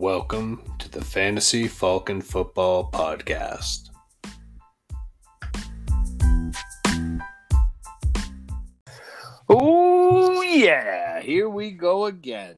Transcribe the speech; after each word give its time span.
Welcome 0.00 0.62
to 0.78 0.88
the 0.88 1.04
Fantasy 1.04 1.68
Falcon 1.68 2.22
Football 2.22 2.90
Podcast. 2.90 3.90
Oh, 9.46 10.40
yeah. 10.40 11.20
Here 11.20 11.50
we 11.50 11.72
go 11.72 12.06
again. 12.06 12.56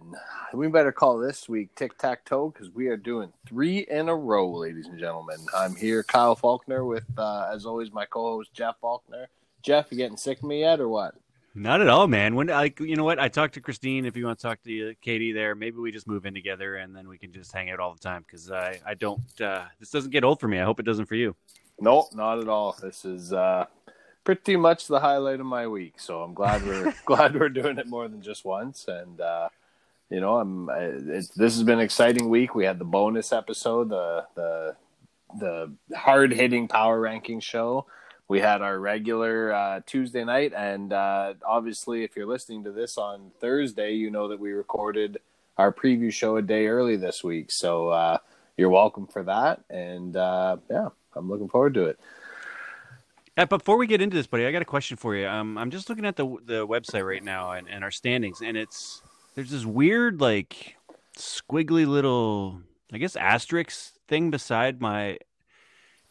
We 0.55 0.69
better 0.69 0.93
call 0.93 1.19
this 1.19 1.49
week 1.49 1.75
tic 1.75 1.99
tac 1.99 2.25
toe 2.25 2.51
because 2.51 2.71
we 2.71 2.87
are 2.87 2.97
doing 2.97 3.33
three 3.49 3.79
in 3.91 4.09
a 4.09 4.15
row, 4.15 4.49
ladies 4.49 4.87
and 4.87 5.01
gentlemen. 5.01 5.39
I'm 5.53 5.75
here, 5.75 6.05
Kyle 6.05 6.37
Faulkner, 6.37 6.85
with, 6.85 7.11
uh, 7.19 7.51
as 7.53 7.67
always, 7.67 7.93
my 7.93 8.05
co 8.05 8.37
host, 8.37 8.55
Jeff 8.55 8.77
Faulkner. 8.81 9.27
Jeff, 9.63 9.89
you 9.91 9.97
getting 9.97 10.17
sick 10.17 10.39
of 10.39 10.45
me 10.45 10.61
yet 10.61 10.79
or 10.79 10.89
what? 10.89 11.17
Not 11.55 11.83
at 11.83 11.89
all, 11.89 12.09
man. 12.09 12.35
When 12.35 12.47
like 12.47 12.81
you 12.81 12.97
know 12.97 13.05
what, 13.05 13.19
I 13.19 13.29
talked 13.29 13.55
to 13.55 13.61
Christine. 13.61 14.07
If 14.07 14.17
you 14.17 14.25
want 14.25 14.39
to 14.39 14.43
talk 14.43 14.63
to 14.63 14.91
uh, 14.91 14.93
Katie, 15.03 15.33
there, 15.33 15.55
maybe 15.55 15.77
we 15.77 15.93
just 15.93 16.07
move 16.07 16.25
in 16.25 16.33
together 16.33 16.77
and 16.77 16.97
then 16.97 17.09
we 17.09 17.19
can 17.19 17.31
just 17.31 17.53
hang 17.53 17.71
out 17.71 17.79
all 17.79 17.93
the 17.93 18.01
time. 18.01 18.25
Because 18.27 18.51
I 18.51 18.81
I 18.87 18.95
don't. 18.95 19.41
Uh, 19.41 19.65
this 19.79 19.91
doesn't 19.91 20.11
get 20.13 20.25
old 20.25 20.41
for 20.41 20.49
me. 20.49 20.59
I 20.59 20.65
hope 20.65 20.81
it 20.81 20.87
doesn't 20.87 21.07
for 21.07 21.15
you. 21.15 21.37
No, 21.79 22.09
not 22.15 22.39
at 22.39 22.49
all. 22.49 22.75
This 22.81 23.05
is 23.05 23.35
uh, 23.35 23.67
pretty 24.25 24.57
much 24.57 24.87
the 24.87 25.01
highlight 25.01 25.41
of 25.41 25.47
my 25.47 25.67
week. 25.67 26.01
So 26.01 26.23
I'm 26.23 26.33
glad 26.33 26.65
we're 26.65 26.95
glad 27.05 27.39
we're 27.39 27.51
doing 27.51 27.77
it 27.77 27.87
more 27.87 28.09
than 28.09 28.23
just 28.23 28.47
once. 28.47 28.87
And 28.89 29.21
uh, 29.21 29.51
you 30.09 30.21
know, 30.21 30.39
I'm. 30.39 30.67
This 30.67 31.37
has 31.37 31.63
been 31.65 31.81
an 31.81 31.85
exciting 31.85 32.31
week. 32.31 32.55
We 32.55 32.65
had 32.65 32.79
the 32.79 32.87
bonus 32.87 33.31
episode, 33.31 33.91
the 33.91 34.25
the 34.35 34.77
the 35.39 35.73
hard 35.95 36.33
hitting 36.33 36.67
power 36.67 36.99
ranking 36.99 37.41
show 37.41 37.87
we 38.33 38.41
had 38.41 38.63
our 38.63 38.79
regular 38.79 39.53
uh, 39.53 39.81
Tuesday 39.85 40.25
night, 40.25 40.55
and 40.57 40.91
uh, 40.91 41.35
obviously, 41.47 42.03
if 42.03 42.17
you're 42.17 42.25
listening 42.25 42.65
to 42.65 42.73
this 42.73 42.97
on 42.97 43.31
Thursday, 43.43 43.93
you 43.93 44.11
know 44.11 44.29
that 44.29 44.41
we 44.41 44.53
recorded 44.53 45.19
our 45.59 45.71
preview 45.71 46.11
show 46.11 46.39
a 46.39 46.43
day 46.43 46.67
early 46.67 46.97
this 46.97 47.23
week. 47.23 47.53
So 47.53 47.91
uh, 47.91 48.17
you're 48.57 48.71
welcome 48.71 49.07
for 49.07 49.23
that, 49.25 49.61
and 49.69 50.17
uh, 50.17 50.57
yeah, 50.71 50.89
I'm 51.15 51.29
looking 51.29 51.51
forward 51.51 51.75
to 51.75 51.85
it. 51.85 52.01
Before 53.51 53.77
we 53.77 53.87
get 53.87 54.01
into 54.01 54.17
this, 54.17 54.27
buddy, 54.27 54.47
I 54.47 54.51
got 54.51 54.63
a 54.63 54.65
question 54.65 54.97
for 54.97 55.15
you. 55.15 55.29
Um, 55.29 55.59
I'm 55.59 55.71
just 55.71 55.91
looking 55.91 56.07
at 56.07 56.17
the 56.17 56.25
the 56.47 56.67
website 56.67 57.07
right 57.07 57.23
now 57.23 57.51
and, 57.51 57.69
and 57.69 57.85
our 57.85 57.91
standings, 57.91 58.41
and 58.41 58.57
it's 58.57 59.03
there's 59.35 59.51
this 59.51 59.67
weird 59.67 60.23
like 60.23 60.77
squiggly 61.19 61.87
little, 61.87 62.63
I 62.95 62.97
guess, 62.97 63.15
asterisk 63.15 63.93
thing 64.09 64.31
beside 64.31 64.81
my 64.81 65.19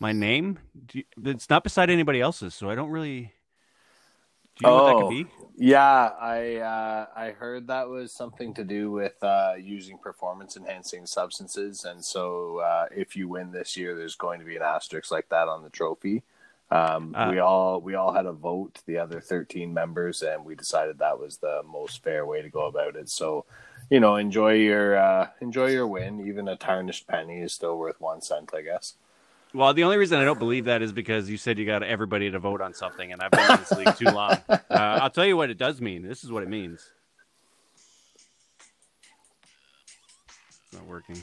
my 0.02 0.12
name. 0.12 0.60
You, 0.92 1.04
it's 1.24 1.50
not 1.50 1.64
beside 1.64 1.90
anybody 1.90 2.20
else's, 2.20 2.54
so 2.56 2.70
I 2.70 2.76
don't 2.76 2.90
really. 2.90 3.32
Do 4.56 4.68
you 4.68 4.68
know 4.68 4.80
oh, 4.80 4.84
what 4.84 4.90
that 4.90 5.02
could 5.04 5.10
be? 5.10 5.32
Yeah, 5.56 6.12
I 6.20 6.56
uh, 6.58 7.06
I 7.16 7.32
heard 7.32 7.68
that 7.68 7.88
was 7.88 8.12
something 8.12 8.54
to 8.56 8.66
do 8.66 8.92
with 8.92 9.14
uh, 9.24 9.54
using 9.58 9.98
performance 9.98 10.58
enhancing 10.58 11.06
substances, 11.06 11.86
and 11.86 12.04
so 12.04 12.58
uh, 12.58 12.88
if 12.92 13.16
you 13.16 13.30
win 13.30 13.52
this 13.52 13.78
year, 13.78 13.96
there's 13.96 14.16
going 14.16 14.40
to 14.40 14.46
be 14.46 14.58
an 14.58 14.64
asterisk 14.64 15.12
like 15.12 15.30
that 15.30 15.48
on 15.48 15.64
the 15.64 15.70
trophy. 15.70 16.24
Um, 16.72 17.14
Uh, 17.16 17.32
we 17.32 17.40
all 17.40 17.80
we 17.82 17.96
all 17.96 18.14
had 18.14 18.26
a 18.26 18.32
vote, 18.32 18.80
the 18.86 18.98
other 18.98 19.22
thirteen 19.22 19.74
members, 19.74 20.22
and 20.24 20.44
we 20.46 20.56
decided 20.56 20.98
that 20.98 21.20
was 21.20 21.38
the 21.38 21.62
most 21.64 22.04
fair 22.04 22.26
way 22.26 22.42
to 22.42 22.50
go 22.50 22.66
about 22.66 22.96
it. 22.96 23.10
So, 23.10 23.46
you 23.90 24.00
know, 24.00 24.16
enjoy 24.16 24.54
your 24.54 24.98
uh, 24.98 25.28
enjoy 25.42 25.68
your 25.68 25.88
win. 25.88 26.26
Even 26.28 26.48
a 26.48 26.56
tarnished 26.56 27.08
penny 27.08 27.42
is 27.42 27.54
still 27.54 27.78
worth 27.78 28.02
one 28.02 28.22
cent, 28.22 28.52
I 28.54 28.62
guess. 28.64 28.96
Well, 29.54 29.74
the 29.74 29.84
only 29.84 29.98
reason 29.98 30.18
I 30.20 30.24
don't 30.24 30.40
believe 30.40 30.66
that 30.66 30.82
is 30.82 30.94
because 30.94 31.30
you 31.30 31.36
said 31.38 31.60
you 31.60 31.66
got 31.66 31.84
everybody 31.84 32.32
to 32.32 32.40
vote 32.40 32.62
on 32.62 32.74
something, 32.74 33.12
and 33.12 33.22
I've 33.22 33.32
been 33.32 33.52
in 33.52 33.60
this 33.60 33.72
league 33.72 33.96
too 33.98 34.12
long. 34.12 34.38
Uh, 34.72 35.00
I'll 35.04 35.10
tell 35.10 35.26
you 35.26 35.36
what 35.36 35.50
it 35.50 35.58
does 35.58 35.82
mean. 35.82 36.02
This 36.02 36.24
is 36.24 36.32
what 36.32 36.44
it 36.44 36.50
means. 36.50 36.90
It's 40.64 40.74
not 40.74 40.86
working. 40.86 41.18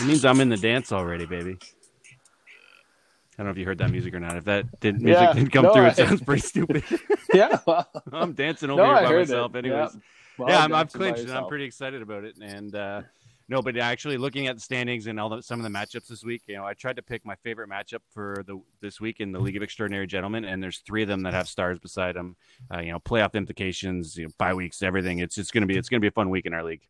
It 0.00 0.06
means 0.06 0.24
I'm 0.24 0.40
in 0.40 0.48
the 0.48 0.56
dance 0.56 0.92
already, 0.92 1.26
baby. 1.26 1.58
I 1.60 3.42
don't 3.42 3.46
know 3.46 3.50
if 3.50 3.58
you 3.58 3.64
heard 3.64 3.78
that 3.78 3.90
music 3.90 4.14
or 4.14 4.20
not. 4.20 4.36
If 4.36 4.44
that 4.44 4.80
did, 4.80 5.00
music 5.00 5.20
Yeah, 5.28 5.32
didn't 5.32 5.50
come 5.50 5.64
no, 5.64 5.72
through, 5.72 5.84
I- 5.84 5.88
it 5.88 5.96
sounds 5.96 6.22
pretty 6.22 6.42
stupid. 6.42 6.84
yeah, 7.34 7.58
well, 7.66 7.88
I'm 8.12 8.32
dancing 8.32 8.70
over 8.70 8.82
no, 8.82 8.94
here 8.96 9.04
by 9.08 9.12
myself, 9.16 9.54
it. 9.54 9.58
anyways. 9.58 9.94
Yeah, 9.94 10.00
Well, 10.38 10.48
yeah, 10.48 10.64
I'm, 10.64 10.70
by 10.70 10.84
clinched 10.84 11.22
and 11.22 11.32
I'm 11.32 11.46
pretty 11.46 11.64
excited 11.64 12.00
about 12.00 12.24
it. 12.24 12.36
And 12.40 12.74
uh, 12.74 13.02
no, 13.48 13.62
but 13.62 13.76
actually 13.78 14.18
looking 14.18 14.46
at 14.46 14.56
the 14.56 14.60
standings 14.60 15.06
and 15.06 15.18
all 15.18 15.28
the, 15.28 15.42
some 15.42 15.58
of 15.58 15.64
the 15.64 15.76
matchups 15.76 16.06
this 16.06 16.22
week, 16.22 16.42
you 16.46 16.56
know, 16.56 16.64
I 16.64 16.74
tried 16.74 16.96
to 16.96 17.02
pick 17.02 17.24
my 17.24 17.34
favorite 17.36 17.70
matchup 17.70 18.00
for 18.12 18.44
the 18.46 18.60
this 18.80 19.00
week 19.00 19.20
in 19.20 19.32
the 19.32 19.40
League 19.40 19.56
of 19.56 19.62
Extraordinary 19.62 20.06
Gentlemen, 20.06 20.44
and 20.44 20.62
there's 20.62 20.78
three 20.80 21.02
of 21.02 21.08
them 21.08 21.22
that 21.22 21.34
have 21.34 21.48
stars 21.48 21.78
beside 21.78 22.14
them. 22.14 22.36
Uh, 22.72 22.80
you 22.80 22.92
know, 22.92 22.98
playoff 22.98 23.34
implications, 23.34 24.16
you 24.16 24.26
know, 24.26 24.32
bye 24.38 24.54
weeks, 24.54 24.82
everything. 24.82 25.18
It's 25.20 25.34
just 25.34 25.52
gonna 25.52 25.66
be 25.66 25.76
it's 25.76 25.88
gonna 25.88 26.00
be 26.00 26.08
a 26.08 26.12
fun 26.12 26.30
week 26.30 26.46
in 26.46 26.54
our 26.54 26.62
league. 26.62 26.86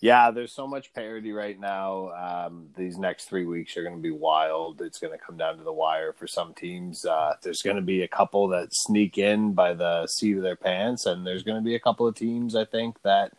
Yeah, 0.00 0.30
there's 0.30 0.52
so 0.52 0.66
much 0.66 0.94
parity 0.94 1.32
right 1.32 1.60
now. 1.60 2.10
Um, 2.12 2.68
these 2.74 2.96
next 2.96 3.26
three 3.26 3.44
weeks 3.44 3.76
are 3.76 3.82
going 3.82 3.96
to 3.96 4.02
be 4.02 4.10
wild. 4.10 4.80
It's 4.80 4.98
going 4.98 5.12
to 5.12 5.22
come 5.22 5.36
down 5.36 5.58
to 5.58 5.62
the 5.62 5.72
wire 5.72 6.14
for 6.14 6.26
some 6.26 6.54
teams. 6.54 7.04
Uh, 7.04 7.34
there's 7.42 7.60
going 7.60 7.76
to 7.76 7.82
be 7.82 8.02
a 8.02 8.08
couple 8.08 8.48
that 8.48 8.68
sneak 8.72 9.18
in 9.18 9.52
by 9.52 9.74
the 9.74 10.06
seat 10.06 10.38
of 10.38 10.42
their 10.42 10.56
pants, 10.56 11.04
and 11.04 11.26
there's 11.26 11.42
going 11.42 11.58
to 11.58 11.64
be 11.64 11.74
a 11.74 11.80
couple 11.80 12.06
of 12.06 12.14
teams 12.14 12.56
I 12.56 12.64
think 12.64 13.02
that 13.02 13.32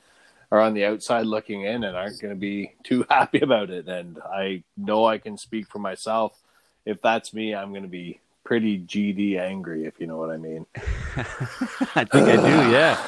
are 0.51 0.59
on 0.59 0.75
the 0.75 0.85
outside 0.85 1.25
looking 1.25 1.63
in 1.63 1.83
and 1.83 1.97
aren't 1.97 2.21
going 2.21 2.33
to 2.33 2.39
be 2.39 2.73
too 2.83 3.07
happy 3.09 3.39
about 3.39 3.71
it. 3.71 3.87
And 3.87 4.19
I 4.19 4.63
know 4.77 5.05
I 5.05 5.17
can 5.17 5.37
speak 5.37 5.67
for 5.67 5.79
myself. 5.79 6.37
If 6.85 7.01
that's 7.01 7.33
me, 7.33 7.55
I'm 7.55 7.71
going 7.71 7.83
to 7.83 7.89
be 7.89 8.19
pretty 8.43 8.79
GD 8.79 9.39
angry, 9.39 9.85
if 9.85 9.99
you 9.99 10.05
know 10.05 10.17
what 10.17 10.29
I 10.29 10.37
mean. 10.37 10.67
I 10.75 12.03
think 12.03 12.27
I 12.27 12.35
do, 12.35 12.71
yeah. 12.71 13.07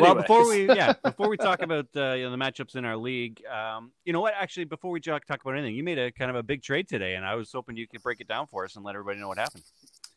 Well, 0.00 0.14
before 0.14 0.48
we 0.48 0.66
yeah, 0.68 0.92
before 1.02 1.28
we 1.28 1.36
talk 1.36 1.62
about 1.62 1.86
uh, 1.96 2.12
you 2.12 2.24
know, 2.24 2.30
the 2.30 2.36
matchups 2.36 2.76
in 2.76 2.84
our 2.84 2.96
league, 2.96 3.42
um, 3.46 3.92
you 4.04 4.12
know 4.12 4.20
what? 4.20 4.34
Actually, 4.36 4.64
before 4.64 4.90
we 4.90 5.00
talk, 5.00 5.24
talk 5.24 5.42
about 5.42 5.56
anything, 5.56 5.74
you 5.74 5.82
made 5.82 5.98
a 5.98 6.12
kind 6.12 6.30
of 6.30 6.36
a 6.36 6.42
big 6.42 6.62
trade 6.62 6.88
today, 6.88 7.14
and 7.14 7.24
I 7.24 7.34
was 7.34 7.52
hoping 7.52 7.76
you 7.76 7.86
could 7.86 8.02
break 8.02 8.20
it 8.20 8.28
down 8.28 8.46
for 8.46 8.64
us 8.64 8.76
and 8.76 8.84
let 8.84 8.94
everybody 8.94 9.20
know 9.20 9.28
what 9.28 9.38
happened. 9.38 9.64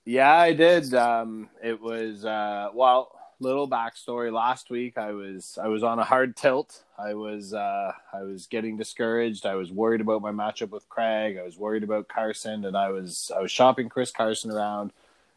Yeah, 0.05 0.33
I 0.33 0.53
did. 0.53 0.93
Um, 0.93 1.49
it 1.63 1.79
was 1.79 2.25
uh, 2.25 2.69
well, 2.73 3.17
little 3.39 3.69
backstory. 3.69 4.31
Last 4.31 4.69
week, 4.69 4.97
I 4.97 5.11
was 5.11 5.57
I 5.61 5.67
was 5.67 5.83
on 5.83 5.99
a 5.99 6.03
hard 6.03 6.35
tilt. 6.35 6.83
I 6.97 7.13
was 7.13 7.53
uh, 7.53 7.91
I 8.13 8.23
was 8.23 8.47
getting 8.47 8.77
discouraged. 8.77 9.45
I 9.45 9.55
was 9.55 9.71
worried 9.71 10.01
about 10.01 10.21
my 10.21 10.31
matchup 10.31 10.69
with 10.69 10.87
Craig. 10.89 11.37
I 11.37 11.43
was 11.43 11.57
worried 11.57 11.83
about 11.83 12.07
Carson, 12.07 12.65
and 12.65 12.77
I 12.77 12.89
was 12.89 13.31
I 13.35 13.41
was 13.41 13.51
shopping 13.51 13.89
Chris 13.89 14.11
Carson 14.11 14.51
around, 14.51 14.91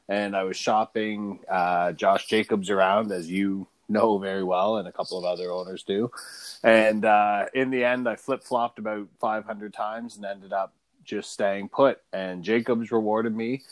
and 0.08 0.36
I 0.36 0.44
was 0.44 0.56
shopping 0.56 1.40
uh, 1.50 1.92
Josh 1.92 2.26
Jacobs 2.26 2.70
around, 2.70 3.10
as 3.10 3.30
you 3.30 3.66
know 3.88 4.18
very 4.18 4.44
well, 4.44 4.76
and 4.78 4.88
a 4.88 4.92
couple 4.92 5.18
of 5.18 5.24
other 5.24 5.50
owners 5.50 5.82
do. 5.82 6.10
And 6.62 7.04
uh, 7.04 7.46
in 7.54 7.70
the 7.70 7.84
end, 7.84 8.08
I 8.08 8.16
flip 8.16 8.42
flopped 8.42 8.78
about 8.78 9.08
500 9.20 9.72
times 9.72 10.16
and 10.16 10.24
ended 10.24 10.52
up 10.52 10.72
just 11.04 11.32
staying 11.32 11.68
put. 11.68 12.00
And 12.12 12.42
Jacobs 12.42 12.90
rewarded 12.90 13.36
me 13.36 13.62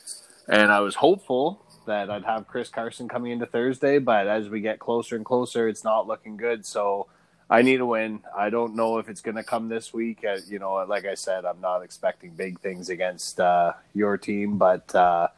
and 0.49 0.71
I 0.73 0.81
was 0.81 0.95
hopeful 0.95 1.65
that 1.87 2.11
I'd 2.11 2.25
have 2.25 2.47
Chris 2.47 2.69
Carson 2.69 3.09
coming 3.09 3.33
into 3.33 3.47
Thursday, 3.47 3.99
but 3.99 4.27
as 4.27 4.49
we 4.49 4.61
get 4.61 4.79
closer 4.79 5.17
and 5.17 5.25
closer, 5.25 5.69
it's 5.69 5.85
not 5.85 6.07
looking 6.07 6.37
good. 6.37 6.65
So 6.65 7.09
I 7.51 7.63
need 7.63 7.81
a 7.81 7.87
win. 7.87 8.21
I 8.37 8.51
don't 8.51 8.77
know 8.77 8.99
if 8.99 9.09
it's 9.09 9.21
going 9.21 9.37
to 9.37 9.43
come 9.43 9.69
this 9.69 9.93
week. 9.93 10.25
Uh, 10.25 10.39
you 10.47 10.59
know, 10.59 10.75
like 10.89 11.05
I 11.05 11.15
said, 11.15 11.45
I'm 11.45 11.61
not 11.61 11.83
expecting 11.83 12.31
big 12.35 12.61
things 12.61 12.89
against 12.89 13.41
uh, 13.41 13.73
your 13.95 14.17
team, 14.17 14.59
but 14.59 14.95
uh, 14.95 15.29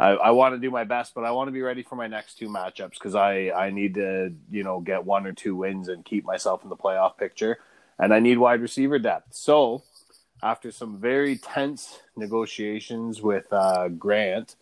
I, 0.00 0.08
I 0.10 0.30
want 0.30 0.54
to 0.54 0.58
do 0.58 0.70
my 0.70 0.84
best. 0.84 1.14
But 1.14 1.24
I 1.24 1.30
want 1.30 1.48
to 1.48 1.52
be 1.52 1.62
ready 1.62 1.82
for 1.82 1.94
my 1.94 2.06
next 2.06 2.38
two 2.38 2.48
matchups 2.48 2.94
because 2.94 3.14
I 3.14 3.50
I 3.50 3.70
need 3.70 3.94
to 3.94 4.32
you 4.50 4.64
know 4.64 4.80
get 4.80 5.04
one 5.04 5.26
or 5.26 5.32
two 5.32 5.54
wins 5.54 5.88
and 5.88 6.04
keep 6.04 6.24
myself 6.24 6.62
in 6.64 6.70
the 6.70 6.76
playoff 6.76 7.16
picture, 7.18 7.58
and 7.98 8.12
I 8.12 8.20
need 8.20 8.38
wide 8.38 8.60
receiver 8.62 8.98
depth. 8.98 9.34
So 9.34 9.82
after 10.42 10.70
some 10.72 10.98
very 10.98 11.36
tense 11.36 12.00
negotiations 12.16 13.20
with 13.20 13.52
uh, 13.52 13.88
Grant, 13.88 14.56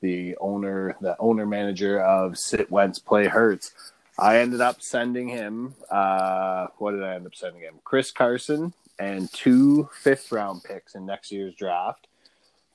the 0.00 0.36
owner, 0.40 0.96
the 1.00 1.16
owner 1.18 1.46
manager 1.46 2.00
of 2.00 2.38
Sit 2.38 2.70
Wentz 2.70 2.98
Play 2.98 3.26
Hurts, 3.26 3.72
I 4.18 4.38
ended 4.38 4.60
up 4.60 4.80
sending 4.80 5.28
him. 5.28 5.74
Uh, 5.90 6.68
what 6.78 6.92
did 6.92 7.02
I 7.02 7.14
end 7.14 7.26
up 7.26 7.34
sending 7.34 7.62
him? 7.62 7.74
Chris 7.82 8.12
Carson 8.12 8.72
and 8.98 9.32
two 9.32 9.88
fifth 9.92 10.30
round 10.30 10.62
picks 10.62 10.94
in 10.94 11.04
next 11.04 11.32
year's 11.32 11.54
draft 11.54 12.06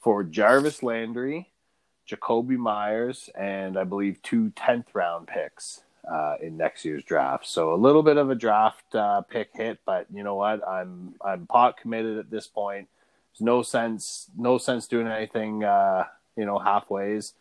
for 0.01 0.23
Jarvis 0.23 0.83
Landry, 0.83 1.49
Jakobi 2.09 2.57
Meyers, 2.57 3.29
and 3.35 3.77
I 3.77 3.83
believe 3.83 4.21
two 4.21 4.51
10th 4.55 4.87
round 4.93 5.27
picks 5.27 5.81
uh, 6.09 6.35
in 6.41 6.57
next 6.57 6.85
year's 6.85 7.03
draft. 7.03 7.45
So 7.47 7.73
a 7.73 7.75
little 7.75 8.03
bit 8.03 8.17
of 8.17 8.29
a 8.29 8.35
draft 8.35 8.95
uh, 8.95 9.21
pick 9.21 9.49
hit, 9.53 9.79
but 9.85 10.07
you 10.13 10.23
know 10.23 10.35
what? 10.35 10.67
I'm 10.67 11.15
I'm 11.23 11.45
pot 11.45 11.77
committed 11.77 12.17
at 12.17 12.29
this 12.29 12.47
point. 12.47 12.87
There's 13.31 13.45
no 13.45 13.61
sense 13.61 14.29
no 14.37 14.57
sense 14.57 14.87
doing 14.87 15.07
anything 15.07 15.63
uh, 15.63 16.05
you 16.35 16.45
know 16.45 16.57
halfways, 16.57 17.33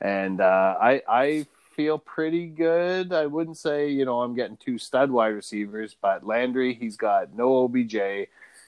and 0.00 0.40
uh, 0.40 0.76
I 0.80 1.02
I 1.08 1.46
feel 1.76 1.98
pretty 1.98 2.46
good. 2.46 3.12
I 3.12 3.26
wouldn't 3.26 3.58
say 3.58 3.90
you 3.90 4.04
know 4.04 4.22
I'm 4.22 4.34
getting 4.34 4.56
two 4.56 4.78
stud 4.78 5.10
wide 5.10 5.28
receivers, 5.28 5.94
but 6.00 6.26
Landry 6.26 6.74
he's 6.74 6.96
got 6.96 7.34
no 7.34 7.64
OBJ. 7.64 7.96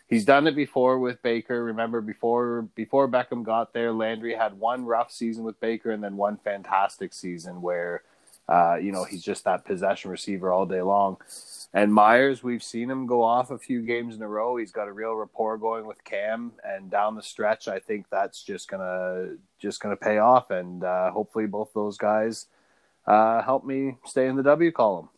He's 0.08 0.24
done 0.24 0.46
it 0.46 0.54
before 0.54 0.98
with 0.98 1.22
Baker. 1.22 1.64
Remember 1.64 2.00
before 2.00 2.62
before 2.74 3.08
Beckham 3.08 3.42
got 3.42 3.72
there, 3.72 3.92
Landry 3.92 4.34
had 4.34 4.58
one 4.58 4.84
rough 4.84 5.10
season 5.10 5.44
with 5.44 5.60
Baker 5.60 5.90
and 5.90 6.02
then 6.02 6.16
one 6.16 6.36
fantastic 6.36 7.12
season 7.12 7.60
where 7.62 8.02
Uh, 8.48 8.76
you 8.76 8.92
know, 8.92 9.02
he's 9.02 9.24
just 9.24 9.42
that 9.42 9.64
possession 9.64 10.08
receiver 10.08 10.52
all 10.52 10.66
day 10.66 10.80
long. 10.80 11.16
And 11.74 11.92
Meyers, 11.92 12.44
we've 12.44 12.62
seen 12.62 12.88
him 12.88 13.04
go 13.06 13.20
off 13.20 13.50
a 13.50 13.58
few 13.58 13.82
games 13.82 14.14
in 14.14 14.22
a 14.22 14.28
row. 14.28 14.56
He's 14.56 14.70
got 14.70 14.86
a 14.86 14.92
real 14.92 15.16
rapport 15.16 15.58
going 15.58 15.84
with 15.84 16.04
Cam, 16.04 16.52
and 16.62 16.88
down 16.88 17.16
the 17.16 17.22
stretch, 17.22 17.66
I 17.66 17.80
think 17.80 18.06
that's 18.08 18.44
just 18.44 18.68
gonna 18.68 19.34
just 19.58 19.80
gonna 19.80 19.96
pay 19.96 20.18
off. 20.18 20.52
And 20.52 20.84
uh, 20.84 21.10
hopefully, 21.10 21.46
both 21.46 21.72
those 21.74 21.98
guys 21.98 22.46
uh, 23.04 23.42
help 23.42 23.64
me 23.64 23.96
stay 24.04 24.28
in 24.28 24.36
the 24.36 24.44
W 24.44 24.70
column. 24.70 25.08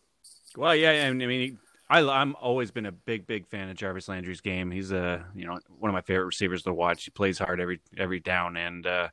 Well, 0.57 0.75
yeah, 0.75 1.05
I 1.07 1.13
mean, 1.13 1.59
I, 1.89 2.01
I'm 2.01 2.35
always 2.35 2.69
been 2.69 2.85
a 2.85 2.91
big, 2.91 3.25
big 3.25 3.47
fan 3.47 3.69
of 3.69 3.75
Jarvis 3.75 4.07
Landry's 4.07 4.41
game. 4.41 4.69
He's 4.69 4.91
a 4.91 5.25
you 5.33 5.45
know 5.45 5.59
one 5.79 5.89
of 5.89 5.93
my 5.93 6.01
favorite 6.01 6.25
receivers 6.25 6.63
to 6.63 6.73
watch. 6.73 7.05
He 7.05 7.11
plays 7.11 7.39
hard 7.39 7.59
every 7.59 7.79
every 7.97 8.19
down, 8.19 8.57
and 8.57 8.85
uh, 8.85 9.09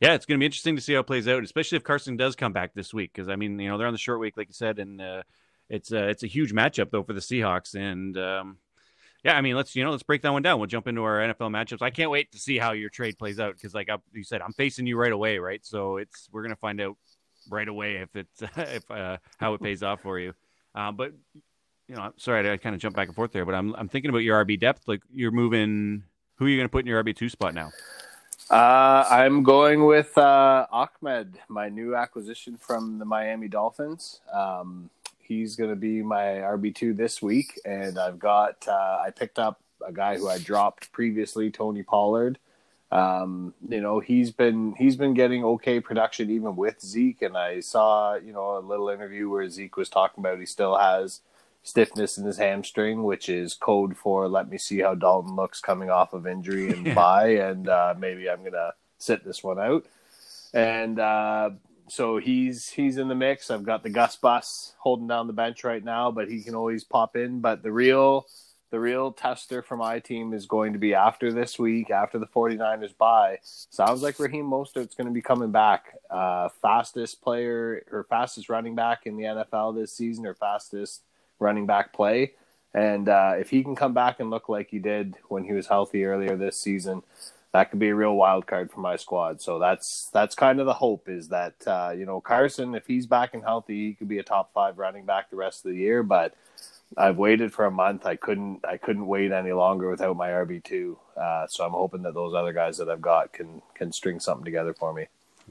yeah, 0.00 0.14
it's 0.14 0.26
going 0.26 0.38
to 0.38 0.42
be 0.42 0.46
interesting 0.46 0.76
to 0.76 0.82
see 0.82 0.94
how 0.94 1.00
it 1.00 1.06
plays 1.06 1.26
out, 1.26 1.42
especially 1.42 1.76
if 1.76 1.84
Carson 1.84 2.16
does 2.16 2.36
come 2.36 2.52
back 2.52 2.72
this 2.72 2.94
week. 2.94 3.12
Because 3.12 3.28
I 3.28 3.36
mean, 3.36 3.58
you 3.58 3.68
know, 3.68 3.78
they're 3.78 3.86
on 3.86 3.92
the 3.92 3.98
short 3.98 4.20
week, 4.20 4.36
like 4.36 4.48
you 4.48 4.54
said, 4.54 4.78
and 4.78 5.00
uh, 5.00 5.22
it's 5.68 5.92
a, 5.92 6.08
it's 6.08 6.22
a 6.22 6.28
huge 6.28 6.52
matchup 6.52 6.90
though 6.90 7.02
for 7.02 7.12
the 7.12 7.20
Seahawks. 7.20 7.74
And 7.74 8.16
um, 8.16 8.58
yeah, 9.24 9.36
I 9.36 9.40
mean, 9.40 9.56
let's 9.56 9.74
you 9.74 9.82
know 9.82 9.90
let's 9.90 10.02
break 10.02 10.22
that 10.22 10.32
one 10.32 10.42
down. 10.42 10.58
We'll 10.58 10.68
jump 10.68 10.86
into 10.86 11.02
our 11.02 11.18
NFL 11.18 11.50
matchups. 11.50 11.82
I 11.82 11.90
can't 11.90 12.10
wait 12.10 12.32
to 12.32 12.38
see 12.38 12.58
how 12.58 12.72
your 12.72 12.90
trade 12.90 13.18
plays 13.18 13.40
out 13.40 13.54
because, 13.54 13.74
like 13.74 13.90
I, 13.90 13.96
you 14.12 14.22
said, 14.22 14.40
I'm 14.40 14.52
facing 14.52 14.86
you 14.86 14.96
right 14.96 15.12
away, 15.12 15.38
right? 15.38 15.64
So 15.66 15.96
it's 15.96 16.28
we're 16.32 16.42
gonna 16.42 16.56
find 16.56 16.80
out 16.80 16.96
right 17.50 17.68
away 17.68 17.96
if 17.96 18.14
it's 18.14 18.42
if 18.56 18.90
uh, 18.90 19.18
how 19.38 19.54
it 19.54 19.62
pays 19.62 19.82
off 19.82 20.00
for 20.00 20.18
you. 20.18 20.32
Uh, 20.74 20.92
but 20.92 21.12
you 21.90 21.96
know, 21.96 22.12
sorry, 22.18 22.48
I 22.48 22.56
kind 22.56 22.76
of 22.76 22.80
jump 22.80 22.94
back 22.94 23.08
and 23.08 23.16
forth 23.16 23.32
there, 23.32 23.44
but 23.44 23.52
I'm 23.52 23.74
I'm 23.74 23.88
thinking 23.88 24.10
about 24.10 24.20
your 24.20 24.44
RB 24.44 24.58
depth. 24.58 24.86
Like 24.86 25.02
you're 25.12 25.32
moving. 25.32 26.04
Who 26.36 26.46
are 26.46 26.48
you 26.48 26.56
going 26.56 26.68
to 26.68 26.72
put 26.72 26.84
in 26.84 26.86
your 26.86 27.02
RB 27.02 27.16
two 27.16 27.28
spot 27.28 27.52
now? 27.52 27.70
Uh, 28.48 29.04
I'm 29.10 29.42
going 29.42 29.84
with 29.84 30.16
uh, 30.16 30.66
Ahmed, 30.70 31.38
my 31.48 31.68
new 31.68 31.96
acquisition 31.96 32.56
from 32.56 33.00
the 33.00 33.04
Miami 33.04 33.48
Dolphins. 33.48 34.20
Um, 34.32 34.88
he's 35.18 35.56
going 35.56 35.70
to 35.70 35.76
be 35.76 36.00
my 36.00 36.22
RB 36.22 36.72
two 36.72 36.94
this 36.94 37.20
week, 37.20 37.60
and 37.64 37.98
I've 37.98 38.20
got 38.20 38.68
uh, 38.68 39.02
I 39.04 39.10
picked 39.10 39.40
up 39.40 39.60
a 39.84 39.92
guy 39.92 40.16
who 40.16 40.28
I 40.28 40.38
dropped 40.38 40.92
previously, 40.92 41.50
Tony 41.50 41.82
Pollard. 41.82 42.38
Um, 42.92 43.52
you 43.68 43.80
know, 43.80 43.98
he's 43.98 44.30
been 44.30 44.76
he's 44.78 44.94
been 44.94 45.14
getting 45.14 45.44
okay 45.44 45.80
production 45.80 46.30
even 46.30 46.54
with 46.54 46.80
Zeke, 46.80 47.22
and 47.22 47.36
I 47.36 47.58
saw 47.58 48.14
you 48.14 48.32
know 48.32 48.58
a 48.58 48.60
little 48.60 48.90
interview 48.90 49.28
where 49.28 49.48
Zeke 49.50 49.76
was 49.76 49.88
talking 49.88 50.22
about 50.22 50.38
he 50.38 50.46
still 50.46 50.76
has 50.78 51.20
stiffness 51.62 52.18
in 52.18 52.24
his 52.24 52.38
hamstring, 52.38 53.02
which 53.02 53.28
is 53.28 53.54
code 53.54 53.96
for 53.96 54.28
let 54.28 54.48
me 54.48 54.58
see 54.58 54.80
how 54.80 54.94
Dalton 54.94 55.36
looks 55.36 55.60
coming 55.60 55.90
off 55.90 56.12
of 56.12 56.26
injury 56.26 56.70
and 56.70 56.94
buy, 56.94 57.28
and 57.28 57.68
uh, 57.68 57.94
maybe 57.98 58.28
I'm 58.28 58.42
gonna 58.42 58.72
sit 58.98 59.24
this 59.24 59.42
one 59.42 59.58
out. 59.58 59.86
And 60.52 60.98
uh, 60.98 61.50
so 61.88 62.18
he's 62.18 62.68
he's 62.68 62.96
in 62.96 63.08
the 63.08 63.14
mix. 63.14 63.50
I've 63.50 63.64
got 63.64 63.82
the 63.82 63.90
Gus 63.90 64.16
Bus 64.16 64.74
holding 64.78 65.08
down 65.08 65.26
the 65.26 65.32
bench 65.32 65.64
right 65.64 65.84
now, 65.84 66.10
but 66.10 66.30
he 66.30 66.42
can 66.42 66.54
always 66.54 66.84
pop 66.84 67.16
in. 67.16 67.40
But 67.40 67.62
the 67.62 67.72
real 67.72 68.26
the 68.70 68.80
real 68.80 69.10
tester 69.12 69.62
for 69.62 69.76
my 69.76 69.98
team 69.98 70.32
is 70.32 70.46
going 70.46 70.72
to 70.72 70.78
be 70.78 70.94
after 70.94 71.32
this 71.32 71.58
week, 71.58 71.90
after 71.90 72.18
the 72.18 72.26
49ers 72.26 72.96
bye. 72.96 73.38
Sounds 73.42 74.00
like 74.00 74.20
Raheem 74.20 74.44
Mostert's 74.44 74.94
going 74.94 75.08
to 75.08 75.12
be 75.12 75.20
coming 75.20 75.50
back. 75.50 75.96
Uh, 76.08 76.48
fastest 76.62 77.20
player 77.20 77.84
or 77.90 78.06
fastest 78.08 78.48
running 78.48 78.76
back 78.76 79.06
in 79.06 79.16
the 79.16 79.24
NFL 79.24 79.74
this 79.74 79.92
season, 79.92 80.24
or 80.24 80.34
fastest 80.34 81.02
running 81.40 81.66
back 81.66 81.92
play. 81.92 82.32
And 82.72 83.08
uh, 83.08 83.34
if 83.38 83.50
he 83.50 83.64
can 83.64 83.74
come 83.74 83.94
back 83.94 84.20
and 84.20 84.30
look 84.30 84.48
like 84.48 84.70
he 84.70 84.78
did 84.78 85.16
when 85.28 85.44
he 85.44 85.52
was 85.52 85.66
healthy 85.66 86.04
earlier 86.04 86.36
this 86.36 86.56
season, 86.56 87.02
that 87.52 87.70
could 87.70 87.80
be 87.80 87.88
a 87.88 87.94
real 87.94 88.14
wild 88.14 88.46
card 88.46 88.70
for 88.70 88.80
my 88.80 88.96
squad. 88.96 89.42
So 89.42 89.58
that's 89.58 90.08
that's 90.12 90.36
kind 90.36 90.60
of 90.60 90.66
the 90.66 90.74
hope 90.74 91.08
is 91.08 91.28
that 91.28 91.54
uh, 91.66 91.92
you 91.96 92.06
know 92.06 92.20
Carson, 92.20 92.74
if 92.76 92.86
he's 92.86 93.06
back 93.06 93.34
and 93.34 93.42
healthy, 93.42 93.88
he 93.88 93.94
could 93.94 94.08
be 94.08 94.18
a 94.18 94.22
top 94.22 94.52
five 94.52 94.78
running 94.78 95.04
back 95.04 95.30
the 95.30 95.36
rest 95.36 95.64
of 95.64 95.72
the 95.72 95.78
year. 95.78 96.04
But 96.04 96.34
I've 96.96 97.16
waited 97.18 97.52
for 97.52 97.64
a 97.66 97.70
month. 97.70 98.06
I 98.06 98.16
couldn't 98.16 98.64
I 98.64 98.76
couldn't 98.76 99.06
wait 99.06 99.32
any 99.32 99.52
longer 99.52 99.90
without 99.90 100.16
my 100.16 100.28
RB 100.28 100.62
two. 100.62 100.98
Uh, 101.16 101.46
so 101.48 101.64
I'm 101.64 101.72
hoping 101.72 102.02
that 102.02 102.14
those 102.14 102.34
other 102.34 102.52
guys 102.52 102.78
that 102.78 102.88
I've 102.88 103.00
got 103.00 103.32
can 103.32 103.62
can 103.74 103.90
string 103.92 104.20
something 104.20 104.44
together 104.44 104.74
for 104.74 104.92
me. 104.92 105.06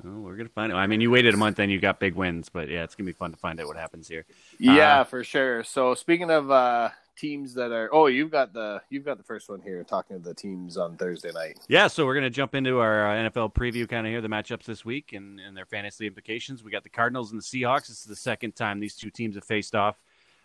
Oh, 0.06 0.20
we're 0.22 0.36
gonna 0.36 0.50
find 0.50 0.72
out. 0.72 0.78
I 0.78 0.88
mean, 0.88 1.02
you 1.02 1.12
waited 1.12 1.34
a 1.34 1.38
month, 1.38 1.60
and 1.60 1.72
you 1.72 1.80
got 1.80 2.00
big 2.00 2.16
wins, 2.16 2.50
but 2.50 2.70
yeah, 2.70 2.84
it's 2.84 2.96
gonna 2.96 3.08
be 3.08 3.14
fun 3.14 3.32
to 3.32 3.38
find 3.38 3.60
out 3.60 3.68
what 3.68 3.78
happens 3.78 4.08
here. 4.08 4.26
Yeah, 4.58 5.02
uh, 5.02 5.04
for 5.04 5.24
sure. 5.24 5.64
So 5.64 5.94
speaking 5.96 6.32
of 6.32 6.50
uh, 6.50 6.90
teams 7.18 7.54
that 7.56 7.72
are, 7.72 7.90
oh, 7.94 8.08
you've 8.08 8.32
got 8.32 8.54
the 8.54 8.82
you've 8.90 9.06
got 9.06 9.18
the 9.18 9.24
first 9.24 9.50
one 9.50 9.62
here, 9.62 9.84
talking 9.84 10.18
to 10.18 10.24
the 10.24 10.34
teams 10.34 10.78
on 10.78 10.96
Thursday 10.98 11.32
night. 11.32 11.60
Yeah, 11.68 11.88
so 11.88 12.06
we're 12.06 12.16
gonna 12.16 12.30
jump 12.30 12.56
into 12.56 12.80
our 12.80 13.10
uh, 13.10 13.30
NFL 13.30 13.54
preview, 13.54 13.88
kind 13.88 14.08
of 14.08 14.12
here 14.12 14.22
the 14.22 14.30
matchups 14.30 14.64
this 14.64 14.86
week 14.86 15.14
and, 15.14 15.40
and 15.40 15.56
their 15.56 15.66
fantasy 15.66 16.08
implications. 16.08 16.64
We 16.64 16.72
got 16.72 16.84
the 16.84 16.90
Cardinals 16.90 17.32
and 17.32 17.40
the 17.40 17.44
Seahawks. 17.44 17.88
This 17.88 18.00
is 18.02 18.06
the 18.06 18.16
second 18.16 18.56
time 18.56 18.80
these 18.80 18.96
two 18.96 19.10
teams 19.10 19.36
have 19.36 19.44
faced 19.44 19.76
off. 19.76 19.98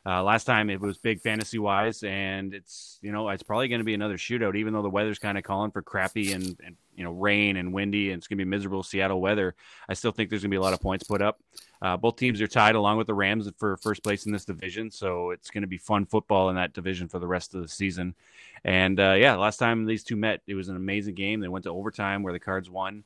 Uh, 0.06 0.22
last 0.22 0.44
time 0.44 0.68
it 0.68 0.80
was 0.80 0.98
big 0.98 1.20
fantasy 1.20 1.58
wise, 1.58 2.02
and 2.02 2.52
it's 2.52 2.98
you 3.00 3.10
know 3.10 3.28
it's 3.30 3.42
probably 3.42 3.68
going 3.68 3.80
to 3.80 3.84
be 3.84 3.94
another 3.94 4.18
shootout, 4.18 4.54
even 4.54 4.74
though 4.74 4.82
the 4.82 4.90
weather's 4.90 5.18
kind 5.18 5.38
of 5.38 5.44
calling 5.44 5.70
for 5.70 5.80
crappy 5.80 6.32
and, 6.32 6.56
and 6.64 6.76
you 6.94 7.04
know 7.04 7.12
rain 7.12 7.56
and 7.56 7.72
windy, 7.72 8.10
and 8.10 8.20
it's 8.20 8.26
going 8.26 8.36
to 8.36 8.44
be 8.44 8.48
miserable 8.48 8.82
Seattle 8.82 9.20
weather. 9.20 9.54
I 9.88 9.94
still 9.94 10.12
think 10.12 10.28
there's 10.28 10.42
going 10.42 10.50
to 10.50 10.54
be 10.54 10.58
a 10.58 10.62
lot 10.62 10.74
of 10.74 10.80
points 10.80 11.04
put 11.04 11.22
up. 11.22 11.40
Uh, 11.80 11.96
both 11.96 12.16
teams 12.16 12.40
are 12.42 12.46
tied 12.46 12.74
along 12.74 12.98
with 12.98 13.06
the 13.06 13.14
Rams 13.14 13.50
for 13.58 13.78
first 13.78 14.02
place 14.02 14.26
in 14.26 14.32
this 14.32 14.44
division, 14.44 14.90
so 14.90 15.30
it's 15.30 15.50
going 15.50 15.62
to 15.62 15.68
be 15.68 15.78
fun 15.78 16.04
football 16.04 16.50
in 16.50 16.56
that 16.56 16.74
division 16.74 17.08
for 17.08 17.18
the 17.18 17.26
rest 17.26 17.54
of 17.54 17.62
the 17.62 17.68
season. 17.68 18.14
And 18.62 19.00
uh, 19.00 19.14
yeah, 19.18 19.36
last 19.36 19.56
time 19.56 19.86
these 19.86 20.04
two 20.04 20.16
met, 20.16 20.42
it 20.46 20.54
was 20.54 20.68
an 20.68 20.76
amazing 20.76 21.14
game. 21.14 21.40
They 21.40 21.48
went 21.48 21.64
to 21.64 21.70
overtime 21.70 22.22
where 22.22 22.32
the 22.34 22.40
Cards 22.40 22.68
won. 22.68 23.04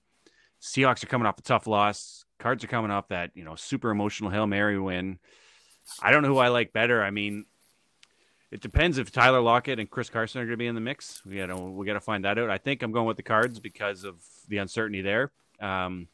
Seahawks 0.61 1.05
are 1.05 1.09
coming 1.09 1.27
off 1.27 1.39
a 1.39 1.43
tough 1.43 1.69
loss. 1.69 2.25
Cards 2.41 2.65
are 2.65 2.69
coming 2.69 2.91
off 2.91 3.09
that 3.09 3.31
you 3.35 3.45
know 3.45 3.55
super 3.55 3.91
emotional 3.91 4.31
hail 4.31 4.49
mary 4.49 4.81
win. 4.81 5.21
I 6.01 6.11
don't 6.11 6.23
know 6.23 6.29
who 6.29 6.39
I 6.39 6.49
like 6.49 6.73
better. 6.73 7.03
I 7.03 7.11
mean, 7.11 7.47
it 8.51 8.61
depends 8.61 8.99
if 8.99 9.13
Tyler 9.13 9.41
Lockett 9.41 9.79
and 9.79 9.91
Chris 9.91 10.09
Carson 10.09 10.41
are 10.41 10.45
going 10.45 10.53
to 10.53 10.57
be 10.57 10.67
in 10.67 10.75
the 10.75 10.81
mix. 10.81 11.23
We 11.27 11.37
got 11.37 11.47
to 11.47 11.57
we 11.57 11.87
got 11.87 11.95
to 11.95 12.01
find 12.01 12.25
that 12.25 12.39
out. 12.39 12.51
I 12.51 12.59
think 12.59 12.83
I'm 12.83 12.93
going 12.93 13.07
with 13.07 13.17
the 13.17 13.23
Cards 13.23 13.61
because 13.61 14.05
of 14.05 14.17
the 14.49 14.59
uncertainty 14.59 15.03
there. 15.03 15.33
Um, 15.61 16.09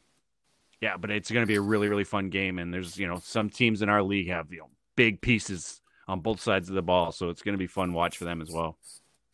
yeah, 0.81 0.97
but 0.97 1.11
it's 1.11 1.31
going 1.31 1.43
to 1.43 1.47
be 1.47 1.55
a 1.55 1.61
really 1.61 1.87
really 1.87 2.03
fun 2.03 2.29
game, 2.29 2.59
and 2.59 2.73
there's 2.73 2.97
you 2.97 3.07
know 3.07 3.19
some 3.23 3.49
teams 3.49 3.81
in 3.81 3.89
our 3.89 4.03
league 4.03 4.29
have 4.29 4.51
you 4.51 4.59
know 4.59 4.69
big 4.95 5.21
pieces 5.21 5.81
on 6.07 6.19
both 6.19 6.41
sides 6.41 6.67
of 6.67 6.75
the 6.75 6.81
ball, 6.81 7.11
so 7.11 7.29
it's 7.29 7.41
going 7.41 7.53
to 7.53 7.59
be 7.59 7.67
fun 7.67 7.93
watch 7.93 8.17
for 8.17 8.25
them 8.25 8.41
as 8.41 8.51
well. 8.51 8.77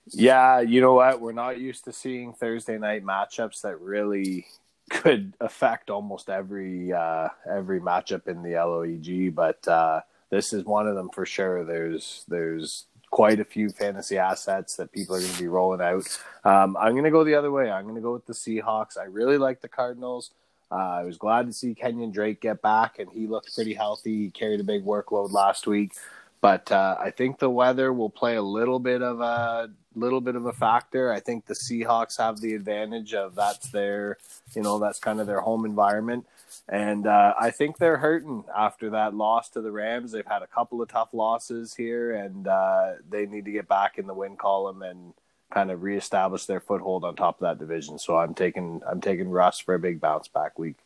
Yeah, 0.08 0.62
you 0.62 0.82
know 0.82 0.94
what? 0.94 1.22
We're 1.22 1.32
not 1.32 1.60
used 1.60 1.86
to 1.86 1.94
seeing 1.94 2.34
Thursday 2.34 2.78
night 2.78 3.04
matchups 3.04 3.62
that 3.62 3.80
really 3.80 4.46
could 4.90 5.34
affect 5.40 5.90
almost 5.90 6.30
every 6.30 6.94
uh, 6.94 7.30
every 7.50 7.82
matchup 7.82 8.28
in 8.28 8.44
the 8.44 8.52
LOEG, 8.52 9.34
but. 9.34 9.68
Uh, 9.68 10.02
this 10.32 10.54
is 10.54 10.66
one 10.66 10.88
of 10.88 10.96
them 10.96 11.10
for 11.10 11.26
sure. 11.26 11.64
There's 11.64 12.26
there's 12.28 12.86
quite 13.12 13.40
a 13.42 13.46
few 13.46 13.70
fantasy 13.70 14.18
assets 14.18 14.78
that 14.78 14.92
people 14.92 15.16
are 15.16 15.20
going 15.20 15.34
to 15.34 15.40
be 15.40 15.48
rolling 15.48 15.82
out. 15.82 16.08
Um, 16.46 16.78
I'm 16.80 16.94
going 16.94 17.04
to 17.04 17.12
go 17.12 17.26
the 17.26 17.36
other 17.36 17.52
way. 17.52 17.70
I'm 17.70 17.84
going 17.84 17.96
to 17.96 18.02
go 18.02 18.14
with 18.14 18.26
the 18.26 18.34
Seahawks. 18.34 18.98
I 18.98 19.04
really 19.04 19.38
like 19.38 19.62
the 19.62 19.68
Cardinals. 19.68 20.32
Uh, 20.72 20.76
I 20.76 21.04
was 21.04 21.18
glad 21.18 21.48
to 21.48 21.54
see 21.54 21.76
Kenyan 21.76 22.14
Drake 22.14 22.40
get 22.40 22.62
back, 22.62 22.98
and 23.00 23.12
he 23.12 23.28
looked 23.28 23.54
pretty 23.54 23.74
healthy. 23.74 24.24
He 24.24 24.30
carried 24.30 24.62
a 24.62 24.64
big 24.64 24.86
workload 24.86 25.34
last 25.34 25.68
week, 25.68 25.92
but 26.40 26.72
uh, 26.72 26.96
I 26.98 27.12
think 27.12 27.40
the 27.40 27.50
weather 27.50 27.92
will 27.92 28.10
play 28.10 28.38
a 28.38 28.42
little 28.42 28.80
bit 28.80 29.02
of 29.02 29.20
a 29.20 29.70
little 29.96 30.22
bit 30.22 30.38
of 30.38 30.46
a 30.46 30.54
factor. 30.54 31.12
I 31.12 31.20
think 31.20 31.46
the 31.46 31.54
Seahawks 31.54 32.18
have 32.18 32.40
the 32.40 32.54
advantage 32.54 33.14
of 33.14 33.36
that's 33.36 33.70
their, 33.72 34.18
you 34.56 34.62
know, 34.62 34.80
that's 34.80 35.00
kind 35.00 35.20
of 35.20 35.28
their 35.28 35.42
home 35.42 35.66
environment. 35.66 36.26
And 36.70 37.06
uh, 37.06 37.34
I 37.40 37.52
think 37.52 37.78
they're 37.78 37.98
hurting 37.98 38.46
after 38.56 38.92
that 38.92 39.14
loss 39.14 39.50
to 39.50 39.62
the 39.62 39.72
Rams. 39.72 40.12
They've 40.12 40.26
had 40.26 40.42
a 40.42 40.48
couple 40.48 40.82
of 40.82 40.90
tough 40.90 41.14
losses 41.14 41.76
here, 41.76 42.16
and 42.16 42.48
uh, 42.48 42.94
they 43.10 43.26
need 43.26 43.46
to 43.46 43.52
get 43.52 43.68
back 43.68 43.98
in 43.98 44.08
the 44.08 44.14
win 44.14 44.38
column 44.38 44.82
and 44.82 45.14
kind 45.52 45.70
of 45.70 45.84
reestablish 45.84 46.46
their 46.46 46.62
foothold 46.62 47.04
on 47.04 47.16
top 47.16 47.42
of 47.42 47.42
that 47.42 47.60
division. 47.60 48.00
So 48.00 48.18
I'm 48.18 48.34
taking 48.34 48.82
I'm 48.88 49.02
taking 49.02 49.30
Russ 49.30 49.60
for 49.60 49.76
a 49.76 49.80
big 49.80 50.00
bounce 50.00 50.28
back 50.28 50.58
week. 50.58 50.78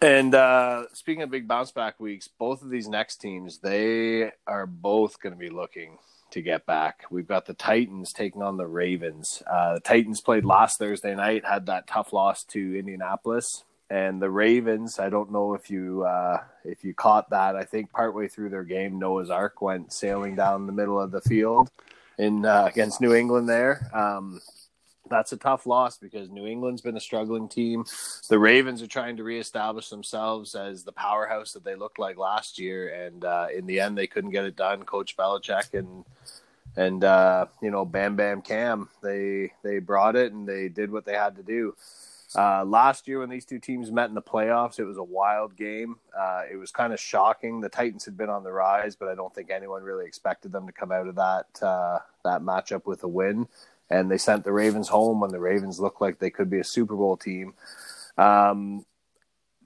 And 0.00 0.34
uh, 0.34 0.84
speaking 0.92 1.22
of 1.22 1.30
big 1.30 1.48
bounce 1.48 1.72
back 1.72 1.98
weeks, 1.98 2.28
both 2.28 2.62
of 2.62 2.70
these 2.70 2.86
next 2.86 3.16
teams 3.16 3.58
they 3.58 4.30
are 4.46 4.66
both 4.66 5.20
going 5.20 5.32
to 5.32 5.38
be 5.38 5.50
looking 5.50 5.98
to 6.30 6.42
get 6.42 6.66
back. 6.66 7.04
We've 7.10 7.26
got 7.26 7.46
the 7.46 7.54
Titans 7.54 8.12
taking 8.12 8.42
on 8.42 8.56
the 8.56 8.66
Ravens. 8.66 9.42
Uh, 9.50 9.74
the 9.74 9.80
Titans 9.80 10.20
played 10.20 10.44
last 10.44 10.78
Thursday 10.78 11.14
night, 11.14 11.44
had 11.44 11.66
that 11.66 11.86
tough 11.86 12.12
loss 12.12 12.44
to 12.44 12.78
Indianapolis 12.78 13.64
and 13.90 14.20
the 14.20 14.30
Ravens. 14.30 14.98
I 14.98 15.08
don't 15.08 15.32
know 15.32 15.54
if 15.54 15.70
you 15.70 16.04
uh, 16.04 16.42
if 16.64 16.84
you 16.84 16.94
caught 16.94 17.30
that. 17.30 17.56
I 17.56 17.64
think 17.64 17.92
partway 17.92 18.28
through 18.28 18.50
their 18.50 18.64
game, 18.64 18.98
Noah's 18.98 19.30
Ark 19.30 19.62
went 19.62 19.92
sailing 19.92 20.34
down 20.34 20.66
the 20.66 20.72
middle 20.72 21.00
of 21.00 21.10
the 21.10 21.20
field 21.20 21.70
in 22.18 22.44
uh, 22.44 22.64
against 22.66 23.00
New 23.00 23.14
England. 23.14 23.48
There, 23.48 23.88
um, 23.94 24.40
that's 25.08 25.32
a 25.32 25.36
tough 25.36 25.66
loss 25.66 25.98
because 25.98 26.30
New 26.30 26.46
England's 26.46 26.82
been 26.82 26.96
a 26.96 27.00
struggling 27.00 27.48
team. 27.48 27.84
The 28.28 28.38
Ravens 28.38 28.82
are 28.82 28.88
trying 28.88 29.16
to 29.18 29.24
reestablish 29.24 29.88
themselves 29.88 30.54
as 30.54 30.82
the 30.82 30.92
powerhouse 30.92 31.52
that 31.52 31.64
they 31.64 31.76
looked 31.76 31.98
like 31.98 32.16
last 32.16 32.58
year, 32.58 33.06
and 33.06 33.24
uh, 33.24 33.46
in 33.54 33.66
the 33.66 33.80
end, 33.80 33.96
they 33.96 34.06
couldn't 34.06 34.30
get 34.30 34.44
it 34.44 34.56
done. 34.56 34.82
Coach 34.82 35.16
Belichick 35.16 35.74
and 35.74 36.04
and 36.76 37.04
uh, 37.04 37.46
you 37.62 37.70
know 37.70 37.84
Bam 37.84 38.16
Bam 38.16 38.42
Cam, 38.42 38.88
they 39.02 39.52
they 39.62 39.78
brought 39.78 40.16
it 40.16 40.32
and 40.32 40.48
they 40.48 40.68
did 40.68 40.90
what 40.90 41.04
they 41.04 41.14
had 41.14 41.36
to 41.36 41.42
do. 41.42 41.74
Uh, 42.34 42.64
last 42.64 43.06
year, 43.06 43.20
when 43.20 43.30
these 43.30 43.44
two 43.44 43.58
teams 43.58 43.92
met 43.92 44.08
in 44.08 44.14
the 44.14 44.22
playoffs, 44.22 44.78
it 44.78 44.84
was 44.84 44.96
a 44.96 45.02
wild 45.02 45.56
game. 45.56 45.96
Uh, 46.16 46.42
it 46.50 46.56
was 46.56 46.70
kind 46.70 46.92
of 46.92 47.00
shocking. 47.00 47.60
The 47.60 47.68
Titans 47.68 48.04
had 48.04 48.16
been 48.16 48.30
on 48.30 48.42
the 48.42 48.52
rise, 48.52 48.96
but 48.96 49.08
I 49.08 49.14
don't 49.14 49.34
think 49.34 49.50
anyone 49.50 49.82
really 49.82 50.06
expected 50.06 50.52
them 50.52 50.66
to 50.66 50.72
come 50.72 50.92
out 50.92 51.06
of 51.06 51.14
that 51.14 51.62
uh, 51.62 51.98
that 52.24 52.42
matchup 52.42 52.86
with 52.86 53.04
a 53.04 53.08
win. 53.08 53.48
And 53.88 54.10
they 54.10 54.18
sent 54.18 54.44
the 54.44 54.52
Ravens 54.52 54.88
home 54.88 55.20
when 55.20 55.30
the 55.30 55.38
Ravens 55.38 55.78
looked 55.78 56.00
like 56.00 56.18
they 56.18 56.30
could 56.30 56.50
be 56.50 56.58
a 56.58 56.64
Super 56.64 56.96
Bowl 56.96 57.16
team. 57.16 57.54
Um, 58.18 58.84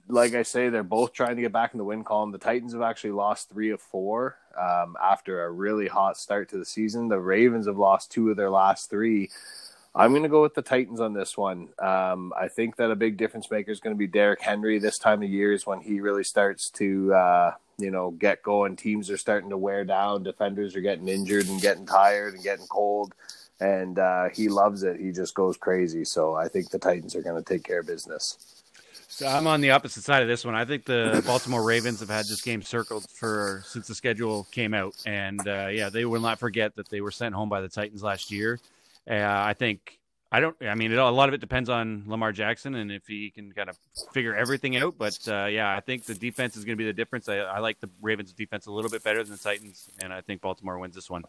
like 0.07 0.33
I 0.33 0.43
say, 0.43 0.69
they're 0.69 0.83
both 0.83 1.13
trying 1.13 1.35
to 1.37 1.41
get 1.41 1.51
back 1.51 1.73
in 1.73 1.77
the 1.77 1.83
win 1.83 2.03
column. 2.03 2.31
The 2.31 2.37
Titans 2.37 2.73
have 2.73 2.81
actually 2.81 3.11
lost 3.11 3.49
three 3.49 3.71
of 3.71 3.81
four 3.81 4.37
um, 4.59 4.95
after 5.01 5.43
a 5.43 5.51
really 5.51 5.87
hot 5.87 6.17
start 6.17 6.49
to 6.49 6.57
the 6.57 6.65
season. 6.65 7.07
The 7.07 7.19
Ravens 7.19 7.67
have 7.67 7.77
lost 7.77 8.11
two 8.11 8.29
of 8.29 8.37
their 8.37 8.49
last 8.49 8.89
three. 8.89 9.29
I'm 9.93 10.11
going 10.11 10.23
to 10.23 10.29
go 10.29 10.41
with 10.41 10.53
the 10.53 10.61
Titans 10.61 11.01
on 11.01 11.13
this 11.13 11.37
one. 11.37 11.69
Um, 11.79 12.31
I 12.39 12.47
think 12.47 12.77
that 12.77 12.91
a 12.91 12.95
big 12.95 13.17
difference 13.17 13.51
maker 13.51 13.71
is 13.71 13.81
going 13.81 13.93
to 13.95 13.99
be 13.99 14.07
Derrick 14.07 14.41
Henry. 14.41 14.79
This 14.79 14.97
time 14.97 15.21
of 15.21 15.29
year 15.29 15.51
is 15.51 15.65
when 15.65 15.81
he 15.81 15.99
really 15.99 16.23
starts 16.23 16.69
to, 16.71 17.13
uh, 17.13 17.53
you 17.77 17.91
know, 17.91 18.11
get 18.11 18.41
going. 18.41 18.77
Teams 18.77 19.09
are 19.09 19.17
starting 19.17 19.49
to 19.49 19.57
wear 19.57 19.83
down. 19.83 20.23
Defenders 20.23 20.77
are 20.77 20.81
getting 20.81 21.09
injured 21.09 21.47
and 21.47 21.61
getting 21.61 21.85
tired 21.85 22.35
and 22.35 22.43
getting 22.43 22.67
cold. 22.67 23.13
And 23.59 23.99
uh, 23.99 24.29
he 24.33 24.47
loves 24.47 24.83
it. 24.83 24.99
He 24.99 25.11
just 25.11 25.35
goes 25.35 25.57
crazy. 25.57 26.05
So 26.05 26.35
I 26.35 26.47
think 26.47 26.69
the 26.69 26.79
Titans 26.79 27.13
are 27.15 27.21
going 27.21 27.43
to 27.43 27.47
take 27.47 27.63
care 27.63 27.81
of 27.81 27.87
business. 27.87 28.61
So 29.09 29.27
I'm 29.27 29.45
on 29.45 29.59
the 29.59 29.71
opposite 29.71 30.03
side 30.03 30.21
of 30.21 30.29
this 30.29 30.45
one. 30.45 30.55
I 30.55 30.63
think 30.63 30.85
the 30.85 31.21
Baltimore 31.27 31.63
Ravens 31.63 31.99
have 31.99 32.09
had 32.09 32.25
this 32.27 32.41
game 32.41 32.61
circled 32.61 33.05
for 33.09 33.61
since 33.65 33.87
the 33.87 33.93
schedule 33.93 34.47
came 34.51 34.73
out, 34.73 34.95
and 35.05 35.45
uh, 35.45 35.67
yeah, 35.67 35.89
they 35.89 36.05
will 36.05 36.21
not 36.21 36.39
forget 36.39 36.77
that 36.77 36.87
they 36.87 37.01
were 37.01 37.11
sent 37.11 37.35
home 37.35 37.49
by 37.49 37.59
the 37.59 37.67
Titans 37.67 38.01
last 38.01 38.31
year. 38.31 38.57
Uh, 39.09 39.15
I 39.23 39.53
think 39.53 39.99
I 40.31 40.39
don't. 40.39 40.55
I 40.61 40.75
mean, 40.75 40.93
it, 40.93 40.97
a 40.97 41.09
lot 41.09 41.27
of 41.27 41.33
it 41.33 41.41
depends 41.41 41.69
on 41.69 42.05
Lamar 42.07 42.31
Jackson 42.31 42.75
and 42.75 42.91
if 42.91 43.05
he 43.05 43.31
can 43.31 43.51
kind 43.51 43.69
of 43.69 43.77
figure 44.13 44.33
everything 44.33 44.77
out. 44.77 44.95
But 44.97 45.19
uh, 45.27 45.45
yeah, 45.45 45.75
I 45.75 45.81
think 45.81 46.05
the 46.05 46.13
defense 46.13 46.55
is 46.55 46.63
going 46.63 46.77
to 46.77 46.81
be 46.81 46.85
the 46.85 46.93
difference. 46.93 47.27
I, 47.27 47.37
I, 47.37 47.59
like 47.59 47.81
the 47.81 47.89
Ravens' 48.01 48.31
defense 48.31 48.65
a 48.67 48.71
little 48.71 48.89
bit 48.89 49.03
better 49.03 49.21
than 49.23 49.33
the 49.33 49.37
Titans, 49.37 49.89
and 50.01 50.13
I 50.13 50.21
think 50.21 50.41
Baltimore 50.41 50.79
wins 50.79 50.95
this 50.95 51.09
one. 51.09 51.25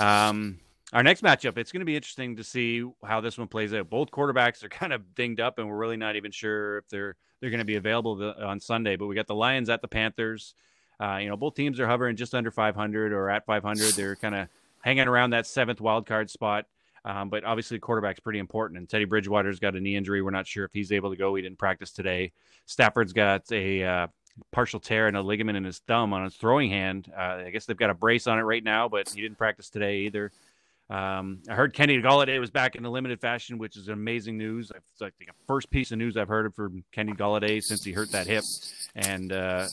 Um, 0.00 0.58
our 0.92 1.04
next 1.04 1.22
matchup, 1.22 1.58
it's 1.58 1.70
going 1.70 1.80
to 1.80 1.86
be 1.86 1.94
interesting 1.94 2.36
to 2.36 2.44
see 2.44 2.84
how 3.04 3.20
this 3.20 3.38
one 3.38 3.46
plays 3.46 3.72
out. 3.72 3.88
Both 3.88 4.10
quarterbacks 4.10 4.64
are 4.64 4.68
kind 4.70 4.92
of 4.92 5.14
dinged 5.14 5.40
up, 5.40 5.58
and 5.58 5.68
we're 5.68 5.76
really 5.76 5.96
not 5.96 6.16
even 6.16 6.32
sure 6.32 6.78
if 6.78 6.88
they're 6.88 7.14
they're 7.40 7.50
going 7.50 7.58
to 7.58 7.64
be 7.64 7.76
available 7.76 8.34
on 8.42 8.58
Sunday. 8.58 8.96
But 8.96 9.06
we 9.06 9.14
got 9.14 9.28
the 9.28 9.34
Lions 9.34 9.68
at 9.68 9.80
the 9.80 9.88
Panthers. 9.88 10.54
Uh, 10.98 11.18
you 11.18 11.28
know, 11.28 11.36
both 11.36 11.54
teams 11.54 11.78
are 11.78 11.86
hovering 11.86 12.16
just 12.16 12.34
under 12.34 12.50
500 12.50 13.12
or 13.12 13.30
at 13.30 13.44
500. 13.46 13.94
They're 13.94 14.16
kind 14.16 14.34
of 14.34 14.48
hanging 14.86 15.08
around 15.08 15.30
that 15.30 15.46
seventh 15.46 15.80
wild 15.80 16.06
card 16.06 16.30
spot. 16.30 16.64
Um, 17.04 17.28
but 17.28 17.44
obviously, 17.44 17.76
the 17.76 17.80
quarterback's 17.80 18.20
pretty 18.20 18.38
important. 18.38 18.78
And 18.78 18.88
Teddy 18.88 19.04
Bridgewater's 19.04 19.58
got 19.58 19.74
a 19.74 19.80
knee 19.80 19.96
injury. 19.96 20.22
We're 20.22 20.30
not 20.30 20.46
sure 20.46 20.64
if 20.64 20.70
he's 20.72 20.92
able 20.92 21.10
to 21.10 21.16
go. 21.16 21.34
He 21.34 21.42
didn't 21.42 21.58
practice 21.58 21.90
today. 21.90 22.32
Stafford's 22.66 23.12
got 23.12 23.42
a 23.52 23.84
uh, 23.84 24.06
partial 24.52 24.80
tear 24.80 25.08
and 25.08 25.16
a 25.16 25.22
ligament 25.22 25.56
in 25.56 25.64
his 25.64 25.78
thumb 25.80 26.12
on 26.12 26.24
his 26.24 26.36
throwing 26.36 26.70
hand. 26.70 27.12
Uh, 27.16 27.42
I 27.46 27.50
guess 27.50 27.66
they've 27.66 27.76
got 27.76 27.90
a 27.90 27.94
brace 27.94 28.26
on 28.28 28.38
it 28.38 28.42
right 28.42 28.62
now, 28.62 28.88
but 28.88 29.08
he 29.08 29.20
didn't 29.20 29.38
practice 29.38 29.70
today 29.70 29.98
either. 30.00 30.30
Um, 30.88 31.40
I 31.48 31.54
heard 31.54 31.74
Kenny 31.74 32.00
Golladay 32.00 32.38
was 32.38 32.52
back 32.52 32.76
in 32.76 32.84
a 32.84 32.90
limited 32.90 33.20
fashion, 33.20 33.58
which 33.58 33.76
is 33.76 33.88
amazing 33.88 34.38
news. 34.38 34.70
It's 34.74 35.00
like 35.00 35.14
the 35.18 35.26
first 35.48 35.68
piece 35.68 35.90
of 35.90 35.98
news 35.98 36.16
I've 36.16 36.28
heard 36.28 36.54
from 36.54 36.84
Kenny 36.92 37.12
Golladay 37.12 37.60
since 37.60 37.82
he 37.82 37.90
hurt 37.90 38.12
that 38.12 38.28
hip, 38.28 38.44
and 38.94 39.32
uh, 39.32 39.66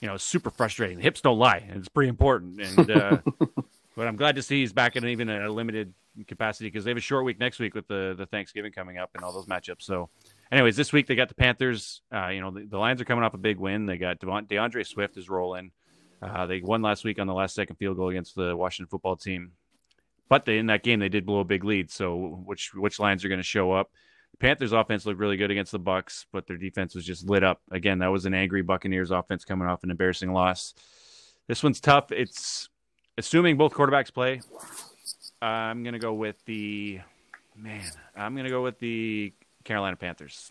you 0.00 0.08
know, 0.08 0.16
super 0.16 0.50
frustrating. 0.50 0.96
The 0.96 1.04
hips 1.04 1.20
don't 1.20 1.38
lie, 1.38 1.64
and 1.68 1.78
it's 1.78 1.88
pretty 1.88 2.08
important. 2.08 2.60
And 2.60 2.90
uh, 2.90 3.18
but 4.00 4.08
I'm 4.08 4.16
glad 4.16 4.36
to 4.36 4.42
see 4.42 4.60
he's 4.60 4.72
back 4.72 4.96
in 4.96 5.06
even 5.06 5.28
a 5.28 5.50
limited 5.50 5.92
capacity 6.26 6.68
because 6.68 6.84
they 6.84 6.90
have 6.90 6.96
a 6.96 7.02
short 7.02 7.26
week 7.26 7.38
next 7.38 7.58
week 7.58 7.74
with 7.74 7.86
the 7.86 8.14
the 8.16 8.24
Thanksgiving 8.24 8.72
coming 8.72 8.96
up 8.96 9.10
and 9.14 9.22
all 9.22 9.30
those 9.30 9.44
matchups. 9.44 9.82
So, 9.82 10.08
anyways, 10.50 10.74
this 10.74 10.90
week 10.90 11.06
they 11.06 11.14
got 11.14 11.28
the 11.28 11.34
Panthers. 11.34 12.00
Uh, 12.10 12.28
you 12.28 12.40
know, 12.40 12.50
the, 12.50 12.64
the, 12.64 12.78
Lions 12.78 13.02
are 13.02 13.04
coming 13.04 13.24
off 13.24 13.34
a 13.34 13.36
big 13.36 13.58
win. 13.58 13.84
They 13.84 13.98
got 13.98 14.18
Devont, 14.18 14.48
D'Andre 14.48 14.84
Swift 14.84 15.18
is 15.18 15.28
rolling. 15.28 15.72
Uh, 16.22 16.46
they 16.46 16.62
won 16.62 16.80
last 16.80 17.04
week 17.04 17.18
on 17.18 17.26
the 17.26 17.34
last 17.34 17.54
second 17.54 17.76
field 17.76 17.98
goal 17.98 18.08
against 18.08 18.34
the 18.34 18.56
Washington 18.56 18.88
football 18.88 19.16
team. 19.16 19.52
But 20.30 20.46
they, 20.46 20.56
in 20.56 20.68
that 20.68 20.82
game, 20.82 20.98
they 20.98 21.10
did 21.10 21.26
blow 21.26 21.40
a 21.40 21.44
big 21.44 21.64
lead. 21.64 21.90
So 21.90 22.40
which 22.46 22.72
which 22.72 23.00
Lions 23.00 23.22
are 23.22 23.28
going 23.28 23.38
to 23.38 23.44
show 23.44 23.70
up? 23.70 23.90
The 24.30 24.38
Panthers' 24.38 24.72
offense 24.72 25.04
looked 25.04 25.20
really 25.20 25.36
good 25.36 25.50
against 25.50 25.72
the 25.72 25.78
Bucks, 25.78 26.24
but 26.32 26.46
their 26.46 26.56
defense 26.56 26.94
was 26.94 27.04
just 27.04 27.28
lit 27.28 27.44
up. 27.44 27.60
Again, 27.70 27.98
that 27.98 28.08
was 28.08 28.24
an 28.24 28.32
angry 28.32 28.62
Buccaneers 28.62 29.10
offense 29.10 29.44
coming 29.44 29.68
off 29.68 29.84
an 29.84 29.90
embarrassing 29.90 30.32
loss. 30.32 30.72
This 31.48 31.62
one's 31.62 31.80
tough. 31.80 32.12
It's 32.12 32.69
assuming 33.20 33.58
both 33.58 33.74
quarterbacks 33.74 34.12
play. 34.12 34.40
I'm 35.42 35.82
going 35.82 35.92
to 35.92 35.98
go 35.98 36.14
with 36.14 36.36
the 36.46 37.00
man. 37.54 37.84
I'm 38.16 38.34
going 38.34 38.44
to 38.44 38.50
go 38.50 38.62
with 38.62 38.78
the 38.78 39.32
Carolina 39.64 39.96
Panthers. 39.96 40.50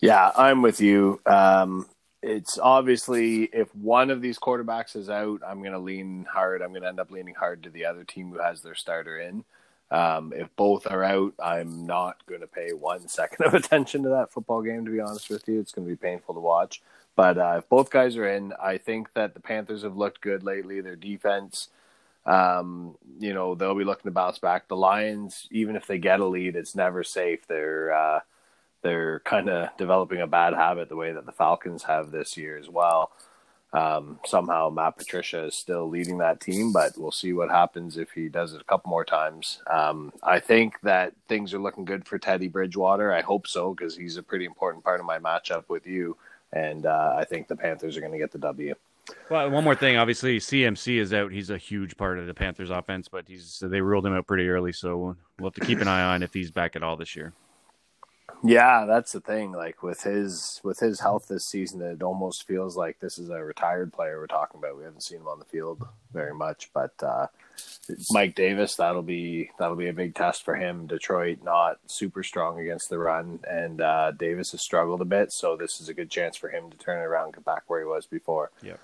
Yeah, 0.00 0.30
I'm 0.34 0.62
with 0.62 0.80
you. 0.80 1.20
Um, 1.26 1.86
it's 2.22 2.58
obviously 2.58 3.44
if 3.44 3.74
one 3.74 4.10
of 4.10 4.22
these 4.22 4.38
quarterbacks 4.38 4.96
is 4.96 5.10
out, 5.10 5.42
I'm 5.46 5.60
going 5.60 5.72
to 5.72 5.78
lean 5.78 6.26
hard. 6.30 6.62
I'm 6.62 6.70
going 6.70 6.82
to 6.82 6.88
end 6.88 7.00
up 7.00 7.10
leaning 7.10 7.34
hard 7.34 7.62
to 7.64 7.70
the 7.70 7.84
other 7.84 8.02
team 8.02 8.30
who 8.30 8.38
has 8.38 8.62
their 8.62 8.74
starter 8.74 9.18
in. 9.18 9.44
Um, 9.90 10.32
if 10.34 10.48
both 10.56 10.86
are 10.86 11.04
out, 11.04 11.34
I'm 11.38 11.86
not 11.86 12.24
going 12.26 12.40
to 12.40 12.46
pay 12.46 12.72
one 12.72 13.08
second 13.08 13.46
of 13.46 13.54
attention 13.54 14.02
to 14.04 14.08
that 14.10 14.32
football 14.32 14.62
game. 14.62 14.86
To 14.86 14.90
be 14.90 15.00
honest 15.00 15.28
with 15.28 15.46
you, 15.46 15.60
it's 15.60 15.72
going 15.72 15.86
to 15.86 15.92
be 15.92 15.96
painful 15.96 16.34
to 16.34 16.40
watch. 16.40 16.80
But 17.16 17.38
uh, 17.38 17.54
if 17.58 17.68
both 17.68 17.90
guys 17.90 18.16
are 18.16 18.28
in, 18.28 18.52
I 18.62 18.78
think 18.78 19.12
that 19.14 19.34
the 19.34 19.40
Panthers 19.40 19.82
have 19.82 19.96
looked 19.96 20.20
good 20.20 20.42
lately. 20.42 20.80
Their 20.82 20.96
defense, 20.96 21.68
um, 22.26 22.96
you 23.18 23.32
know, 23.32 23.54
they'll 23.54 23.74
be 23.74 23.84
looking 23.84 24.04
to 24.10 24.14
bounce 24.14 24.38
back. 24.38 24.68
The 24.68 24.76
Lions, 24.76 25.48
even 25.50 25.76
if 25.76 25.86
they 25.86 25.98
get 25.98 26.20
a 26.20 26.26
lead, 26.26 26.56
it's 26.56 26.74
never 26.74 27.02
safe. 27.02 27.46
They're 27.48 27.92
uh, 27.92 28.20
they're 28.82 29.20
kind 29.20 29.48
of 29.48 29.70
developing 29.78 30.20
a 30.20 30.26
bad 30.26 30.54
habit 30.54 30.88
the 30.88 30.96
way 30.96 31.12
that 31.12 31.26
the 31.26 31.32
Falcons 31.32 31.84
have 31.84 32.10
this 32.10 32.36
year 32.36 32.58
as 32.58 32.68
well. 32.68 33.10
Um, 33.72 34.20
somehow 34.24 34.70
Matt 34.70 34.96
Patricia 34.96 35.44
is 35.46 35.56
still 35.56 35.88
leading 35.88 36.18
that 36.18 36.40
team, 36.40 36.72
but 36.72 36.92
we'll 36.96 37.10
see 37.10 37.32
what 37.32 37.50
happens 37.50 37.96
if 37.98 38.12
he 38.12 38.28
does 38.28 38.54
it 38.54 38.60
a 38.60 38.64
couple 38.64 38.90
more 38.90 39.04
times. 39.04 39.60
Um, 39.70 40.12
I 40.22 40.38
think 40.40 40.80
that 40.82 41.14
things 41.28 41.52
are 41.52 41.58
looking 41.58 41.84
good 41.84 42.06
for 42.06 42.18
Teddy 42.18 42.48
Bridgewater. 42.48 43.12
I 43.12 43.22
hope 43.22 43.46
so 43.46 43.74
because 43.74 43.96
he's 43.96 44.16
a 44.16 44.22
pretty 44.22 44.44
important 44.44 44.84
part 44.84 45.00
of 45.00 45.06
my 45.06 45.18
matchup 45.18 45.68
with 45.68 45.86
you, 45.86 46.16
and 46.52 46.86
uh, 46.86 47.14
I 47.16 47.24
think 47.24 47.48
the 47.48 47.56
Panthers 47.56 47.96
are 47.96 48.00
going 48.00 48.12
to 48.12 48.18
get 48.18 48.32
the 48.32 48.38
W. 48.38 48.74
Well, 49.30 49.50
one 49.50 49.64
more 49.64 49.74
thing. 49.76 49.96
Obviously, 49.96 50.38
CMC 50.38 50.98
is 50.98 51.12
out. 51.12 51.30
He's 51.30 51.50
a 51.50 51.58
huge 51.58 51.96
part 51.96 52.18
of 52.18 52.26
the 52.26 52.34
Panthers' 52.34 52.70
offense, 52.70 53.08
but 53.08 53.24
he's 53.28 53.62
they 53.62 53.80
ruled 53.80 54.04
him 54.04 54.14
out 54.14 54.26
pretty 54.26 54.48
early, 54.48 54.72
so 54.72 55.16
we'll 55.38 55.50
have 55.50 55.54
to 55.54 55.60
keep 55.60 55.80
an 55.80 55.88
eye 55.88 56.14
on 56.14 56.22
if 56.22 56.34
he's 56.34 56.50
back 56.50 56.76
at 56.76 56.82
all 56.82 56.96
this 56.96 57.14
year. 57.14 57.32
Yeah, 58.44 58.84
that's 58.86 59.12
the 59.12 59.20
thing. 59.20 59.52
Like 59.52 59.82
with 59.82 60.02
his 60.02 60.60
with 60.62 60.78
his 60.78 61.00
health 61.00 61.26
this 61.28 61.46
season, 61.46 61.80
it 61.80 62.02
almost 62.02 62.46
feels 62.46 62.76
like 62.76 63.00
this 63.00 63.18
is 63.18 63.30
a 63.30 63.42
retired 63.42 63.92
player 63.92 64.18
we're 64.18 64.26
talking 64.26 64.58
about. 64.58 64.76
We 64.76 64.84
haven't 64.84 65.02
seen 65.02 65.18
him 65.18 65.28
on 65.28 65.38
the 65.38 65.44
field 65.44 65.86
very 66.12 66.34
much, 66.34 66.70
but 66.72 66.92
uh, 67.02 67.26
Mike 68.10 68.34
Davis, 68.34 68.76
that'll 68.76 69.02
be 69.02 69.50
that'll 69.58 69.76
be 69.76 69.88
a 69.88 69.94
big 69.94 70.14
test 70.14 70.44
for 70.44 70.54
him. 70.54 70.86
Detroit 70.86 71.38
not 71.42 71.78
super 71.86 72.22
strong 72.22 72.60
against 72.60 72.90
the 72.90 72.98
run, 72.98 73.40
and 73.48 73.80
uh, 73.80 74.12
Davis 74.12 74.52
has 74.52 74.60
struggled 74.60 75.00
a 75.00 75.06
bit, 75.06 75.32
so 75.32 75.56
this 75.56 75.80
is 75.80 75.88
a 75.88 75.94
good 75.94 76.10
chance 76.10 76.36
for 76.36 76.48
him 76.48 76.70
to 76.70 76.76
turn 76.76 77.00
it 77.00 77.06
around, 77.06 77.26
and 77.26 77.34
get 77.34 77.44
back 77.44 77.64
where 77.68 77.80
he 77.80 77.86
was 77.86 78.06
before. 78.06 78.50
Yeah. 78.62 78.76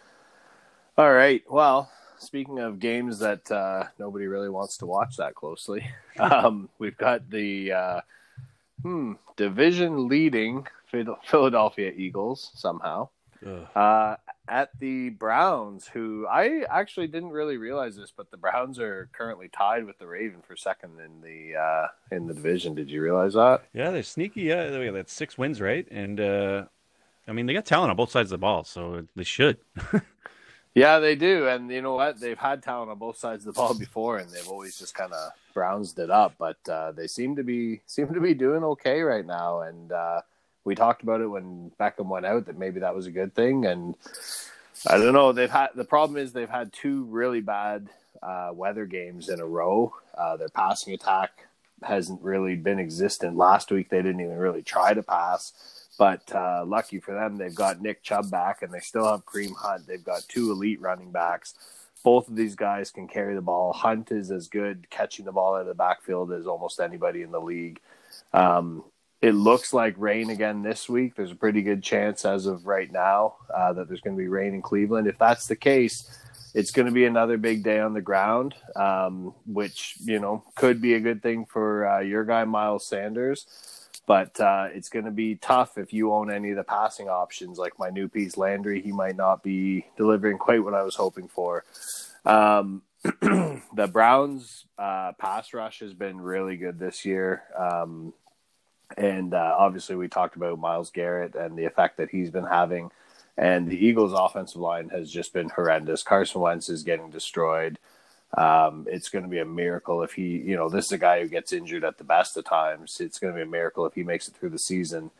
All 0.96 1.12
right. 1.12 1.42
Well, 1.50 1.90
speaking 2.18 2.58
of 2.58 2.80
games 2.80 3.18
that 3.18 3.50
uh, 3.50 3.84
nobody 3.98 4.26
really 4.26 4.50
wants 4.50 4.78
to 4.78 4.86
watch 4.86 5.16
that 5.18 5.34
closely, 5.34 5.86
um, 6.18 6.68
we've 6.78 6.96
got 6.96 7.28
the 7.30 7.72
uh, 7.72 8.00
Hmm. 8.82 9.12
Division 9.36 10.08
leading 10.08 10.66
Philadelphia 11.24 11.92
Eagles 11.96 12.50
somehow. 12.54 13.08
Uh, 13.74 14.16
at 14.48 14.70
the 14.78 15.10
Browns, 15.10 15.88
who 15.88 16.26
I 16.28 16.64
actually 16.70 17.06
didn't 17.06 17.30
really 17.30 17.56
realize 17.56 17.96
this, 17.96 18.12
but 18.16 18.30
the 18.30 18.36
Browns 18.36 18.78
are 18.78 19.08
currently 19.12 19.48
tied 19.48 19.84
with 19.84 19.98
the 19.98 20.06
Raven 20.06 20.42
for 20.46 20.56
second 20.56 21.00
in 21.00 21.20
the 21.20 21.58
uh, 21.58 21.86
in 22.10 22.26
the 22.26 22.34
division. 22.34 22.74
Did 22.74 22.90
you 22.90 23.02
realize 23.02 23.34
that? 23.34 23.64
Yeah, 23.72 23.90
they're 23.90 24.02
sneaky. 24.02 24.42
Yeah, 24.42 24.68
they 24.68 24.90
got 24.90 25.08
six 25.08 25.36
wins, 25.36 25.60
right? 25.60 25.86
And 25.90 26.20
uh, 26.20 26.64
I 27.26 27.32
mean, 27.32 27.46
they 27.46 27.54
got 27.54 27.66
talent 27.66 27.90
on 27.90 27.96
both 27.96 28.10
sides 28.10 28.30
of 28.30 28.38
the 28.38 28.42
ball, 28.42 28.64
so 28.64 29.06
they 29.16 29.24
should. 29.24 29.58
Yeah, 30.74 31.00
they 31.00 31.16
do, 31.16 31.48
and 31.48 31.70
you 31.70 31.82
know 31.82 31.94
what? 31.94 32.18
They've 32.18 32.38
had 32.38 32.62
talent 32.62 32.90
on 32.90 32.98
both 32.98 33.18
sides 33.18 33.46
of 33.46 33.54
the 33.54 33.58
ball 33.58 33.74
before, 33.78 34.18
and 34.18 34.30
they've 34.30 34.48
always 34.48 34.78
just 34.78 34.94
kind 34.94 35.12
of 35.12 35.32
brownsed 35.52 35.98
it 35.98 36.10
up. 36.10 36.34
But 36.38 36.56
uh, 36.68 36.92
they 36.92 37.06
seem 37.06 37.36
to 37.36 37.42
be 37.42 37.80
seem 37.86 38.12
to 38.14 38.20
be 38.20 38.34
doing 38.34 38.64
okay 38.64 39.02
right 39.02 39.26
now. 39.26 39.60
And 39.60 39.92
uh, 39.92 40.22
we 40.64 40.74
talked 40.74 41.02
about 41.02 41.20
it 41.20 41.26
when 41.26 41.72
Beckham 41.78 42.06
went 42.06 42.26
out 42.26 42.46
that 42.46 42.58
maybe 42.58 42.80
that 42.80 42.94
was 42.94 43.06
a 43.06 43.10
good 43.10 43.34
thing. 43.34 43.66
And 43.66 43.96
I 44.86 44.96
don't 44.96 45.12
know. 45.12 45.32
They've 45.32 45.50
had 45.50 45.68
the 45.74 45.84
problem 45.84 46.18
is 46.18 46.32
they've 46.32 46.48
had 46.48 46.72
two 46.72 47.04
really 47.04 47.40
bad 47.40 47.88
uh, 48.22 48.50
weather 48.54 48.86
games 48.86 49.28
in 49.28 49.40
a 49.40 49.46
row. 49.46 49.94
Uh, 50.16 50.36
their 50.38 50.48
passing 50.48 50.94
attack 50.94 51.48
hasn't 51.82 52.22
really 52.22 52.56
been 52.56 52.78
existent. 52.78 53.36
Last 53.36 53.70
week 53.70 53.90
they 53.90 53.98
didn't 53.98 54.20
even 54.20 54.38
really 54.38 54.62
try 54.62 54.94
to 54.94 55.02
pass. 55.02 55.81
But 56.02 56.34
uh, 56.34 56.64
lucky 56.66 56.98
for 56.98 57.14
them, 57.14 57.36
they've 57.36 57.54
got 57.54 57.80
Nick 57.80 58.02
Chubb 58.02 58.28
back, 58.28 58.62
and 58.62 58.74
they 58.74 58.80
still 58.80 59.06
have 59.06 59.24
Kareem 59.24 59.54
Hunt. 59.54 59.86
They've 59.86 60.02
got 60.02 60.24
two 60.26 60.50
elite 60.50 60.80
running 60.80 61.12
backs. 61.12 61.54
Both 62.02 62.26
of 62.26 62.34
these 62.34 62.56
guys 62.56 62.90
can 62.90 63.06
carry 63.06 63.36
the 63.36 63.40
ball. 63.40 63.72
Hunt 63.72 64.10
is 64.10 64.32
as 64.32 64.48
good 64.48 64.90
catching 64.90 65.26
the 65.26 65.30
ball 65.30 65.54
out 65.54 65.60
of 65.60 65.68
the 65.68 65.74
backfield 65.74 66.32
as 66.32 66.48
almost 66.48 66.80
anybody 66.80 67.22
in 67.22 67.30
the 67.30 67.40
league. 67.40 67.78
Um, 68.32 68.82
it 69.20 69.36
looks 69.36 69.72
like 69.72 69.94
rain 69.96 70.30
again 70.30 70.64
this 70.64 70.88
week. 70.88 71.14
There's 71.14 71.30
a 71.30 71.36
pretty 71.36 71.62
good 71.62 71.84
chance 71.84 72.24
as 72.24 72.46
of 72.46 72.66
right 72.66 72.90
now 72.90 73.36
uh, 73.54 73.72
that 73.74 73.86
there's 73.86 74.00
going 74.00 74.16
to 74.16 74.20
be 74.20 74.26
rain 74.26 74.54
in 74.54 74.60
Cleveland. 74.60 75.06
If 75.06 75.20
that's 75.20 75.46
the 75.46 75.54
case, 75.54 76.18
it's 76.52 76.72
going 76.72 76.86
to 76.86 76.92
be 76.92 77.04
another 77.04 77.36
big 77.36 77.62
day 77.62 77.78
on 77.78 77.94
the 77.94 78.00
ground, 78.00 78.56
um, 78.74 79.34
which 79.46 79.98
you 80.02 80.18
know 80.18 80.42
could 80.56 80.82
be 80.82 80.94
a 80.94 81.00
good 81.00 81.22
thing 81.22 81.46
for 81.46 81.86
uh, 81.86 82.00
your 82.00 82.24
guy 82.24 82.42
Miles 82.44 82.88
Sanders. 82.88 83.46
But 84.06 84.40
uh, 84.40 84.68
it's 84.72 84.88
going 84.88 85.04
to 85.04 85.12
be 85.12 85.36
tough 85.36 85.78
if 85.78 85.92
you 85.92 86.12
own 86.12 86.30
any 86.30 86.50
of 86.50 86.56
the 86.56 86.64
passing 86.64 87.08
options, 87.08 87.58
like 87.58 87.78
my 87.78 87.90
new 87.90 88.08
piece 88.08 88.36
Landry. 88.36 88.82
He 88.82 88.92
might 88.92 89.16
not 89.16 89.42
be 89.42 89.86
delivering 89.96 90.38
quite 90.38 90.64
what 90.64 90.74
I 90.74 90.82
was 90.82 90.96
hoping 90.96 91.28
for. 91.28 91.64
Um, 92.24 92.82
the 93.02 93.88
Browns' 93.92 94.66
uh, 94.78 95.12
pass 95.18 95.54
rush 95.54 95.80
has 95.80 95.94
been 95.94 96.20
really 96.20 96.56
good 96.56 96.78
this 96.78 97.04
year. 97.04 97.42
Um, 97.56 98.12
and 98.96 99.34
uh, 99.34 99.56
obviously, 99.58 99.96
we 99.96 100.08
talked 100.08 100.36
about 100.36 100.58
Myles 100.58 100.90
Garrett 100.90 101.34
and 101.34 101.56
the 101.56 101.64
effect 101.64 101.96
that 101.98 102.10
he's 102.10 102.30
been 102.30 102.46
having. 102.46 102.90
And 103.36 103.68
the 103.68 103.86
Eagles' 103.86 104.12
offensive 104.12 104.60
line 104.60 104.90
has 104.90 105.10
just 105.10 105.32
been 105.32 105.48
horrendous. 105.48 106.02
Carson 106.02 106.40
Wentz 106.40 106.68
is 106.68 106.82
getting 106.82 107.10
destroyed. 107.10 107.78
Um, 108.36 108.86
it's 108.90 109.10
going 109.10 109.24
to 109.24 109.30
be 109.30 109.40
a 109.40 109.44
miracle 109.44 110.02
if 110.02 110.14
he, 110.14 110.38
you 110.38 110.56
know, 110.56 110.68
this 110.68 110.86
is 110.86 110.92
a 110.92 110.98
guy 110.98 111.20
who 111.20 111.28
gets 111.28 111.52
injured 111.52 111.84
at 111.84 111.98
the 111.98 112.04
best 112.04 112.36
of 112.36 112.44
times. 112.44 112.98
It's 112.98 113.18
going 113.18 113.34
to 113.34 113.36
be 113.36 113.42
a 113.42 113.50
miracle 113.50 113.84
if 113.84 113.94
he 113.94 114.04
makes 114.04 114.26
it 114.26 114.34
through 114.34 114.50
the 114.50 114.58
season. 114.58 115.10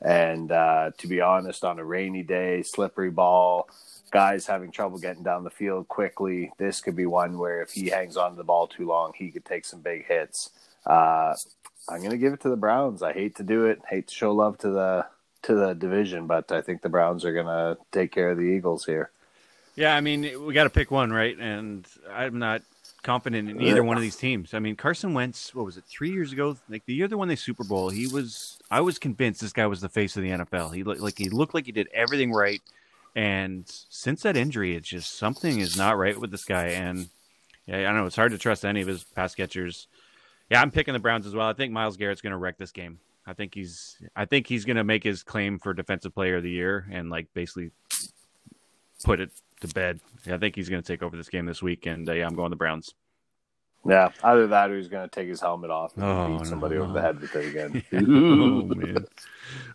And 0.00 0.52
uh, 0.52 0.92
to 0.98 1.08
be 1.08 1.20
honest, 1.20 1.64
on 1.64 1.78
a 1.78 1.84
rainy 1.84 2.22
day, 2.22 2.62
slippery 2.62 3.10
ball, 3.10 3.68
guys 4.12 4.46
having 4.46 4.70
trouble 4.70 4.98
getting 4.98 5.22
down 5.22 5.44
the 5.44 5.50
field 5.50 5.88
quickly, 5.88 6.52
this 6.58 6.80
could 6.80 6.96
be 6.96 7.06
one 7.06 7.38
where 7.38 7.60
if 7.60 7.72
he 7.72 7.88
hangs 7.88 8.16
on 8.16 8.30
to 8.30 8.36
the 8.36 8.44
ball 8.44 8.68
too 8.68 8.86
long, 8.86 9.12
he 9.16 9.30
could 9.30 9.44
take 9.44 9.64
some 9.64 9.80
big 9.80 10.06
hits. 10.06 10.50
Uh, 10.86 11.34
I'm 11.88 11.98
going 11.98 12.10
to 12.10 12.18
give 12.18 12.32
it 12.32 12.40
to 12.42 12.50
the 12.50 12.56
Browns. 12.56 13.02
I 13.02 13.12
hate 13.12 13.36
to 13.36 13.42
do 13.42 13.66
it. 13.66 13.82
Hate 13.88 14.08
to 14.08 14.14
show 14.14 14.32
love 14.32 14.58
to 14.58 14.70
the 14.70 15.06
to 15.42 15.54
the 15.54 15.74
division, 15.74 16.26
but 16.26 16.52
I 16.52 16.60
think 16.60 16.82
the 16.82 16.90
Browns 16.90 17.24
are 17.24 17.32
going 17.32 17.46
to 17.46 17.78
take 17.92 18.12
care 18.12 18.30
of 18.30 18.36
the 18.36 18.44
Eagles 18.44 18.84
here. 18.84 19.10
Yeah, 19.80 19.96
I 19.96 20.02
mean, 20.02 20.44
we 20.44 20.52
got 20.52 20.64
to 20.64 20.70
pick 20.70 20.90
one, 20.90 21.10
right? 21.10 21.34
And 21.38 21.86
I'm 22.12 22.38
not 22.38 22.60
confident 23.02 23.48
in 23.48 23.62
either 23.62 23.82
one 23.82 23.96
of 23.96 24.02
these 24.02 24.16
teams. 24.16 24.52
I 24.52 24.58
mean, 24.58 24.76
Carson 24.76 25.14
Wentz, 25.14 25.54
what 25.54 25.64
was 25.64 25.78
it, 25.78 25.84
three 25.84 26.10
years 26.10 26.34
ago? 26.34 26.58
Like 26.68 26.84
the 26.84 26.92
year 26.92 27.08
they 27.08 27.14
won 27.14 27.28
the 27.28 27.36
Super 27.36 27.64
Bowl, 27.64 27.88
he 27.88 28.06
was. 28.06 28.58
I 28.70 28.82
was 28.82 28.98
convinced 28.98 29.40
this 29.40 29.54
guy 29.54 29.66
was 29.66 29.80
the 29.80 29.88
face 29.88 30.18
of 30.18 30.22
the 30.22 30.28
NFL. 30.28 30.74
He 30.74 30.84
looked 30.84 31.00
like 31.00 31.16
he 31.16 31.30
looked 31.30 31.54
like 31.54 31.64
he 31.64 31.72
did 31.72 31.88
everything 31.94 32.30
right, 32.30 32.60
and 33.16 33.64
since 33.88 34.20
that 34.20 34.36
injury, 34.36 34.76
it's 34.76 34.90
just 34.90 35.16
something 35.16 35.60
is 35.60 35.78
not 35.78 35.96
right 35.96 36.20
with 36.20 36.30
this 36.30 36.44
guy. 36.44 36.66
And 36.66 37.08
yeah, 37.64 37.78
I 37.78 37.82
don't 37.84 37.96
know. 37.96 38.06
It's 38.06 38.16
hard 38.16 38.32
to 38.32 38.38
trust 38.38 38.66
any 38.66 38.82
of 38.82 38.86
his 38.86 39.02
pass 39.02 39.34
catchers. 39.34 39.86
Yeah, 40.50 40.60
I'm 40.60 40.70
picking 40.70 40.92
the 40.92 41.00
Browns 41.00 41.26
as 41.26 41.34
well. 41.34 41.48
I 41.48 41.54
think 41.54 41.72
Myles 41.72 41.96
Garrett's 41.96 42.20
going 42.20 42.32
to 42.32 42.36
wreck 42.36 42.58
this 42.58 42.72
game. 42.72 42.98
I 43.26 43.32
think 43.32 43.54
he's 43.54 43.96
I 44.14 44.26
think 44.26 44.46
he's 44.46 44.66
going 44.66 44.76
to 44.76 44.84
make 44.84 45.04
his 45.04 45.22
claim 45.22 45.58
for 45.58 45.72
defensive 45.72 46.14
player 46.14 46.36
of 46.36 46.42
the 46.42 46.50
year 46.50 46.86
and 46.90 47.08
like 47.08 47.28
basically 47.32 47.70
put 49.04 49.20
it 49.20 49.30
to 49.60 49.68
bed. 49.68 50.00
I 50.26 50.36
think 50.38 50.54
he's 50.56 50.68
going 50.68 50.82
to 50.82 50.86
take 50.86 51.02
over 51.02 51.16
this 51.16 51.28
game 51.28 51.46
this 51.46 51.62
week 51.62 51.86
and 51.86 52.08
uh, 52.08 52.12
yeah, 52.12 52.26
I'm 52.26 52.34
going 52.34 52.50
the 52.50 52.56
Browns. 52.56 52.94
Yeah, 53.88 54.10
either 54.22 54.46
that 54.48 54.70
or 54.70 54.76
he's 54.76 54.88
going 54.88 55.08
to 55.08 55.14
take 55.14 55.26
his 55.26 55.40
helmet 55.40 55.70
off 55.70 55.96
and 55.96 56.04
Oh, 56.04 56.36
beat 56.38 56.46
somebody 56.46 56.74
no. 56.76 56.82
over 56.82 56.92
the 56.92 57.00
head 57.00 57.18
with 57.18 57.34
it 57.34 57.48
again. 57.48 57.82
oh 57.94 58.62
man, 58.74 59.06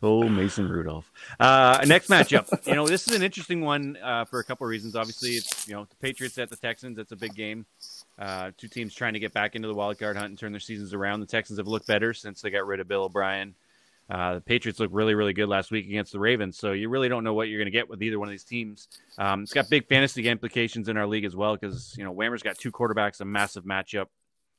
oh 0.04 0.30
Mason 0.30 0.70
Rudolph. 0.70 1.12
Uh, 1.40 1.84
next 1.88 2.08
matchup, 2.08 2.68
you 2.68 2.76
know, 2.76 2.86
this 2.88 3.08
is 3.08 3.16
an 3.16 3.24
interesting 3.24 3.62
one 3.62 3.98
uh, 4.04 4.24
for 4.26 4.38
a 4.40 4.44
couple 4.44 4.68
of 4.68 4.70
reasons. 4.70 4.96
Obviously, 4.96 5.32
it's 5.32 5.68
you 5.68 5.74
know 5.74 5.86
the 5.90 5.96
Patriots 5.96 6.38
at 6.38 6.52
the 6.52 6.56
Texans. 6.56 7.00
It's 7.00 7.14
a 7.14 7.16
big 7.16 7.34
game. 7.34 7.66
Uh, 8.20 8.52
two 8.56 8.68
teams 8.68 8.94
trying 8.94 9.14
to 9.14 9.20
get 9.20 9.34
back 9.34 9.56
into 9.56 9.68
the 9.68 9.74
wild 9.74 9.98
card 9.98 10.16
hunt 10.18 10.30
and 10.30 10.38
turn 10.38 10.52
their 10.54 10.60
seasons 10.60 10.94
around. 10.94 11.22
The 11.22 11.26
Texans 11.26 11.58
have 11.58 11.68
looked 11.68 11.88
better 11.88 12.14
since 12.14 12.42
they 12.42 12.52
got 12.52 12.68
rid 12.68 12.80
of 12.80 12.88
Bill 12.88 13.06
O'Brien. 13.06 13.56
Uh, 14.10 14.36
the 14.36 14.42
Patriots 14.42 14.80
looked 14.80 14.94
really, 14.94 15.16
really 15.16 15.34
good 15.34 15.50
last 15.50 15.72
week 15.72 15.88
against 15.88 16.12
the 16.12 16.20
Ravens. 16.20 16.58
So 16.60 16.74
you 16.74 16.90
really 16.90 17.10
don't 17.10 17.24
know 17.24 17.34
what 17.34 17.48
you're 17.48 17.58
going 17.60 17.66
to 17.66 17.72
get 17.72 17.90
with 17.90 18.04
either 18.04 18.20
one 18.20 18.28
of 18.28 18.32
these 18.32 18.44
teams. 18.44 18.88
Um, 19.18 19.42
it's 19.44 19.54
got 19.54 19.68
big 19.70 19.88
fantasy 19.88 20.28
implications 20.28 20.90
in 20.90 20.98
our 20.98 21.08
league 21.08 21.26
as 21.26 21.36
well 21.36 21.56
because 21.56 21.96
you 21.98 22.04
know 22.04 22.14
Whammer's 22.14 22.44
got 22.44 22.58
two 22.58 22.72
quarterbacks, 22.72 23.20
a 23.22 23.26
massive 23.26 23.64
matchup, 23.64 24.06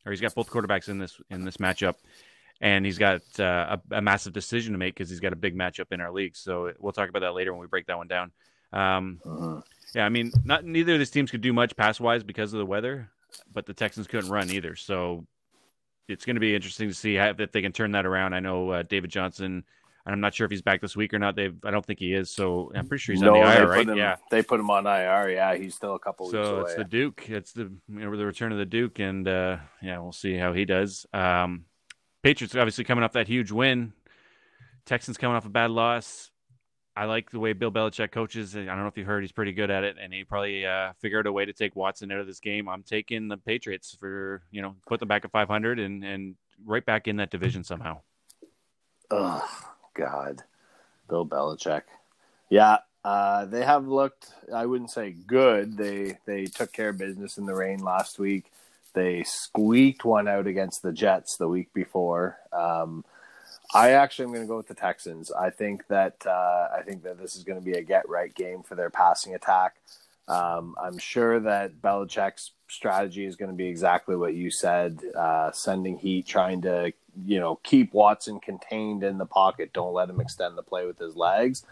or 0.04 0.10
he's 0.12 0.20
got 0.20 0.34
both 0.34 0.50
quarterbacks 0.50 0.88
in 0.88 0.98
this 0.98 1.20
in 1.30 1.44
this 1.44 1.58
matchup, 1.58 1.94
and 2.60 2.84
he's 2.84 2.98
got 2.98 3.22
uh, 3.38 3.76
a, 3.92 3.96
a 3.98 4.02
massive 4.02 4.32
decision 4.32 4.72
to 4.72 4.78
make 4.78 4.94
because 4.94 5.08
he's 5.10 5.20
got 5.20 5.32
a 5.32 5.36
big 5.36 5.56
matchup 5.56 5.92
in 5.92 6.00
our 6.00 6.10
league. 6.10 6.34
So 6.36 6.72
we'll 6.80 6.92
talk 6.92 7.08
about 7.08 7.20
that 7.20 7.34
later 7.34 7.52
when 7.52 7.60
we 7.60 7.68
break 7.68 7.86
that 7.86 7.96
one 7.98 8.08
down. 8.08 8.32
Um, 8.72 9.20
Mhm. 9.24 9.62
yeah, 9.94 10.04
I 10.04 10.08
mean, 10.08 10.32
not 10.44 10.64
neither 10.64 10.94
of 10.94 10.98
these 10.98 11.10
teams 11.10 11.30
could 11.30 11.40
do 11.40 11.52
much 11.52 11.76
pass 11.76 12.00
wise 12.00 12.24
because 12.24 12.52
of 12.52 12.58
the 12.58 12.66
weather, 12.66 13.10
but 13.52 13.64
the 13.64 13.74
Texans 13.74 14.08
couldn't 14.08 14.30
run 14.30 14.50
either. 14.50 14.74
So 14.74 15.24
it's 16.08 16.24
going 16.24 16.36
to 16.36 16.40
be 16.40 16.54
interesting 16.54 16.88
to 16.88 16.94
see 16.94 17.14
how, 17.14 17.32
if 17.38 17.52
they 17.52 17.62
can 17.62 17.72
turn 17.72 17.92
that 17.92 18.06
around. 18.06 18.34
I 18.34 18.40
know 18.40 18.70
uh, 18.70 18.82
David 18.82 19.10
Johnson. 19.10 19.64
I'm 20.08 20.20
not 20.20 20.34
sure 20.34 20.44
if 20.44 20.52
he's 20.52 20.62
back 20.62 20.80
this 20.80 20.94
week 20.94 21.12
or 21.14 21.18
not. 21.18 21.34
They've, 21.34 21.56
I 21.64 21.72
don't 21.72 21.84
think 21.84 21.98
he 21.98 22.14
is. 22.14 22.30
So 22.30 22.70
I'm 22.76 22.86
pretty 22.86 23.02
sure 23.02 23.12
he's 23.14 23.22
no, 23.22 23.34
on 23.34 23.40
the 23.40 23.60
IR, 23.60 23.68
right? 23.68 23.88
him, 23.88 23.96
Yeah. 23.96 24.16
they 24.30 24.40
put 24.40 24.60
him 24.60 24.70
on 24.70 24.86
IR. 24.86 25.30
Yeah, 25.30 25.56
he's 25.56 25.74
still 25.74 25.96
a 25.96 25.98
couple 25.98 26.26
weeks 26.26 26.32
So 26.34 26.58
away. 26.58 26.62
it's 26.70 26.76
the 26.76 26.84
Duke. 26.84 27.28
It's 27.28 27.52
the 27.52 27.62
you 27.62 27.80
know, 27.88 28.16
the 28.16 28.24
return 28.24 28.52
of 28.52 28.58
the 28.58 28.66
Duke, 28.66 29.00
and 29.00 29.26
uh, 29.26 29.56
yeah, 29.82 29.98
we'll 29.98 30.12
see 30.12 30.36
how 30.36 30.52
he 30.52 30.64
does. 30.64 31.06
Um, 31.12 31.64
Patriots 32.22 32.54
obviously 32.54 32.84
coming 32.84 33.02
off 33.02 33.12
that 33.14 33.26
huge 33.26 33.50
win. 33.50 33.92
Texans 34.84 35.18
coming 35.18 35.36
off 35.36 35.44
a 35.44 35.48
bad 35.48 35.72
loss. 35.72 36.30
I 36.96 37.04
like 37.04 37.30
the 37.30 37.38
way 37.38 37.52
Bill 37.52 37.70
Belichick 37.70 38.10
coaches. 38.10 38.56
I 38.56 38.64
don't 38.64 38.78
know 38.78 38.86
if 38.86 38.96
you 38.96 39.04
heard, 39.04 39.22
he's 39.22 39.32
pretty 39.32 39.52
good 39.52 39.70
at 39.70 39.84
it, 39.84 39.96
and 40.00 40.12
he 40.14 40.24
probably 40.24 40.64
uh, 40.64 40.94
figured 40.98 41.26
a 41.26 41.32
way 41.32 41.44
to 41.44 41.52
take 41.52 41.76
Watson 41.76 42.10
out 42.10 42.20
of 42.20 42.26
this 42.26 42.40
game. 42.40 42.70
I'm 42.70 42.82
taking 42.82 43.28
the 43.28 43.36
Patriots 43.36 43.94
for 43.98 44.42
you 44.50 44.62
know 44.62 44.76
put 44.86 45.00
them 45.00 45.08
back 45.08 45.24
at 45.24 45.30
500 45.30 45.78
and 45.78 46.02
and 46.02 46.36
right 46.64 46.84
back 46.84 47.06
in 47.06 47.16
that 47.16 47.30
division 47.30 47.64
somehow. 47.64 48.00
Oh 49.10 49.46
God, 49.94 50.42
Bill 51.08 51.26
Belichick. 51.26 51.82
Yeah, 52.48 52.78
uh, 53.04 53.44
they 53.44 53.64
have 53.64 53.86
looked. 53.86 54.32
I 54.52 54.64
wouldn't 54.64 54.90
say 54.90 55.10
good. 55.10 55.76
They 55.76 56.16
they 56.24 56.46
took 56.46 56.72
care 56.72 56.88
of 56.88 56.98
business 56.98 57.36
in 57.36 57.44
the 57.44 57.54
rain 57.54 57.80
last 57.80 58.18
week. 58.18 58.50
They 58.94 59.22
squeaked 59.24 60.06
one 60.06 60.26
out 60.26 60.46
against 60.46 60.82
the 60.82 60.92
Jets 60.92 61.36
the 61.36 61.48
week 61.48 61.74
before. 61.74 62.38
Um, 62.50 63.04
I 63.74 63.90
actually 63.90 64.26
am 64.26 64.32
going 64.32 64.44
to 64.44 64.48
go 64.48 64.56
with 64.56 64.68
the 64.68 64.74
Texans. 64.74 65.32
I 65.32 65.50
think 65.50 65.86
that 65.88 66.24
uh, 66.26 66.68
I 66.76 66.82
think 66.84 67.02
that 67.02 67.18
this 67.18 67.36
is 67.36 67.44
going 67.44 67.58
to 67.58 67.64
be 67.64 67.72
a 67.72 67.82
get 67.82 68.08
right 68.08 68.34
game 68.34 68.62
for 68.62 68.74
their 68.74 68.90
passing 68.90 69.34
attack. 69.34 69.76
Um, 70.28 70.74
I'm 70.80 70.98
sure 70.98 71.38
that 71.40 71.80
Belichick's 71.80 72.52
strategy 72.68 73.24
is 73.24 73.36
going 73.36 73.50
to 73.50 73.56
be 73.56 73.68
exactly 73.68 74.16
what 74.16 74.34
you 74.34 74.50
said: 74.50 75.00
uh, 75.16 75.52
sending 75.52 75.98
heat, 75.98 76.26
trying 76.26 76.62
to 76.62 76.92
you 77.24 77.40
know 77.40 77.56
keep 77.62 77.92
Watson 77.92 78.40
contained 78.40 79.02
in 79.02 79.18
the 79.18 79.26
pocket. 79.26 79.72
Don't 79.72 79.94
let 79.94 80.08
him 80.08 80.20
extend 80.20 80.56
the 80.56 80.62
play 80.62 80.86
with 80.86 80.98
his 80.98 81.16
legs. 81.16 81.64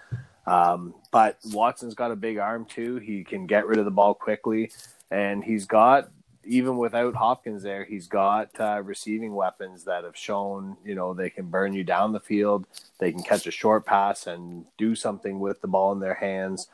Um, 0.47 0.95
but 1.11 1.39
Watson's 1.53 1.95
got 1.95 2.11
a 2.11 2.17
big 2.17 2.39
arm 2.39 2.67
too. 2.67 2.97
He 2.97 3.25
can 3.25 3.47
get 3.47 3.67
rid 3.67 3.79
of 3.79 3.85
the 3.85 3.91
ball 3.91 4.15
quickly, 4.15 4.71
and 5.11 5.43
he's 5.43 5.65
got 5.65 6.11
even 6.47 6.77
without 6.77 7.15
Hopkins 7.15 7.63
there, 7.63 7.85
he's 7.85 8.07
got 8.07 8.49
uh, 8.59 8.83
receiving 8.83 9.35
weapons 9.35 9.85
that 9.85 10.05
have 10.05 10.17
shown 10.17 10.77
you 10.85 10.95
know 10.95 11.15
they 11.15 11.31
can 11.31 11.47
burn 11.47 11.73
you 11.73 11.85
down 11.85 12.13
the 12.13 12.21
field. 12.21 12.67
They 12.99 13.13
can 13.13 13.23
catch 13.23 13.47
a 13.47 13.51
short 13.51 13.87
pass 13.87 14.27
and 14.27 14.65
do 14.79 14.95
something 14.95 15.41
with 15.41 15.61
the 15.61 15.69
ball 15.69 15.93
in 15.93 16.01
their 16.01 16.15
hands. 16.15 16.69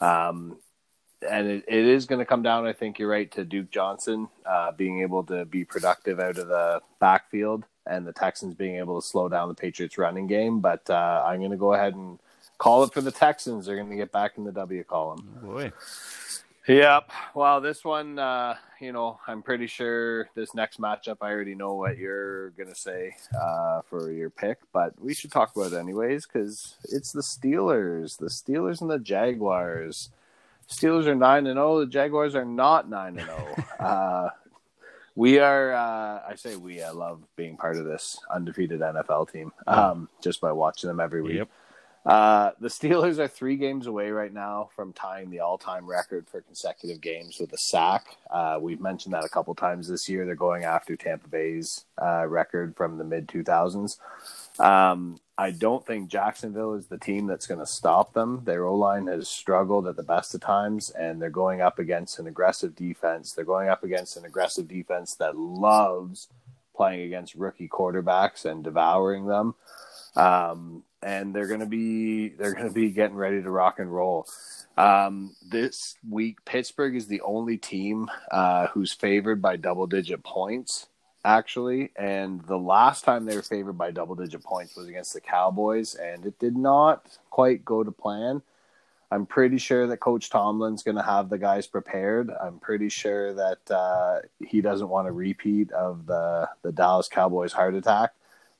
Um, 0.00 0.58
and 1.28 1.46
it, 1.46 1.64
it 1.66 1.86
is 1.86 2.06
going 2.06 2.18
to 2.18 2.24
come 2.24 2.42
down, 2.42 2.66
I 2.66 2.72
think 2.72 2.98
you're 2.98 3.08
right, 3.08 3.30
to 3.32 3.44
Duke 3.44 3.70
Johnson 3.70 4.28
uh, 4.44 4.72
being 4.72 5.00
able 5.00 5.24
to 5.24 5.44
be 5.44 5.64
productive 5.64 6.20
out 6.20 6.38
of 6.38 6.48
the 6.48 6.80
backfield 7.00 7.64
and 7.86 8.06
the 8.06 8.12
Texans 8.12 8.54
being 8.54 8.76
able 8.76 9.00
to 9.00 9.06
slow 9.06 9.28
down 9.28 9.48
the 9.48 9.54
Patriots 9.54 9.98
running 9.98 10.26
game. 10.26 10.60
But 10.60 10.88
uh, 10.90 11.24
I'm 11.26 11.38
going 11.38 11.50
to 11.52 11.56
go 11.56 11.72
ahead 11.72 11.94
and 11.94 12.18
call 12.58 12.84
it 12.84 12.92
for 12.92 13.00
the 13.00 13.10
Texans. 13.12 13.66
They're 13.66 13.76
going 13.76 13.90
to 13.90 13.96
get 13.96 14.12
back 14.12 14.32
in 14.36 14.44
the 14.44 14.52
W 14.52 14.84
column. 14.84 15.38
Boy, 15.42 15.72
Yep. 16.68 17.10
Well, 17.34 17.60
this 17.60 17.84
one, 17.84 18.18
uh, 18.18 18.56
you 18.80 18.92
know, 18.92 19.20
I'm 19.28 19.40
pretty 19.42 19.68
sure 19.68 20.28
this 20.34 20.52
next 20.52 20.80
matchup, 20.80 21.18
I 21.20 21.30
already 21.30 21.54
know 21.54 21.74
what 21.74 21.96
you're 21.96 22.50
going 22.50 22.68
to 22.68 22.74
say 22.74 23.16
uh, 23.40 23.82
for 23.82 24.10
your 24.10 24.30
pick, 24.30 24.58
but 24.72 24.92
we 25.00 25.14
should 25.14 25.30
talk 25.30 25.54
about 25.54 25.72
it 25.72 25.78
anyways 25.78 26.26
because 26.26 26.76
it's 26.84 27.12
the 27.12 27.22
Steelers, 27.22 28.18
the 28.18 28.26
Steelers 28.26 28.80
and 28.80 28.90
the 28.90 28.98
Jaguars. 28.98 30.10
Steelers 30.68 31.06
are 31.06 31.14
9 31.14 31.46
and 31.46 31.56
0, 31.56 31.80
the 31.80 31.86
Jaguars 31.86 32.34
are 32.34 32.44
not 32.44 32.90
9 32.90 33.18
and 33.18 33.28
0. 33.28 33.56
Uh, 33.78 34.30
we 35.14 35.38
are, 35.38 35.72
uh, 35.72 36.22
I 36.28 36.34
say 36.34 36.56
we, 36.56 36.82
I 36.82 36.90
love 36.90 37.22
being 37.36 37.56
part 37.56 37.76
of 37.76 37.84
this 37.84 38.18
undefeated 38.34 38.80
NFL 38.80 39.30
team 39.30 39.52
um, 39.66 40.08
just 40.22 40.40
by 40.40 40.50
watching 40.52 40.88
them 40.88 41.00
every 41.00 41.22
week. 41.22 41.36
yep. 41.36 41.48
Uh, 42.06 42.52
the 42.60 42.68
Steelers 42.68 43.18
are 43.18 43.28
three 43.28 43.56
games 43.56 43.86
away 43.88 44.10
right 44.10 44.32
now 44.32 44.70
from 44.76 44.92
tying 44.94 45.30
the 45.30 45.40
all-time 45.40 45.86
record 45.86 46.28
for 46.28 46.40
consecutive 46.42 47.00
games 47.02 47.38
with 47.40 47.52
a 47.52 47.58
sack. 47.58 48.18
Uh, 48.30 48.58
we've 48.60 48.80
mentioned 48.80 49.14
that 49.14 49.24
a 49.24 49.30
couple 49.30 49.54
times 49.56 49.88
this 49.88 50.08
year. 50.08 50.26
They're 50.26 50.36
going 50.36 50.64
after 50.64 50.96
Tampa 50.96 51.28
Bay's 51.28 51.86
uh, 52.02 52.26
record 52.28 52.76
from 52.76 52.98
the 52.98 53.04
mid 53.04 53.28
2000s. 53.28 53.98
Um, 54.60 55.20
I 55.38 55.50
don't 55.52 55.86
think 55.86 56.08
Jacksonville 56.10 56.74
is 56.74 56.86
the 56.88 56.98
team 56.98 57.26
that's 57.26 57.46
going 57.46 57.60
to 57.60 57.66
stop 57.66 58.14
them. 58.14 58.42
Their 58.44 58.66
O 58.66 58.74
line 58.76 59.08
has 59.08 59.28
struggled 59.28 59.86
at 59.88 59.96
the 59.96 60.02
best 60.04 60.34
of 60.34 60.40
times, 60.42 60.90
and 60.90 61.20
they're 61.20 61.30
going 61.30 61.60
up 61.60 61.78
against 61.78 62.18
an 62.20 62.26
aggressive 62.28 62.76
defense. 62.76 63.32
They're 63.32 63.44
going 63.44 63.68
up 63.68 63.84
against 63.84 64.16
an 64.16 64.24
aggressive 64.24 64.68
defense 64.68 65.14
that 65.16 65.36
loves 65.36 66.28
playing 66.76 67.02
against 67.02 67.34
rookie 67.34 67.68
quarterbacks 67.68 68.44
and 68.46 68.64
devouring 68.64 69.26
them. 69.26 69.54
um, 70.16 70.84
and 71.02 71.34
they're 71.34 71.46
going 71.46 71.60
to 71.60 71.66
be 71.66 72.28
they're 72.30 72.54
going 72.54 72.68
to 72.68 72.72
be 72.74 72.90
getting 72.90 73.16
ready 73.16 73.42
to 73.42 73.50
rock 73.50 73.78
and 73.78 73.92
roll. 73.92 74.26
Um, 74.76 75.34
this 75.42 75.96
week, 76.08 76.44
Pittsburgh 76.44 76.96
is 76.96 77.06
the 77.06 77.22
only 77.22 77.56
team 77.56 78.08
uh, 78.30 78.68
who's 78.68 78.92
favored 78.92 79.40
by 79.40 79.56
double 79.56 79.86
digit 79.86 80.22
points, 80.22 80.88
actually. 81.24 81.92
And 81.96 82.42
the 82.42 82.58
last 82.58 83.04
time 83.04 83.24
they 83.24 83.36
were 83.36 83.42
favored 83.42 83.78
by 83.78 83.90
double 83.90 84.14
digit 84.14 84.42
points 84.42 84.76
was 84.76 84.88
against 84.88 85.14
the 85.14 85.20
Cowboys, 85.20 85.94
and 85.94 86.26
it 86.26 86.38
did 86.38 86.56
not 86.56 87.18
quite 87.30 87.64
go 87.64 87.82
to 87.82 87.90
plan. 87.90 88.42
I'm 89.10 89.24
pretty 89.24 89.58
sure 89.58 89.86
that 89.86 89.98
Coach 89.98 90.30
Tomlin's 90.30 90.82
going 90.82 90.96
to 90.96 91.02
have 91.02 91.28
the 91.28 91.38
guys 91.38 91.66
prepared. 91.68 92.28
I'm 92.28 92.58
pretty 92.58 92.88
sure 92.88 93.32
that 93.34 93.70
uh, 93.70 94.20
he 94.44 94.60
doesn't 94.60 94.88
want 94.88 95.06
a 95.06 95.12
repeat 95.12 95.70
of 95.70 96.06
the 96.06 96.48
the 96.62 96.72
Dallas 96.72 97.08
Cowboys 97.08 97.52
heart 97.52 97.74
attack. 97.74 98.12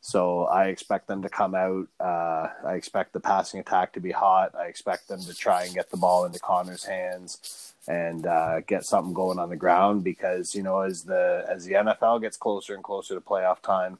So 0.06 0.44
I 0.44 0.66
expect 0.66 1.08
them 1.08 1.22
to 1.22 1.28
come 1.28 1.56
out. 1.56 1.88
Uh, 1.98 2.46
I 2.64 2.74
expect 2.74 3.12
the 3.12 3.18
passing 3.18 3.58
attack 3.58 3.92
to 3.94 4.00
be 4.00 4.12
hot. 4.12 4.54
I 4.54 4.66
expect 4.66 5.08
them 5.08 5.20
to 5.22 5.34
try 5.34 5.64
and 5.64 5.74
get 5.74 5.90
the 5.90 5.96
ball 5.96 6.24
into 6.24 6.38
Connor's 6.38 6.84
hands 6.84 7.74
and 7.88 8.24
uh, 8.24 8.60
get 8.60 8.84
something 8.84 9.12
going 9.12 9.40
on 9.40 9.48
the 9.48 9.56
ground 9.56 10.04
because 10.04 10.54
you 10.54 10.62
know 10.62 10.82
as 10.82 11.02
the 11.02 11.44
as 11.48 11.64
the 11.64 11.72
NFL 11.72 12.20
gets 12.20 12.36
closer 12.36 12.72
and 12.72 12.84
closer 12.84 13.16
to 13.16 13.20
playoff 13.20 13.60
time, 13.62 13.98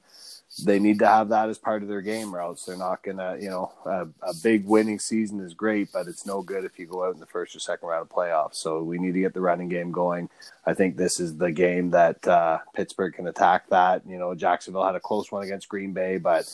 they 0.65 0.79
need 0.79 0.99
to 1.01 1.07
have 1.07 1.29
that 1.29 1.51
as 1.51 1.59
part 1.59 1.83
of 1.83 1.89
their 1.89 2.01
game, 2.01 2.35
else 2.35 2.65
they're 2.65 2.77
not 2.77 3.03
gonna. 3.03 3.37
You 3.39 3.51
know, 3.51 3.73
a, 3.85 4.09
a, 4.23 4.35
big 4.43 4.65
winning 4.65 4.99
season 4.99 5.41
is 5.41 5.53
great, 5.53 5.93
but 5.93 6.07
it's 6.09 6.25
no 6.25 6.41
good 6.41 6.65
if 6.65 6.79
you 6.79 6.87
go 6.87 7.05
out 7.05 7.15
in 7.15 7.21
the 7.21 7.27
first 7.27 7.55
or 7.55 7.61
second 7.61 7.89
round 7.89 8.03
of 8.03 8.09
playoffs. 8.09 8.55
So 8.55 8.83
we 8.83 8.99
need 8.99 9.13
to 9.13 9.21
get 9.21 9.35
the 9.35 9.41
running 9.41 9.69
game 9.69 9.93
going. 9.93 10.31
I 10.65 10.73
think 10.73 10.97
this 10.97 11.21
is 11.21 11.37
the 11.37 11.53
game 11.53 11.91
that 11.91 12.27
uh, 12.27 12.59
Pittsburgh 12.75 13.15
can 13.15 13.27
attack. 13.27 13.69
That 13.69 14.03
you 14.07 14.19
know, 14.19 14.35
Jacksonville 14.35 14.87
had 14.87 14.95
a 14.95 15.01
close 15.01 15.31
one 15.31 15.43
against 15.43 15.69
Green 15.69 15.93
Bay, 15.93 16.17
but 16.17 16.51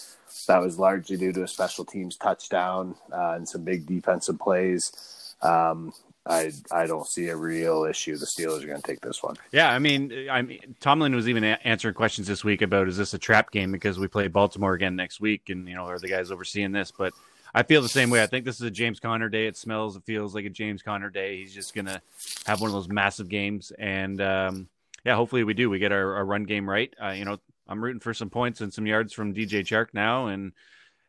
that 0.49 0.61
was 0.61 0.79
largely 0.79 1.17
due 1.17 1.33
to 1.33 1.45
a 1.45 1.49
special 1.49 1.85
teams 1.85 2.17
touchdown 2.17 2.97
uh, 3.13 3.35
and 3.37 3.49
some 3.49 3.63
big 3.63 3.87
defensive 3.87 4.39
plays. 4.39 5.37
Um, 5.43 5.93
I 6.27 6.53
I 6.71 6.87
don't 6.87 7.07
see 7.07 7.29
a 7.29 7.37
real 7.37 7.85
issue. 7.85 8.17
The 8.17 8.27
Steelers 8.27 8.63
are 8.63 8.67
going 8.67 8.81
to 8.81 8.87
take 8.87 9.01
this 9.01 9.23
one. 9.23 9.37
Yeah, 9.51 9.71
I 9.71 9.79
mean, 9.79 10.29
I 10.31 10.43
mean, 10.43 10.77
Tomlin 10.81 11.15
was 11.15 11.29
even 11.29 11.43
a- 11.43 11.59
answering 11.65 11.95
questions 11.95 12.29
this 12.29 12.45
week 12.45 12.63
about 12.63 12.89
is 12.89 12.97
this 12.97 13.15
a 13.15 13.19
trap 13.19 13.51
game 13.51 13.73
because 13.73 13.99
we 13.99 14.07
play 14.07 14.29
Baltimore 14.29 14.75
again 14.75 14.95
next 14.95 15.21
week, 15.21 15.49
and 15.49 15.69
you 15.69 15.75
know, 15.75 15.87
are 15.87 15.99
the 15.99 16.09
guys 16.09 16.31
overseeing 16.31 16.71
this? 16.71 16.93
But 16.93 17.13
I 17.55 17.65
feel 17.65 17.83
the 17.83 17.89
same 17.89 18.09
way. 18.09 18.23
I 18.23 18.27
think 18.27 18.45
this 18.45 18.57
is 18.57 18.63
a 18.63 18.71
James 18.71 19.01
Conner 19.01 19.29
day. 19.29 19.47
It 19.47 19.57
smells, 19.57 19.97
it 19.97 20.05
feels 20.05 20.35
like 20.35 20.45
a 20.45 20.51
James 20.51 20.83
Conner 20.83 21.11
day. 21.11 21.39
He's 21.39 21.55
just 21.55 21.75
going 21.75 21.87
to 21.87 22.01
have 22.47 22.61
one 22.61 22.69
of 22.71 22.75
those 22.75 22.89
massive 22.89 23.29
games, 23.29 23.73
and 23.77 24.21
um, 24.21 24.69
yeah, 25.05 25.17
hopefully 25.17 25.43
we 25.43 25.55
do. 25.55 25.71
We 25.71 25.81
get 25.81 25.93
our, 25.93 26.15
our 26.15 26.25
run 26.25 26.45
game 26.45 26.71
right. 26.71 26.95
Uh, 27.03 27.11
you 27.11 27.25
know, 27.25 27.39
I'm 27.67 27.83
rooting 27.83 28.01
for 28.01 28.15
some 28.15 28.31
points 28.31 28.61
and 28.61 28.73
some 28.73 28.87
yards 28.87 29.13
from 29.13 29.35
DJ 29.35 29.63
Chark 29.63 29.89
now, 29.93 30.29
and 30.29 30.53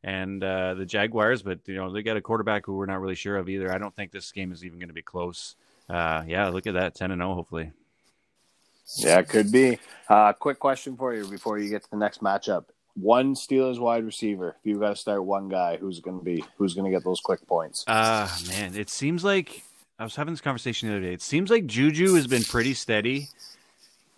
and 0.04 0.44
uh, 0.44 0.74
the 0.74 0.86
Jaguars, 0.86 1.42
but 1.42 1.60
you 1.66 1.76
know 1.76 1.92
they 1.92 2.04
got 2.04 2.18
a 2.18 2.22
quarterback 2.22 2.66
who 2.66 2.74
we're 2.74 2.86
not 2.86 3.00
really 3.00 3.16
sure 3.16 3.38
of 3.38 3.50
either. 3.50 3.74
I 3.74 3.78
don't 3.78 3.96
think 3.96 4.12
this 4.12 4.32
game 4.32 4.52
is 4.52 4.66
even 4.66 4.80
going 4.80 4.90
to 4.90 4.94
be 4.94 5.02
close. 5.02 5.56
Uh, 5.90 6.24
yeah, 6.28 6.48
look 6.50 6.68
at 6.68 6.74
that, 6.74 6.96
ten 6.96 7.12
and 7.12 7.20
zero, 7.20 7.32
oh, 7.32 7.36
hopefully. 7.36 7.72
Yeah, 8.98 9.20
it 9.20 9.30
could 9.30 9.52
be. 9.52 9.80
Uh, 10.10 10.34
quick 10.34 10.60
question 10.60 10.98
for 10.98 11.14
you 11.14 11.26
before 11.28 11.58
you 11.58 11.70
get 11.70 11.84
to 11.84 11.90
the 11.90 11.98
next 11.98 12.22
matchup. 12.22 12.66
One 12.96 13.34
Steelers 13.34 13.80
wide 13.80 14.04
receiver. 14.04 14.58
If 14.60 14.66
you've 14.66 14.82
got 14.82 14.90
to 14.90 14.96
start 14.96 15.24
one 15.24 15.50
guy, 15.50 15.78
who's 15.78 16.00
going 16.00 16.20
to 16.20 16.24
be? 16.24 16.44
Who's 16.58 16.74
going 16.74 16.86
to 16.86 16.96
get 16.96 17.04
those 17.04 17.22
quick 17.22 17.46
points? 17.48 17.86
Uh 17.88 18.30
man, 18.50 18.76
it 18.76 18.90
seems 18.90 19.24
like 19.24 19.64
I 19.98 20.04
was 20.04 20.16
having 20.16 20.34
this 20.34 20.42
conversation 20.42 20.90
the 20.90 20.96
other 20.98 21.06
day. 21.06 21.14
It 21.14 21.22
seems 21.22 21.50
like 21.50 21.66
Juju 21.66 22.14
has 22.16 22.28
been 22.28 22.44
pretty 22.44 22.74
steady, 22.74 23.30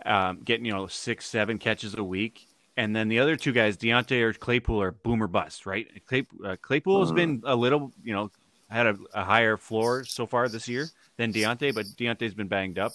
um, 0.06 0.39
getting 0.43 0.65
you 0.65 0.74
know 0.74 0.88
six, 0.88 1.26
seven 1.26 1.58
catches 1.58 1.93
a 1.93 2.04
week 2.04 2.48
and 2.77 2.95
then 2.95 3.07
the 3.07 3.19
other 3.19 3.35
two 3.35 3.51
guys, 3.51 3.77
Diontae 3.77 4.21
or 4.21 4.33
Claypool, 4.33 4.81
are 4.81 4.91
boomer 4.91 5.27
bust, 5.27 5.65
right? 5.65 5.88
Clay, 6.05 6.25
uh, 6.43 6.55
Claypool 6.61 7.01
has 7.01 7.11
been 7.11 7.41
uh-huh. 7.43 7.53
a 7.53 7.55
little, 7.55 7.91
you 8.03 8.13
know, 8.13 8.31
had 8.69 8.88
a, 8.88 8.97
a, 9.13 9.23
higher 9.23 9.57
floor 9.57 10.03
so 10.03 10.25
far 10.25 10.49
this 10.49 10.67
year 10.67 10.89
than 11.17 11.31
Diontae, 11.31 11.73
but 11.73 11.85
Diontae's 11.85 12.33
been 12.33 12.47
banged 12.47 12.79
up. 12.79 12.93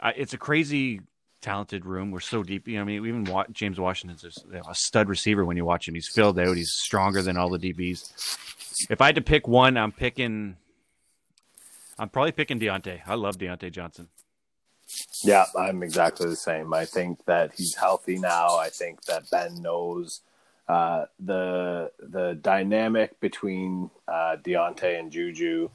Uh, 0.00 0.12
it's 0.16 0.32
a 0.32 0.38
crazy 0.38 1.00
talented 1.40 1.84
room. 1.84 2.10
We're 2.10 2.20
so 2.20 2.42
deep. 2.42 2.66
You 2.68 2.76
know, 2.76 2.82
I 2.82 2.84
mean, 2.84 3.06
even 3.06 3.44
James 3.52 3.78
Washington's 3.78 4.24
a, 4.24 4.70
a 4.70 4.74
stud 4.74 5.08
receiver 5.08 5.44
when 5.44 5.56
you 5.56 5.64
watch 5.64 5.88
him. 5.88 5.94
He's 5.94 6.08
filled 6.08 6.38
out. 6.38 6.56
He's 6.56 6.72
stronger 6.72 7.22
than 7.22 7.36
all 7.36 7.50
the 7.50 7.58
DBs. 7.58 8.88
If 8.90 9.00
I 9.00 9.06
had 9.06 9.16
to 9.16 9.20
pick 9.20 9.48
one, 9.48 9.76
I'm 9.76 9.92
picking. 9.92 10.56
I'm 11.98 12.08
probably 12.08 12.32
picking 12.32 12.60
Diontae. 12.60 13.00
I 13.06 13.14
love 13.14 13.38
Diontae 13.38 13.72
Johnson. 13.72 14.08
Yeah, 15.22 15.46
I'm 15.58 15.82
exactly 15.82 16.28
the 16.28 16.36
same. 16.36 16.72
I 16.72 16.84
think 16.84 17.24
that 17.26 17.52
he's 17.54 17.74
healthy 17.74 18.18
now. 18.18 18.56
I 18.56 18.68
think 18.68 19.02
that 19.04 19.30
Ben 19.30 19.60
knows 19.60 20.20
uh, 20.68 21.06
the 21.18 21.90
the 21.98 22.38
dynamic 22.40 23.18
between 23.20 23.90
uh, 24.06 24.36
Diontae 24.42 24.98
and 24.98 25.10
Juju. 25.10 25.70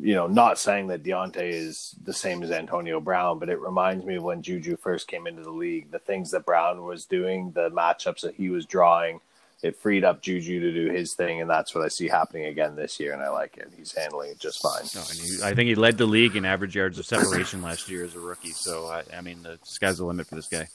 You 0.00 0.14
know, 0.14 0.28
not 0.28 0.58
saying 0.58 0.86
that 0.88 1.02
Diontae 1.02 1.50
is 1.50 1.96
the 2.04 2.12
same 2.12 2.42
as 2.44 2.52
Antonio 2.52 3.00
Brown, 3.00 3.40
but 3.40 3.48
it 3.48 3.60
reminds 3.60 4.04
me 4.04 4.14
of 4.16 4.22
when 4.22 4.42
Juju 4.42 4.76
first 4.76 5.08
came 5.08 5.26
into 5.26 5.42
the 5.42 5.50
league. 5.50 5.90
The 5.90 5.98
things 5.98 6.30
that 6.30 6.46
Brown 6.46 6.84
was 6.84 7.04
doing, 7.04 7.50
the 7.50 7.70
matchups 7.70 8.20
that 8.20 8.36
he 8.36 8.48
was 8.48 8.64
drawing, 8.64 9.20
it 9.62 9.76
freed 9.76 10.04
up 10.04 10.22
Juju 10.22 10.60
to 10.60 10.72
do 10.72 10.92
his 10.92 11.14
thing, 11.14 11.40
and 11.40 11.50
that's 11.50 11.74
what 11.74 11.84
I 11.84 11.88
see 11.88 12.08
happening 12.08 12.44
again 12.44 12.76
this 12.76 13.00
year, 13.00 13.12
and 13.12 13.22
I 13.22 13.28
like 13.28 13.56
it. 13.56 13.72
He's 13.76 13.92
handling 13.92 14.30
it 14.30 14.38
just 14.38 14.62
fine. 14.62 14.84
No, 14.94 15.02
he, 15.12 15.42
I 15.42 15.54
think 15.54 15.68
he 15.68 15.74
led 15.74 15.98
the 15.98 16.06
league 16.06 16.36
in 16.36 16.44
average 16.44 16.76
yards 16.76 16.98
of 16.98 17.06
separation 17.06 17.60
last 17.60 17.88
year 17.88 18.04
as 18.04 18.14
a 18.14 18.20
rookie. 18.20 18.50
So 18.50 18.86
I, 18.86 19.02
I 19.16 19.20
mean, 19.20 19.42
the 19.42 19.58
sky's 19.64 19.98
the 19.98 20.04
limit 20.04 20.28
for 20.28 20.36
this 20.36 20.46
guy. 20.46 20.68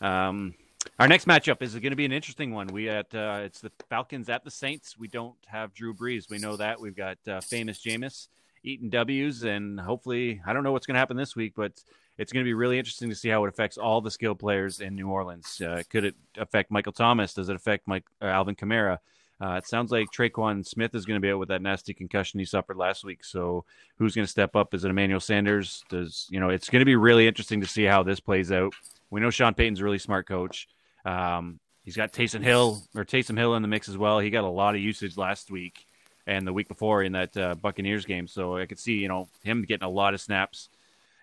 Um, 0.00 0.54
our 0.98 1.06
next 1.06 1.26
matchup 1.26 1.62
is 1.62 1.74
going 1.74 1.90
to 1.90 1.96
be 1.96 2.04
an 2.04 2.12
interesting 2.12 2.52
one. 2.52 2.68
We 2.68 2.88
at 2.88 3.14
uh, 3.14 3.40
it's 3.44 3.60
the 3.60 3.70
Falcons 3.88 4.28
at 4.28 4.44
the 4.44 4.50
Saints. 4.50 4.98
We 4.98 5.06
don't 5.06 5.36
have 5.46 5.72
Drew 5.74 5.94
Brees. 5.94 6.28
We 6.28 6.38
know 6.38 6.56
that 6.56 6.80
we've 6.80 6.96
got 6.96 7.18
uh, 7.28 7.40
famous 7.40 7.78
Jameis 7.80 8.28
eating 8.64 8.90
W's, 8.90 9.44
and 9.44 9.78
hopefully, 9.78 10.40
I 10.44 10.52
don't 10.52 10.64
know 10.64 10.72
what's 10.72 10.86
going 10.86 10.96
to 10.96 11.00
happen 11.00 11.16
this 11.16 11.36
week, 11.36 11.52
but 11.56 11.72
it's 12.18 12.32
going 12.32 12.44
to 12.44 12.48
be 12.48 12.54
really 12.54 12.78
interesting 12.78 13.08
to 13.08 13.14
see 13.14 13.28
how 13.28 13.44
it 13.44 13.48
affects 13.48 13.78
all 13.78 14.00
the 14.00 14.10
skilled 14.10 14.40
players 14.40 14.80
in 14.80 14.96
New 14.96 15.08
Orleans. 15.08 15.60
Uh, 15.60 15.82
could 15.88 16.04
it 16.04 16.16
affect 16.36 16.70
Michael 16.70 16.92
Thomas? 16.92 17.32
Does 17.32 17.48
it 17.48 17.56
affect 17.56 17.86
Mike 17.86 18.04
uh, 18.20 18.26
Alvin 18.26 18.56
Kamara? 18.56 18.98
Uh, 19.40 19.52
it 19.52 19.66
sounds 19.66 19.92
like 19.92 20.08
Tre'Quan 20.10 20.66
Smith 20.66 20.94
is 20.96 21.06
going 21.06 21.20
to 21.20 21.24
be 21.24 21.30
out 21.30 21.38
with 21.38 21.48
that 21.48 21.62
nasty 21.62 21.94
concussion 21.94 22.40
he 22.40 22.44
suffered 22.44 22.76
last 22.76 23.04
week. 23.04 23.22
So 23.24 23.64
who's 23.96 24.14
going 24.14 24.24
to 24.24 24.30
step 24.30 24.56
up? 24.56 24.74
Is 24.74 24.84
it 24.84 24.90
Emmanuel 24.90 25.20
Sanders? 25.20 25.84
Does 25.88 26.26
you 26.28 26.40
know? 26.40 26.48
It's 26.48 26.68
going 26.68 26.80
to 26.80 26.86
be 26.86 26.96
really 26.96 27.28
interesting 27.28 27.60
to 27.60 27.66
see 27.66 27.84
how 27.84 28.02
this 28.02 28.18
plays 28.18 28.50
out. 28.50 28.74
We 29.10 29.20
know 29.20 29.30
Sean 29.30 29.54
Payton's 29.54 29.80
a 29.80 29.84
really 29.84 29.98
smart 29.98 30.26
coach. 30.26 30.68
Um, 31.04 31.60
he's 31.84 31.96
got 31.96 32.12
Taysom 32.12 32.42
Hill 32.42 32.82
or 32.96 33.04
Taysom 33.04 33.38
Hill 33.38 33.54
in 33.54 33.62
the 33.62 33.68
mix 33.68 33.88
as 33.88 33.96
well. 33.96 34.18
He 34.18 34.30
got 34.30 34.42
a 34.42 34.48
lot 34.48 34.74
of 34.74 34.80
usage 34.80 35.16
last 35.16 35.52
week 35.52 35.86
and 36.26 36.44
the 36.44 36.52
week 36.52 36.66
before 36.66 37.04
in 37.04 37.12
that 37.12 37.36
uh, 37.36 37.54
Buccaneers 37.54 38.04
game. 38.04 38.26
So 38.26 38.56
I 38.56 38.66
could 38.66 38.80
see 38.80 38.94
you 38.94 39.08
know 39.08 39.28
him 39.44 39.62
getting 39.62 39.86
a 39.86 39.90
lot 39.90 40.14
of 40.14 40.20
snaps. 40.20 40.68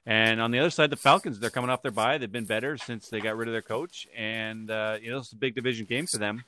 And 0.06 0.39
on 0.39 0.52
the 0.52 0.60
other 0.60 0.70
side, 0.70 0.91
the 0.91 0.98
Falcons, 0.98 1.39
they're 1.39 1.50
coming 1.50 1.70
off 1.70 1.82
their 1.82 1.91
bye. 1.91 2.18
They've 2.18 2.32
been 2.32 2.46
better 2.46 2.78
since 2.78 3.10
they 3.10 3.20
got 3.20 3.36
rid 3.38 3.48
of 3.48 3.54
their 3.54 3.63
coach. 3.63 4.08
And, 4.15 4.70
uh, 4.70 4.98
you 5.02 5.10
know, 5.10 5.18
it's 5.18 5.32
a 5.32 5.36
big 5.36 5.56
division 5.56 5.86
game 5.86 6.06
for 6.06 6.20
them. 6.20 6.44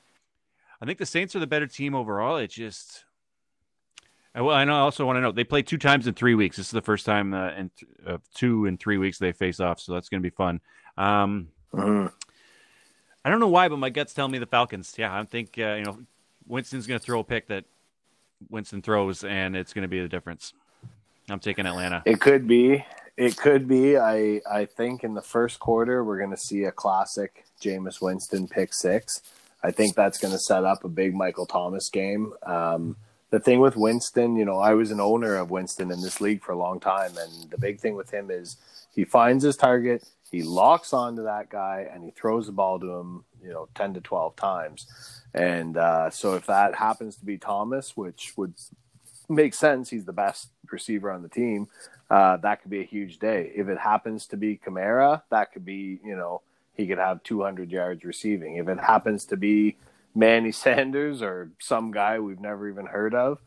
I 0.80 0.86
think 0.86 0.98
the 0.98 1.06
Saints 1.06 1.34
are 1.34 1.40
the 1.40 1.46
better 1.46 1.66
team 1.66 1.94
overall. 1.94 2.36
It 2.36 2.48
just. 2.48 3.04
Well, 4.34 4.50
I 4.50 4.64
also 4.68 5.04
want 5.04 5.16
to 5.16 5.20
know 5.20 5.32
they 5.32 5.42
play 5.42 5.62
two 5.62 5.78
times 5.78 6.06
in 6.06 6.14
three 6.14 6.36
weeks. 6.36 6.56
This 6.56 6.66
is 6.66 6.72
the 6.72 6.82
first 6.82 7.04
time 7.04 7.34
uh, 7.34 7.50
in 7.50 7.70
uh, 8.06 8.18
two 8.34 8.66
in 8.66 8.76
three 8.76 8.96
weeks 8.96 9.18
they 9.18 9.32
face 9.32 9.58
off, 9.58 9.80
so 9.80 9.92
that's 9.92 10.08
going 10.08 10.22
to 10.22 10.30
be 10.30 10.34
fun. 10.34 10.60
Um. 10.96 11.48
I 13.24 13.30
don't 13.30 13.40
know 13.40 13.48
why, 13.48 13.68
but 13.68 13.78
my 13.78 13.90
guts 13.90 14.14
tell 14.14 14.28
me 14.28 14.38
the 14.38 14.46
Falcons. 14.46 14.94
Yeah, 14.96 15.14
I 15.14 15.22
think 15.24 15.58
uh, 15.58 15.74
you 15.74 15.84
know 15.84 15.98
Winston's 16.46 16.86
going 16.86 16.98
to 16.98 17.04
throw 17.04 17.20
a 17.20 17.24
pick 17.24 17.48
that 17.48 17.64
Winston 18.48 18.80
throws, 18.80 19.24
and 19.24 19.56
it's 19.56 19.72
going 19.72 19.82
to 19.82 19.88
be 19.88 20.00
the 20.00 20.08
difference. 20.08 20.54
I'm 21.28 21.40
taking 21.40 21.66
Atlanta. 21.66 22.02
It 22.06 22.20
could 22.20 22.46
be. 22.46 22.84
It 23.18 23.36
could 23.36 23.66
be. 23.66 23.98
I 23.98 24.40
I 24.48 24.64
think 24.64 25.02
in 25.02 25.14
the 25.14 25.22
first 25.22 25.58
quarter 25.58 26.04
we're 26.04 26.18
going 26.18 26.30
to 26.30 26.36
see 26.36 26.62
a 26.62 26.70
classic 26.70 27.44
Jameis 27.60 28.00
Winston 28.00 28.46
pick 28.46 28.72
six. 28.72 29.20
I 29.60 29.72
think 29.72 29.96
that's 29.96 30.18
going 30.18 30.32
to 30.32 30.38
set 30.38 30.64
up 30.64 30.84
a 30.84 30.88
big 30.88 31.16
Michael 31.16 31.44
Thomas 31.44 31.90
game. 31.90 32.32
Um, 32.44 32.94
the 33.30 33.40
thing 33.40 33.58
with 33.58 33.76
Winston, 33.76 34.36
you 34.36 34.44
know, 34.44 34.60
I 34.60 34.74
was 34.74 34.92
an 34.92 35.00
owner 35.00 35.34
of 35.34 35.50
Winston 35.50 35.90
in 35.90 36.00
this 36.00 36.20
league 36.20 36.44
for 36.44 36.52
a 36.52 36.56
long 36.56 36.78
time, 36.78 37.10
and 37.18 37.50
the 37.50 37.58
big 37.58 37.80
thing 37.80 37.96
with 37.96 38.10
him 38.10 38.30
is 38.30 38.56
he 38.94 39.04
finds 39.04 39.42
his 39.42 39.56
target, 39.56 40.08
he 40.30 40.44
locks 40.44 40.92
onto 40.92 41.24
that 41.24 41.50
guy, 41.50 41.88
and 41.92 42.04
he 42.04 42.12
throws 42.12 42.46
the 42.46 42.52
ball 42.52 42.78
to 42.78 42.88
him, 42.88 43.24
you 43.42 43.50
know, 43.50 43.68
ten 43.74 43.94
to 43.94 44.00
twelve 44.00 44.36
times. 44.36 44.86
And 45.34 45.76
uh, 45.76 46.10
so 46.10 46.36
if 46.36 46.46
that 46.46 46.76
happens 46.76 47.16
to 47.16 47.24
be 47.24 47.36
Thomas, 47.36 47.96
which 47.96 48.34
would 48.36 48.54
make 49.28 49.54
sense, 49.54 49.90
he's 49.90 50.04
the 50.04 50.12
best 50.12 50.48
receiver 50.70 51.10
on 51.10 51.22
the 51.22 51.28
team 51.28 51.68
uh, 52.10 52.36
that 52.38 52.62
could 52.62 52.70
be 52.70 52.80
a 52.80 52.84
huge 52.84 53.18
day. 53.18 53.52
If 53.54 53.68
it 53.68 53.78
happens 53.78 54.26
to 54.28 54.36
be 54.36 54.58
Kamara, 54.64 55.22
that 55.30 55.52
could 55.52 55.64
be, 55.64 56.00
you 56.04 56.16
know, 56.16 56.42
he 56.74 56.86
could 56.86 56.98
have 56.98 57.22
200 57.22 57.70
yards 57.70 58.04
receiving. 58.04 58.56
If 58.56 58.68
it 58.68 58.78
happens 58.78 59.24
to 59.26 59.36
be 59.36 59.76
Manny 60.14 60.52
Sanders 60.52 61.22
or 61.22 61.50
some 61.58 61.90
guy 61.90 62.18
we've 62.18 62.40
never 62.40 62.68
even 62.68 62.86
heard 62.86 63.14
of, 63.14 63.38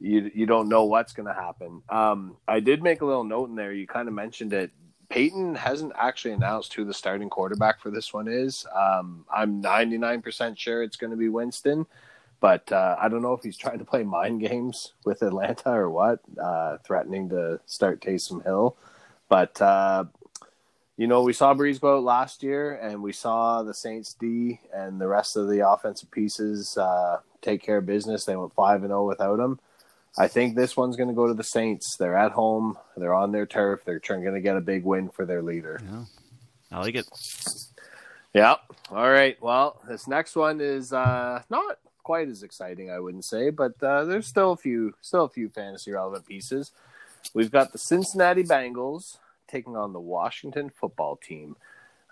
you 0.00 0.30
you 0.34 0.46
don't 0.46 0.68
know 0.68 0.84
what's 0.84 1.12
going 1.12 1.28
to 1.28 1.34
happen. 1.34 1.82
Um, 1.88 2.36
I 2.48 2.58
did 2.58 2.82
make 2.82 3.02
a 3.02 3.06
little 3.06 3.24
note 3.24 3.48
in 3.48 3.54
there. 3.54 3.72
You 3.72 3.86
kind 3.86 4.08
of 4.08 4.14
mentioned 4.14 4.52
it. 4.52 4.72
Payton 5.08 5.54
hasn't 5.54 5.92
actually 5.96 6.32
announced 6.32 6.74
who 6.74 6.84
the 6.84 6.94
starting 6.94 7.28
quarterback 7.28 7.80
for 7.80 7.90
this 7.90 8.12
one 8.12 8.26
is. 8.26 8.66
Um, 8.74 9.26
I'm 9.32 9.62
99% 9.62 10.56
sure 10.56 10.82
it's 10.82 10.96
going 10.96 11.10
to 11.10 11.18
be 11.18 11.28
Winston, 11.28 11.86
but 12.42 12.72
uh, 12.72 12.96
I 13.00 13.08
don't 13.08 13.22
know 13.22 13.34
if 13.34 13.44
he's 13.44 13.56
trying 13.56 13.78
to 13.78 13.84
play 13.84 14.02
mind 14.02 14.40
games 14.40 14.94
with 15.04 15.22
Atlanta 15.22 15.70
or 15.70 15.88
what, 15.88 16.18
uh, 16.42 16.78
threatening 16.84 17.28
to 17.28 17.60
start 17.66 18.02
Taysom 18.02 18.42
Hill. 18.42 18.76
But 19.28 19.62
uh, 19.62 20.06
you 20.96 21.06
know, 21.06 21.22
we 21.22 21.32
saw 21.32 21.54
Brees 21.54 21.80
go 21.80 21.96
out 21.96 22.02
last 22.02 22.42
year, 22.42 22.74
and 22.74 23.00
we 23.00 23.12
saw 23.12 23.62
the 23.62 23.72
Saints 23.72 24.14
D 24.14 24.58
and 24.74 25.00
the 25.00 25.06
rest 25.06 25.36
of 25.36 25.48
the 25.48 25.66
offensive 25.66 26.10
pieces 26.10 26.76
uh, 26.76 27.20
take 27.42 27.62
care 27.62 27.78
of 27.78 27.86
business. 27.86 28.24
They 28.24 28.36
went 28.36 28.52
five 28.54 28.82
and 28.82 28.90
zero 28.90 29.06
without 29.06 29.38
him. 29.38 29.60
I 30.18 30.26
think 30.26 30.56
this 30.56 30.76
one's 30.76 30.96
going 30.96 31.08
to 31.08 31.14
go 31.14 31.28
to 31.28 31.34
the 31.34 31.44
Saints. 31.44 31.96
They're 31.96 32.18
at 32.18 32.32
home. 32.32 32.76
They're 32.96 33.14
on 33.14 33.30
their 33.30 33.46
turf. 33.46 33.84
They're 33.84 34.00
trying 34.00 34.22
going 34.22 34.34
to 34.34 34.40
get 34.40 34.56
a 34.56 34.60
big 34.60 34.84
win 34.84 35.08
for 35.10 35.24
their 35.24 35.42
leader. 35.42 35.80
Yeah. 35.82 36.04
I 36.72 36.80
like 36.80 36.96
it. 36.96 37.06
Yeah. 38.34 38.56
All 38.90 39.10
right. 39.10 39.40
Well, 39.40 39.80
this 39.88 40.08
next 40.08 40.34
one 40.34 40.60
is 40.60 40.92
uh, 40.92 41.42
not 41.48 41.78
quite 42.02 42.28
as 42.28 42.42
exciting, 42.42 42.90
I 42.90 43.00
wouldn't 43.00 43.24
say, 43.24 43.50
but 43.50 43.82
uh, 43.82 44.04
there's 44.04 44.26
still 44.26 44.52
a 44.52 44.56
few, 44.56 44.94
still 45.00 45.24
a 45.24 45.28
few 45.28 45.48
fantasy 45.48 45.92
relevant 45.92 46.26
pieces. 46.26 46.72
We've 47.34 47.50
got 47.50 47.72
the 47.72 47.78
Cincinnati 47.78 48.42
Bengals 48.44 49.18
taking 49.48 49.76
on 49.76 49.92
the 49.92 50.00
Washington 50.00 50.70
Football 50.70 51.16
Team. 51.16 51.56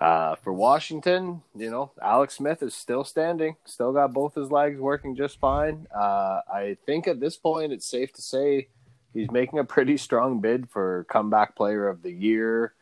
Uh, 0.00 0.34
for 0.36 0.52
Washington, 0.52 1.42
you 1.54 1.70
know, 1.70 1.90
Alex 2.02 2.36
Smith 2.36 2.62
is 2.62 2.74
still 2.74 3.04
standing, 3.04 3.56
still 3.66 3.92
got 3.92 4.14
both 4.14 4.34
his 4.34 4.50
legs 4.50 4.80
working 4.80 5.14
just 5.14 5.38
fine. 5.38 5.86
Uh, 5.94 6.40
I 6.50 6.78
think 6.86 7.06
at 7.06 7.20
this 7.20 7.36
point, 7.36 7.72
it's 7.72 7.84
safe 7.84 8.10
to 8.14 8.22
say 8.22 8.68
he's 9.12 9.30
making 9.30 9.58
a 9.58 9.64
pretty 9.64 9.98
strong 9.98 10.40
bid 10.40 10.70
for 10.70 11.04
comeback 11.10 11.54
player 11.54 11.86
of 11.86 12.00
the 12.00 12.10
year, 12.12 12.72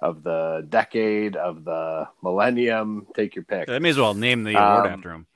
of 0.00 0.22
the 0.22 0.64
decade, 0.68 1.34
of 1.34 1.64
the 1.64 2.06
millennium. 2.22 3.08
Take 3.12 3.34
your 3.34 3.44
pick. 3.44 3.68
I 3.68 3.80
may 3.80 3.88
as 3.88 3.98
well 3.98 4.14
name 4.14 4.44
the 4.44 4.54
award 4.54 4.86
Um, 4.86 4.92
after 4.92 5.10
him. 5.10 5.26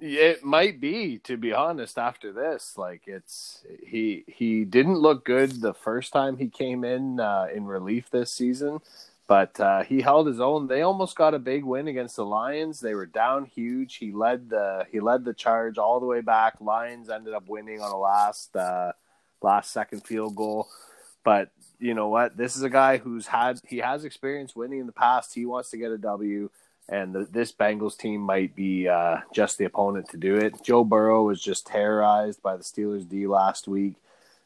It 0.00 0.44
might 0.44 0.80
be, 0.80 1.18
to 1.24 1.36
be 1.36 1.52
honest. 1.52 1.98
After 1.98 2.32
this, 2.32 2.76
like 2.76 3.02
it's 3.06 3.64
he 3.86 4.24
he 4.26 4.64
didn't 4.64 4.98
look 4.98 5.24
good 5.24 5.62
the 5.62 5.74
first 5.74 6.12
time 6.12 6.36
he 6.36 6.48
came 6.48 6.84
in 6.84 7.18
uh, 7.18 7.46
in 7.54 7.64
relief 7.64 8.10
this 8.10 8.30
season, 8.30 8.80
but 9.26 9.58
uh, 9.58 9.84
he 9.84 10.02
held 10.02 10.26
his 10.26 10.40
own. 10.40 10.66
They 10.66 10.82
almost 10.82 11.16
got 11.16 11.32
a 11.32 11.38
big 11.38 11.64
win 11.64 11.88
against 11.88 12.16
the 12.16 12.26
Lions. 12.26 12.80
They 12.80 12.94
were 12.94 13.06
down 13.06 13.46
huge. 13.46 13.96
He 13.96 14.12
led 14.12 14.50
the 14.50 14.86
he 14.92 15.00
led 15.00 15.24
the 15.24 15.32
charge 15.32 15.78
all 15.78 15.98
the 15.98 16.06
way 16.06 16.20
back. 16.20 16.60
Lions 16.60 17.08
ended 17.08 17.32
up 17.32 17.48
winning 17.48 17.80
on 17.80 17.90
a 17.90 17.98
last 17.98 18.54
uh, 18.54 18.92
last 19.40 19.72
second 19.72 20.00
field 20.06 20.36
goal, 20.36 20.68
but 21.24 21.50
you 21.78 21.94
know 21.94 22.08
what? 22.08 22.36
This 22.36 22.54
is 22.54 22.62
a 22.62 22.70
guy 22.70 22.98
who's 22.98 23.28
had 23.28 23.60
he 23.66 23.78
has 23.78 24.04
experience 24.04 24.54
winning 24.54 24.80
in 24.80 24.86
the 24.86 24.92
past. 24.92 25.34
He 25.34 25.46
wants 25.46 25.70
to 25.70 25.78
get 25.78 25.90
a 25.90 25.98
W 25.98 26.50
and 26.88 27.14
the, 27.14 27.24
this 27.30 27.52
Bengals 27.52 27.96
team 27.96 28.20
might 28.20 28.54
be 28.54 28.88
uh, 28.88 29.18
just 29.34 29.58
the 29.58 29.64
opponent 29.64 30.08
to 30.10 30.16
do 30.16 30.36
it. 30.36 30.62
Joe 30.62 30.84
Burrow 30.84 31.24
was 31.24 31.40
just 31.40 31.66
terrorized 31.66 32.42
by 32.42 32.56
the 32.56 32.62
Steelers 32.62 33.08
D 33.08 33.26
last 33.26 33.66
week, 33.66 33.94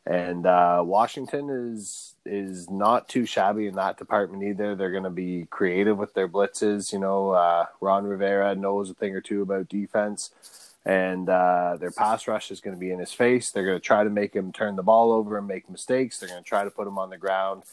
and 0.06 0.46
uh, 0.46 0.82
Washington 0.84 1.50
is 1.50 2.14
is 2.24 2.70
not 2.70 3.08
too 3.08 3.26
shabby 3.26 3.66
in 3.66 3.74
that 3.74 3.98
department 3.98 4.42
either. 4.42 4.74
They're 4.74 4.90
going 4.90 5.04
to 5.04 5.10
be 5.10 5.46
creative 5.50 5.98
with 5.98 6.14
their 6.14 6.28
blitzes. 6.28 6.92
You 6.92 6.98
know, 6.98 7.30
uh, 7.30 7.66
Ron 7.80 8.04
Rivera 8.04 8.54
knows 8.54 8.90
a 8.90 8.94
thing 8.94 9.14
or 9.14 9.20
two 9.20 9.42
about 9.42 9.68
defense, 9.68 10.30
and 10.86 11.28
uh, 11.28 11.76
their 11.78 11.90
pass 11.90 12.26
rush 12.26 12.50
is 12.50 12.60
going 12.60 12.74
to 12.74 12.80
be 12.80 12.90
in 12.90 12.98
his 12.98 13.12
face. 13.12 13.50
They're 13.50 13.66
going 13.66 13.78
to 13.78 13.84
try 13.84 14.02
to 14.02 14.10
make 14.10 14.34
him 14.34 14.52
turn 14.52 14.76
the 14.76 14.82
ball 14.82 15.12
over 15.12 15.36
and 15.36 15.46
make 15.46 15.68
mistakes. 15.68 16.18
They're 16.18 16.28
going 16.30 16.42
to 16.42 16.48
try 16.48 16.64
to 16.64 16.70
put 16.70 16.86
him 16.86 16.98
on 16.98 17.10
the 17.10 17.18
ground. 17.18 17.64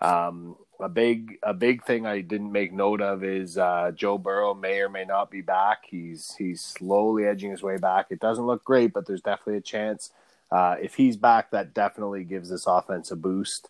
Um, 0.00 0.56
a 0.80 0.88
big 0.88 1.38
a 1.42 1.54
big 1.54 1.84
thing 1.84 2.06
I 2.06 2.20
didn't 2.20 2.52
make 2.52 2.72
note 2.72 3.00
of 3.00 3.24
is 3.24 3.56
uh, 3.58 3.92
Joe 3.94 4.18
Burrow 4.18 4.54
may 4.54 4.80
or 4.80 4.88
may 4.88 5.04
not 5.04 5.30
be 5.30 5.40
back. 5.40 5.84
He's 5.88 6.34
he's 6.36 6.60
slowly 6.60 7.24
edging 7.26 7.50
his 7.50 7.62
way 7.62 7.76
back. 7.78 8.06
It 8.10 8.20
doesn't 8.20 8.46
look 8.46 8.64
great, 8.64 8.92
but 8.92 9.06
there's 9.06 9.22
definitely 9.22 9.56
a 9.58 9.62
chance. 9.62 10.10
Uh, 10.50 10.76
if 10.80 10.94
he's 10.94 11.16
back, 11.16 11.50
that 11.50 11.74
definitely 11.74 12.24
gives 12.24 12.48
this 12.50 12.66
offense 12.66 13.10
a 13.10 13.16
boost. 13.16 13.68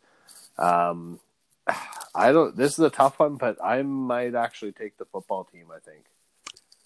Um, 0.59 1.21
I 2.15 2.33
don't. 2.33 2.57
This 2.57 2.73
is 2.73 2.81
a 2.81 2.91
tough 2.91 3.19
one, 3.19 3.37
but 3.37 3.57
I 3.63 3.83
might 3.83 4.35
actually 4.35 4.73
take 4.73 4.97
the 4.99 5.05
football 5.05 5.45
team. 5.45 5.67
I 5.75 5.79
think, 5.81 6.05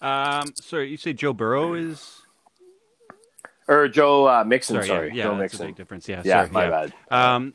Um, 0.01 0.53
sorry, 0.55 0.89
you 0.89 0.97
say 0.97 1.13
Joe 1.13 1.33
Burrow 1.33 1.73
is? 1.75 2.21
or 3.67 3.87
Joe 3.87 4.27
uh, 4.27 4.43
Mixon. 4.43 4.75
Sorry, 4.75 4.87
Sorry, 4.87 5.07
yeah, 5.09 5.13
yeah 5.15 5.23
Joe 5.23 5.29
that's 5.37 5.39
a 5.39 5.43
Mixon. 5.57 5.67
big 5.67 5.75
difference. 5.75 6.09
Yeah, 6.09 6.21
Yeah, 6.25 6.41
sorry, 6.45 6.49
my 6.51 6.63
yeah. 6.65 6.69
bad. 6.69 6.93
Um, 7.35 7.53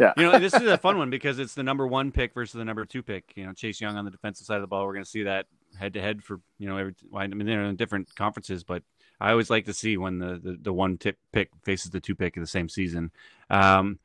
Yeah. 0.00 0.14
you 0.16 0.22
know, 0.24 0.38
this 0.38 0.54
is 0.54 0.62
a 0.62 0.78
fun 0.78 0.96
one 0.96 1.10
because 1.10 1.38
it's 1.38 1.54
the 1.54 1.62
number 1.62 1.86
one 1.86 2.10
pick 2.10 2.32
versus 2.32 2.54
the 2.54 2.64
number 2.64 2.86
two 2.86 3.02
pick. 3.02 3.32
You 3.36 3.44
know, 3.44 3.52
Chase 3.52 3.80
Young 3.82 3.96
on 3.96 4.06
the 4.06 4.10
defensive 4.10 4.46
side 4.46 4.56
of 4.56 4.62
the 4.62 4.66
ball. 4.66 4.86
We're 4.86 4.94
going 4.94 5.04
to 5.04 5.10
see 5.10 5.24
that 5.24 5.46
head 5.78 5.92
to 5.92 6.00
head 6.00 6.24
for 6.24 6.40
you 6.58 6.68
know 6.68 6.78
every. 6.78 6.94
I 7.14 7.26
mean, 7.26 7.46
they're 7.46 7.64
in 7.64 7.76
different 7.76 8.14
conferences, 8.14 8.64
but 8.64 8.82
I 9.20 9.30
always 9.30 9.50
like 9.50 9.66
to 9.66 9.74
see 9.74 9.98
when 9.98 10.18
the 10.18 10.40
the, 10.42 10.58
the 10.62 10.72
one 10.72 10.96
tip 10.96 11.18
pick 11.32 11.50
faces 11.64 11.90
the 11.90 12.00
two 12.00 12.14
pick 12.14 12.36
in 12.36 12.42
the 12.42 12.46
same 12.46 12.68
season. 12.68 13.10
Um, 13.50 13.98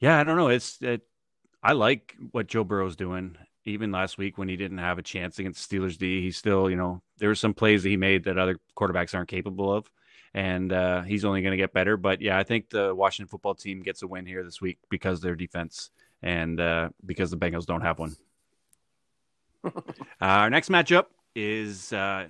yeah, 0.00 0.20
I 0.20 0.24
don't 0.24 0.36
know. 0.36 0.48
It's 0.48 0.78
it, 0.82 1.00
I 1.62 1.72
like 1.72 2.14
what 2.32 2.46
Joe 2.46 2.64
Burrow's 2.64 2.96
doing. 2.96 3.36
Even 3.64 3.90
last 3.90 4.18
week 4.18 4.38
when 4.38 4.48
he 4.48 4.56
didn't 4.56 4.78
have 4.78 4.98
a 4.98 5.02
chance 5.02 5.40
against 5.40 5.68
Steelers 5.68 5.98
D, 5.98 6.20
he 6.20 6.30
still, 6.30 6.70
you 6.70 6.76
know, 6.76 7.02
there 7.18 7.28
were 7.28 7.34
some 7.34 7.52
plays 7.52 7.82
that 7.82 7.88
he 7.88 7.96
made 7.96 8.22
that 8.24 8.38
other 8.38 8.60
quarterbacks 8.76 9.12
aren't 9.12 9.28
capable 9.28 9.72
of 9.72 9.90
and 10.36 10.70
uh, 10.70 11.00
he's 11.00 11.24
only 11.24 11.40
going 11.40 11.52
to 11.52 11.56
get 11.56 11.72
better. 11.72 11.96
But 11.96 12.20
yeah, 12.20 12.38
I 12.38 12.44
think 12.44 12.68
the 12.68 12.94
Washington 12.94 13.28
football 13.28 13.54
team 13.54 13.82
gets 13.82 14.02
a 14.02 14.06
win 14.06 14.26
here 14.26 14.44
this 14.44 14.60
week 14.60 14.78
because 14.90 15.18
of 15.18 15.22
their 15.22 15.34
defense 15.34 15.90
and 16.22 16.60
uh, 16.60 16.90
because 17.04 17.30
the 17.30 17.38
Bengals 17.38 17.64
don't 17.64 17.80
have 17.80 17.98
one. 17.98 18.14
our 20.20 20.50
next 20.50 20.68
matchup 20.68 21.06
is 21.34 21.90
uh, 21.90 22.26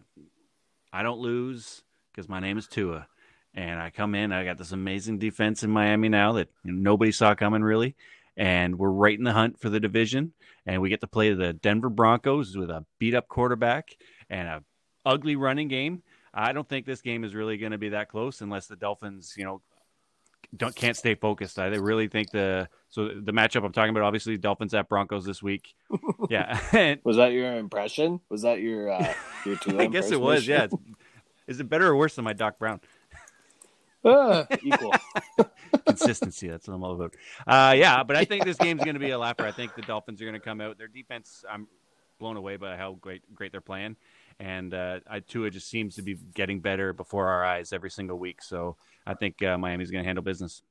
I 0.93 1.03
don't 1.03 1.19
lose 1.19 1.83
because 2.13 2.29
my 2.29 2.39
name 2.39 2.59
is 2.59 2.69
Tua, 2.69 3.09
and 3.55 3.81
I 3.81 3.91
come 3.91 4.15
in. 4.15 4.33
I 4.33 4.45
got 4.45 4.57
this 4.57 4.71
amazing 4.71 5.19
defense 5.19 5.65
in 5.65 5.71
Miami 5.71 6.09
now 6.09 6.35
that 6.35 6.49
nobody 6.65 7.11
saw 7.11 7.35
coming 7.35 7.63
really, 7.63 7.97
and 8.37 8.79
we're 8.79 8.89
right 8.89 9.19
in 9.19 9.25
the 9.25 9.33
hunt 9.33 9.59
for 9.59 9.69
the 9.69 9.81
division. 9.81 10.33
And 10.65 10.81
we 10.81 10.91
get 10.91 11.01
to 11.01 11.07
play 11.09 11.35
the 11.35 11.53
Denver 11.53 11.91
Broncos 11.91 12.57
with 12.57 12.71
a 12.71 12.85
beat 12.99 13.15
up 13.15 13.29
quarterback 13.29 13.97
and 14.31 14.49
a 14.49 14.65
ugly 15.05 15.35
running 15.37 15.69
game. 15.69 16.03
I 16.37 16.53
don't 16.53 16.69
think 16.69 16.85
this 16.85 17.01
game 17.01 17.25
is 17.25 17.35
really 17.35 17.57
going 17.57 17.73
to 17.73 17.79
be 17.79 17.89
that 17.91 18.09
close 18.09 18.43
unless 18.43 18.67
the 18.67 18.77
Dolphins, 18.77 19.35
you 19.37 19.45
know, 19.45 19.63
don't 20.55 20.77
can't 20.77 20.97
stay 20.97 21.15
focused. 21.15 21.59
I 21.59 21.67
really 21.69 22.09
think 22.09 22.31
the 22.31 22.69
so 22.89 23.09
the 23.09 23.33
matchup 23.33 23.65
I'm 23.65 23.73
talking 23.73 23.91
about, 23.91 24.03
obviously 24.05 24.37
Dolphins 24.37 24.75
at 24.75 24.89
Broncos 24.89 25.25
this 25.25 25.43
week. 25.43 25.75
Yeah, 26.29 26.59
Was 27.05 27.19
that 27.19 27.33
your 27.33 27.57
impression? 27.57 28.21
Was 28.31 28.43
that 28.43 28.61
your 28.61 28.91
uh, 28.91 29.13
your 29.45 29.57
Tua 29.61 29.83
I 29.83 29.87
guess 29.87 30.11
it 30.11 30.21
was. 30.21 30.47
Yeah, 30.47 30.67
is 31.47 31.61
it 31.61 31.69
better 31.69 31.87
or 31.87 31.97
worse 31.97 32.17
than 32.17 32.25
my 32.25 32.33
Doc 32.33 32.59
Brown? 32.59 32.81
Ah, 34.05 34.47
equal. 34.65 34.93
Consistency. 35.87 36.49
That's 36.49 36.67
what 36.67 36.75
I'm 36.75 36.83
all 36.83 36.95
about. 36.95 37.15
Uh, 37.47 37.75
yeah, 37.75 38.03
but 38.03 38.17
I 38.17 38.25
think 38.25 38.45
this 38.45 38.57
game's 38.57 38.83
going 38.83 38.95
to 38.95 39.01
be 39.01 39.11
a 39.11 39.19
laugher. 39.19 39.45
I 39.45 39.53
think 39.53 39.75
the 39.77 39.83
Dolphins 39.83 40.21
are 40.21 40.25
going 40.25 40.35
to 40.35 40.41
come 40.41 40.61
out. 40.61 40.79
Their 40.79 40.89
defense, 40.89 41.45
I'm 41.49 41.69
blown 42.19 42.37
away 42.37 42.57
by 42.57 42.77
how 42.77 42.95
great 42.95 43.23
great 43.35 43.53
they're 43.53 43.61
playing, 43.61 43.97
and 44.39 44.75
uh, 44.75 45.01
I, 45.09 45.21
Tua 45.21 45.51
just 45.51 45.69
seems 45.69 45.97
to 45.97 46.03
be 46.03 46.17
getting 46.35 46.61
better 46.61 46.93
before 46.93 47.29
our 47.29 47.45
eyes 47.45 47.73
every 47.73 47.91
single 47.91 48.19
week. 48.19 48.43
So 48.43 48.77
I 49.07 49.15
think 49.15 49.43
uh, 49.43 49.57
Miami's 49.59 49.91
going 49.91 50.03
to 50.03 50.07
handle 50.07 50.25
business. 50.25 50.63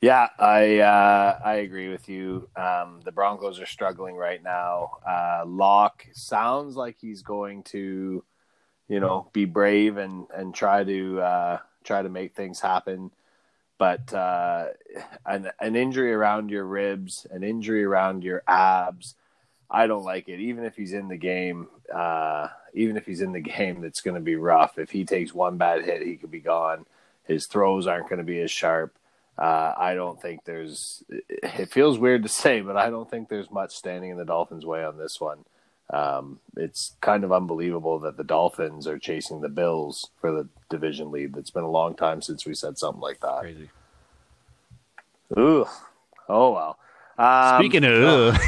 Yeah, 0.00 0.28
I 0.38 0.80
uh, 0.80 1.38
I 1.42 1.54
agree 1.56 1.88
with 1.88 2.08
you. 2.08 2.48
Um, 2.54 3.00
the 3.04 3.12
Broncos 3.12 3.60
are 3.60 3.66
struggling 3.66 4.14
right 4.14 4.42
now. 4.42 4.98
Uh, 5.08 5.44
Lock 5.46 6.06
sounds 6.12 6.76
like 6.76 6.96
he's 7.00 7.22
going 7.22 7.62
to, 7.64 8.22
you 8.88 9.00
know, 9.00 9.30
be 9.32 9.46
brave 9.46 9.96
and 9.96 10.26
and 10.34 10.54
try 10.54 10.84
to 10.84 11.20
uh, 11.20 11.58
try 11.82 12.02
to 12.02 12.10
make 12.10 12.34
things 12.34 12.60
happen. 12.60 13.10
But 13.78 14.12
uh, 14.12 14.66
an 15.24 15.50
an 15.60 15.76
injury 15.76 16.12
around 16.12 16.50
your 16.50 16.66
ribs, 16.66 17.26
an 17.30 17.42
injury 17.42 17.82
around 17.82 18.22
your 18.22 18.42
abs, 18.46 19.14
I 19.70 19.86
don't 19.86 20.04
like 20.04 20.28
it. 20.28 20.40
Even 20.40 20.64
if 20.64 20.76
he's 20.76 20.92
in 20.92 21.08
the 21.08 21.16
game, 21.16 21.68
uh, 21.92 22.48
even 22.74 22.96
if 22.96 23.06
he's 23.06 23.20
in 23.20 23.32
the 23.32 23.40
game, 23.58 23.80
that's 23.80 24.00
going 24.00 24.14
to 24.14 24.20
be 24.20 24.36
rough. 24.36 24.78
If 24.78 24.90
he 24.90 25.04
takes 25.04 25.34
one 25.34 25.56
bad 25.56 25.84
hit, 25.84 26.02
he 26.02 26.16
could 26.16 26.30
be 26.30 26.40
gone. 26.40 26.86
His 27.24 27.46
throws 27.46 27.86
aren't 27.86 28.08
going 28.08 28.18
to 28.18 28.24
be 28.24 28.40
as 28.40 28.50
sharp. 28.50 28.94
Uh, 29.38 29.74
I 29.76 29.94
don't 29.94 30.20
think 30.20 30.44
there's. 30.44 31.04
It 31.08 31.70
feels 31.70 31.98
weird 31.98 32.22
to 32.22 32.28
say, 32.28 32.60
but 32.60 32.76
I 32.76 32.88
don't 32.88 33.10
think 33.10 33.28
there's 33.28 33.50
much 33.50 33.74
standing 33.74 34.10
in 34.10 34.16
the 34.16 34.24
Dolphins' 34.24 34.64
way 34.64 34.84
on 34.84 34.96
this 34.96 35.20
one. 35.20 35.44
Um, 35.90 36.40
it's 36.56 36.96
kind 37.00 37.22
of 37.22 37.32
unbelievable 37.32 37.98
that 38.00 38.16
the 38.16 38.24
Dolphins 38.24 38.86
are 38.86 38.98
chasing 38.98 39.40
the 39.40 39.48
Bills 39.48 40.10
for 40.20 40.32
the 40.32 40.48
division 40.68 41.12
lead. 41.12 41.36
It's 41.36 41.50
been 41.50 41.64
a 41.64 41.70
long 41.70 41.94
time 41.94 42.22
since 42.22 42.46
we 42.46 42.54
said 42.54 42.78
something 42.78 43.00
like 43.00 43.20
that. 43.20 43.40
Crazy. 43.40 43.70
Ooh, 45.38 45.66
oh 46.28 46.52
well. 46.52 46.78
Um, 47.18 47.58
Speaking 47.60 47.84
of, 47.84 48.38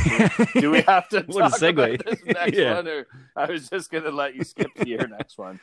do 0.54 0.70
we 0.70 0.82
have 0.82 1.08
to 1.10 1.20
What 1.26 1.46
a 1.46 1.50
talk 1.50 1.60
segue. 1.60 1.94
about 1.94 2.06
this 2.06 2.24
next 2.26 2.52
Yeah. 2.58 2.74
one, 2.74 2.88
or 2.88 3.06
I 3.36 3.46
was 3.50 3.68
just 3.68 3.90
going 3.90 4.04
to 4.04 4.10
let 4.10 4.34
you 4.34 4.44
skip 4.44 4.74
to 4.74 4.88
your 4.88 5.06
next 5.08 5.38
one? 5.38 5.58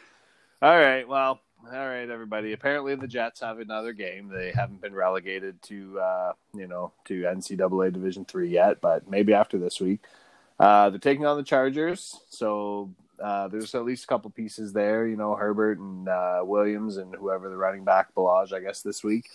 All 0.61 0.75
right, 0.77 1.07
well, 1.07 1.41
all 1.67 1.87
right, 1.87 2.09
everybody. 2.09 2.53
Apparently, 2.53 2.95
the 2.95 3.07
Jets 3.07 3.41
have 3.41 3.59
another 3.59 3.93
game. 3.93 4.29
They 4.29 4.51
haven't 4.55 4.81
been 4.81 4.95
relegated 4.95 5.61
to, 5.63 5.99
uh, 5.99 6.33
you 6.55 6.67
know, 6.67 6.93
to 7.05 7.21
NCAA 7.23 7.93
Division 7.93 8.25
three 8.25 8.49
yet, 8.49 8.81
but 8.81 9.07
maybe 9.09 9.33
after 9.33 9.57
this 9.59 9.79
week. 9.79 10.01
Uh, 10.59 10.89
they're 10.89 10.99
taking 10.99 11.25
on 11.25 11.37
the 11.37 11.43
Chargers, 11.43 12.21
so 12.29 12.89
uh, 13.21 13.47
there's 13.49 13.75
at 13.75 13.83
least 13.85 14.05
a 14.05 14.07
couple 14.07 14.31
pieces 14.31 14.71
there. 14.73 15.05
You 15.05 15.17
know, 15.17 15.35
Herbert 15.35 15.77
and 15.79 16.07
uh, 16.07 16.41
Williams 16.43 16.97
and 16.97 17.13
whoever 17.13 17.49
the 17.49 17.57
running 17.57 17.83
back 17.83 18.15
Ballage, 18.15 18.53
I 18.53 18.61
guess 18.61 18.81
this 18.81 19.03
week. 19.03 19.29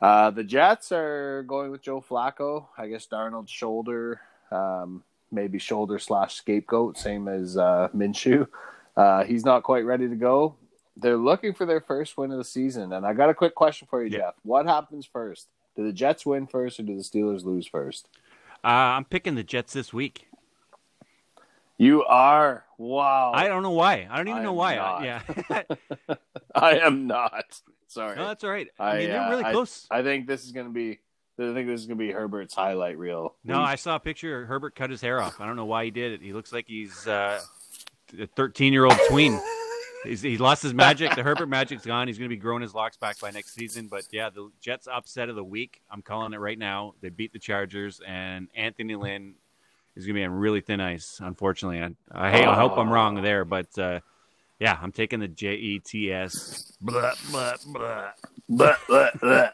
Uh, 0.00 0.30
the 0.30 0.44
Jets 0.44 0.92
are 0.92 1.42
going 1.44 1.70
with 1.70 1.82
Joe 1.82 2.04
Flacco. 2.06 2.66
I 2.76 2.88
guess 2.88 3.06
Darnold's 3.06 3.50
shoulder, 3.50 4.20
um, 4.50 5.02
maybe 5.32 5.58
shoulder 5.58 5.98
slash 5.98 6.34
scapegoat, 6.34 6.98
same 6.98 7.28
as 7.28 7.56
uh, 7.56 7.88
Minshew. 7.94 8.46
Uh, 8.96 9.24
he's 9.24 9.44
not 9.44 9.62
quite 9.62 9.84
ready 9.84 10.08
to 10.08 10.14
go. 10.16 10.56
They're 10.96 11.16
looking 11.16 11.52
for 11.52 11.66
their 11.66 11.80
first 11.80 12.16
win 12.16 12.30
of 12.32 12.38
the 12.38 12.44
season, 12.44 12.92
and 12.92 13.04
I 13.04 13.12
got 13.12 13.28
a 13.28 13.34
quick 13.34 13.54
question 13.54 13.86
for 13.90 14.02
you, 14.02 14.10
Yeah. 14.10 14.18
Jeff. 14.18 14.34
What 14.42 14.66
happens 14.66 15.06
first? 15.06 15.48
Do 15.76 15.84
the 15.84 15.92
Jets 15.92 16.24
win 16.24 16.46
first, 16.46 16.80
or 16.80 16.84
do 16.84 16.96
the 16.96 17.02
Steelers 17.02 17.44
lose 17.44 17.66
first? 17.66 18.08
Uh, 18.64 18.68
I'm 18.96 19.04
picking 19.04 19.34
the 19.34 19.44
Jets 19.44 19.74
this 19.74 19.92
week. 19.92 20.28
You 21.78 22.04
are 22.04 22.64
wow. 22.78 23.32
I 23.34 23.48
don't 23.48 23.62
know 23.62 23.72
why. 23.72 24.08
I 24.10 24.16
don't 24.16 24.28
even 24.28 24.40
I 24.40 24.44
know 24.44 24.54
why. 24.54 24.76
I, 24.76 25.04
yeah. 25.04 25.62
I 26.54 26.78
am 26.78 27.06
not. 27.06 27.60
Sorry. 27.88 28.16
no, 28.16 28.26
that's 28.26 28.44
all 28.44 28.50
right. 28.50 28.68
I, 28.78 28.90
I, 28.90 28.98
mean, 28.98 29.08
they're 29.08 29.20
uh, 29.20 29.30
really 29.30 29.44
close. 29.44 29.86
I 29.90 30.02
think 30.02 30.26
this 30.26 30.44
is 30.44 30.52
going 30.52 30.66
to 30.66 30.72
be. 30.72 30.98
I 31.38 31.52
think 31.52 31.68
this 31.68 31.80
is 31.80 31.86
going 31.86 31.98
to 31.98 32.04
be 32.04 32.12
Herbert's 32.12 32.54
highlight 32.54 32.96
reel. 32.96 33.34
no. 33.44 33.60
I 33.60 33.74
saw 33.74 33.96
a 33.96 34.00
picture. 34.00 34.46
Herbert 34.46 34.74
cut 34.74 34.88
his 34.88 35.02
hair 35.02 35.20
off. 35.20 35.38
I 35.38 35.46
don't 35.46 35.56
know 35.56 35.66
why 35.66 35.84
he 35.84 35.90
did 35.90 36.12
it. 36.12 36.22
He 36.22 36.32
looks 36.32 36.50
like 36.50 36.66
he's 36.66 37.06
uh, 37.06 37.40
a 38.18 38.26
13 38.26 38.72
year 38.72 38.86
old 38.86 38.98
tween. 39.08 39.38
He's, 40.04 40.22
he 40.22 40.38
lost 40.38 40.62
his 40.62 40.72
magic. 40.72 41.14
The 41.14 41.22
Herbert 41.22 41.48
magic's 41.48 41.84
gone. 41.84 42.06
He's 42.06 42.18
going 42.18 42.30
to 42.30 42.34
be 42.34 42.40
growing 42.40 42.62
his 42.62 42.74
locks 42.74 42.96
back 42.96 43.18
by 43.18 43.30
next 43.30 43.54
season. 43.54 43.88
But 43.88 44.04
yeah, 44.12 44.30
the 44.30 44.50
Jets 44.60 44.88
upset 44.90 45.28
of 45.28 45.36
the 45.36 45.44
week. 45.44 45.82
I'm 45.90 46.02
calling 46.02 46.32
it 46.32 46.38
right 46.38 46.58
now. 46.58 46.94
They 47.00 47.08
beat 47.08 47.32
the 47.32 47.38
Chargers, 47.38 48.00
and 48.06 48.48
Anthony 48.54 48.94
Lynn 48.94 49.34
is 49.96 50.04
going 50.06 50.14
to 50.14 50.20
be 50.20 50.24
on 50.24 50.32
really 50.32 50.60
thin 50.60 50.80
ice. 50.80 51.18
Unfortunately, 51.22 51.80
I, 51.80 51.90
I, 52.12 52.46
I 52.46 52.54
hope 52.54 52.78
I'm 52.78 52.90
wrong 52.90 53.22
there, 53.22 53.44
but 53.44 53.76
uh, 53.78 54.00
yeah, 54.58 54.78
I'm 54.80 54.92
taking 54.92 55.20
the 55.20 55.28
J 55.28 55.54
E 55.54 55.78
T 55.80 56.12
S. 56.12 56.76
Blah 56.80 57.14
blah 57.30 57.54
blah. 57.66 58.10
Bleh, 58.50 58.76
bleh, 58.88 59.12
bleh. 59.18 59.52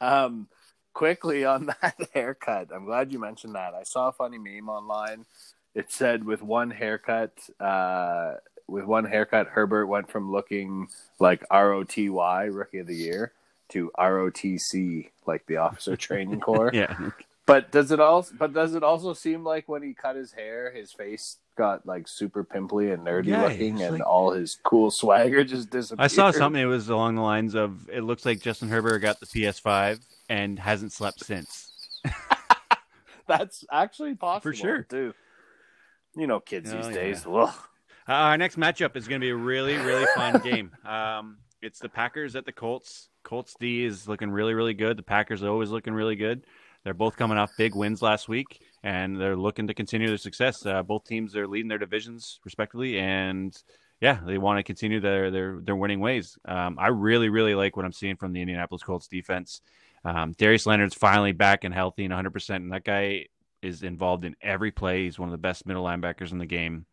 um, 0.00 0.48
quickly 0.92 1.44
on 1.44 1.66
that 1.82 1.96
haircut. 2.12 2.68
I'm 2.74 2.84
glad 2.84 3.12
you 3.12 3.18
mentioned 3.18 3.54
that. 3.54 3.74
I 3.74 3.82
saw 3.82 4.08
a 4.08 4.12
funny 4.12 4.38
meme 4.38 4.68
online. 4.68 5.26
It 5.74 5.90
said 5.90 6.24
with 6.24 6.40
one 6.40 6.70
haircut, 6.70 7.32
uh, 7.58 8.34
with 8.68 8.84
one 8.84 9.04
haircut, 9.04 9.48
Herbert 9.48 9.86
went 9.86 10.08
from 10.10 10.30
looking 10.30 10.86
like 11.18 11.44
ROTY 11.50 12.08
Rookie 12.50 12.78
of 12.78 12.86
the 12.86 12.94
Year 12.94 13.32
to 13.70 13.90
ROTC, 13.98 15.10
like 15.26 15.46
the 15.46 15.56
Officer 15.56 15.96
Training 15.96 16.40
Corps. 16.48 16.70
Yeah, 16.72 17.10
But 17.46 17.70
does 17.70 17.90
it 17.90 18.00
also? 18.00 18.34
But 18.38 18.54
does 18.54 18.74
it 18.74 18.82
also 18.82 19.12
seem 19.12 19.44
like 19.44 19.68
when 19.68 19.82
he 19.82 19.92
cut 19.92 20.16
his 20.16 20.32
hair, 20.32 20.72
his 20.72 20.92
face 20.92 21.36
got 21.58 21.84
like 21.86 22.08
super 22.08 22.42
pimply 22.42 22.90
and 22.90 23.06
nerdy 23.06 23.26
Yeah, 23.26 23.42
looking, 23.44 23.82
and 23.82 23.98
like- 23.98 24.06
all 24.06 24.32
his 24.32 24.56
cool 24.64 24.90
swagger 24.90 25.44
just 25.44 25.68
disappeared? 25.70 26.04
I 26.04 26.06
saw 26.08 26.30
something. 26.30 26.62
It 26.62 26.66
was 26.66 26.88
along 26.88 27.16
the 27.16 27.22
lines 27.22 27.54
of 27.54 27.88
it 27.90 28.00
looks 28.02 28.24
like 28.24 28.40
Justin 28.40 28.68
Herbert 28.70 29.00
got 29.00 29.20
the 29.20 29.26
PS5 29.26 30.00
and 30.30 30.58
hasn't 30.58 30.92
slept 30.92 31.20
since. 31.24 31.70
That's 33.26 33.64
actually 33.72 34.14
possible 34.14 34.42
for 34.52 34.54
sure. 34.54 34.82
too. 34.82 35.14
You 36.16 36.26
know, 36.26 36.40
kids 36.40 36.72
Oh, 36.72 36.76
these 36.76 36.86
yeah. 36.88 36.92
days. 36.92 37.26
Ugh. 37.26 37.52
Uh, 38.06 38.12
our 38.12 38.36
next 38.38 38.58
matchup 38.58 38.96
is 38.96 39.08
going 39.08 39.20
to 39.20 39.24
be 39.24 39.30
a 39.30 39.36
really, 39.36 39.76
really 39.76 40.06
fun 40.14 40.40
game. 40.40 40.70
Um, 40.86 41.38
it's 41.62 41.78
the 41.78 41.88
Packers 41.88 42.36
at 42.36 42.44
the 42.44 42.52
Colts. 42.52 43.08
Colts 43.22 43.54
D 43.58 43.84
is 43.84 44.06
looking 44.06 44.30
really, 44.30 44.52
really 44.52 44.74
good. 44.74 44.98
The 44.98 45.02
Packers 45.02 45.42
are 45.42 45.48
always 45.48 45.70
looking 45.70 45.94
really 45.94 46.16
good. 46.16 46.44
They're 46.84 46.94
both 46.94 47.16
coming 47.16 47.38
off 47.38 47.56
big 47.56 47.74
wins 47.74 48.02
last 48.02 48.28
week, 48.28 48.60
and 48.82 49.18
they're 49.18 49.36
looking 49.36 49.66
to 49.68 49.74
continue 49.74 50.08
their 50.08 50.18
success. 50.18 50.64
Uh, 50.64 50.82
both 50.82 51.04
teams 51.04 51.34
are 51.34 51.48
leading 51.48 51.68
their 51.68 51.78
divisions 51.78 52.40
respectively, 52.44 52.98
and 52.98 53.56
yeah, 54.00 54.18
they 54.24 54.36
want 54.36 54.58
to 54.58 54.62
continue 54.62 55.00
their 55.00 55.30
their 55.30 55.60
their 55.60 55.76
winning 55.76 56.00
ways. 56.00 56.36
Um, 56.44 56.78
I 56.78 56.88
really, 56.88 57.30
really 57.30 57.54
like 57.54 57.76
what 57.76 57.86
I'm 57.86 57.92
seeing 57.92 58.16
from 58.16 58.32
the 58.32 58.42
Indianapolis 58.42 58.82
Colts 58.82 59.08
defense. 59.08 59.62
Um, 60.04 60.32
Darius 60.32 60.66
Leonard's 60.66 60.94
finally 60.94 61.32
back 61.32 61.64
and 61.64 61.72
healthy 61.72 62.04
and 62.04 62.12
100, 62.12 62.30
percent 62.30 62.64
and 62.64 62.72
that 62.72 62.84
guy 62.84 63.26
is 63.62 63.82
involved 63.82 64.26
in 64.26 64.36
every 64.42 64.70
play. 64.70 65.04
He's 65.04 65.18
one 65.18 65.28
of 65.28 65.32
the 65.32 65.38
best 65.38 65.66
middle 65.66 65.84
linebackers 65.84 66.32
in 66.32 66.38
the 66.38 66.46
game. 66.46 66.84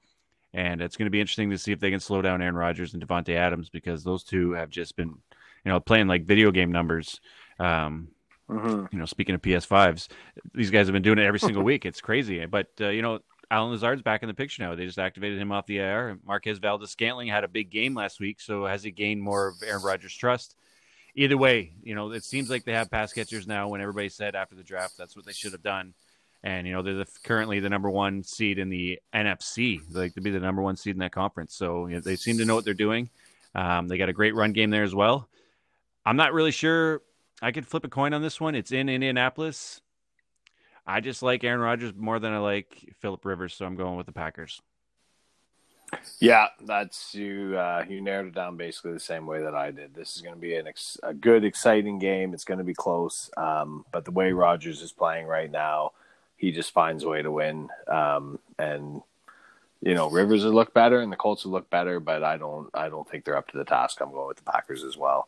And 0.54 0.82
it's 0.82 0.96
going 0.96 1.06
to 1.06 1.12
be 1.12 1.20
interesting 1.20 1.50
to 1.50 1.58
see 1.58 1.72
if 1.72 1.80
they 1.80 1.92
can 1.92 2.00
slow 2.00 2.22
down 2.22 2.42
Aaron 2.42 2.56
Rodgers 2.56 2.94
and 2.94 3.06
Davante 3.06 3.36
Adams 3.36 3.70
because 3.70 4.04
those 4.04 4.24
two 4.24 4.52
have 4.52 4.70
just 4.70 4.96
been, 4.96 5.10
you 5.10 5.72
know, 5.72 5.80
playing 5.80 6.08
like 6.08 6.26
video 6.26 6.52
game 6.52 6.72
numbers. 6.72 7.20
Um, 7.60 8.10
Mhm. 8.52 8.92
you 8.92 9.00
know, 9.00 9.06
speaking 9.06 9.34
of 9.36 9.42
PS5s, 9.42 10.08
these 10.54 10.70
guys 10.72 10.88
have 10.88 10.94
been 10.94 11.02
doing 11.02 11.18
it 11.18 11.26
every 11.26 11.40
single 11.40 11.64
week. 11.72 11.86
It's 11.86 12.02
crazy. 12.02 12.46
But, 12.46 12.68
uh, 12.80 12.90
you 12.90 13.02
know, 13.02 13.20
Allen 13.50 13.72
Lazard's 13.72 14.02
back 14.02 14.24
in 14.24 14.28
the 14.28 14.34
picture 14.34 14.64
now. 14.64 14.76
They 14.76 14.86
just 14.86 15.00
activated 15.00 15.40
him 15.40 15.52
off 15.52 15.66
the 15.66 15.80
IR. 15.80 16.20
Marquez 16.26 16.58
Valdes 16.60 16.90
Scantling 16.92 17.28
had 17.28 17.44
a 17.44 17.48
big 17.48 17.70
game 17.70 17.94
last 17.96 18.20
week. 18.20 18.40
So 18.40 18.66
has 18.66 18.84
he 18.84 18.92
gained 18.92 19.22
more 19.22 19.48
of 19.50 19.56
Aaron 19.66 19.84
Rodgers' 19.84 20.16
trust? 20.16 20.56
Either 21.16 21.38
way, 21.38 21.74
you 21.84 21.94
know, 21.96 22.12
it 22.12 22.24
seems 22.24 22.50
like 22.50 22.64
they 22.64 22.72
have 22.74 22.90
pass 22.90 23.12
catchers 23.12 23.46
now 23.48 23.68
when 23.68 23.82
everybody 23.82 24.08
said 24.08 24.36
after 24.36 24.56
the 24.56 24.64
draft 24.64 24.96
that's 24.98 25.16
what 25.16 25.26
they 25.26 25.34
should 25.34 25.52
have 25.52 25.64
done. 25.64 25.94
And, 26.44 26.66
you 26.66 26.74
know, 26.74 26.82
they're 26.82 26.94
the, 26.96 27.08
currently 27.24 27.60
the 27.60 27.70
number 27.70 27.90
one 27.90 28.24
seed 28.24 28.58
in 28.58 28.70
the 28.70 29.00
NFC, 29.14 29.82
like 29.92 30.14
to 30.16 30.22
be 30.22 30.32
the 30.32 30.40
number 30.40 30.62
one 30.62 30.78
seed 30.78 30.96
in 30.96 31.00
that 31.00 31.12
conference. 31.12 31.54
So 31.54 31.88
you 31.88 31.96
know, 31.96 32.00
they 32.02 32.16
seem 32.16 32.38
to 32.38 32.46
know 32.46 32.56
what 32.56 32.64
they're 32.66 32.74
doing. 32.74 33.10
Um, 33.54 33.90
they 33.90 33.98
got 33.98 34.10
a 34.10 34.14
great 34.14 34.34
run 34.34 34.54
game 34.54 34.70
there 34.70 34.84
as 34.84 34.96
well. 34.96 35.28
I'm 36.06 36.16
not 36.16 36.34
really 36.34 36.52
sure. 36.52 37.02
I 37.42 37.52
could 37.52 37.68
flip 37.68 37.84
a 37.84 37.90
coin 37.90 38.14
on 38.14 38.22
this 38.22 38.40
one. 38.40 38.56
It's 38.56 38.72
in 38.72 38.90
Indianapolis. 38.90 39.82
I 40.86 41.00
just 41.00 41.24
like 41.24 41.44
Aaron 41.44 41.62
Rodgers 41.62 41.94
more 41.96 42.20
than 42.20 42.34
I 42.34 42.40
like 42.40 42.96
Philip 43.00 43.24
Rivers, 43.26 43.54
so 43.54 43.66
I'm 43.66 43.76
going 43.76 43.98
with 43.98 44.06
the 44.06 44.12
Packers. 44.12 44.62
Yeah, 46.20 46.48
that's 46.62 47.14
you. 47.14 47.58
Uh, 47.58 47.84
you 47.88 48.02
narrowed 48.02 48.28
it 48.28 48.36
down 48.36 48.58
basically 48.58 48.94
the 48.94 49.00
same 49.00 49.26
way 49.26 49.42
that 49.42 49.56
I 49.56 49.72
did. 49.72 49.94
This 49.94 50.16
is 50.16 50.22
going 50.22 50.36
to 50.36 50.40
be 50.40 50.56
an 50.56 50.68
ex- 50.68 50.98
a 51.04 51.14
good, 51.14 51.44
exciting 51.44 52.00
game. 52.00 52.34
It's 52.34 52.46
going 52.46 52.60
to 52.60 52.64
be 52.64 52.74
close, 52.74 53.30
um, 53.38 53.86
but 53.92 54.06
the 54.06 54.12
way 54.12 54.32
Rodgers 54.32 54.82
is 54.82 54.92
playing 54.92 55.28
right 55.28 55.52
now, 55.52 55.92
he 56.38 56.52
just 56.52 56.72
finds 56.72 57.04
a 57.04 57.10
way 57.10 57.22
to 57.22 57.32
win. 57.32 57.70
Um, 57.88 58.40
and 58.58 59.02
you 59.82 59.94
know, 59.94 60.10
Rivers 60.10 60.46
will 60.46 60.54
look 60.54 60.74
better, 60.74 61.02
and 61.02 61.12
the 61.12 61.18
Colts 61.18 61.44
will 61.44 61.52
look 61.52 61.70
better, 61.70 62.00
but 62.00 62.24
I 62.24 62.38
don't. 62.38 62.70
I 62.74 62.88
don't 62.88 63.08
think 63.10 63.26
they're 63.26 63.38
up 63.38 63.50
to 63.50 63.58
the 63.58 63.66
task. 63.66 64.00
I'm 64.00 64.12
going 64.12 64.28
with 64.28 64.38
the 64.38 64.50
Packers 64.50 64.84
as 64.84 64.96
well. 64.96 65.28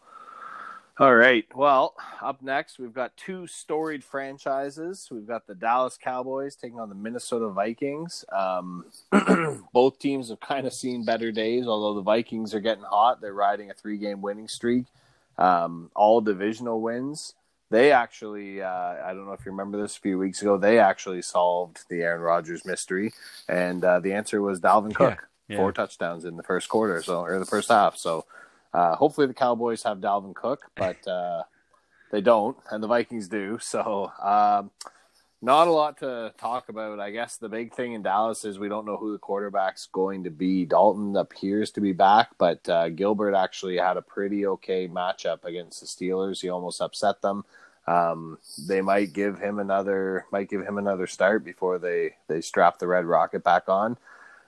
All 1.00 1.16
right. 1.16 1.44
Well, 1.56 1.96
up 2.22 2.44
next, 2.44 2.78
we've 2.78 2.94
got 2.94 3.18
two 3.18 3.48
storied 3.48 4.04
franchises. 4.04 5.08
We've 5.12 5.26
got 5.26 5.48
the 5.48 5.56
Dallas 5.56 5.98
Cowboys 5.98 6.56
taking 6.56 6.80
on 6.80 6.90
the 6.90 6.96
Minnesota 6.96 7.50
Vikings. 7.50 8.24
Um, 8.32 8.86
both 9.74 9.98
teams 9.98 10.30
have 10.30 10.40
kind 10.40 10.68
of 10.68 10.74
seen 10.74 11.04
better 11.04 11.32
days, 11.32 11.66
although 11.66 11.96
the 11.96 12.04
Vikings 12.04 12.54
are 12.54 12.60
getting 12.60 12.84
hot. 12.84 13.22
They're 13.22 13.34
riding 13.34 13.72
a 13.72 13.74
three 13.74 13.98
game 13.98 14.22
winning 14.22 14.48
streak, 14.48 14.86
um, 15.40 15.90
all 15.96 16.22
divisional 16.22 16.80
wins. 16.80 17.34
They 17.72 17.92
actually, 17.92 18.62
uh, 18.62 18.68
I 18.70 19.14
don't 19.16 19.26
know 19.26 19.34
if 19.34 19.44
you 19.48 19.52
remember 19.52 19.82
this 19.82 19.98
a 19.98 20.00
few 20.00 20.20
weeks 20.20 20.44
ago, 20.44 20.60
they 20.60 20.78
actually 20.78 21.24
solved 21.24 21.86
the 21.90 22.04
Aaron 22.04 22.22
Rodgers 22.22 22.66
mystery. 22.66 23.14
And 23.50 23.84
uh, 23.84 24.00
the 24.00 24.14
answer 24.14 24.44
was 24.44 24.60
Dalvin 24.62 24.94
Cook, 24.94 25.28
Yeah. 25.48 25.58
four 25.58 25.72
touchdowns 25.72 26.24
in 26.24 26.38
the 26.38 26.44
first 26.44 26.70
quarter, 26.70 27.02
so 27.02 27.22
or 27.22 27.40
the 27.40 27.48
first 27.48 27.70
half. 27.70 27.98
So, 27.98 28.26
uh, 28.74 28.96
hopefully, 28.96 29.28
the 29.28 29.34
Cowboys 29.34 29.84
have 29.84 30.00
Dalvin 30.00 30.36
Cook, 30.36 30.72
but 30.76 31.08
uh, 31.08 31.44
they 32.12 32.22
don't, 32.22 32.58
and 32.70 32.84
the 32.84 32.88
Vikings 32.88 33.28
do. 33.28 33.60
So, 33.62 34.12
um, 34.22 34.72
not 35.42 35.68
a 35.68 35.72
lot 35.72 35.98
to 35.98 36.34
talk 36.38 36.70
about. 36.70 37.02
I 37.02 37.12
guess 37.12 37.36
the 37.36 37.50
big 37.50 37.74
thing 37.74 37.94
in 37.94 38.02
Dallas 38.02 38.46
is 38.46 38.58
we 38.58 38.70
don't 38.70 38.86
know 38.86 38.96
who 38.96 39.12
the 39.12 39.20
quarterback's 39.20 39.88
going 39.92 40.24
to 40.24 40.30
be. 40.30 40.66
Dalton 40.66 41.18
appears 41.18 41.70
to 41.72 41.82
be 41.82 41.92
back, 41.92 42.30
but 42.38 42.68
uh, 42.70 42.88
Gilbert 42.90 43.36
actually 43.36 43.78
had 43.78 43.98
a 43.98 44.02
pretty 44.02 44.46
okay 44.46 44.88
matchup 44.88 45.44
against 45.44 45.82
the 45.82 45.86
Steelers. 45.86 46.42
He 46.42 46.50
almost 46.50 46.82
upset 46.82 47.22
them. 47.22 47.44
Um, 47.86 48.38
they 48.70 48.82
might 48.82 49.12
give 49.12 49.40
him 49.40 49.60
another 49.60 50.26
might 50.32 50.50
give 50.50 50.66
him 50.66 50.78
another 50.78 51.08
start 51.08 51.44
before 51.44 51.78
they 51.78 52.16
they 52.30 52.40
strap 52.40 52.80
the 52.80 52.88
red 52.88 53.06
rocket 53.06 53.44
back 53.44 53.68
on. 53.68 53.98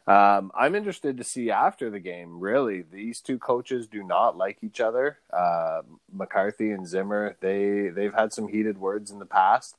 Um, 0.08 0.51
I'm 0.53 0.76
interested 0.76 1.18
to 1.18 1.24
see 1.24 1.49
after 1.49 1.89
the 1.89 1.99
game. 1.99 2.39
Really, 2.39 2.84
these 2.84 3.22
two 3.22 3.39
coaches 3.39 3.88
do 3.88 4.03
not 4.03 4.38
like 4.38 4.60
each 4.62 4.80
other. 4.80 5.18
Uh, 5.34 5.82
McCarthy 6.14 6.72
and 6.72 6.88
Zimmer 6.88 7.36
they 7.39 7.89
they've 7.89 8.14
had 8.14 8.32
some 8.32 8.47
heated 8.47 8.78
words 8.78 9.10
in 9.10 9.18
the 9.18 9.26
past, 9.26 9.78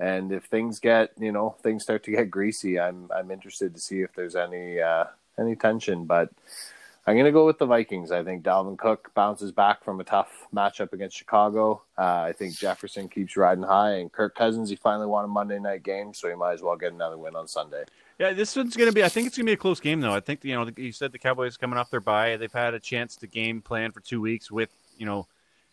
and 0.00 0.32
if 0.32 0.44
things 0.44 0.80
get 0.80 1.12
you 1.18 1.30
know 1.30 1.54
things 1.62 1.84
start 1.84 2.02
to 2.04 2.10
get 2.10 2.30
greasy, 2.30 2.78
I'm 2.80 3.08
I'm 3.14 3.30
interested 3.30 3.74
to 3.74 3.80
see 3.80 4.00
if 4.00 4.12
there's 4.14 4.34
any 4.34 4.80
uh, 4.80 5.04
any 5.38 5.54
tension. 5.54 6.06
But 6.06 6.30
I'm 7.08 7.14
going 7.14 7.24
to 7.24 7.32
go 7.32 7.46
with 7.46 7.56
the 7.56 7.64
Vikings. 7.64 8.12
I 8.12 8.22
think 8.22 8.44
Dalvin 8.44 8.76
Cook 8.76 9.10
bounces 9.14 9.50
back 9.50 9.82
from 9.82 9.98
a 9.98 10.04
tough 10.04 10.28
matchup 10.54 10.92
against 10.92 11.16
Chicago. 11.16 11.80
Uh, 11.96 12.02
I 12.28 12.34
think 12.36 12.54
Jefferson 12.54 13.08
keeps 13.08 13.34
riding 13.34 13.64
high, 13.64 13.92
and 13.92 14.12
Kirk 14.12 14.34
Cousins 14.34 14.68
he 14.68 14.76
finally 14.76 15.06
won 15.06 15.24
a 15.24 15.28
Monday 15.28 15.58
night 15.58 15.82
game, 15.82 16.12
so 16.12 16.28
he 16.28 16.34
might 16.34 16.52
as 16.52 16.60
well 16.60 16.76
get 16.76 16.92
another 16.92 17.16
win 17.16 17.34
on 17.34 17.48
Sunday. 17.48 17.84
Yeah, 18.18 18.34
this 18.34 18.54
one's 18.54 18.76
going 18.76 18.90
to 18.90 18.94
be. 18.94 19.02
I 19.02 19.08
think 19.08 19.26
it's 19.26 19.38
going 19.38 19.46
to 19.46 19.50
be 19.50 19.54
a 19.54 19.56
close 19.56 19.80
game, 19.80 20.02
though. 20.02 20.12
I 20.12 20.20
think 20.20 20.44
you 20.44 20.54
know 20.54 20.68
you 20.76 20.92
said 20.92 21.12
the 21.12 21.18
Cowboys 21.18 21.56
coming 21.56 21.78
off 21.78 21.90
their 21.90 22.00
bye. 22.00 22.36
They've 22.36 22.52
had 22.52 22.74
a 22.74 22.80
chance 22.80 23.16
to 23.16 23.26
game 23.26 23.62
plan 23.62 23.90
for 23.90 24.00
two 24.00 24.20
weeks 24.20 24.50
with 24.50 24.68
you 24.98 25.06
know 25.06 25.26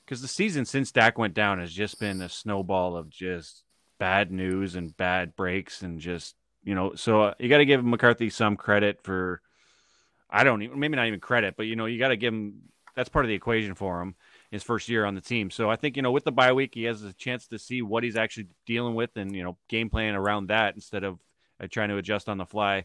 because 0.05 0.21
the 0.21 0.29
season 0.29 0.63
since 0.63 0.89
Dak 0.89 1.17
went 1.17 1.33
down 1.33 1.59
has 1.59 1.73
just 1.73 1.99
been 1.99 2.21
a 2.21 2.29
snowball 2.29 2.95
of 2.95 3.09
just 3.09 3.63
bad 3.99 4.31
news 4.31 4.75
and 4.75 4.95
bad 4.95 5.35
breaks 5.35 5.81
and 5.81 5.99
just 5.99 6.33
you 6.63 6.75
know. 6.75 6.95
So 6.95 7.23
uh, 7.23 7.33
you 7.39 7.49
got 7.49 7.57
to 7.57 7.65
give 7.65 7.83
McCarthy 7.83 8.29
some 8.29 8.55
credit 8.55 9.03
for. 9.03 9.41
I 10.35 10.43
don't 10.43 10.61
even 10.63 10.79
maybe 10.79 10.97
not 10.97 11.07
even 11.07 11.21
credit, 11.21 11.55
but 11.55 11.65
you 11.65 11.77
know 11.77 11.85
you 11.85 11.97
got 11.97 12.09
to 12.09 12.17
give 12.17 12.33
him 12.33 12.55
that's 12.93 13.09
part 13.09 13.23
of 13.25 13.29
the 13.29 13.35
equation 13.35 13.73
for 13.73 14.01
him 14.01 14.15
his 14.51 14.63
first 14.63 14.89
year 14.89 15.05
on 15.05 15.15
the 15.15 15.21
team. 15.21 15.49
So 15.49 15.69
I 15.69 15.77
think 15.77 15.95
you 15.95 16.01
know 16.01 16.11
with 16.11 16.25
the 16.25 16.31
bye 16.31 16.51
week 16.51 16.73
he 16.73 16.83
has 16.83 17.03
a 17.03 17.13
chance 17.13 17.47
to 17.47 17.57
see 17.57 17.81
what 17.81 18.03
he's 18.03 18.17
actually 18.17 18.47
dealing 18.65 18.95
with 18.95 19.11
and 19.15 19.33
you 19.33 19.43
know 19.43 19.57
game 19.69 19.89
plan 19.89 20.13
around 20.13 20.47
that 20.47 20.75
instead 20.75 21.05
of 21.05 21.19
uh, 21.61 21.67
trying 21.71 21.89
to 21.89 21.97
adjust 21.97 22.27
on 22.27 22.37
the 22.37 22.45
fly. 22.45 22.83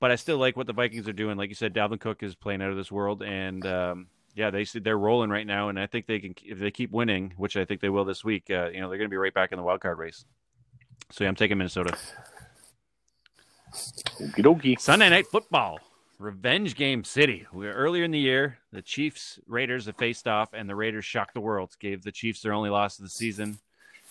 But 0.00 0.10
I 0.10 0.16
still 0.16 0.38
like 0.38 0.56
what 0.56 0.66
the 0.66 0.72
Vikings 0.72 1.06
are 1.08 1.12
doing. 1.12 1.36
Like 1.36 1.48
you 1.50 1.54
said, 1.54 1.74
Dalvin 1.74 2.00
Cook 2.00 2.22
is 2.22 2.34
playing 2.34 2.62
out 2.62 2.70
of 2.70 2.76
this 2.76 2.90
world, 2.90 3.22
and 3.22 3.64
um, 3.66 4.06
yeah, 4.34 4.50
they 4.50 4.64
they're 4.64 4.98
rolling 4.98 5.30
right 5.30 5.46
now, 5.46 5.68
and 5.68 5.78
I 5.78 5.86
think 5.86 6.06
they 6.06 6.18
can 6.18 6.34
if 6.44 6.58
they 6.58 6.70
keep 6.70 6.90
winning, 6.90 7.34
which 7.36 7.56
I 7.56 7.64
think 7.64 7.80
they 7.80 7.88
will 7.88 8.04
this 8.04 8.24
week. 8.24 8.44
Uh, 8.50 8.68
you 8.70 8.80
know, 8.80 8.88
they're 8.88 8.98
going 8.98 9.10
to 9.10 9.14
be 9.14 9.16
right 9.16 9.34
back 9.34 9.52
in 9.52 9.58
the 9.58 9.62
wild 9.62 9.80
card 9.80 9.98
race. 9.98 10.24
So 11.12 11.22
yeah, 11.24 11.28
I'm 11.28 11.36
taking 11.36 11.58
Minnesota. 11.58 11.96
Okie 13.72 14.42
dokie. 14.42 14.80
Sunday 14.80 15.08
night 15.08 15.26
football, 15.26 15.78
revenge 16.20 16.76
game 16.76 17.02
city. 17.02 17.46
We 17.52 17.66
were 17.66 17.72
earlier 17.72 18.04
in 18.04 18.10
the 18.10 18.18
year. 18.18 18.58
The 18.72 18.82
Chiefs 18.82 19.40
Raiders 19.46 19.86
have 19.86 19.96
faced 19.96 20.28
off, 20.28 20.52
and 20.52 20.68
the 20.68 20.76
Raiders 20.76 21.04
shocked 21.04 21.34
the 21.34 21.40
world. 21.40 21.74
Gave 21.80 22.02
the 22.02 22.12
Chiefs 22.12 22.42
their 22.42 22.52
only 22.52 22.70
loss 22.70 22.98
of 22.98 23.04
the 23.04 23.10
season, 23.10 23.58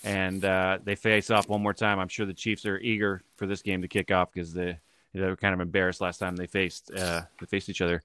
and 0.03 0.43
uh, 0.43 0.79
they 0.83 0.95
face 0.95 1.29
off 1.29 1.47
one 1.47 1.61
more 1.61 1.73
time. 1.73 1.99
I'm 1.99 2.07
sure 2.07 2.25
the 2.25 2.33
Chiefs 2.33 2.65
are 2.65 2.79
eager 2.79 3.21
for 3.35 3.45
this 3.45 3.61
game 3.61 3.83
to 3.83 3.87
kick 3.87 4.11
off 4.11 4.33
because 4.33 4.53
they 4.53 4.79
they 5.13 5.21
were 5.21 5.35
kind 5.35 5.53
of 5.53 5.61
embarrassed 5.61 6.01
last 6.01 6.17
time 6.17 6.35
they 6.35 6.47
faced 6.47 6.91
uh, 6.91 7.21
they 7.39 7.45
faced 7.45 7.69
each 7.69 7.81
other. 7.81 8.01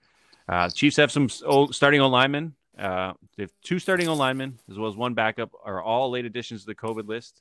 Uh, 0.49 0.69
Chiefs 0.69 0.97
have 0.99 1.11
some 1.11 1.29
old, 1.47 1.75
starting 1.75 2.01
O 2.01 2.09
linemen. 2.09 2.55
Uh, 2.79 3.15
they 3.37 3.45
have 3.45 3.53
two 3.63 3.79
starting 3.79 4.09
O 4.09 4.15
linemen 4.15 4.59
as 4.71 4.79
well 4.79 4.91
as 4.91 4.97
one 4.97 5.15
backup. 5.15 5.51
Are 5.65 5.83
all 5.83 6.11
late 6.11 6.27
additions 6.27 6.61
to 6.61 6.67
the 6.67 6.75
COVID 6.75 7.09
list. 7.09 7.41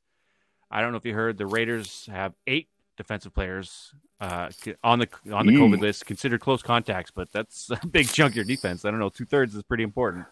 I 0.72 0.82
don't 0.82 0.91
know 0.91 0.97
if 0.97 1.05
you 1.05 1.14
heard 1.14 1.38
the 1.38 1.45
Raiders 1.45 2.07
have 2.11 2.34
eight 2.47 2.68
defensive 2.97 3.33
players 3.33 3.93
uh, 4.21 4.49
on 4.83 4.99
the 4.99 5.07
on 5.31 5.45
the 5.45 5.53
COVID 5.53 5.79
list 5.79 6.05
considered 6.05 6.39
close 6.41 6.61
contacts, 6.61 7.11
but 7.11 7.31
that's 7.31 7.69
a 7.83 7.87
big 7.87 8.07
chunk 8.07 8.33
of 8.33 8.35
your 8.37 8.45
defense. 8.45 8.85
I 8.85 8.91
don't 8.91 8.99
know, 8.99 9.09
two 9.09 9.25
thirds 9.25 9.55
is 9.55 9.63
pretty 9.63 9.83
important. 9.83 10.25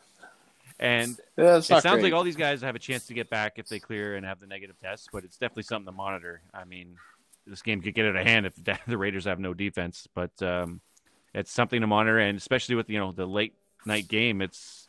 And 0.79 1.19
Yeah, 1.37 1.57
it 1.57 1.63
sounds 1.63 2.01
like 2.01 2.11
all 2.11 2.23
these 2.23 2.35
guys 2.35 2.61
have 2.61 2.75
a 2.75 2.79
chance 2.79 3.05
to 3.07 3.13
get 3.13 3.29
back 3.29 3.59
if 3.59 3.67
they 3.67 3.79
clear 3.79 4.15
and 4.15 4.25
have 4.25 4.39
the 4.39 4.47
negative 4.47 4.79
tests, 4.79 5.07
but 5.11 5.23
it's 5.23 5.37
definitely 5.37 5.63
something 5.63 5.85
to 5.85 5.91
monitor. 5.91 6.41
I 6.53 6.65
mean, 6.65 6.97
this 7.45 7.61
game 7.61 7.81
could 7.81 7.93
get 7.93 8.07
out 8.07 8.15
of 8.15 8.25
hand 8.25 8.47
if 8.47 8.55
the 8.87 8.97
Raiders 8.97 9.25
have 9.25 9.39
no 9.39 9.53
defense, 9.53 10.07
but 10.15 10.31
um, 10.41 10.81
it's 11.33 11.51
something 11.51 11.81
to 11.81 11.87
monitor, 11.87 12.17
and 12.17 12.37
especially 12.37 12.75
with 12.75 12.89
you 12.89 12.99
know 12.99 13.11
the 13.11 13.25
late 13.25 13.53
night 13.85 14.07
game, 14.07 14.41
it's 14.41 14.87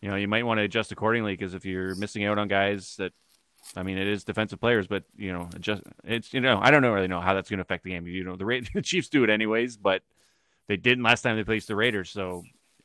you 0.00 0.08
know 0.08 0.16
you 0.16 0.28
might 0.28 0.44
want 0.44 0.58
to 0.58 0.64
adjust 0.64 0.92
accordingly 0.92 1.34
because 1.34 1.54
if 1.54 1.64
you're 1.64 1.94
missing 1.94 2.24
out 2.24 2.38
on 2.38 2.48
guys 2.48 2.96
that, 2.96 3.12
I 3.76 3.82
mean, 3.82 3.98
it 3.98 4.08
is 4.08 4.24
defensive 4.24 4.60
players, 4.60 4.86
but 4.86 5.04
you 5.16 5.32
know, 5.32 5.48
just 5.60 5.82
It's 6.04 6.32
you 6.32 6.40
know 6.40 6.58
I 6.60 6.70
don't 6.70 6.82
know 6.82 6.92
really 6.92 7.08
know 7.08 7.20
how 7.20 7.34
that's 7.34 7.50
going 7.50 7.58
to 7.58 7.62
affect 7.62 7.84
the 7.84 7.90
game. 7.90 8.06
You 8.06 8.24
know, 8.24 8.36
the, 8.36 8.46
Ra- 8.46 8.60
the 8.74 8.82
Chiefs 8.82 9.08
do 9.08 9.24
it 9.24 9.30
anyways, 9.30 9.76
but 9.76 10.02
they 10.68 10.76
didn't 10.76 11.04
last 11.04 11.22
time 11.22 11.36
they 11.36 11.44
faced 11.44 11.68
the 11.68 11.76
Raiders, 11.76 12.10
so 12.10 12.42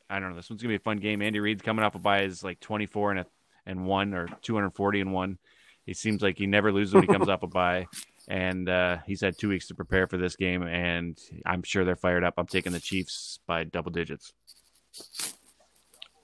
I 0.10 0.20
don't 0.20 0.30
know. 0.30 0.36
This 0.36 0.50
one's 0.50 0.62
gonna 0.62 0.72
be 0.72 0.78
a 0.78 0.80
fun 0.80 0.98
game. 0.98 1.22
Andy 1.22 1.40
Reid's 1.40 1.62
coming 1.62 1.84
off 1.84 1.96
a 1.96 2.00
bye 2.00 2.24
is 2.24 2.44
like 2.44 2.60
24 2.60 3.12
and 3.12 3.20
a, 3.22 3.26
and 3.66 3.86
one 3.86 4.14
or 4.14 4.28
240 4.42 5.02
and 5.02 5.14
one. 5.14 5.38
He 5.86 5.94
seems 5.94 6.22
like 6.22 6.38
he 6.38 6.48
never 6.48 6.72
loses 6.72 6.94
when 6.94 7.04
he 7.04 7.12
comes 7.12 7.30
off 7.30 7.44
a 7.44 7.48
bye 7.48 7.88
and 8.28 8.70
uh, 8.70 8.98
he's 9.06 9.22
had 9.22 9.38
two 9.38 9.50
weeks 9.50 9.68
to 9.68 9.76
prepare 9.76 10.08
for 10.08 10.18
this 10.18 10.36
game, 10.36 10.64
and 10.64 11.20
I'm 11.46 11.64
sure 11.64 11.84
they're 11.84 11.96
fired 11.96 12.24
up. 12.24 12.36
I'm 12.38 12.48
taking 12.48 12.72
the 12.72 12.80
Chiefs 12.80 13.40
by 13.46 13.64
double 13.66 13.92
digits. 13.92 14.34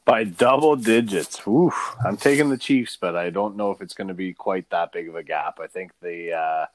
By 0.09 0.23
double 0.23 0.75
digits. 0.75 1.39
Oof. 1.47 1.95
I'm 2.03 2.17
taking 2.17 2.49
the 2.49 2.57
Chiefs, 2.57 2.97
but 2.99 3.15
I 3.15 3.29
don't 3.29 3.55
know 3.55 3.71
if 3.71 3.81
it's 3.81 3.93
going 3.93 4.07
to 4.07 4.13
be 4.13 4.33
quite 4.33 4.69
that 4.71 4.91
big 4.91 5.07
of 5.07 5.15
a 5.15 5.23
gap. 5.23 5.59
I 5.61 5.67
think 5.67 5.91
the 6.01 6.33
uh, 6.33 6.65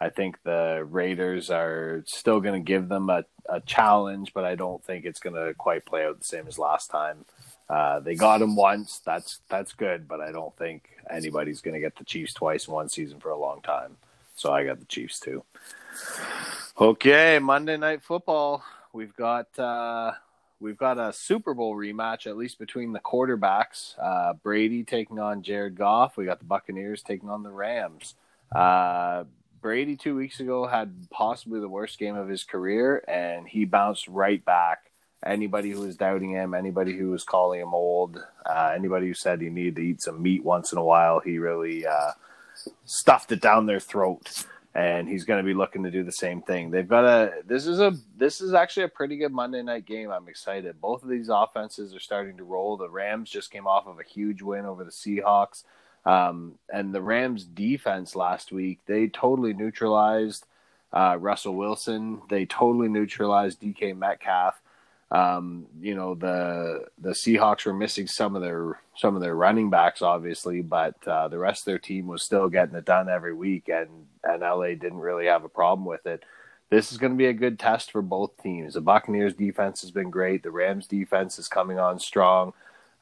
I 0.00 0.08
think 0.08 0.42
the 0.42 0.86
Raiders 0.88 1.50
are 1.50 2.02
still 2.06 2.40
going 2.40 2.54
to 2.54 2.66
give 2.66 2.88
them 2.88 3.10
a, 3.10 3.24
a 3.48 3.60
challenge, 3.60 4.32
but 4.32 4.44
I 4.44 4.54
don't 4.54 4.82
think 4.84 5.04
it's 5.04 5.20
going 5.20 5.36
to 5.36 5.52
quite 5.54 5.84
play 5.84 6.04
out 6.04 6.18
the 6.18 6.24
same 6.24 6.46
as 6.46 6.58
last 6.58 6.90
time. 6.90 7.24
Uh, 7.68 8.00
they 8.00 8.14
got 8.14 8.40
him 8.40 8.56
once. 8.56 9.00
That's 9.04 9.40
that's 9.48 9.74
good, 9.74 10.08
but 10.08 10.20
I 10.20 10.32
don't 10.32 10.56
think 10.56 10.88
anybody's 11.10 11.60
going 11.60 11.74
to 11.74 11.80
get 11.80 11.96
the 11.96 12.04
Chiefs 12.04 12.32
twice 12.32 12.68
in 12.68 12.74
one 12.74 12.88
season 12.88 13.20
for 13.20 13.30
a 13.30 13.38
long 13.38 13.60
time. 13.60 13.96
So 14.34 14.52
I 14.52 14.64
got 14.64 14.78
the 14.78 14.86
Chiefs 14.86 15.20
too. 15.20 15.44
Okay, 16.80 17.38
Monday 17.38 17.76
Night 17.76 18.02
Football. 18.02 18.62
We've 18.92 19.14
got 19.14 19.58
uh, 19.58 20.12
we've 20.60 20.76
got 20.76 20.98
a 20.98 21.12
Super 21.12 21.54
Bowl 21.54 21.74
rematch 21.74 22.26
at 22.26 22.36
least 22.36 22.58
between 22.58 22.92
the 22.92 23.00
quarterbacks. 23.00 23.94
Uh, 24.02 24.34
Brady 24.34 24.84
taking 24.84 25.18
on 25.18 25.42
Jared 25.42 25.76
Goff. 25.76 26.16
We 26.16 26.24
got 26.24 26.38
the 26.38 26.44
Buccaneers 26.44 27.02
taking 27.02 27.30
on 27.30 27.42
the 27.42 27.50
Rams. 27.50 28.14
Uh, 28.54 29.24
Brady 29.60 29.96
two 29.96 30.16
weeks 30.16 30.40
ago 30.40 30.66
had 30.66 31.10
possibly 31.10 31.60
the 31.60 31.68
worst 31.68 31.98
game 31.98 32.16
of 32.16 32.28
his 32.28 32.44
career, 32.44 33.04
and 33.08 33.46
he 33.46 33.64
bounced 33.64 34.06
right 34.08 34.44
back. 34.44 34.90
Anybody 35.24 35.70
who 35.70 35.80
was 35.80 35.96
doubting 35.96 36.30
him, 36.30 36.54
anybody 36.54 36.96
who 36.96 37.10
was 37.10 37.24
calling 37.24 37.60
him 37.60 37.74
old, 37.74 38.24
uh, 38.46 38.72
anybody 38.74 39.08
who 39.08 39.14
said 39.14 39.40
he 39.40 39.48
needed 39.48 39.76
to 39.76 39.82
eat 39.82 40.00
some 40.00 40.22
meat 40.22 40.44
once 40.44 40.70
in 40.70 40.78
a 40.78 40.84
while, 40.84 41.18
he 41.18 41.38
really 41.38 41.84
uh, 41.84 42.12
stuffed 42.84 43.32
it 43.32 43.40
down 43.40 43.66
their 43.66 43.80
throat 43.80 44.46
and 44.74 45.08
he's 45.08 45.24
going 45.24 45.38
to 45.38 45.46
be 45.46 45.54
looking 45.54 45.82
to 45.82 45.90
do 45.90 46.04
the 46.04 46.12
same 46.12 46.42
thing. 46.42 46.70
They've 46.70 46.88
got 46.88 47.04
a 47.04 47.42
this 47.46 47.66
is 47.66 47.80
a 47.80 47.94
this 48.16 48.40
is 48.40 48.54
actually 48.54 48.84
a 48.84 48.88
pretty 48.88 49.16
good 49.16 49.32
Monday 49.32 49.62
night 49.62 49.86
game. 49.86 50.10
I'm 50.10 50.28
excited. 50.28 50.80
Both 50.80 51.02
of 51.02 51.08
these 51.08 51.28
offenses 51.28 51.94
are 51.94 52.00
starting 52.00 52.36
to 52.36 52.44
roll. 52.44 52.76
The 52.76 52.88
Rams 52.88 53.30
just 53.30 53.50
came 53.50 53.66
off 53.66 53.86
of 53.86 53.98
a 53.98 54.04
huge 54.04 54.42
win 54.42 54.66
over 54.66 54.84
the 54.84 54.90
Seahawks. 54.90 55.64
Um, 56.04 56.54
and 56.72 56.94
the 56.94 57.02
Rams 57.02 57.44
defense 57.44 58.14
last 58.14 58.52
week, 58.52 58.80
they 58.86 59.08
totally 59.08 59.52
neutralized 59.52 60.46
uh, 60.92 61.16
Russell 61.18 61.54
Wilson. 61.54 62.22
They 62.30 62.46
totally 62.46 62.88
neutralized 62.88 63.60
DK 63.60 63.96
Metcalf. 63.96 64.60
Um, 65.10 65.66
you 65.80 65.94
know 65.94 66.14
the 66.14 66.84
the 66.98 67.10
Seahawks 67.10 67.64
were 67.64 67.72
missing 67.72 68.06
some 68.06 68.36
of 68.36 68.42
their 68.42 68.78
some 68.94 69.16
of 69.16 69.22
their 69.22 69.34
running 69.34 69.70
backs, 69.70 70.02
obviously, 70.02 70.60
but 70.60 70.96
uh, 71.06 71.28
the 71.28 71.38
rest 71.38 71.62
of 71.62 71.66
their 71.66 71.78
team 71.78 72.06
was 72.06 72.22
still 72.22 72.48
getting 72.48 72.74
it 72.74 72.84
done 72.84 73.08
every 73.08 73.32
week, 73.32 73.68
and 73.68 73.88
and 74.22 74.42
LA 74.42 74.68
didn't 74.68 74.98
really 74.98 75.26
have 75.26 75.44
a 75.44 75.48
problem 75.48 75.86
with 75.86 76.04
it. 76.06 76.24
This 76.70 76.92
is 76.92 76.98
going 76.98 77.12
to 77.12 77.16
be 77.16 77.26
a 77.26 77.32
good 77.32 77.58
test 77.58 77.90
for 77.90 78.02
both 78.02 78.42
teams. 78.42 78.74
The 78.74 78.82
Buccaneers 78.82 79.34
defense 79.34 79.80
has 79.80 79.90
been 79.90 80.10
great. 80.10 80.42
The 80.42 80.50
Rams 80.50 80.86
defense 80.86 81.38
is 81.38 81.48
coming 81.48 81.78
on 81.78 81.98
strong. 81.98 82.52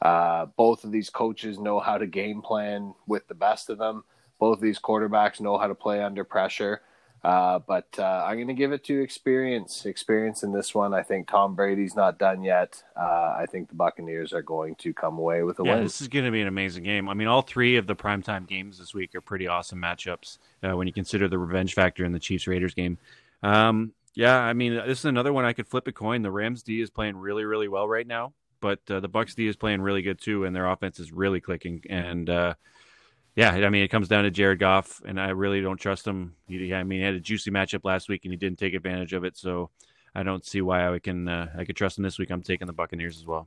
Uh, 0.01 0.47
both 0.57 0.85
of 0.85 0.93
these 0.93 1.11
coaches 1.11 1.59
know 1.59 1.81
how 1.81 1.99
to 1.99 2.07
game 2.07 2.43
plan 2.43 2.95
with 3.09 3.27
the 3.27 3.35
best 3.35 3.69
of 3.69 3.79
them. 3.79 4.05
Both 4.39 4.59
of 4.59 4.63
these 4.63 4.79
quarterbacks 4.79 5.41
know 5.41 5.59
how 5.59 5.67
to 5.67 5.75
play 5.75 6.01
under 6.03 6.23
pressure. 6.23 6.83
Uh, 7.25 7.59
but 7.59 7.89
uh, 7.99 8.25
I'm 8.27 8.37
going 8.37 8.47
to 8.49 8.55
give 8.55 8.73
it 8.73 8.85
to 8.85 9.01
experience. 9.01 9.85
Experience 9.85 10.43
in 10.43 10.53
this 10.53 10.75
one. 10.75 10.95
I 10.95 11.03
think 11.03 11.29
Tom 11.29 11.57
Brady's 11.57 11.97
not 11.97 12.19
done 12.19 12.43
yet. 12.45 12.83
Uh, 12.97 13.35
I 13.37 13.47
think 13.51 13.69
the 13.69 13.75
Buccaneers 13.75 14.33
are 14.33 14.43
going 14.43 14.77
to 14.77 14.95
come 14.95 15.19
away 15.19 15.43
with 15.43 15.59
a 15.59 15.65
yeah, 15.65 15.75
win. 15.75 15.83
This 15.83 16.01
is 16.01 16.09
going 16.09 16.25
to 16.25 16.31
be 16.31 16.41
an 16.41 16.47
amazing 16.47 16.85
game. 16.85 17.09
I 17.09 17.15
mean, 17.15 17.27
all 17.27 17.43
three 17.43 17.77
of 17.77 17.87
the 17.87 17.97
primetime 17.97 18.47
games 18.47 18.79
this 18.79 18.95
week 18.95 19.15
are 19.15 19.21
pretty 19.21 19.49
awesome 19.49 19.81
matchups 19.81 20.39
uh, 20.63 20.77
when 20.77 20.87
you 20.87 20.93
consider 20.93 21.27
the 21.27 21.39
revenge 21.39 21.75
factor 21.75 22.05
in 22.05 22.13
the 22.13 22.21
Chiefs 22.21 22.47
Raiders 22.47 22.75
game. 22.75 22.99
Um, 23.43 23.93
yeah, 24.15 24.39
I 24.39 24.53
mean, 24.53 24.75
this 24.75 25.01
is 25.01 25.05
another 25.05 25.33
one 25.33 25.45
I 25.45 25.53
could 25.53 25.67
flip 25.67 25.87
a 25.89 25.93
coin. 25.93 26.23
The 26.23 26.31
Rams 26.31 26.63
D 26.63 26.81
is 26.81 26.91
playing 26.91 27.17
really, 27.17 27.45
really 27.45 27.69
well 27.69 27.87
right 27.87 28.07
now, 28.07 28.33
but 28.61 28.81
uh, 28.89 29.01
the 29.01 29.09
Bucks 29.09 29.35
D 29.35 29.47
is 29.47 29.57
playing 29.57 29.83
really 29.83 30.03
good 30.03 30.21
too, 30.21 30.45
and 30.45 30.57
their 30.57 30.67
offense 30.67 30.99
is 30.99 31.13
really 31.13 31.41
clicking. 31.41 31.83
And 31.91 32.31
uh, 32.31 32.55
yeah, 33.37 33.51
I 33.51 33.69
mean, 33.69 33.83
it 33.83 33.89
comes 33.89 34.09
down 34.09 34.25
to 34.25 34.31
Jared 34.31 34.59
Goff, 34.59 35.03
and 35.05 35.21
I 35.21 35.29
really 35.29 35.61
don't 35.61 35.77
trust 35.77 36.07
him. 36.07 36.35
He, 36.49 36.73
I 36.73 36.83
mean, 36.85 37.01
he 37.01 37.05
had 37.05 37.15
a 37.15 37.21
juicy 37.21 37.51
matchup 37.51 37.85
last 37.85 38.09
week, 38.09 38.25
and 38.25 38.33
he 38.33 38.37
didn't 38.39 38.59
take 38.59 38.73
advantage 38.73 39.13
of 39.13 39.25
it. 39.25 39.37
So 39.37 39.69
I 40.15 40.23
don't 40.23 40.45
see 40.45 40.63
why 40.63 40.91
I 40.93 40.99
can 40.99 41.29
uh, 41.29 41.49
I 41.57 41.67
could 41.67 41.77
trust 41.77 41.99
him 41.99 42.05
this 42.05 42.19
week. 42.19 42.31
I'm 42.31 42.43
taking 42.43 42.67
the 42.67 42.73
Buccaneers 42.73 43.19
as 43.19 43.27
well. 43.27 43.47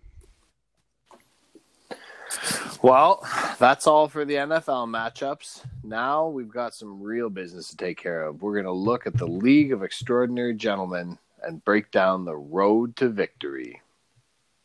Well, 2.84 3.28
that's 3.58 3.88
all 3.88 4.08
for 4.08 4.24
the 4.26 4.36
NFL 4.36 4.88
matchups. 4.88 5.64
Now 5.84 6.28
we've 6.28 6.52
got 6.52 6.76
some 6.76 7.02
real 7.02 7.32
business 7.32 7.70
to 7.70 7.78
take 7.78 7.98
care 7.98 8.22
of. 8.28 8.44
We're 8.44 8.54
going 8.54 8.66
to 8.66 8.72
look 8.72 9.08
at 9.08 9.18
the 9.18 9.26
League 9.26 9.74
of 9.74 9.82
Extraordinary 9.82 10.54
Gentlemen 10.54 11.18
and 11.42 11.66
break 11.66 11.90
down 11.90 12.26
the 12.26 12.38
road 12.38 12.96
to 12.98 13.10
victory. 13.10 13.82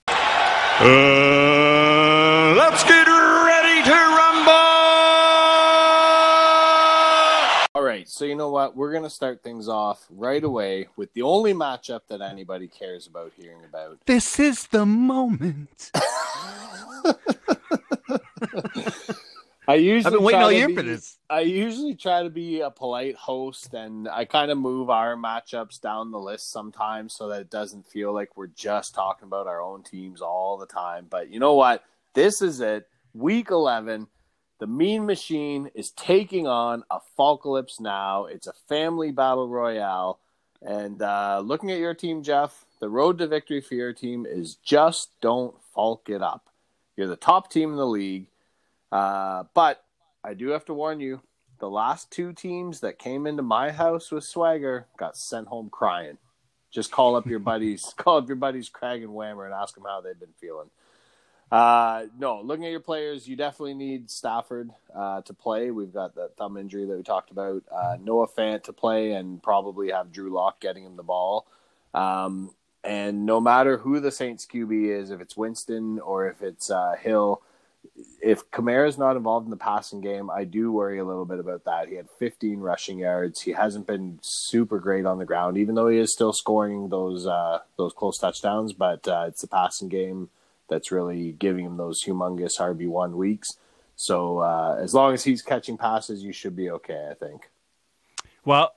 Uh, 0.07 0.85
let's 2.57 2.85
get 2.85 3.07
ready 3.07 3.24
right, 7.95 8.09
so 8.09 8.25
you 8.25 8.35
know 8.35 8.51
what? 8.51 8.77
We're 8.77 8.91
going 8.91 9.05
to 9.05 9.11
start 9.11 9.43
things 9.43 9.69
off 9.69 10.07
right 10.11 10.43
away 10.43 10.89
with 10.97 11.13
the 11.13 11.23
only 11.23 11.55
matchup 11.55 12.01
that 12.09 12.21
anybody 12.21 12.67
cares 12.69 13.07
about 13.07 13.33
hearing 13.37 13.65
about. 13.65 13.99
This 14.07 14.41
is 14.41 14.67
the 14.69 14.85
moment. 14.85 15.93
I 19.67 19.77
usually 19.77 20.05
I've 20.05 20.13
been 20.13 20.23
waiting 20.25 20.43
all 20.43 20.53
year 20.53 20.69
be- 20.69 20.75
for 20.75 20.83
this. 20.83 21.17
I 21.31 21.41
usually 21.41 21.95
try 21.95 22.23
to 22.23 22.29
be 22.29 22.61
a 22.61 22.71
polite 22.71 23.17
host 23.17 23.73
and 23.73 24.07
I 24.09 24.27
kind 24.27 24.51
of 24.51 24.59
move 24.59 24.91
our 24.91 25.17
matchups 25.17 25.81
down 25.81 26.11
the 26.11 26.19
list 26.19 26.53
sometimes 26.53 27.15
so 27.15 27.29
that 27.29 27.41
it 27.41 27.51
doesn't 27.51 27.87
feel 27.87 28.13
like 28.13 28.37
we're 28.37 28.49
just 28.49 28.95
talking 28.95 29.27
about 29.27 29.47
our 29.47 29.63
own 29.63 29.83
teams 29.83 30.21
all 30.21 30.59
the 30.59 30.67
time. 30.67 31.07
But 31.09 31.31
you 31.31 31.41
know 31.41 31.55
what? 31.55 31.83
This 32.13 32.43
is 32.43 32.61
it. 32.61 32.87
Week 33.15 33.51
11. 33.51 34.09
The 34.65 34.69
Mean 34.69 35.05
Machine 35.05 35.71
is 35.75 35.91
taking 35.91 36.47
on 36.47 36.85
a 36.91 36.99
Falcalypse 37.19 37.81
now. 37.81 38.25
It's 38.25 38.47
a 38.47 38.55
family 38.67 39.13
battle 39.13 39.47
royale. 39.47 40.21
And 40.63 41.03
uh, 41.03 41.43
looking 41.45 41.71
at 41.71 41.81
your 41.81 41.93
team, 41.93 42.23
Jeff, 42.23 42.65
the 42.81 42.89
road 42.89 43.19
to 43.19 43.27
victory 43.27 43.61
for 43.61 43.75
your 43.75 43.93
team 43.93 44.25
is 44.25 44.55
just 44.55 45.11
don't 45.21 45.55
falk 45.75 46.09
it 46.09 46.23
up. 46.23 46.49
You're 46.97 47.09
the 47.09 47.15
top 47.15 47.51
team 47.53 47.73
in 47.73 47.77
the 47.77 47.87
league. 47.87 48.29
Uh, 48.91 49.45
but 49.53 49.85
I 50.25 50.33
do 50.33 50.49
have 50.49 50.65
to 50.65 50.73
warn 50.73 50.99
you 50.99 51.21
the 51.59 51.69
last 51.69 52.11
two 52.11 52.33
teams 52.33 52.81
that 52.81 52.99
came 52.99 53.27
into 53.27 53.43
my 53.43 53.71
house 53.71 54.11
with 54.11 54.25
swagger 54.25 54.87
got 54.97 55.15
sent 55.15 55.49
home 55.49 55.69
crying. 55.69 56.17
Just 56.71 56.91
call 56.91 57.17
up 57.17 57.27
your 57.27 57.39
buddies, 57.39 57.93
call 57.99 58.17
up 58.17 58.29
your 58.29 58.37
buddies 58.37 58.71
Craig 58.71 59.03
and 59.03 59.13
Whammer 59.13 59.45
and 59.45 59.53
ask 59.53 59.75
them 59.75 59.85
how 59.87 60.01
they've 60.01 60.19
been 60.19 60.33
feeling. 60.41 60.71
Uh, 61.55 62.07
no, 62.19 62.41
looking 62.41 62.65
at 62.65 62.73
your 62.73 62.81
players, 62.81 63.29
you 63.29 63.37
definitely 63.37 63.75
need 63.75 64.11
Stafford 64.11 64.71
uh, 64.93 65.21
to 65.21 65.33
play. 65.33 65.71
We've 65.71 65.93
got 65.95 66.17
that 66.17 66.37
thumb 66.37 66.57
injury 66.57 66.85
that 66.85 66.97
we 66.97 67.05
talked 67.05 67.31
about. 67.31 67.63
Uh, 67.71 67.97
Noah 68.03 68.27
Fant 68.27 68.65
to 68.65 68.73
play, 68.73 69.13
and 69.13 69.41
probably 69.41 69.93
have 69.93 70.11
Drew 70.11 70.31
Lock 70.31 70.59
getting 70.59 70.85
him 70.85 70.97
the 70.97 71.05
ball. 71.05 71.47
Um, 71.95 72.51
and 72.83 73.25
no 73.25 73.41
matter 73.41 73.79
who 73.79 74.01
the 74.01 74.11
Saints 74.11 74.45
QB 74.53 75.01
is, 75.01 75.13
if 75.13 75.21
it's 75.21 75.37
Winston 75.37 76.01
or 76.01 76.29
if 76.29 76.43
it's 76.43 76.73
uh, 76.73 76.97
Hill, 77.01 77.41
if 78.21 78.51
Kamara's 78.51 78.99
not 78.99 79.15
involved 79.15 79.47
in 79.47 79.53
the 79.53 79.57
passing 79.57 80.01
game, 80.01 80.31
I 80.31 80.43
do 80.43 80.73
worry 80.73 80.99
a 80.99 81.05
little 81.05 81.25
bit 81.25 81.39
about 81.39 81.67
that. 81.67 81.87
He 81.87 81.95
had 81.95 82.11
15 82.19 82.59
rushing 82.59 82.99
yards. 82.99 83.43
He 83.43 83.53
hasn't 83.53 83.87
been 83.87 84.19
super 84.23 84.81
great 84.81 85.07
on 85.07 85.19
the 85.19 85.25
ground, 85.25 85.57
even 85.57 85.77
though 85.77 85.87
he 85.87 85.99
is 85.99 86.13
still 86.13 86.33
scoring 86.33 86.89
those 86.89 87.29
uh, 87.29 87.61
those 87.79 87.93
close 87.93 88.19
touchdowns. 88.19 88.73
But 88.73 89.07
uh, 89.07 89.27
it's 89.29 89.43
the 89.43 89.47
passing 89.47 89.89
game 89.89 90.31
that's 90.69 90.91
really 90.91 91.33
giving 91.33 91.65
him 91.65 91.77
those 91.77 92.03
humongous 92.03 92.59
RB 92.59 92.89
one 92.89 93.17
weeks. 93.17 93.59
So 93.97 94.39
uh, 94.39 94.79
as 94.81 94.95
long 94.95 95.15
as 95.15 95.23
he's 95.23 95.43
catching 95.43 95.79
passes, 95.79 96.23
you 96.23 96.33
should 96.33 96.57
be 96.57 96.71
okay. 96.71 97.09
I 97.11 97.15
think. 97.15 97.51
Well, 98.45 98.75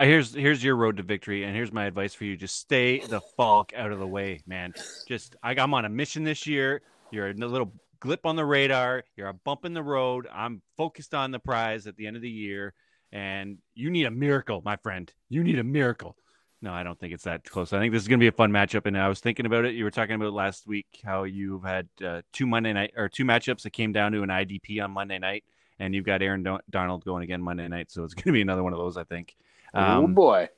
here's 0.00 0.34
here's 0.34 0.64
your 0.64 0.76
road 0.76 0.96
to 0.96 1.02
victory, 1.02 1.44
and 1.44 1.54
here's 1.54 1.72
my 1.72 1.84
advice 1.84 2.14
for 2.14 2.24
you: 2.24 2.36
just 2.36 2.56
stay 2.56 3.00
the 3.00 3.20
falk 3.36 3.72
out 3.76 3.92
of 3.92 3.98
the 3.98 4.06
way, 4.06 4.42
man. 4.46 4.72
Just 5.06 5.36
I, 5.42 5.52
I'm 5.52 5.74
on 5.74 5.84
a 5.84 5.88
mission 5.88 6.24
this 6.24 6.46
year. 6.46 6.82
You're 7.10 7.30
a 7.30 7.34
little 7.34 7.72
glip 8.00 8.20
on 8.24 8.36
the 8.36 8.44
radar. 8.44 9.04
You're 9.16 9.28
a 9.28 9.34
bump 9.34 9.64
in 9.64 9.74
the 9.74 9.82
road. 9.82 10.26
I'm 10.32 10.62
focused 10.76 11.14
on 11.14 11.30
the 11.30 11.38
prize 11.38 11.86
at 11.86 11.96
the 11.96 12.06
end 12.06 12.16
of 12.16 12.22
the 12.22 12.30
year, 12.30 12.72
and 13.12 13.58
you 13.74 13.90
need 13.90 14.06
a 14.06 14.10
miracle, 14.10 14.62
my 14.64 14.76
friend. 14.76 15.12
You 15.28 15.44
need 15.44 15.58
a 15.58 15.64
miracle. 15.64 16.16
No, 16.62 16.72
I 16.72 16.82
don't 16.82 16.98
think 16.98 17.14
it's 17.14 17.24
that 17.24 17.44
close. 17.44 17.72
I 17.72 17.78
think 17.78 17.92
this 17.92 18.02
is 18.02 18.08
going 18.08 18.18
to 18.18 18.24
be 18.24 18.28
a 18.28 18.32
fun 18.32 18.50
matchup. 18.50 18.84
And 18.84 18.96
I 18.98 19.08
was 19.08 19.20
thinking 19.20 19.46
about 19.46 19.64
it. 19.64 19.74
You 19.74 19.84
were 19.84 19.90
talking 19.90 20.14
about 20.14 20.34
last 20.34 20.66
week 20.66 20.86
how 21.02 21.24
you've 21.24 21.64
had 21.64 21.88
uh, 22.04 22.20
two 22.32 22.46
Monday 22.46 22.72
night 22.72 22.92
or 22.96 23.08
two 23.08 23.24
matchups 23.24 23.62
that 23.62 23.70
came 23.70 23.92
down 23.92 24.12
to 24.12 24.22
an 24.22 24.28
IDP 24.28 24.82
on 24.82 24.90
Monday 24.90 25.18
night, 25.18 25.44
and 25.78 25.94
you've 25.94 26.04
got 26.04 26.20
Aaron 26.20 26.46
Donald 26.68 27.04
going 27.04 27.22
again 27.22 27.40
Monday 27.40 27.66
night. 27.66 27.90
So 27.90 28.04
it's 28.04 28.14
going 28.14 28.24
to 28.24 28.32
be 28.32 28.42
another 28.42 28.62
one 28.62 28.74
of 28.74 28.78
those, 28.78 28.96
I 28.98 29.04
think. 29.04 29.36
Um, 29.72 30.04
oh 30.04 30.06
boy. 30.08 30.48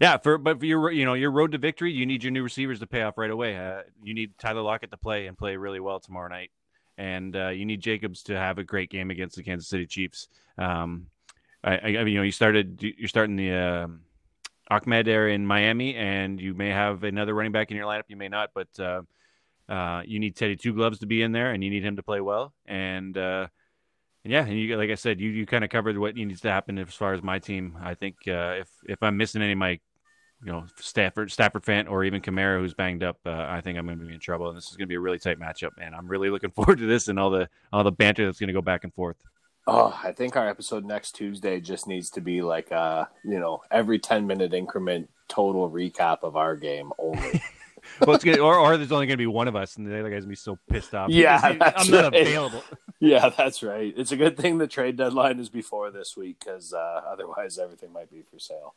Yeah, 0.00 0.16
for 0.16 0.38
but 0.38 0.60
for 0.60 0.64
your 0.64 0.90
you 0.90 1.04
know 1.04 1.12
your 1.12 1.30
road 1.30 1.52
to 1.52 1.58
victory, 1.58 1.92
you 1.92 2.06
need 2.06 2.24
your 2.24 2.30
new 2.30 2.42
receivers 2.42 2.80
to 2.80 2.86
pay 2.86 3.02
off 3.02 3.18
right 3.18 3.30
away. 3.30 3.58
Uh, 3.58 3.82
you 4.02 4.14
need 4.14 4.38
Tyler 4.38 4.62
Lockett 4.62 4.90
to 4.92 4.96
play 4.96 5.26
and 5.26 5.36
play 5.36 5.56
really 5.56 5.78
well 5.80 6.00
tomorrow 6.00 6.28
night, 6.28 6.50
and 6.96 7.36
uh, 7.36 7.48
you 7.48 7.66
need 7.66 7.82
Jacobs 7.82 8.22
to 8.24 8.36
have 8.36 8.56
a 8.56 8.64
great 8.64 8.88
game 8.88 9.10
against 9.10 9.36
the 9.36 9.42
Kansas 9.42 9.68
City 9.68 9.86
Chiefs. 9.86 10.28
Um, 10.56 11.08
I, 11.62 11.76
I, 11.76 12.04
mean, 12.04 12.08
you 12.08 12.14
know, 12.16 12.22
you 12.22 12.32
started 12.32 12.82
you're 12.82 13.08
starting 13.08 13.36
the 13.36 13.52
uh, 13.52 13.88
Ahmed 14.70 15.06
there 15.06 15.28
in 15.28 15.46
Miami, 15.46 15.96
and 15.96 16.40
you 16.40 16.54
may 16.54 16.68
have 16.68 17.02
another 17.02 17.34
running 17.34 17.52
back 17.52 17.70
in 17.70 17.76
your 17.76 17.86
lineup. 17.86 18.04
You 18.08 18.16
may 18.16 18.28
not, 18.28 18.50
but 18.54 18.68
uh, 18.78 19.02
uh, 19.68 20.02
you 20.06 20.18
need 20.18 20.36
Teddy 20.36 20.56
Two 20.56 20.74
Gloves 20.74 21.00
to 21.00 21.06
be 21.06 21.22
in 21.22 21.32
there, 21.32 21.52
and 21.52 21.62
you 21.62 21.70
need 21.70 21.84
him 21.84 21.96
to 21.96 22.02
play 22.02 22.20
well. 22.20 22.52
And 22.66 23.16
uh, 23.18 23.48
and 24.24 24.32
yeah, 24.32 24.44
and 24.44 24.58
you 24.58 24.76
like 24.76 24.90
I 24.90 24.94
said, 24.94 25.20
you 25.20 25.30
you 25.30 25.46
kind 25.46 25.64
of 25.64 25.70
covered 25.70 25.98
what 25.98 26.14
needs 26.14 26.40
to 26.42 26.50
happen 26.50 26.78
as 26.78 26.94
far 26.94 27.14
as 27.14 27.22
my 27.22 27.38
team. 27.38 27.76
I 27.82 27.94
think 27.94 28.16
uh, 28.28 28.56
if 28.58 28.68
if 28.86 29.02
I'm 29.02 29.16
missing 29.16 29.42
any 29.42 29.52
of 29.52 29.58
my 29.58 29.80
you 30.44 30.52
know 30.52 30.66
Stafford, 30.76 31.32
Stafford 31.32 31.64
Fant, 31.64 31.90
or 31.90 32.04
even 32.04 32.20
Kamara, 32.20 32.60
who's 32.60 32.74
banged 32.74 33.02
up, 33.02 33.18
uh, 33.26 33.46
I 33.48 33.60
think 33.60 33.78
I'm 33.78 33.86
going 33.86 33.98
to 33.98 34.04
be 34.04 34.14
in 34.14 34.20
trouble. 34.20 34.48
And 34.48 34.56
this 34.56 34.68
is 34.70 34.76
going 34.76 34.86
to 34.86 34.90
be 34.90 34.96
a 34.96 35.00
really 35.00 35.18
tight 35.18 35.40
matchup, 35.40 35.76
man. 35.78 35.94
I'm 35.94 36.06
really 36.06 36.30
looking 36.30 36.50
forward 36.56 36.78
to 36.78 36.86
this 36.86 37.08
and 37.08 37.18
all 37.18 37.30
the 37.30 37.48
all 37.72 37.82
the 37.82 37.92
banter 37.92 38.26
that's 38.26 38.38
going 38.38 38.48
to 38.48 38.54
go 38.54 38.62
back 38.62 38.84
and 38.84 38.94
forth. 38.94 39.16
Oh, 39.66 39.98
I 40.02 40.12
think 40.12 40.36
our 40.36 40.48
episode 40.48 40.84
next 40.84 41.12
Tuesday 41.12 41.60
just 41.60 41.86
needs 41.86 42.10
to 42.10 42.20
be 42.20 42.42
like 42.42 42.70
a 42.70 43.08
you 43.24 43.38
know 43.38 43.62
every 43.70 43.98
ten 43.98 44.26
minute 44.26 44.52
increment 44.52 45.10
total 45.28 45.70
recap 45.70 46.18
of 46.22 46.36
our 46.36 46.56
game 46.56 46.92
only. 46.98 47.42
well, 48.00 48.14
it's 48.14 48.24
gonna, 48.24 48.38
or 48.38 48.56
or 48.56 48.76
there's 48.76 48.92
only 48.92 49.06
going 49.06 49.16
to 49.16 49.22
be 49.22 49.26
one 49.26 49.48
of 49.48 49.56
us, 49.56 49.76
and 49.76 49.86
the 49.86 49.98
other 49.98 50.10
guy's 50.10 50.22
gonna 50.22 50.30
be 50.30 50.36
so 50.36 50.58
pissed 50.68 50.94
off. 50.94 51.10
Yeah, 51.10 51.40
I'm 51.42 51.90
not 51.90 52.14
available. 52.14 52.62
yeah, 53.00 53.30
that's 53.30 53.62
right. 53.62 53.92
It's 53.96 54.12
a 54.12 54.16
good 54.16 54.36
thing 54.36 54.58
the 54.58 54.66
trade 54.66 54.96
deadline 54.96 55.38
is 55.38 55.48
before 55.48 55.90
this 55.90 56.16
week 56.16 56.40
because 56.40 56.72
uh, 56.72 57.02
otherwise 57.06 57.58
everything 57.58 57.92
might 57.92 58.10
be 58.10 58.22
for 58.22 58.38
sale. 58.38 58.74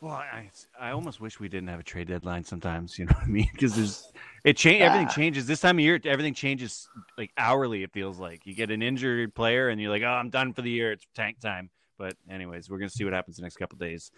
Well, 0.00 0.12
I 0.12 0.50
I 0.78 0.90
almost 0.90 1.20
wish 1.20 1.40
we 1.40 1.48
didn't 1.48 1.68
have 1.68 1.80
a 1.80 1.84
trade 1.84 2.08
deadline 2.08 2.44
sometimes. 2.44 2.98
You 2.98 3.06
know 3.06 3.14
what 3.14 3.24
I 3.24 3.26
mean? 3.26 3.48
Because 3.52 3.74
there's 3.74 4.12
it 4.44 4.56
change 4.56 4.82
everything 4.82 5.08
changes 5.08 5.46
this 5.46 5.60
time 5.60 5.76
of 5.78 5.80
year. 5.80 5.98
Everything 6.04 6.34
changes 6.34 6.88
like 7.16 7.30
hourly. 7.38 7.82
It 7.82 7.92
feels 7.92 8.18
like 8.18 8.46
you 8.46 8.54
get 8.54 8.70
an 8.70 8.82
injured 8.82 9.34
player 9.34 9.70
and 9.70 9.80
you're 9.80 9.90
like, 9.90 10.02
oh, 10.02 10.06
I'm 10.06 10.30
done 10.30 10.52
for 10.52 10.62
the 10.62 10.70
year. 10.70 10.92
It's 10.92 11.06
tank 11.14 11.40
time. 11.40 11.70
But 11.96 12.16
anyways, 12.28 12.68
we're 12.68 12.78
gonna 12.78 12.90
see 12.90 13.04
what 13.04 13.14
happens 13.14 13.36
the 13.36 13.42
next 13.42 13.56
couple 13.56 13.78
days. 13.78 14.10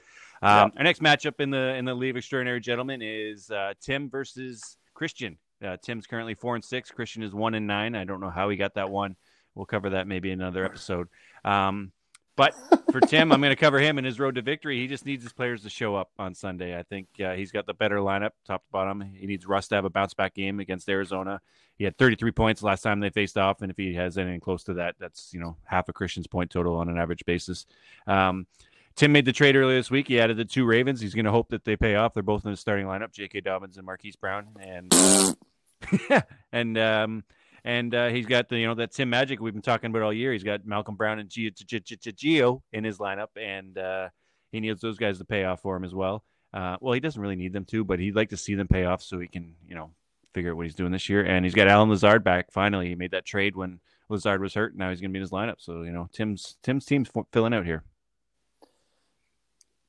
Um, 0.42 0.72
Our 0.76 0.82
next 0.82 1.02
matchup 1.02 1.40
in 1.40 1.50
the 1.50 1.74
in 1.76 1.84
the 1.84 1.94
League 1.94 2.10
of 2.10 2.16
Extraordinary 2.16 2.60
Gentlemen 2.60 3.00
is 3.02 3.50
uh, 3.50 3.74
Tim 3.80 4.10
versus 4.10 4.76
Christian. 4.94 5.38
Uh, 5.64 5.76
Tim's 5.82 6.06
currently 6.06 6.34
four 6.34 6.54
and 6.54 6.64
six. 6.64 6.90
Christian 6.90 7.22
is 7.22 7.32
one 7.32 7.54
and 7.54 7.66
nine. 7.66 7.94
I 7.94 8.04
don't 8.04 8.20
know 8.20 8.30
how 8.30 8.48
he 8.48 8.56
got 8.56 8.74
that 8.74 8.90
one. 8.90 9.16
We'll 9.54 9.66
cover 9.66 9.90
that 9.90 10.06
maybe 10.06 10.30
in 10.30 10.40
another 10.40 10.64
episode. 10.64 11.08
Um, 11.44 11.92
but 12.36 12.54
for 12.92 13.00
Tim, 13.00 13.32
I'm 13.32 13.40
going 13.40 13.50
to 13.50 13.56
cover 13.56 13.78
him 13.78 13.98
in 13.98 14.04
his 14.04 14.20
road 14.20 14.34
to 14.34 14.42
victory. 14.42 14.78
He 14.78 14.86
just 14.86 15.06
needs 15.06 15.22
his 15.22 15.32
players 15.32 15.62
to 15.62 15.70
show 15.70 15.96
up 15.96 16.10
on 16.18 16.34
Sunday. 16.34 16.78
I 16.78 16.82
think 16.82 17.08
uh, 17.24 17.32
he's 17.32 17.50
got 17.50 17.66
the 17.66 17.74
better 17.74 17.96
lineup, 17.96 18.32
top 18.46 18.64
to 18.64 18.70
bottom. 18.70 19.00
He 19.00 19.26
needs 19.26 19.46
Russ 19.46 19.68
to 19.68 19.74
have 19.76 19.84
a 19.84 19.90
bounce 19.90 20.14
back 20.14 20.34
game 20.34 20.60
against 20.60 20.88
Arizona. 20.88 21.40
He 21.78 21.84
had 21.84 21.96
33 21.98 22.32
points 22.32 22.62
last 22.62 22.82
time 22.82 23.00
they 23.00 23.10
faced 23.10 23.36
off, 23.36 23.62
and 23.62 23.70
if 23.70 23.76
he 23.76 23.94
has 23.94 24.16
anything 24.18 24.40
close 24.40 24.64
to 24.64 24.74
that, 24.74 24.96
that's 24.98 25.30
you 25.32 25.40
know 25.40 25.56
half 25.64 25.88
a 25.88 25.92
Christian's 25.92 26.26
point 26.26 26.50
total 26.50 26.76
on 26.76 26.88
an 26.88 26.98
average 26.98 27.24
basis. 27.26 27.66
Um, 28.06 28.46
Tim 28.94 29.12
made 29.12 29.26
the 29.26 29.32
trade 29.32 29.56
earlier 29.56 29.76
this 29.76 29.90
week. 29.90 30.08
He 30.08 30.18
added 30.18 30.38
the 30.38 30.46
two 30.46 30.64
Ravens. 30.64 31.02
He's 31.02 31.14
going 31.14 31.26
to 31.26 31.30
hope 31.30 31.50
that 31.50 31.64
they 31.64 31.76
pay 31.76 31.96
off. 31.96 32.14
They're 32.14 32.22
both 32.22 32.46
in 32.46 32.50
the 32.50 32.56
starting 32.56 32.86
lineup: 32.86 33.12
J.K. 33.12 33.42
Dobbins 33.42 33.76
and 33.76 33.84
Marquise 33.84 34.16
Brown, 34.16 34.48
and 34.58 34.92
uh, 34.94 36.20
and 36.52 36.78
um, 36.78 37.24
and 37.66 37.92
uh, 37.96 38.06
he's 38.08 38.26
got 38.26 38.48
the 38.48 38.58
you 38.58 38.66
know 38.66 38.76
that 38.76 38.92
Tim 38.92 39.10
Magic 39.10 39.40
we've 39.40 39.52
been 39.52 39.60
talking 39.60 39.90
about 39.90 40.02
all 40.02 40.12
year. 40.12 40.32
He's 40.32 40.44
got 40.44 40.64
Malcolm 40.64 40.94
Brown 40.94 41.18
and 41.18 41.28
Gio 41.28 42.62
in 42.72 42.84
his 42.84 42.98
lineup, 42.98 43.30
and 43.36 43.76
uh, 43.76 44.08
he 44.52 44.60
needs 44.60 44.80
those 44.80 44.96
guys 44.96 45.18
to 45.18 45.24
pay 45.24 45.44
off 45.44 45.60
for 45.62 45.76
him 45.76 45.84
as 45.84 45.92
well. 45.92 46.24
Uh, 46.54 46.76
well, 46.80 46.94
he 46.94 47.00
doesn't 47.00 47.20
really 47.20 47.34
need 47.34 47.52
them 47.52 47.64
to, 47.66 47.84
but 47.84 47.98
he'd 47.98 48.14
like 48.14 48.30
to 48.30 48.36
see 48.36 48.54
them 48.54 48.68
pay 48.68 48.84
off 48.84 49.02
so 49.02 49.18
he 49.18 49.26
can 49.26 49.56
you 49.68 49.74
know 49.74 49.90
figure 50.32 50.52
out 50.52 50.56
what 50.56 50.64
he's 50.64 50.76
doing 50.76 50.92
this 50.92 51.08
year. 51.08 51.24
And 51.24 51.44
he's 51.44 51.54
got 51.54 51.66
Allen 51.66 51.90
Lazard 51.90 52.22
back 52.22 52.52
finally. 52.52 52.88
He 52.88 52.94
made 52.94 53.10
that 53.10 53.24
trade 53.24 53.56
when 53.56 53.80
Lazard 54.08 54.40
was 54.40 54.54
hurt. 54.54 54.76
Now 54.76 54.90
he's 54.90 55.00
going 55.00 55.10
to 55.10 55.12
be 55.12 55.18
in 55.18 55.22
his 55.22 55.32
lineup. 55.32 55.56
So 55.58 55.82
you 55.82 55.92
know 55.92 56.08
Tim's 56.12 56.56
Tim's 56.62 56.84
team's 56.84 57.10
filling 57.32 57.52
out 57.52 57.66
here. 57.66 57.82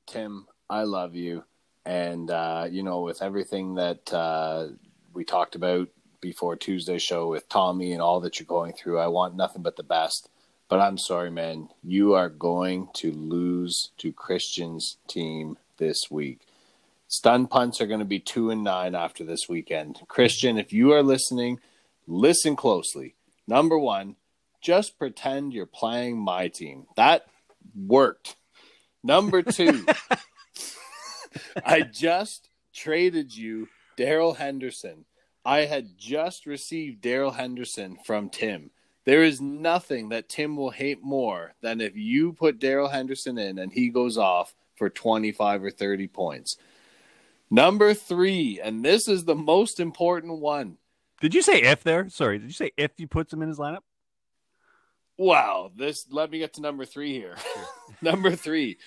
Tim, 0.07 0.47
I 0.67 0.81
love 0.81 1.13
you, 1.13 1.43
and 1.85 2.31
uh, 2.31 2.67
you 2.71 2.81
know 2.81 3.01
with 3.01 3.21
everything 3.21 3.75
that 3.75 4.11
uh, 4.11 4.69
we 5.13 5.23
talked 5.23 5.53
about 5.53 5.89
before 6.21 6.55
Tuesday 6.55 6.97
show 6.97 7.27
with 7.27 7.49
Tommy 7.49 7.91
and 7.91 8.01
all 8.01 8.19
that 8.21 8.39
you're 8.39 8.45
going 8.45 8.73
through. 8.73 8.99
I 8.99 9.07
want 9.07 9.35
nothing 9.35 9.61
but 9.61 9.75
the 9.75 9.83
best. 9.83 10.29
But 10.69 10.79
I'm 10.79 10.97
sorry, 10.97 11.31
man. 11.31 11.69
You 11.83 12.13
are 12.13 12.29
going 12.29 12.89
to 12.95 13.11
lose 13.11 13.91
to 13.99 14.11
Christian's 14.11 14.97
team 15.07 15.57
this 15.77 16.11
week. 16.11 16.41
Stun 17.07 17.47
punts 17.47 17.79
are 17.79 17.87
going 17.87 17.99
to 17.99 18.05
be 18.05 18.19
two 18.19 18.49
and 18.49 18.63
nine 18.63 18.93
after 18.93 19.23
this 19.23 19.47
weekend. 19.47 20.01
Christian, 20.09 20.57
if 20.57 20.73
you 20.73 20.91
are 20.91 21.03
listening, 21.03 21.59
listen 22.05 22.57
closely. 22.57 23.15
Number 23.47 23.77
one, 23.77 24.17
just 24.61 24.99
pretend 24.99 25.53
you're 25.53 25.65
playing 25.65 26.17
my 26.17 26.49
team. 26.49 26.87
That 26.97 27.27
worked. 27.73 28.35
Number 29.03 29.41
two, 29.41 29.85
I 31.65 31.81
just 31.81 32.49
traded 32.73 33.35
you 33.35 33.69
Darrell 33.95 34.33
Henderson. 34.33 35.05
I 35.47 35.59
had 35.59 35.97
just 35.97 36.45
received 36.45 36.99
Darrell 36.99 37.31
Henderson 37.31 37.97
from 38.03 38.29
Tim. 38.29 38.69
There 39.05 39.23
is 39.23 39.39
nothing 39.39 40.09
that 40.09 40.27
Tim 40.27 40.57
will 40.57 40.71
hate 40.71 41.01
more 41.01 41.53
than 41.61 41.79
if 41.79 41.95
you 41.95 42.33
put 42.33 42.59
Darrell 42.59 42.89
Henderson 42.89 43.37
in 43.37 43.57
and 43.57 43.71
he 43.71 43.87
goes 43.87 44.17
off 44.17 44.53
for 44.75 44.89
25 44.89 45.63
or 45.63 45.71
30 45.71 46.07
points. 46.09 46.57
Number 47.49 47.93
three, 47.93 48.59
and 48.61 48.83
this 48.83 49.07
is 49.07 49.23
the 49.23 49.35
most 49.35 49.79
important 49.79 50.39
one. 50.39 50.79
Did 51.21 51.33
you 51.33 51.41
say 51.41 51.61
if 51.61 51.81
there? 51.81 52.09
Sorry, 52.09 52.39
did 52.39 52.47
you 52.47 52.53
say 52.53 52.71
if 52.75 52.91
you 52.97 53.07
put 53.07 53.31
him 53.31 53.41
in 53.41 53.47
his 53.47 53.57
lineup? 53.57 53.83
Wow, 55.15 55.71
this 55.77 56.07
let 56.11 56.29
me 56.29 56.39
get 56.39 56.55
to 56.55 56.61
number 56.61 56.83
three 56.83 57.13
here. 57.13 57.37
number 58.01 58.35
three, 58.35 58.79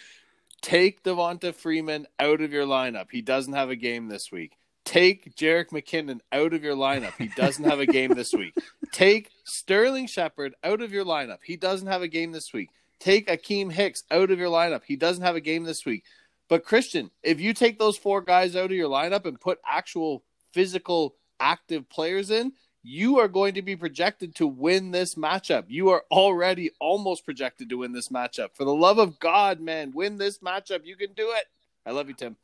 take 0.61 1.03
Devonta 1.05 1.55
Freeman 1.55 2.07
out 2.19 2.43
of 2.43 2.53
your 2.53 2.67
lineup. 2.67 3.07
He 3.11 3.23
doesn't 3.23 3.55
have 3.55 3.71
a 3.71 3.77
game 3.77 4.09
this 4.09 4.31
week. 4.31 4.59
Take 4.85 5.37
Jerick 5.37 5.69
McKinnon 5.69 6.21
out 6.33 6.55
of 6.55 6.65
your 6.65 6.75
lineup. 6.75 7.13
He 7.19 7.29
doesn't 7.29 7.65
have 7.65 7.81
a 7.81 7.87
game 7.87 8.15
this 8.15 8.33
week. 8.33 8.55
Take 8.93 9.31
Sterling 9.45 10.07
Shepard 10.07 10.55
out 10.65 10.81
of 10.81 10.93
your 10.93 11.05
lineup. 11.05 11.39
He 11.45 11.57
doesn't 11.57 11.87
have 11.87 12.03
a 12.03 12.09
game 12.09 12.33
this 12.33 12.53
week. 12.53 12.71
Take 12.99 13.29
Akiem 13.29 13.71
Hicks 13.71 14.05
out 14.11 14.31
of 14.31 14.39
your 14.39 14.51
lineup. 14.51 14.83
He 14.85 14.97
doesn't 14.97 15.25
have 15.25 15.37
a 15.37 15.41
game 15.41 15.65
this 15.65 15.87
week. 15.87 16.05
But 16.49 16.65
Christian, 16.65 17.11
if 17.23 17.41
you 17.41 17.55
take 17.55 17.79
those 17.79 17.97
four 17.97 18.21
guys 18.21 18.57
out 18.57 18.67
of 18.67 18.73
your 18.73 18.91
lineup 18.91 19.25
and 19.27 19.41
put 19.41 19.61
actual 19.67 20.25
physical 20.53 21.15
active 21.39 21.89
players 21.89 22.31
in, 22.31 22.53
you 22.83 23.19
are 23.19 23.29
going 23.29 23.55
to 23.55 23.63
be 23.63 23.77
projected 23.77 24.35
to 24.37 24.47
win 24.47 24.91
this 24.91 25.15
matchup. 25.15 25.65
You 25.69 25.91
are 25.91 26.05
already 26.11 26.71
almost 26.81 27.25
projected 27.25 27.69
to 27.69 27.79
win 27.79 27.93
this 27.93 28.09
matchup. 28.09 28.55
For 28.55 28.65
the 28.65 28.75
love 28.75 28.99
of 28.99 29.21
God, 29.21 29.61
man, 29.61 29.93
win 29.93 30.19
this 30.19 30.39
matchup. 30.39 30.85
You 30.85 30.97
can 30.97 31.13
do 31.13 31.31
it. 31.31 31.45
I 31.87 31.93
love 31.93 32.09
you, 32.09 32.15
Tim. 32.15 32.37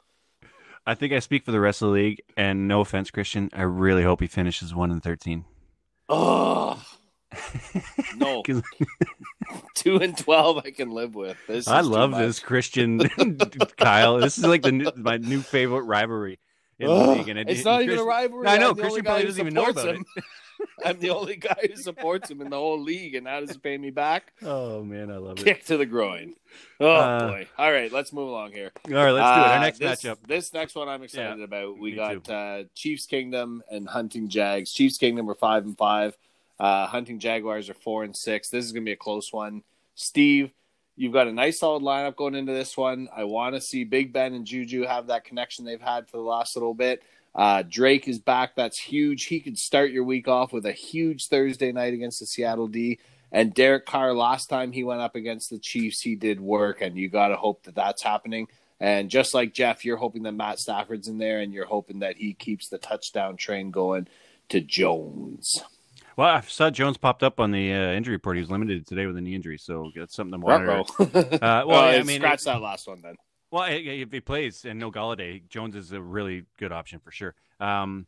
I 0.87 0.95
think 0.95 1.13
I 1.13 1.19
speak 1.19 1.45
for 1.45 1.51
the 1.51 1.61
rest 1.61 1.83
of 1.83 1.89
the 1.89 1.95
league, 1.95 2.23
and 2.37 2.69
no 2.69 2.81
offense, 2.81 3.11
Christian, 3.11 3.51
I 3.53 3.63
really 3.63 4.05
hope 4.05 4.21
he 4.21 4.27
finishes 4.27 4.75
one 4.75 4.91
and 4.91 5.03
thirteen. 5.03 5.45
Oh 6.09 6.81
no, 8.17 8.43
two 9.75 9.97
and 9.97 10.17
twelve 10.17 10.59
I 10.65 10.71
can 10.71 10.91
live 10.91 11.15
with. 11.15 11.37
This 11.49 11.67
I 11.67 11.81
love 11.81 12.13
this 12.13 12.39
Christian 12.39 12.99
Kyle. 13.79 14.19
This 14.19 14.39
is 14.39 14.45
like 14.45 14.63
the 14.63 14.73
new, 14.73 14.91
my 14.97 15.17
new 15.17 15.41
favorite 15.41 15.83
rivalry 15.83 16.39
in 16.79 16.89
the 16.89 16.95
league, 16.95 17.29
and 17.29 17.39
it, 17.39 17.49
it's 17.49 17.65
not 17.65 17.83
even 17.83 17.99
a 17.99 18.05
rivalry. 18.05 18.47
I 18.47 18.59
know, 18.59 18.71
I'm 18.71 18.77
the 18.77 18.83
only 18.83 19.03
Christian 19.03 19.05
probably 19.05 19.25
doesn't 19.25 19.41
even 19.41 19.55
know 19.55 19.67
about 19.67 19.89
him. 19.97 20.05
I'm 20.85 20.99
the 20.99 21.11
only 21.17 21.37
guy 21.37 21.57
who 21.69 21.77
supports 21.77 22.31
him 22.31 22.41
in 22.41 22.51
the 22.51 22.57
whole 22.57 22.81
league, 22.81 23.15
and 23.15 23.25
now 23.25 23.41
does 23.41 23.51
he 23.53 23.59
pay 23.59 23.77
me 23.79 23.91
back? 23.91 24.33
Oh 24.43 24.83
man, 24.83 25.11
I 25.11 25.17
love 25.17 25.39
it. 25.39 25.45
Kick 25.45 25.65
to 25.67 25.77
the 25.77 25.87
groin. 25.87 26.35
Oh 26.81 26.91
Uh, 26.91 27.29
boy! 27.29 27.49
All 27.59 27.73
right, 27.73 27.93
let's 27.93 28.13
move 28.13 28.29
along 28.29 28.53
here. 28.53 28.71
All 28.87 28.93
right, 28.95 29.11
let's 29.13 29.37
do 29.37 29.41
it. 29.41 29.47
Our 29.47 29.57
Uh, 29.57 29.61
next 29.61 29.79
this, 29.79 30.03
matchup. 30.03 30.17
This 30.27 30.53
next 30.53 30.75
one 30.75 30.89
I'm 30.89 31.03
excited 31.03 31.43
about. 31.43 31.79
We 31.79 31.93
got 31.93 32.29
uh, 32.31 32.65
Chiefs 32.75 33.07
Kingdom 33.07 33.63
and 33.71 33.89
Hunting 33.89 34.29
Jags. 34.29 34.73
Chiefs 34.73 34.99
Kingdom 34.99 35.29
are 35.31 35.35
five 35.35 35.65
and 35.65 35.77
five. 35.77 36.17
Uh, 36.59 36.87
Hunting 36.87 37.19
Jaguars 37.19 37.69
are 37.69 37.75
four 37.75 38.05
and 38.05 38.17
six. 38.17 38.49
This 38.49 38.65
is 38.65 38.73
going 38.73 38.83
to 38.85 38.89
be 38.89 38.93
a 38.93 38.97
close 38.97 39.31
one. 39.33 39.63
Steve, 39.95 40.51
you've 40.97 41.13
got 41.13 41.27
a 41.29 41.33
nice 41.33 41.59
solid 41.61 41.83
lineup 41.83 42.17
going 42.17 42.35
into 42.35 42.53
this 42.53 42.77
one. 42.77 43.09
I 43.15 43.25
want 43.25 43.55
to 43.55 43.61
see 43.61 43.85
Big 43.85 44.13
Ben 44.13 44.33
and 44.33 44.47
Juju 44.47 44.83
have 44.85 45.09
that 45.09 45.25
connection 45.25 45.65
they've 45.65 45.81
had 45.81 46.09
for 46.09 46.17
the 46.17 46.23
last 46.23 46.57
little 46.57 46.73
bit. 46.75 47.03
Uh, 47.37 47.63
Drake 47.69 48.09
is 48.09 48.19
back. 48.19 48.57
That's 48.57 48.81
huge. 48.81 49.27
He 49.27 49.41
could 49.41 49.59
start 49.59 49.91
your 49.91 50.05
week 50.05 50.27
off 50.27 50.55
with 50.55 50.65
a 50.65 50.73
huge 50.73 51.27
Thursday 51.29 51.71
night 51.71 51.93
against 51.93 52.21
the 52.21 52.27
Seattle 52.27 52.67
D. 52.67 52.99
And 53.31 53.53
Derek 53.53 53.85
Carr, 53.85 54.15
last 54.15 54.47
time 54.47 54.73
he 54.73 54.85
went 54.85 55.03
up 55.03 55.15
against 55.15 55.51
the 55.51 55.59
Chiefs, 55.59 56.01
he 56.01 56.15
did 56.15 56.41
work, 56.41 56.81
and 56.81 56.97
you 56.97 57.11
got 57.11 57.29
to 57.29 57.37
hope 57.37 57.65
that 57.65 57.75
that's 57.75 58.03
happening. 58.03 58.49
And 58.81 59.11
just 59.11 59.35
like 59.35 59.53
Jeff, 59.53 59.85
you're 59.85 59.99
hoping 59.99 60.23
that 60.23 60.33
Matt 60.33 60.59
Stafford's 60.59 61.09
in 61.09 61.19
there, 61.19 61.41
and 61.41 61.53
you're 61.53 61.67
hoping 61.67 61.99
that 61.99 62.17
he 62.17 62.33
keeps 62.33 62.69
the 62.69 62.79
touchdown 62.79 63.37
train 63.37 63.71
going 63.71 64.09
to 64.49 64.61
Jones. 64.61 65.63
Well, 66.17 66.29
I 66.29 66.41
saw 66.41 66.71
Jones 66.71 66.97
popped 66.97 67.23
up 67.23 67.39
on 67.41 67.51
the 67.51 67.73
uh, 67.73 67.93
injury 67.93 68.15
report. 68.15 68.37
He 68.37 68.41
was 68.43 68.51
limited 68.51 68.87
today 68.87 69.05
with 69.05 69.19
a 69.19 69.21
knee 69.21 69.35
injury, 69.35 69.59
so 69.59 69.91
that's 69.95 70.17
something 70.17 70.33
to 70.33 70.39
monitor. 70.39 70.83
Uh, 71.37 71.65
well, 71.67 71.69
well, 71.69 71.85
I 71.85 72.03
mean, 72.03 72.21
scratch 72.21 72.45
that 72.45 72.63
last 72.63 72.89
one 72.89 73.03
then. 73.03 73.17
Well, 73.57 73.69
if 73.71 74.13
he 74.13 74.21
plays 74.21 74.67
and 74.67 74.79
no 74.79 74.93
Golladay, 74.93 75.49
Jones 75.49 75.77
is 75.77 75.91
a 75.91 76.01
really 76.03 76.45
good 76.59 76.73
option 76.73 77.01
for 77.01 77.11
sure. 77.11 77.35
Um, 77.59 78.07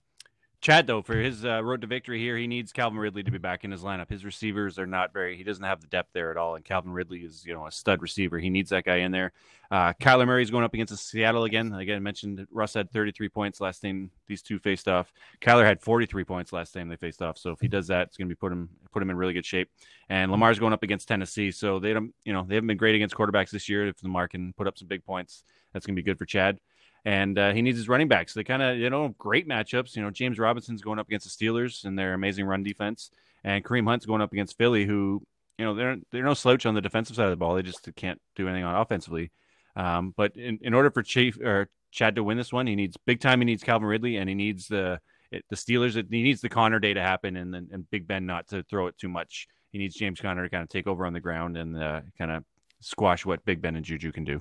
Chad, 0.60 0.88
though, 0.88 1.02
for 1.02 1.14
his 1.14 1.44
uh, 1.44 1.62
road 1.62 1.82
to 1.82 1.86
victory 1.86 2.18
here, 2.18 2.36
he 2.36 2.48
needs 2.48 2.72
Calvin 2.72 2.98
Ridley 2.98 3.22
to 3.22 3.30
be 3.30 3.38
back 3.38 3.62
in 3.62 3.70
his 3.70 3.82
lineup. 3.82 4.10
His 4.10 4.24
receivers 4.24 4.76
are 4.76 4.88
not 4.88 5.12
very. 5.12 5.36
He 5.36 5.44
doesn't 5.44 5.62
have 5.62 5.80
the 5.80 5.86
depth 5.86 6.10
there 6.12 6.32
at 6.32 6.36
all, 6.36 6.56
and 6.56 6.64
Calvin 6.64 6.92
Ridley 6.92 7.20
is, 7.20 7.46
you 7.46 7.54
know, 7.54 7.66
a 7.66 7.70
stud 7.70 8.02
receiver. 8.02 8.40
He 8.40 8.50
needs 8.50 8.70
that 8.70 8.84
guy 8.84 8.96
in 8.96 9.12
there. 9.12 9.32
Uh, 9.70 9.92
Kyler 10.00 10.26
Murray's 10.26 10.50
going 10.50 10.64
up 10.64 10.74
against 10.74 10.96
Seattle 10.96 11.44
again. 11.44 11.72
Again, 11.74 11.96
I 11.96 12.00
mentioned 12.00 12.44
Russ 12.50 12.74
had 12.74 12.90
33 12.90 13.28
points 13.28 13.60
last 13.60 13.82
time 13.82 14.10
these 14.26 14.42
two 14.42 14.58
faced 14.58 14.88
off. 14.88 15.12
Kyler 15.40 15.64
had 15.64 15.80
43 15.80 16.24
points 16.24 16.52
last 16.52 16.72
time 16.72 16.88
they 16.88 16.96
faced 16.96 17.22
off. 17.22 17.38
So 17.38 17.50
if 17.50 17.60
he 17.60 17.68
does 17.68 17.86
that, 17.88 18.08
it's 18.08 18.16
going 18.16 18.28
to 18.28 18.34
be 18.34 18.38
put 18.38 18.50
him 18.50 18.68
put 18.90 19.02
him 19.02 19.10
in 19.10 19.16
really 19.16 19.34
good 19.34 19.46
shape. 19.46 19.70
And 20.08 20.32
Lamar's 20.32 20.58
going 20.58 20.72
up 20.72 20.82
against 20.82 21.06
Tennessee, 21.06 21.52
so 21.52 21.78
they 21.78 21.92
don't, 21.92 22.12
you 22.24 22.32
know, 22.32 22.44
they 22.48 22.56
haven't 22.56 22.68
been 22.68 22.78
great 22.78 22.96
against 22.96 23.14
quarterbacks 23.14 23.50
this 23.50 23.68
year. 23.68 23.86
If 23.86 24.02
Lamar 24.02 24.26
can 24.26 24.54
put 24.54 24.66
up 24.66 24.76
some 24.76 24.88
big 24.88 25.04
points, 25.04 25.44
that's 25.72 25.86
going 25.86 25.94
to 25.94 26.02
be 26.02 26.04
good 26.04 26.18
for 26.18 26.24
Chad. 26.24 26.58
And 27.04 27.38
uh, 27.38 27.52
he 27.52 27.62
needs 27.62 27.78
his 27.78 27.88
running 27.88 28.08
backs. 28.08 28.34
They 28.34 28.44
kind 28.44 28.62
of, 28.62 28.76
you 28.76 28.90
know, 28.90 29.14
great 29.18 29.48
matchups. 29.48 29.96
You 29.96 30.02
know, 30.02 30.10
James 30.10 30.38
Robinson's 30.38 30.82
going 30.82 30.98
up 30.98 31.06
against 31.06 31.38
the 31.38 31.46
Steelers 31.46 31.84
and 31.84 31.98
their 31.98 32.14
amazing 32.14 32.44
run 32.44 32.62
defense, 32.62 33.10
and 33.44 33.64
Kareem 33.64 33.86
Hunt's 33.86 34.06
going 34.06 34.20
up 34.20 34.32
against 34.32 34.58
Philly, 34.58 34.84
who, 34.84 35.22
you 35.58 35.64
know, 35.64 35.74
they're 35.74 35.96
they're 36.10 36.24
no 36.24 36.34
slouch 36.34 36.66
on 36.66 36.74
the 36.74 36.80
defensive 36.80 37.16
side 37.16 37.26
of 37.26 37.30
the 37.30 37.36
ball. 37.36 37.54
They 37.54 37.62
just 37.62 37.88
can't 37.96 38.20
do 38.36 38.48
anything 38.48 38.64
on 38.64 38.74
offensively. 38.74 39.30
Um, 39.76 40.12
but 40.16 40.36
in, 40.36 40.58
in 40.62 40.74
order 40.74 40.90
for 40.90 41.02
Chief 41.02 41.38
or 41.40 41.68
Chad 41.92 42.16
to 42.16 42.24
win 42.24 42.36
this 42.36 42.52
one, 42.52 42.66
he 42.66 42.74
needs 42.74 42.96
big 43.06 43.20
time. 43.20 43.40
He 43.40 43.44
needs 43.44 43.62
Calvin 43.62 43.88
Ridley, 43.88 44.16
and 44.16 44.28
he 44.28 44.34
needs 44.34 44.66
the 44.68 45.00
it, 45.30 45.44
the 45.48 45.56
Steelers. 45.56 45.94
He 45.94 46.22
needs 46.22 46.40
the 46.40 46.48
Conner 46.48 46.80
day 46.80 46.94
to 46.94 47.00
happen, 47.00 47.36
and 47.36 47.54
then 47.54 47.68
and 47.72 47.88
Big 47.90 48.06
Ben 48.06 48.26
not 48.26 48.48
to 48.48 48.62
throw 48.64 48.88
it 48.88 48.98
too 48.98 49.08
much. 49.08 49.46
He 49.70 49.78
needs 49.78 49.94
James 49.94 50.20
Conner 50.20 50.42
to 50.42 50.50
kind 50.50 50.62
of 50.62 50.68
take 50.68 50.86
over 50.86 51.06
on 51.06 51.12
the 51.12 51.20
ground 51.20 51.56
and 51.56 51.80
uh, 51.80 52.00
kind 52.16 52.30
of 52.30 52.44
squash 52.80 53.24
what 53.24 53.44
Big 53.44 53.60
Ben 53.60 53.76
and 53.76 53.84
Juju 53.84 54.12
can 54.12 54.24
do. 54.24 54.40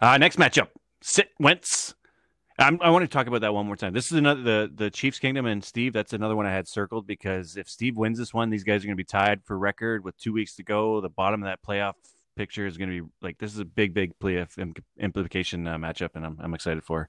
Uh, 0.00 0.18
next 0.18 0.36
matchup: 0.36 0.68
Sit 1.02 1.30
Wentz. 1.38 1.94
I'm, 2.58 2.80
I 2.80 2.88
want 2.88 3.02
to 3.02 3.08
talk 3.08 3.26
about 3.26 3.42
that 3.42 3.52
one 3.52 3.66
more 3.66 3.76
time. 3.76 3.92
This 3.92 4.06
is 4.06 4.12
another 4.12 4.42
the 4.42 4.72
the 4.74 4.90
Chiefs 4.90 5.18
Kingdom 5.18 5.46
and 5.46 5.62
Steve. 5.62 5.92
That's 5.92 6.12
another 6.12 6.34
one 6.36 6.46
I 6.46 6.52
had 6.52 6.66
circled 6.66 7.06
because 7.06 7.56
if 7.56 7.68
Steve 7.68 7.96
wins 7.96 8.18
this 8.18 8.32
one, 8.32 8.48
these 8.48 8.64
guys 8.64 8.82
are 8.82 8.86
going 8.86 8.96
to 8.96 9.00
be 9.00 9.04
tied 9.04 9.44
for 9.44 9.58
record 9.58 10.04
with 10.04 10.16
two 10.16 10.32
weeks 10.32 10.56
to 10.56 10.62
go. 10.62 11.00
The 11.00 11.10
bottom 11.10 11.42
of 11.42 11.48
that 11.48 11.60
playoff 11.62 11.94
picture 12.36 12.66
is 12.66 12.76
going 12.76 12.90
to 12.90 13.02
be 13.02 13.08
like 13.20 13.38
this 13.38 13.52
is 13.52 13.58
a 13.58 13.64
big, 13.64 13.92
big 13.92 14.18
playoff 14.18 14.58
im- 14.58 14.74
implication 14.98 15.66
uh, 15.66 15.76
matchup, 15.76 16.10
and 16.14 16.24
I'm 16.24 16.38
I'm 16.40 16.54
excited 16.54 16.82
for. 16.82 17.08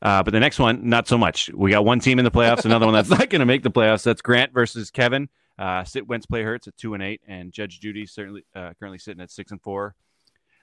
Uh, 0.00 0.22
but 0.22 0.32
the 0.32 0.40
next 0.40 0.58
one, 0.58 0.88
not 0.88 1.08
so 1.08 1.18
much. 1.18 1.50
We 1.52 1.72
got 1.72 1.84
one 1.84 1.98
team 1.98 2.18
in 2.18 2.24
the 2.24 2.30
playoffs, 2.30 2.64
another 2.64 2.86
one 2.86 2.94
that's 2.94 3.10
not 3.18 3.30
going 3.30 3.40
to 3.40 3.46
make 3.46 3.62
the 3.62 3.70
playoffs. 3.70 4.04
That's 4.04 4.22
Grant 4.22 4.52
versus 4.52 4.90
Kevin. 4.90 5.28
Uh, 5.58 5.82
Sit 5.82 6.06
Wentz 6.06 6.24
play 6.24 6.42
hurts 6.42 6.68
at 6.68 6.76
two 6.76 6.94
and 6.94 7.02
eight, 7.02 7.20
and 7.26 7.52
Judge 7.52 7.80
Judy 7.80 8.06
certainly 8.06 8.44
uh, 8.54 8.72
currently 8.78 8.98
sitting 8.98 9.20
at 9.20 9.30
six 9.30 9.50
and 9.50 9.60
four. 9.60 9.94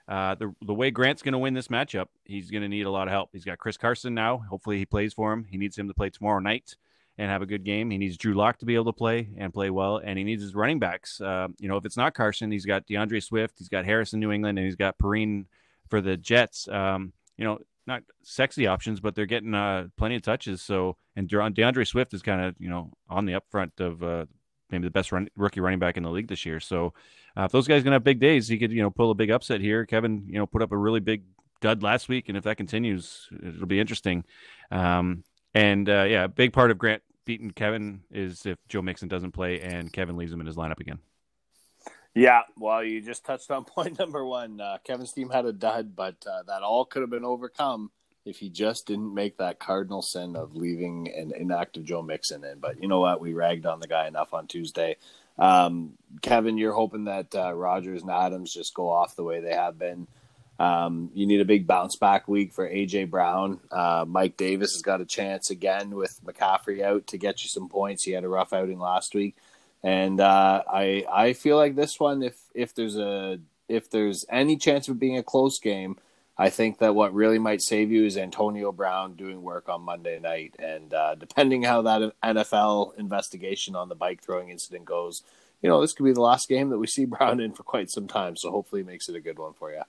Uh, 0.08 0.36
the 0.36 0.54
the 0.64 0.74
way 0.74 0.90
Grant's 0.90 1.22
going 1.22 1.32
to 1.32 1.38
win 1.38 1.54
this 1.54 1.68
matchup, 1.68 2.06
he's 2.24 2.50
going 2.50 2.62
to 2.62 2.68
need 2.68 2.86
a 2.86 2.90
lot 2.90 3.08
of 3.08 3.12
help. 3.12 3.30
He's 3.32 3.44
got 3.44 3.58
Chris 3.58 3.76
Carson 3.76 4.14
now. 4.14 4.38
Hopefully, 4.38 4.78
he 4.78 4.86
plays 4.86 5.12
for 5.12 5.32
him. 5.32 5.44
He 5.44 5.56
needs 5.56 5.76
him 5.76 5.88
to 5.88 5.94
play 5.94 6.10
tomorrow 6.10 6.38
night 6.38 6.76
and 7.18 7.30
have 7.30 7.42
a 7.42 7.46
good 7.46 7.64
game. 7.64 7.90
He 7.90 7.98
needs 7.98 8.16
Drew 8.16 8.34
Lock 8.34 8.58
to 8.58 8.66
be 8.66 8.74
able 8.74 8.84
to 8.86 8.92
play 8.92 9.28
and 9.36 9.52
play 9.52 9.70
well, 9.70 10.00
and 10.02 10.18
he 10.18 10.24
needs 10.24 10.42
his 10.42 10.54
running 10.54 10.78
backs. 10.78 11.20
Uh, 11.20 11.48
you 11.58 11.68
know, 11.68 11.76
if 11.76 11.84
it's 11.84 11.96
not 11.96 12.14
Carson, 12.14 12.50
he's 12.50 12.66
got 12.66 12.86
DeAndre 12.86 13.22
Swift, 13.22 13.58
he's 13.58 13.68
got 13.68 13.84
Harris 13.84 14.12
in 14.12 14.20
New 14.20 14.30
England, 14.30 14.58
and 14.58 14.64
he's 14.66 14.76
got 14.76 14.98
Perine 14.98 15.46
for 15.88 16.00
the 16.00 16.16
Jets. 16.16 16.68
Um, 16.68 17.12
you 17.36 17.44
know, 17.44 17.58
not 17.86 18.02
sexy 18.22 18.66
options, 18.66 19.00
but 19.00 19.14
they're 19.14 19.26
getting 19.26 19.54
uh, 19.54 19.88
plenty 19.96 20.16
of 20.16 20.22
touches. 20.22 20.60
So, 20.60 20.96
and 21.14 21.28
De- 21.28 21.36
DeAndre 21.36 21.86
Swift 21.86 22.12
is 22.14 22.22
kind 22.22 22.42
of 22.42 22.54
you 22.58 22.68
know 22.68 22.92
on 23.08 23.26
the 23.26 23.32
upfront 23.32 23.80
of 23.80 24.02
uh, 24.02 24.26
maybe 24.70 24.84
the 24.84 24.90
best 24.90 25.12
run, 25.12 25.28
rookie 25.36 25.60
running 25.60 25.78
back 25.78 25.96
in 25.96 26.02
the 26.02 26.10
league 26.10 26.28
this 26.28 26.46
year. 26.46 26.60
So, 26.60 26.92
uh, 27.36 27.44
if 27.44 27.52
those 27.52 27.68
guys 27.68 27.82
gonna 27.82 27.96
have 27.96 28.04
big 28.04 28.20
days, 28.20 28.48
he 28.48 28.58
could 28.58 28.72
you 28.72 28.82
know 28.82 28.90
pull 28.90 29.10
a 29.10 29.14
big 29.14 29.30
upset 29.30 29.60
here. 29.60 29.86
Kevin, 29.86 30.24
you 30.28 30.38
know, 30.38 30.46
put 30.46 30.62
up 30.62 30.72
a 30.72 30.76
really 30.76 31.00
big 31.00 31.22
dud 31.60 31.82
last 31.82 32.08
week, 32.08 32.28
and 32.28 32.36
if 32.36 32.44
that 32.44 32.56
continues, 32.56 33.28
it'll 33.42 33.66
be 33.66 33.80
interesting. 33.80 34.24
Um, 34.70 35.24
and 35.54 35.88
uh, 35.88 36.06
yeah, 36.08 36.24
a 36.24 36.28
big 36.28 36.52
part 36.52 36.70
of 36.70 36.78
Grant 36.78 37.02
beating 37.24 37.50
Kevin 37.50 38.02
is 38.10 38.46
if 38.46 38.58
Joe 38.68 38.82
Mixon 38.82 39.08
doesn't 39.08 39.32
play 39.32 39.60
and 39.60 39.92
Kevin 39.92 40.16
leaves 40.16 40.32
him 40.32 40.40
in 40.40 40.46
his 40.46 40.56
lineup 40.56 40.80
again. 40.80 40.98
Yeah, 42.14 42.42
well, 42.56 42.82
you 42.82 43.02
just 43.02 43.26
touched 43.26 43.50
on 43.50 43.64
point 43.66 43.98
number 43.98 44.24
one. 44.24 44.60
Uh, 44.60 44.78
Kevin's 44.84 45.12
team 45.12 45.28
had 45.28 45.44
a 45.44 45.52
dud, 45.52 45.94
but 45.94 46.16
uh, 46.26 46.42
that 46.46 46.62
all 46.62 46.86
could 46.86 47.02
have 47.02 47.10
been 47.10 47.24
overcome 47.24 47.90
if 48.26 48.38
he 48.38 48.50
just 48.50 48.86
didn't 48.86 49.14
make 49.14 49.38
that 49.38 49.60
cardinal 49.60 50.02
sin 50.02 50.36
of 50.36 50.56
leaving 50.56 51.08
an 51.16 51.32
inactive 51.34 51.84
Joe 51.84 52.02
Mixon 52.02 52.44
in. 52.44 52.58
But 52.58 52.82
you 52.82 52.88
know 52.88 53.00
what? 53.00 53.20
We 53.20 53.32
ragged 53.32 53.66
on 53.66 53.80
the 53.80 53.86
guy 53.86 54.08
enough 54.08 54.34
on 54.34 54.48
Tuesday. 54.48 54.96
Um, 55.38 55.92
Kevin, 56.22 56.58
you're 56.58 56.72
hoping 56.72 57.04
that 57.04 57.34
uh, 57.34 57.54
Rodgers 57.54 58.02
and 58.02 58.10
Adams 58.10 58.52
just 58.52 58.74
go 58.74 58.90
off 58.90 59.16
the 59.16 59.24
way 59.24 59.40
they 59.40 59.54
have 59.54 59.78
been. 59.78 60.08
Um, 60.58 61.10
you 61.14 61.26
need 61.26 61.40
a 61.40 61.44
big 61.44 61.66
bounce 61.66 61.96
back 61.96 62.26
week 62.26 62.52
for 62.52 62.68
AJ 62.68 63.10
Brown. 63.10 63.60
Uh, 63.70 64.04
Mike 64.08 64.36
Davis 64.36 64.72
has 64.72 64.82
got 64.82 65.00
a 65.00 65.06
chance 65.06 65.50
again 65.50 65.90
with 65.90 66.18
McCaffrey 66.24 66.82
out 66.82 67.06
to 67.08 67.18
get 67.18 67.42
you 67.44 67.48
some 67.48 67.68
points. 67.68 68.04
He 68.04 68.12
had 68.12 68.24
a 68.24 68.28
rough 68.28 68.52
outing 68.52 68.78
last 68.78 69.14
week. 69.14 69.36
And 69.82 70.20
uh, 70.20 70.62
I 70.68 71.04
I 71.12 71.32
feel 71.34 71.56
like 71.56 71.76
this 71.76 72.00
one, 72.00 72.22
if 72.22 72.36
if 72.54 72.74
there's 72.74 72.96
a 72.96 73.38
if 73.68 73.90
there's 73.90 74.24
any 74.30 74.56
chance 74.56 74.88
of 74.88 74.98
being 74.98 75.18
a 75.18 75.22
close 75.22 75.60
game, 75.60 75.98
I 76.38 76.50
think 76.50 76.78
that 76.78 76.94
what 76.94 77.14
really 77.14 77.38
might 77.38 77.62
save 77.62 77.90
you 77.90 78.04
is 78.04 78.18
Antonio 78.18 78.70
Brown 78.70 79.14
doing 79.14 79.42
work 79.42 79.68
on 79.68 79.80
Monday 79.80 80.18
night. 80.18 80.54
And 80.58 80.92
uh, 80.92 81.14
depending 81.14 81.62
how 81.62 81.82
that 81.82 82.12
NFL 82.22 82.98
investigation 82.98 83.74
on 83.74 83.88
the 83.88 83.94
bike 83.94 84.22
throwing 84.22 84.50
incident 84.50 84.84
goes, 84.84 85.22
you 85.62 85.70
know, 85.70 85.80
this 85.80 85.94
could 85.94 86.04
be 86.04 86.12
the 86.12 86.20
last 86.20 86.48
game 86.48 86.68
that 86.70 86.78
we 86.78 86.86
see 86.86 87.04
Brown 87.06 87.40
in 87.40 87.52
for 87.52 87.62
quite 87.62 87.90
some 87.90 88.06
time. 88.06 88.36
So 88.36 88.50
hopefully, 88.50 88.82
it 88.82 88.86
makes 88.86 89.08
it 89.08 89.16
a 89.16 89.20
good 89.20 89.38
one 89.38 89.54
for 89.54 89.72
you. 89.72 89.82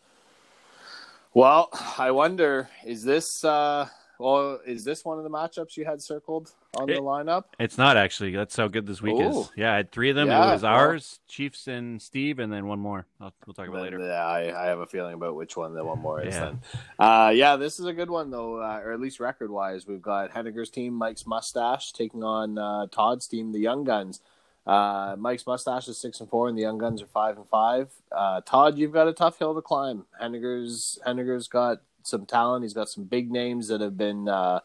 Well, 1.33 1.69
I 1.97 2.11
wonder 2.11 2.69
is 2.85 3.03
this 3.03 3.43
uh, 3.43 3.89
well 4.17 4.59
is 4.65 4.83
this 4.85 5.03
one 5.03 5.17
of 5.17 5.23
the 5.23 5.29
matchups 5.29 5.75
you 5.75 5.85
had 5.85 6.01
circled 6.01 6.51
on 6.79 6.87
the 6.87 6.93
lineup? 6.95 7.45
It's 7.59 7.77
not 7.77 7.97
actually. 7.97 8.31
That's 8.31 8.55
how 8.55 8.67
good 8.67 8.85
this 8.85 9.01
week 9.01 9.15
Ooh. 9.15 9.41
is. 9.41 9.51
Yeah, 9.55 9.73
I 9.73 9.77
had 9.77 9.91
three 9.91 10.09
of 10.09 10.15
them. 10.15 10.27
Yeah, 10.27 10.49
it 10.49 10.53
was 10.53 10.61
well- 10.63 10.73
ours, 10.73 11.19
Chiefs 11.27 11.67
and 11.67 12.01
Steve, 12.01 12.39
and 12.39 12.51
then 12.51 12.67
one 12.67 12.79
more. 12.79 13.05
I'll, 13.19 13.33
we'll 13.45 13.53
talk 13.53 13.67
about 13.67 13.81
later. 13.81 13.99
Yeah, 13.99 14.25
I, 14.25 14.65
I 14.65 14.67
have 14.67 14.79
a 14.79 14.85
feeling 14.85 15.13
about 15.13 15.35
which 15.35 15.57
one 15.57 15.73
the 15.73 15.83
one 15.83 15.99
more 15.99 16.21
is. 16.21 16.35
Yeah. 16.35 16.45
Then, 16.45 16.61
uh, 16.99 17.31
yeah, 17.35 17.55
this 17.55 17.79
is 17.79 17.85
a 17.85 17.93
good 17.93 18.09
one 18.09 18.31
though, 18.31 18.61
uh, 18.61 18.81
or 18.83 18.93
at 18.93 18.99
least 18.99 19.19
record 19.19 19.51
wise. 19.51 19.87
We've 19.87 20.01
got 20.01 20.31
Henniger's 20.31 20.69
team, 20.69 20.93
Mike's 20.93 21.25
mustache, 21.25 21.91
taking 21.93 22.23
on 22.23 22.57
uh, 22.57 22.87
Todd's 22.87 23.27
team, 23.27 23.51
the 23.51 23.59
Young 23.59 23.83
Guns. 23.83 24.21
Uh, 24.65 25.15
Mike's 25.17 25.47
mustache 25.47 25.87
is 25.87 25.97
six 25.97 26.19
and 26.19 26.29
four, 26.29 26.49
and 26.49 26.57
the 26.57 26.61
Young 26.61 26.77
Guns 26.77 27.01
are 27.01 27.07
five 27.07 27.37
and 27.37 27.47
five. 27.47 27.89
Uh, 28.11 28.41
Todd, 28.41 28.77
you've 28.77 28.91
got 28.91 29.07
a 29.07 29.13
tough 29.13 29.39
hill 29.39 29.55
to 29.55 29.61
climb. 29.61 30.05
Henniger's 30.21 30.99
Henniger's 31.07 31.47
got 31.47 31.81
some 32.03 32.25
talent. 32.25 32.63
He's 32.63 32.73
got 32.73 32.89
some 32.89 33.05
big 33.05 33.31
names 33.31 33.69
that 33.69 33.79
have 33.79 33.97
been, 33.97 34.27
uh, 34.27 34.59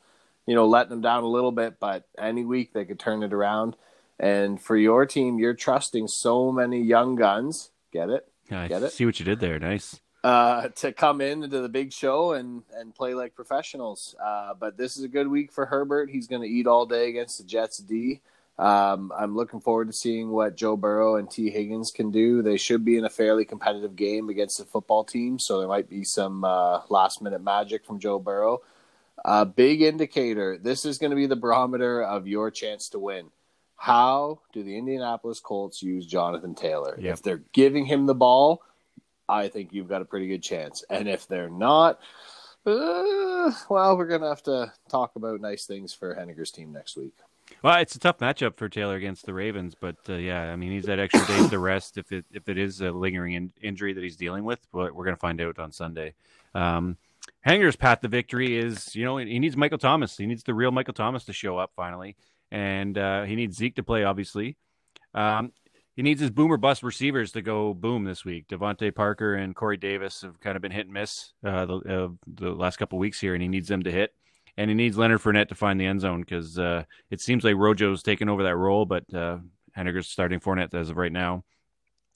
you 0.47 0.55
know, 0.55 0.67
letting 0.67 0.91
them 0.91 1.01
down 1.01 1.23
a 1.25 1.29
little 1.29 1.53
bit. 1.53 1.79
But 1.81 2.05
any 2.19 2.45
week 2.45 2.73
they 2.73 2.85
could 2.85 2.99
turn 3.01 3.23
it 3.23 3.33
around. 3.33 3.77
And 4.19 4.61
for 4.63 4.77
your 4.77 5.05
team, 5.07 5.39
you're 5.39 5.55
trusting 5.55 6.09
so 6.09 6.53
many 6.53 6.81
young 6.81 7.17
guns. 7.17 7.71
Get 7.93 8.09
it? 8.11 8.29
I 8.51 8.69
Get 8.69 8.83
it? 8.83 8.93
see 8.93 9.05
what 9.07 9.19
you 9.19 9.25
did 9.25 9.41
there. 9.41 9.59
Nice. 9.59 10.01
uh, 10.23 10.69
to 10.77 10.93
come 10.93 11.21
in 11.21 11.43
into 11.43 11.61
the 11.61 11.69
big 11.69 11.93
show 11.93 12.33
and 12.33 12.63
and 12.77 12.95
play 12.95 13.15
like 13.15 13.35
professionals. 13.35 14.15
Uh, 14.23 14.55
but 14.55 14.77
this 14.77 14.97
is 14.97 15.03
a 15.05 15.09
good 15.09 15.27
week 15.29 15.51
for 15.53 15.67
Herbert. 15.67 16.11
He's 16.11 16.29
going 16.29 16.43
to 16.43 16.49
eat 16.49 16.67
all 16.67 16.87
day 16.87 17.09
against 17.09 17.39
the 17.39 17.45
Jets 17.45 17.79
D. 17.79 18.21
Um, 18.59 19.11
I'm 19.19 19.35
looking 19.35 19.61
forward 19.61 19.89
to 19.89 19.93
seeing 19.95 20.31
what 20.31 20.55
Joe 20.57 20.77
Burrow 20.77 21.17
and 21.17 21.29
Tee 21.29 21.51
Higgins 21.51 21.91
can 21.91 22.11
do. 22.11 22.43
They 22.43 22.59
should 22.59 22.85
be 22.85 22.97
in 22.99 23.05
a 23.05 23.11
fairly 23.11 23.45
competitive 23.45 23.97
game 23.97 24.29
against 24.29 24.59
the 24.59 24.65
football 24.67 25.03
team, 25.05 25.39
so 25.39 25.59
there 25.59 25.69
might 25.69 25.89
be 25.89 26.05
some 26.05 26.45
uh, 26.45 26.83
last 26.91 27.23
minute 27.23 27.43
magic 27.43 27.85
from 27.85 27.99
Joe 27.99 28.19
Burrow. 28.21 28.61
A 29.25 29.47
big 29.47 29.83
indicator. 29.83 30.59
This 30.59 30.85
is 30.85 30.99
going 30.99 31.11
to 31.11 31.17
be 31.17 31.27
the 31.27 31.37
barometer 31.37 32.03
of 32.03 32.27
your 32.27 32.51
chance 32.51 32.89
to 32.91 32.99
win. 32.99 33.31
How 33.77 34.41
do 34.53 34.63
the 34.63 34.77
Indianapolis 34.77 35.41
Colts 35.41 35.83
use 35.83 36.07
Jonathan 36.07 36.55
Taylor? 36.55 36.97
Yep. 36.99 37.13
If 37.13 37.23
they're 37.23 37.43
giving 37.53 37.85
him 37.85 38.07
the 38.07 38.15
ball, 38.15 38.63
I 39.29 39.49
think 39.49 39.73
you've 39.73 39.89
got 39.89 40.03
a 40.03 40.05
pretty 40.05 40.29
good 40.29 40.43
chance. 40.43 40.85
And 40.91 41.09
if 41.09 41.27
they're 41.27 41.51
not, 41.51 42.01
uh, 42.65 43.51
well, 43.69 43.97
we're 43.97 44.07
going 44.07 44.21
to 44.21 44.29
have 44.29 44.43
to 44.45 44.73
talk 44.89 45.17
about 45.17 45.41
nice 45.41 45.67
things 45.67 45.93
for 45.93 46.15
Henniger's 46.15 46.51
team 46.51 46.73
next 46.73 46.97
week. 46.97 47.15
Well, 47.63 47.81
it's 47.81 47.95
a 47.95 47.99
tough 47.99 48.19
matchup 48.19 48.57
for 48.57 48.69
Taylor 48.69 48.97
against 48.97 49.27
the 49.27 49.35
Ravens, 49.35 49.75
but 49.79 49.97
uh, 50.09 50.15
yeah, 50.15 50.53
I 50.53 50.57
mean 50.57 50.73
he's 50.73 50.87
had 50.87 50.99
extra 50.99 51.27
days 51.27 51.51
to 51.51 51.59
rest 51.59 51.99
if 51.99 52.11
it 52.11 52.25
if 52.33 52.49
it 52.49 52.57
is 52.57 52.81
a 52.81 52.91
lingering 52.91 53.35
in, 53.35 53.53
injury 53.61 53.93
that 53.93 54.03
he's 54.03 54.17
dealing 54.17 54.45
with. 54.45 54.61
But 54.73 54.95
we're 54.95 55.05
going 55.05 55.17
to 55.17 55.21
find 55.21 55.41
out 55.41 55.59
on 55.59 55.71
Sunday. 55.71 56.15
Um, 56.55 56.97
Hanger's 57.43 57.77
path 57.77 58.01
to 58.01 58.09
victory 58.09 58.57
is 58.57 58.95
you 58.95 59.05
know 59.05 59.17
he 59.17 59.39
needs 59.39 59.57
Michael 59.57 59.79
Thomas. 59.79 60.17
He 60.17 60.27
needs 60.27 60.43
the 60.43 60.55
real 60.55 60.71
Michael 60.71 60.95
Thomas 60.95 61.25
to 61.25 61.33
show 61.33 61.59
up 61.59 61.73
finally, 61.77 62.17
and 62.51 62.97
uh, 62.97 63.25
he 63.25 63.35
needs 63.37 63.57
Zeke 63.57 63.77
to 63.77 63.83
play 63.83 64.05
obviously. 64.05 64.57
Um, 65.15 65.53
he 65.95 66.03
needs 66.03 66.21
his 66.21 66.31
boomer 66.31 66.57
bust 66.57 66.83
receivers 66.83 67.33
to 67.33 67.43
go 67.43 67.75
boom 67.75 68.05
this 68.05 68.25
week. 68.25 68.49
DeVante 68.49 68.95
Parker 68.95 69.35
and 69.35 69.55
Corey 69.55 69.77
Davis 69.77 70.23
have 70.23 70.41
kind 70.41 70.57
of 70.57 70.63
been 70.63 70.73
hit 70.73 70.87
and 70.87 70.95
miss 70.95 71.33
uh, 71.45 71.67
the, 71.67 71.75
uh, 71.77 72.09
the 72.27 72.51
last 72.51 72.79
couple 72.79 72.99
weeks 72.99 73.21
here, 73.21 73.35
and 73.35 73.43
he 73.43 73.49
needs 73.49 73.69
them 73.69 73.83
to 73.83 73.91
hit. 73.93 74.15
And 74.57 74.71
he 74.71 74.75
needs 74.75 74.97
Leonard 74.97 75.21
Fournette 75.21 75.49
to 75.49 75.55
find 75.55 75.79
the 75.79 75.85
end 75.87 76.01
zone 76.01 76.21
because 76.21 76.59
uh, 76.59 76.85
it 77.11 77.21
seems 77.21 77.45
like 77.45 77.57
Rojo's 77.57 78.03
taken 78.03 78.29
over 78.31 78.43
that 78.45 78.57
role, 78.57 78.87
but 78.87 79.05
uh, 79.13 79.39
Henniger's 79.77 80.09
starting 80.09 80.41
Fournette 80.41 80.73
as 80.75 80.89
of 80.89 80.97
right 80.97 81.13
now. 81.13 81.45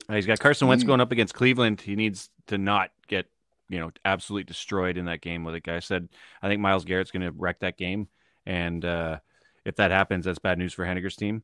Uh, 0.08 0.14
he's 0.14 0.26
got 0.26 0.38
Carson 0.38 0.68
Wentz 0.68 0.84
Mm. 0.84 0.86
going 0.86 1.00
up 1.00 1.12
against 1.12 1.34
Cleveland. 1.34 1.80
He 1.82 1.96
needs 1.96 2.30
to 2.46 2.56
not 2.56 2.90
get 3.08 3.26
you 3.68 3.80
know 3.80 3.90
absolutely 4.04 4.44
destroyed 4.44 4.96
in 4.96 5.06
that 5.06 5.20
game. 5.20 5.44
Like 5.44 5.68
I 5.68 5.80
said, 5.80 6.08
I 6.42 6.48
think 6.48 6.60
Myles 6.60 6.84
Garrett's 6.84 7.10
going 7.10 7.22
to 7.22 7.32
wreck 7.32 7.60
that 7.60 7.76
game, 7.76 8.08
and 8.44 8.84
uh, 8.84 9.18
if 9.64 9.76
that 9.76 9.90
happens, 9.90 10.24
that's 10.24 10.38
bad 10.38 10.58
news 10.58 10.72
for 10.72 10.84
Henniger's 10.84 11.16
team. 11.16 11.42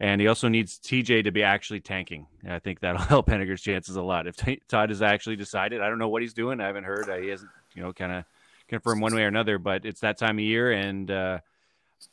And 0.00 0.20
he 0.20 0.28
also 0.28 0.48
needs 0.48 0.78
TJ 0.78 1.24
to 1.24 1.32
be 1.32 1.42
actually 1.42 1.80
tanking. 1.80 2.28
And 2.44 2.52
I 2.52 2.60
think 2.60 2.80
that'll 2.80 3.00
help 3.02 3.26
Henniger's 3.26 3.60
chances 3.60 3.96
a 3.96 4.02
lot. 4.02 4.26
If 4.26 4.36
T- 4.36 4.62
Todd 4.68 4.90
has 4.90 5.02
actually 5.02 5.36
decided, 5.36 5.80
I 5.80 5.88
don't 5.88 5.98
know 5.98 6.08
what 6.08 6.22
he's 6.22 6.34
doing. 6.34 6.60
I 6.60 6.66
haven't 6.66 6.84
heard. 6.84 7.10
Uh, 7.10 7.16
he 7.16 7.28
hasn't, 7.28 7.50
you 7.74 7.82
know, 7.82 7.92
kind 7.92 8.12
of 8.12 8.24
confirmed 8.68 9.02
one 9.02 9.14
way 9.14 9.24
or 9.24 9.28
another. 9.28 9.58
But 9.58 9.84
it's 9.84 10.00
that 10.00 10.18
time 10.18 10.38
of 10.38 10.44
year, 10.44 10.70
and 10.70 11.10
uh, 11.10 11.38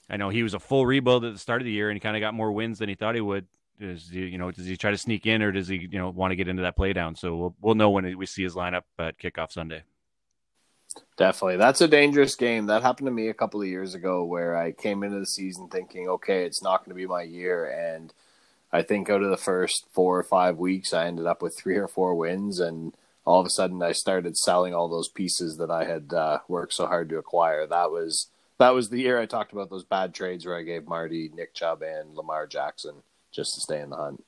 I 0.09 0.17
know 0.17 0.29
he 0.29 0.43
was 0.43 0.53
a 0.53 0.59
full 0.59 0.85
rebuild 0.85 1.25
at 1.25 1.33
the 1.33 1.39
start 1.39 1.61
of 1.61 1.65
the 1.65 1.71
year, 1.71 1.89
and 1.89 1.95
he 1.95 1.99
kind 1.99 2.17
of 2.17 2.21
got 2.21 2.33
more 2.33 2.51
wins 2.51 2.79
than 2.79 2.89
he 2.89 2.95
thought 2.95 3.15
he 3.15 3.21
would. 3.21 3.45
Is 3.79 4.09
he, 4.09 4.25
you 4.25 4.37
know, 4.37 4.51
does 4.51 4.65
he 4.65 4.77
try 4.77 4.91
to 4.91 4.97
sneak 4.97 5.25
in, 5.25 5.41
or 5.41 5.51
does 5.51 5.67
he, 5.67 5.77
you 5.77 5.99
know, 5.99 6.09
want 6.09 6.31
to 6.31 6.35
get 6.35 6.47
into 6.47 6.63
that 6.63 6.75
play 6.75 6.93
down? 6.93 7.15
So 7.15 7.35
we'll 7.35 7.55
we'll 7.61 7.75
know 7.75 7.89
when 7.89 8.17
we 8.17 8.25
see 8.25 8.43
his 8.43 8.55
lineup 8.55 8.83
at 8.97 9.19
kickoff 9.19 9.51
Sunday. 9.51 9.83
Definitely. 11.17 11.57
That's 11.57 11.81
a 11.81 11.87
dangerous 11.87 12.35
game. 12.35 12.67
That 12.67 12.81
happened 12.81 13.07
to 13.07 13.11
me 13.11 13.27
a 13.27 13.33
couple 13.33 13.61
of 13.61 13.67
years 13.67 13.95
ago 13.95 14.23
where 14.23 14.55
I 14.55 14.71
came 14.71 15.03
into 15.03 15.19
the 15.19 15.25
season 15.25 15.67
thinking, 15.67 16.07
okay, 16.07 16.45
it's 16.45 16.63
not 16.63 16.79
going 16.79 16.89
to 16.89 16.95
be 16.95 17.07
my 17.07 17.23
year. 17.23 17.65
And 17.65 18.13
I 18.71 18.81
think 18.81 19.09
out 19.09 19.21
of 19.21 19.29
the 19.29 19.37
first 19.37 19.87
four 19.91 20.17
or 20.17 20.23
five 20.23 20.57
weeks, 20.57 20.93
I 20.93 21.05
ended 21.05 21.25
up 21.25 21.41
with 21.41 21.57
three 21.57 21.77
or 21.77 21.87
four 21.87 22.15
wins. 22.15 22.59
And 22.59 22.93
all 23.25 23.39
of 23.39 23.45
a 23.45 23.49
sudden, 23.49 23.81
I 23.81 23.91
started 23.91 24.37
selling 24.37 24.73
all 24.73 24.87
those 24.87 25.09
pieces 25.09 25.57
that 25.57 25.71
I 25.71 25.85
had 25.85 26.13
uh, 26.13 26.39
worked 26.47 26.73
so 26.73 26.87
hard 26.87 27.09
to 27.09 27.17
acquire. 27.17 27.65
That 27.67 27.91
was. 27.91 28.27
That 28.57 28.73
was 28.73 28.87
the 28.87 29.01
year 29.01 29.19
I 29.19 29.25
talked 29.25 29.51
about 29.51 29.69
those 29.69 29.83
bad 29.83 30.13
trades 30.13 30.45
where 30.45 30.57
I 30.57 30.63
gave 30.63 30.87
Marty, 30.87 31.29
Nick 31.35 31.53
Chubb, 31.53 31.81
and 31.81 32.15
Lamar 32.15 32.47
Jackson 32.47 33.03
just 33.35 33.55
to 33.55 33.61
stay 33.61 33.81
in 33.81 33.89
the 33.89 33.95
hunt. 33.97 34.23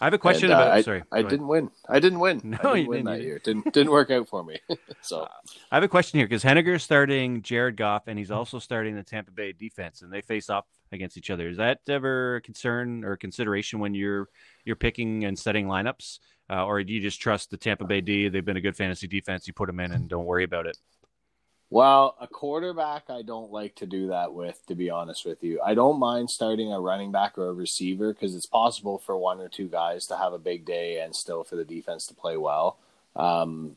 I 0.00 0.06
have 0.06 0.14
a 0.14 0.18
question 0.18 0.50
And, 0.50 0.54
uh, 0.54 0.62
about. 0.64 0.72
I, 0.72 0.82
sorry, 0.82 1.02
I 1.12 1.22
didn't 1.22 1.46
win. 1.46 1.70
I 1.88 2.00
didn't 2.00 2.18
win. 2.18 2.40
No, 2.64 2.70
I 2.70 2.76
you 2.76 2.82
didn't 2.82 2.88
win 2.88 2.98
didn't. 2.98 3.04
that 3.06 3.20
You 3.20 3.26
year. 3.26 3.38
Didn't 3.38 3.72
didn't 3.72 3.92
work 3.92 4.10
out 4.10 4.28
for 4.28 4.42
me. 4.42 4.58
so 5.00 5.28
I 5.70 5.76
have 5.76 5.84
a 5.84 5.88
question 5.88 6.18
here 6.18 6.26
because 6.26 6.42
Henniger 6.42 6.74
is 6.74 6.82
starting 6.82 7.42
Jared 7.42 7.76
Goff 7.76 8.08
and 8.08 8.18
he's 8.18 8.32
also 8.32 8.58
starting 8.58 8.96
the 8.96 9.04
Tampa 9.04 9.30
Bay 9.30 9.52
defense, 9.52 10.02
and 10.02 10.12
they 10.12 10.20
face 10.20 10.50
off 10.50 10.64
against 10.90 11.16
each 11.16 11.30
other. 11.30 11.48
Is 11.48 11.58
that 11.58 11.80
ever 11.88 12.36
a 12.36 12.40
concern 12.42 13.04
or 13.04 13.16
consideration 13.16 13.78
when 13.78 13.94
you're 13.94 14.28
you're 14.64 14.74
picking 14.76 15.24
and 15.24 15.38
setting 15.38 15.66
lineups, 15.66 16.18
uh, 16.50 16.64
or 16.66 16.82
do 16.82 16.92
you 16.92 17.00
just 17.00 17.20
trust 17.20 17.50
the 17.52 17.56
Tampa 17.56 17.84
Bay 17.84 18.00
D? 18.00 18.28
They've 18.28 18.44
been 18.44 18.56
a 18.56 18.60
good 18.60 18.76
fantasy 18.76 19.06
defense. 19.06 19.46
You 19.46 19.52
put 19.52 19.68
them 19.68 19.78
in 19.78 19.92
and 19.92 20.08
don't 20.08 20.26
worry 20.26 20.42
about 20.42 20.66
it. 20.66 20.76
Well, 21.72 22.16
a 22.20 22.26
quarterback 22.26 23.04
I 23.08 23.22
don't 23.22 23.50
like 23.50 23.76
to 23.76 23.86
do 23.86 24.08
that 24.08 24.34
with, 24.34 24.60
to 24.66 24.74
be 24.74 24.90
honest 24.90 25.24
with 25.24 25.42
you. 25.42 25.58
I 25.64 25.72
don't 25.72 25.98
mind 25.98 26.28
starting 26.28 26.70
a 26.70 26.78
running 26.78 27.12
back 27.12 27.38
or 27.38 27.48
a 27.48 27.54
receiver 27.54 28.12
because 28.12 28.34
it's 28.34 28.44
possible 28.44 28.98
for 28.98 29.16
one 29.16 29.40
or 29.40 29.48
two 29.48 29.68
guys 29.68 30.06
to 30.08 30.18
have 30.18 30.34
a 30.34 30.38
big 30.38 30.66
day 30.66 31.00
and 31.00 31.16
still 31.16 31.44
for 31.44 31.56
the 31.56 31.64
defense 31.64 32.06
to 32.08 32.14
play 32.14 32.36
well. 32.36 32.76
Um, 33.16 33.76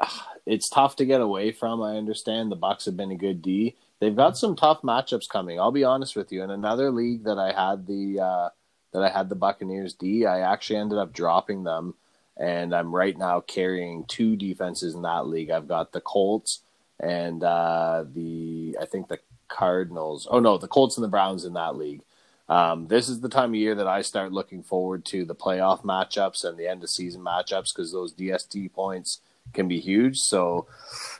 it's 0.46 0.70
tough 0.70 0.96
to 0.96 1.04
get 1.04 1.20
away 1.20 1.52
from. 1.52 1.82
I 1.82 1.98
understand 1.98 2.50
the 2.50 2.56
Bucks 2.56 2.86
have 2.86 2.96
been 2.96 3.10
a 3.10 3.14
good 3.14 3.42
D. 3.42 3.76
They've 3.98 4.16
got 4.16 4.38
some 4.38 4.56
tough 4.56 4.80
matchups 4.80 5.28
coming. 5.28 5.60
I'll 5.60 5.72
be 5.72 5.84
honest 5.84 6.16
with 6.16 6.32
you. 6.32 6.42
In 6.42 6.50
another 6.50 6.90
league 6.90 7.24
that 7.24 7.38
I 7.38 7.52
had 7.52 7.86
the 7.86 8.20
uh, 8.20 8.48
that 8.94 9.02
I 9.02 9.10
had 9.10 9.28
the 9.28 9.34
Buccaneers 9.34 9.92
D, 9.92 10.24
I 10.24 10.40
actually 10.50 10.76
ended 10.76 10.96
up 10.96 11.12
dropping 11.12 11.64
them, 11.64 11.92
and 12.38 12.74
I'm 12.74 12.94
right 12.94 13.18
now 13.18 13.42
carrying 13.42 14.06
two 14.06 14.34
defenses 14.34 14.94
in 14.94 15.02
that 15.02 15.26
league. 15.26 15.50
I've 15.50 15.68
got 15.68 15.92
the 15.92 16.00
Colts 16.00 16.62
and 17.00 17.42
uh, 17.42 18.04
the 18.12 18.76
I 18.80 18.86
think 18.86 19.08
the 19.08 19.18
Cardinals. 19.48 20.28
Oh 20.30 20.40
no, 20.40 20.58
the 20.58 20.68
Colts 20.68 20.96
and 20.96 21.04
the 21.04 21.08
Browns 21.08 21.44
in 21.44 21.54
that 21.54 21.76
league. 21.76 22.02
Um, 22.48 22.88
this 22.88 23.08
is 23.08 23.20
the 23.20 23.28
time 23.28 23.50
of 23.50 23.54
year 23.56 23.76
that 23.76 23.86
I 23.86 24.02
start 24.02 24.32
looking 24.32 24.62
forward 24.62 25.04
to 25.06 25.24
the 25.24 25.36
playoff 25.36 25.82
matchups 25.84 26.44
and 26.44 26.58
the 26.58 26.66
end 26.66 26.82
of 26.82 26.90
season 26.90 27.22
matchups 27.22 27.72
because 27.72 27.92
those 27.92 28.12
DST 28.12 28.72
points 28.72 29.20
can 29.52 29.68
be 29.68 29.78
huge. 29.78 30.18
So 30.18 30.66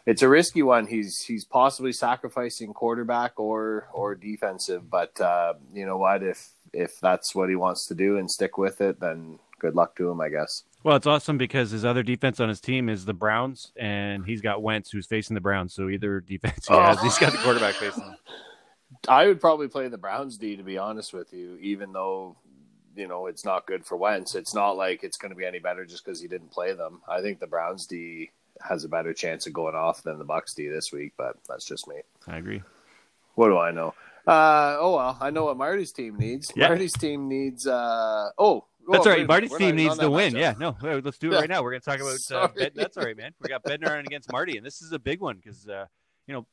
it's 0.06 0.22
a 0.22 0.28
risky 0.28 0.62
one. 0.62 0.86
He's 0.86 1.20
he's 1.22 1.44
possibly 1.44 1.92
sacrificing 1.92 2.72
quarterback 2.72 3.38
or 3.38 3.88
or 3.92 4.14
defensive, 4.14 4.90
but 4.90 5.20
uh, 5.20 5.54
you 5.72 5.86
know 5.86 5.98
what? 5.98 6.22
If 6.22 6.50
if 6.72 7.00
that's 7.00 7.34
what 7.34 7.48
he 7.48 7.56
wants 7.56 7.86
to 7.86 7.94
do 7.94 8.18
and 8.18 8.30
stick 8.30 8.58
with 8.58 8.80
it, 8.80 9.00
then 9.00 9.38
good 9.60 9.76
luck 9.76 9.94
to 9.96 10.10
him, 10.10 10.20
I 10.20 10.28
guess. 10.28 10.64
Well, 10.82 10.96
it's 10.96 11.06
awesome 11.06 11.38
because 11.38 11.70
his 11.70 11.84
other 11.84 12.02
defense 12.02 12.40
on 12.40 12.48
his 12.48 12.60
team 12.60 12.88
is 12.88 13.04
the 13.04 13.12
Browns, 13.14 13.70
and 13.76 14.24
he's 14.26 14.40
got 14.40 14.62
Wentz 14.62 14.90
who's 14.90 15.06
facing 15.06 15.34
the 15.34 15.40
Browns. 15.40 15.74
So 15.74 15.88
either 15.88 16.20
defense 16.20 16.66
he 16.66 16.74
has, 16.74 16.98
Oh. 16.98 17.02
he's 17.04 17.18
got 17.18 17.32
the 17.32 17.38
quarterback 17.38 17.74
facing. 17.74 18.02
him. 18.02 18.16
I 19.08 19.26
would 19.28 19.40
probably 19.40 19.68
play 19.68 19.86
the 19.88 19.98
Browns 19.98 20.36
D 20.36 20.56
to 20.56 20.62
be 20.64 20.76
honest 20.78 21.12
with 21.12 21.32
you, 21.32 21.56
even 21.60 21.92
though 21.92 22.36
you 22.96 23.06
know 23.06 23.26
it's 23.26 23.44
not 23.44 23.66
good 23.66 23.86
for 23.86 23.96
Wentz. 23.96 24.34
It's 24.34 24.54
not 24.54 24.72
like 24.72 25.04
it's 25.04 25.16
going 25.16 25.30
to 25.30 25.36
be 25.36 25.46
any 25.46 25.60
better 25.60 25.84
just 25.86 26.04
because 26.04 26.20
he 26.20 26.26
didn't 26.28 26.50
play 26.50 26.72
them. 26.72 27.00
I 27.08 27.20
think 27.20 27.38
the 27.38 27.46
Browns 27.46 27.86
D 27.86 28.30
has 28.60 28.84
a 28.84 28.88
better 28.88 29.14
chance 29.14 29.46
of 29.46 29.52
going 29.52 29.74
off 29.76 30.02
than 30.02 30.18
the 30.18 30.24
Bucks 30.24 30.54
D 30.54 30.66
this 30.68 30.92
week, 30.92 31.12
but 31.16 31.36
that's 31.48 31.64
just 31.64 31.86
me. 31.88 31.96
I 32.26 32.38
agree. 32.38 32.62
What 33.36 33.48
do 33.48 33.58
I 33.58 33.70
know? 33.70 33.94
Uh, 34.26 34.76
oh 34.78 34.96
well, 34.96 35.16
I 35.20 35.30
know 35.30 35.44
what 35.46 35.56
Marty's 35.56 35.92
team 35.92 36.16
needs. 36.18 36.52
Yeah. 36.56 36.68
Marty's 36.68 36.92
team 36.92 37.28
needs. 37.28 37.66
Uh, 37.66 38.30
oh, 38.38 38.64
That's 38.90 39.06
all 39.06 39.12
right. 39.12 39.26
Marty's 39.26 39.54
team 39.56 39.76
needs 39.76 39.98
to 39.98 40.10
win. 40.10 40.34
matchup. 40.34 40.38
Yeah, 40.38 40.54
no, 40.58 40.76
let's 41.04 41.18
do 41.18 41.28
it 41.28 41.34
Yeah. 41.34 41.40
right 41.40 41.48
now. 41.48 41.62
We're 41.62 41.70
going 41.70 41.80
to 41.80 41.90
talk 41.90 42.00
about 42.00 42.52
uh. 42.60 42.68
That's 42.74 42.96
all 42.96 43.04
right, 43.04 43.16
man. 43.16 43.32
We 43.40 43.48
got 43.48 43.62
Bednar 43.64 43.98
on 43.98 44.00
against 44.06 44.30
Marty, 44.32 44.56
and 44.56 44.64
this 44.66 44.82
is 44.82 44.92
a 44.92 44.98
big 44.98 45.20
one 45.20 45.36
because 45.36 45.68
uh, 45.68 45.86
you 46.26 46.34
know, 46.34 46.46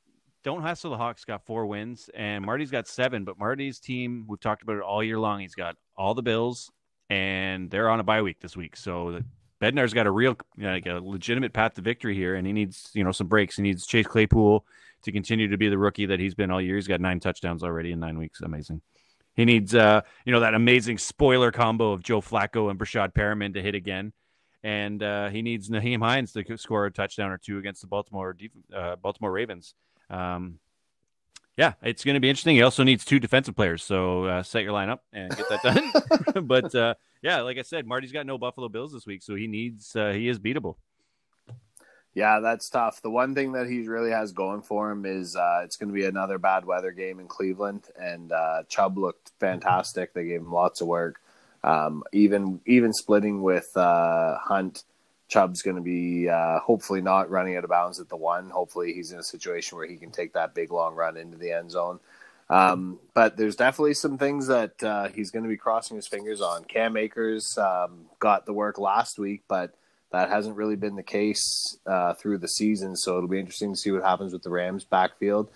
don't 0.44 0.62
hassle 0.62 0.92
the 0.92 0.98
Hawks 0.98 1.26
got 1.26 1.46
four 1.46 1.66
wins, 1.66 2.10
and 2.14 2.46
Marty's 2.46 2.72
got 2.72 2.88
seven. 2.88 3.24
But 3.24 3.38
Marty's 3.40 3.80
team, 3.80 4.26
we've 4.28 4.40
talked 4.40 4.64
about 4.64 4.78
it 4.78 4.84
all 4.84 5.04
year 5.04 5.20
long. 5.20 5.40
He's 5.40 5.56
got 5.56 5.76
all 5.98 6.14
the 6.14 6.24
Bills, 6.24 6.72
and 7.10 7.70
they're 7.70 7.90
on 7.90 8.00
a 8.00 8.04
bye 8.04 8.22
week 8.22 8.40
this 8.40 8.56
week, 8.58 8.76
so. 8.76 9.12
The, 9.14 9.26
Bednar's 9.60 9.92
got 9.92 10.06
a 10.06 10.12
real, 10.12 10.38
like 10.60 10.86
a 10.86 11.00
legitimate 11.00 11.52
path 11.52 11.74
to 11.74 11.82
victory 11.82 12.14
here, 12.14 12.36
and 12.36 12.46
he 12.46 12.54
needs, 12.54 12.92
you 12.94 13.04
know, 13.04 13.12
some 13.12 13.26
breaks. 13.26 13.56
He 13.56 13.64
needs 13.64 13.88
Chase 13.88 14.06
Claypool 14.06 14.64
to 15.02 15.12
continue 15.12 15.48
to 15.48 15.58
be 15.58 15.68
the 15.68 15.80
rookie 15.80 16.06
that 16.06 16.20
he's 16.20 16.36
been 16.36 16.52
all 16.52 16.62
year. 16.62 16.76
He's 16.76 16.88
got 16.88 17.02
nine 17.02 17.20
touchdowns 17.20 17.64
already 17.64 17.92
in 17.92 18.00
nine 18.00 18.20
weeks. 18.20 18.42
Amazing. 18.42 18.82
He 19.38 19.46
needs, 19.46 19.76
uh, 19.76 20.02
you 20.26 20.34
know, 20.34 20.40
that 20.40 20.56
amazing 20.56 20.98
spoiler 20.98 21.52
combo 21.52 21.92
of 21.92 22.02
Joe 22.02 22.22
Flacco 22.22 22.72
and 22.72 22.80
Breshad 22.80 23.14
Perriman 23.14 23.54
to 23.54 23.62
hit 23.62 23.76
again, 23.76 24.12
and 24.64 25.02
uh, 25.02 25.30
he 25.30 25.44
needs 25.44 25.70
Nyheim 25.70 26.00
Hines 26.00 26.34
to 26.34 26.58
score 26.58 26.88
a 26.88 26.92
touchdown 26.92 27.32
or 27.32 27.38
two 27.38 27.60
against 27.60 27.82
the 27.82 27.88
Baltimore 27.88 28.36
uh, 28.76 28.96
Baltimore 28.96 29.32
Ravens. 29.32 29.76
Um, 30.10 30.58
yeah, 31.56 31.74
it's 31.84 32.04
going 32.04 32.16
to 32.16 32.20
be 32.20 32.30
interesting. 32.30 32.56
He 32.56 32.64
also 32.64 32.84
needs 32.84 33.06
two 33.06 33.20
defensive 33.20 33.56
players, 33.56 33.84
so 33.84 34.26
uh, 34.26 34.44
set 34.44 34.64
your 34.64 34.74
lineup 34.74 35.00
and 35.14 35.36
get 35.38 35.50
that 35.50 35.62
done. 35.62 36.46
but 36.48 36.74
uh, 36.74 36.96
yeah, 37.22 37.42
like 37.42 37.60
I 37.60 37.62
said, 37.62 37.86
Marty's 37.86 38.12
got 38.12 38.26
no 38.26 38.40
Buffalo 38.40 38.70
Bills 38.70 38.92
this 38.92 39.06
week, 39.06 39.22
so 39.22 39.36
he 39.36 39.46
needs 39.46 39.96
uh, 39.96 40.14
he 40.14 40.30
is 40.30 40.40
beatable. 40.40 40.78
Yeah, 42.18 42.40
that's 42.40 42.68
tough. 42.68 43.04
The 43.04 43.12
one 43.12 43.36
thing 43.36 43.52
that 43.52 43.68
he 43.68 43.88
really 43.88 44.10
has 44.10 44.32
going 44.32 44.64
for 44.64 44.90
him 44.90 45.06
is 45.06 45.36
uh, 45.36 45.62
it's 45.64 45.76
going 45.76 45.90
to 45.90 45.94
be 45.94 46.06
another 46.06 46.40
bad 46.40 46.66
weather 46.66 46.92
game 46.92 47.20
in 47.20 47.28
Cleveland, 47.28 47.84
and 47.96 48.32
uh, 48.32 48.64
Chubb 48.68 48.98
looked 48.98 49.34
fantastic. 49.40 50.16
They 50.16 50.26
gave 50.26 50.42
him 50.42 50.52
lots 50.52 50.82
of 50.82 50.88
work. 50.88 51.22
Um, 51.64 52.04
even 52.12 52.60
even 52.66 52.92
splitting 52.92 53.44
with 53.44 53.70
uh, 53.78 54.40
Hunt, 54.40 54.84
Chubb's 55.28 55.62
going 55.62 55.76
to 55.76 55.82
be 55.84 56.28
uh, 56.28 56.58
hopefully 56.58 57.02
not 57.02 57.30
running 57.30 57.56
out 57.56 57.64
of 57.64 57.70
bounds 57.70 58.00
at 58.00 58.10
the 58.10 58.18
one. 58.18 58.50
Hopefully, 58.50 58.94
he's 58.94 59.12
in 59.12 59.20
a 59.20 59.24
situation 59.24 59.78
where 59.78 59.86
he 59.86 59.98
can 59.98 60.10
take 60.10 60.34
that 60.34 60.56
big 60.56 60.72
long 60.72 60.96
run 60.96 61.18
into 61.18 61.38
the 61.38 61.52
end 61.52 61.70
zone. 61.70 62.00
Um, 62.50 62.98
but 63.14 63.38
there's 63.38 63.56
definitely 63.56 63.94
some 63.94 64.18
things 64.18 64.48
that 64.48 64.82
uh, 64.82 65.10
he's 65.10 65.30
going 65.30 65.44
to 65.44 65.50
be 65.50 65.58
crossing 65.58 65.98
his 65.98 66.08
fingers 66.08 66.42
on. 66.42 66.64
Cam 66.64 66.98
Akers 66.98 67.60
um, 67.60 68.08
got 68.18 68.48
the 68.48 68.54
work 68.54 68.80
last 68.80 69.20
week, 69.20 69.44
but 69.48 69.76
that 70.12 70.30
hasn't 70.30 70.56
really 70.56 70.76
been 70.76 70.96
the 70.96 71.04
case 71.04 71.78
uh, 71.86 72.14
through 72.14 72.38
the 72.38 72.48
season. 72.48 72.96
So 72.96 73.18
it'll 73.18 73.30
be 73.30 73.40
interesting 73.40 73.74
to 73.74 73.80
see 73.80 73.92
what 73.92 74.04
happens 74.04 74.34
with 74.34 74.44
the 74.44 74.50
Rams 74.50 74.84
backfield. 74.84 75.50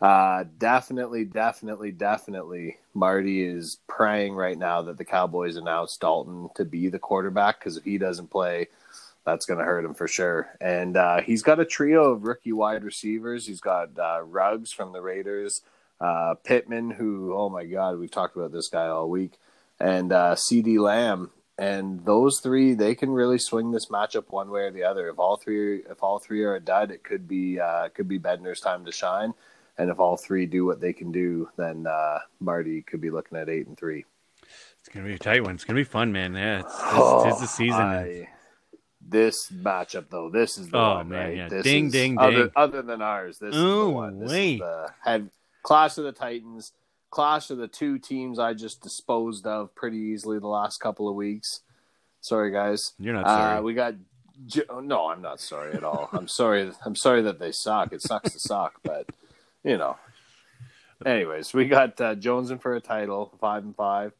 Uh, 0.00 0.44
definitely, 0.58 1.24
definitely, 1.24 1.92
definitely. 1.92 2.78
Marty 2.92 3.44
is 3.44 3.78
praying 3.86 4.34
right 4.34 4.58
now 4.58 4.82
that 4.82 4.98
the 4.98 5.04
Cowboys 5.04 5.56
announce 5.56 5.96
Dalton 5.96 6.48
to 6.56 6.64
be 6.64 6.88
the 6.88 6.98
quarterback 6.98 7.60
because 7.60 7.76
if 7.76 7.84
he 7.84 7.98
doesn't 7.98 8.28
play, 8.28 8.66
that's 9.24 9.46
going 9.46 9.58
to 9.58 9.64
hurt 9.64 9.84
him 9.84 9.94
for 9.94 10.08
sure. 10.08 10.48
And 10.60 10.96
uh, 10.96 11.20
he's 11.20 11.42
got 11.42 11.60
a 11.60 11.64
trio 11.64 12.10
of 12.10 12.24
rookie 12.24 12.52
wide 12.52 12.82
receivers. 12.82 13.46
He's 13.46 13.60
got 13.60 13.96
uh, 13.96 14.22
Ruggs 14.24 14.72
from 14.72 14.92
the 14.92 15.00
Raiders, 15.00 15.62
uh, 16.00 16.34
Pittman, 16.42 16.90
who, 16.90 17.32
oh 17.34 17.48
my 17.48 17.64
God, 17.64 18.00
we've 18.00 18.10
talked 18.10 18.34
about 18.36 18.50
this 18.50 18.68
guy 18.68 18.88
all 18.88 19.08
week, 19.08 19.34
and 19.78 20.12
uh, 20.12 20.34
CeeDee 20.34 20.80
Lamb. 20.80 21.30
And 21.62 22.04
those 22.04 22.40
three, 22.40 22.74
they 22.74 22.96
can 22.96 23.10
really 23.10 23.38
swing 23.38 23.70
this 23.70 23.86
matchup 23.86 24.24
one 24.30 24.50
way 24.50 24.62
or 24.62 24.70
the 24.72 24.82
other. 24.82 25.08
If 25.08 25.20
all 25.20 25.36
three, 25.36 25.82
if 25.88 26.02
all 26.02 26.18
three 26.18 26.42
are 26.42 26.56
a 26.56 26.60
dud, 26.60 26.90
it 26.90 27.04
could 27.04 27.28
be 27.28 27.60
uh, 27.60 27.84
it 27.84 27.94
could 27.94 28.08
be 28.08 28.18
Bednar's 28.18 28.58
time 28.60 28.84
to 28.84 28.90
shine. 28.90 29.32
And 29.78 29.88
if 29.88 30.00
all 30.00 30.16
three 30.16 30.44
do 30.46 30.64
what 30.64 30.80
they 30.80 30.92
can 30.92 31.12
do, 31.12 31.48
then 31.56 31.86
uh, 31.86 32.18
Marty 32.40 32.82
could 32.82 33.00
be 33.00 33.10
looking 33.10 33.38
at 33.38 33.48
eight 33.48 33.68
and 33.68 33.78
three. 33.78 34.04
It's 34.80 34.88
gonna 34.92 35.06
be 35.06 35.14
a 35.14 35.18
tight 35.18 35.44
one. 35.44 35.54
It's 35.54 35.62
gonna 35.64 35.78
be 35.78 35.84
fun, 35.84 36.10
man. 36.10 36.34
Yeah, 36.34 36.60
it's, 36.60 36.74
it's, 36.74 36.82
Oh, 36.94 37.28
it's 37.28 37.40
the 37.40 37.46
season. 37.46 37.80
I- 37.80 38.28
this 39.04 39.50
matchup, 39.50 40.06
though, 40.10 40.30
this 40.30 40.58
is 40.58 40.68
the 40.68 40.78
Oh, 40.78 40.94
one, 40.96 41.08
man, 41.10 41.26
right? 41.28 41.36
yeah. 41.36 41.48
This 41.48 41.64
Ding, 41.64 41.86
is- 41.86 41.92
ding, 41.92 42.18
other, 42.18 42.32
ding. 42.44 42.50
Other 42.56 42.82
than 42.82 43.02
ours, 43.02 43.38
this 43.38 43.54
is 43.54 43.60
the 43.62 43.88
one. 43.88 44.18
This 44.20 44.30
wait. 44.30 44.54
is 44.54 44.60
the 44.60 44.86
head 45.04 45.30
clash 45.62 45.96
of 45.98 46.04
the 46.04 46.12
Titans, 46.12 46.72
clash 47.12 47.50
of 47.50 47.58
the 47.58 47.68
two 47.68 47.98
teams 48.00 48.40
I 48.40 48.54
just 48.54 48.82
disposed 48.82 49.46
of 49.46 49.72
pretty 49.76 49.98
easily 49.98 50.40
the 50.40 50.48
last 50.48 50.78
couple 50.80 51.08
of 51.08 51.14
weeks. 51.14 51.60
Sorry, 52.20 52.50
guys. 52.50 52.92
You're 52.98 53.14
not 53.14 53.26
sorry. 53.28 53.58
Uh, 53.58 53.62
we 53.62 53.74
got. 53.74 53.94
Jo- 54.46 54.80
No, 54.80 55.08
I'm 55.08 55.22
not 55.22 55.38
sorry 55.40 55.74
at 55.74 55.84
all. 55.84 56.08
I'm 56.12 56.26
sorry. 56.40 56.72
I'm 56.84 56.96
sorry 56.96 57.22
that 57.22 57.38
they 57.38 57.52
suck. 57.52 57.92
It 57.92 58.02
sucks 58.02 58.32
to 58.32 58.40
suck, 58.40 58.80
but 58.82 59.06
you 59.62 59.76
know. 59.76 59.96
Anyways, 61.04 61.52
we 61.52 61.66
got 61.66 62.00
uh, 62.00 62.14
Jones 62.14 62.50
in 62.50 62.58
for 62.58 62.74
a 62.74 62.80
title, 62.80 63.36
five 63.40 63.64
and 63.64 63.74
five, 63.74 64.12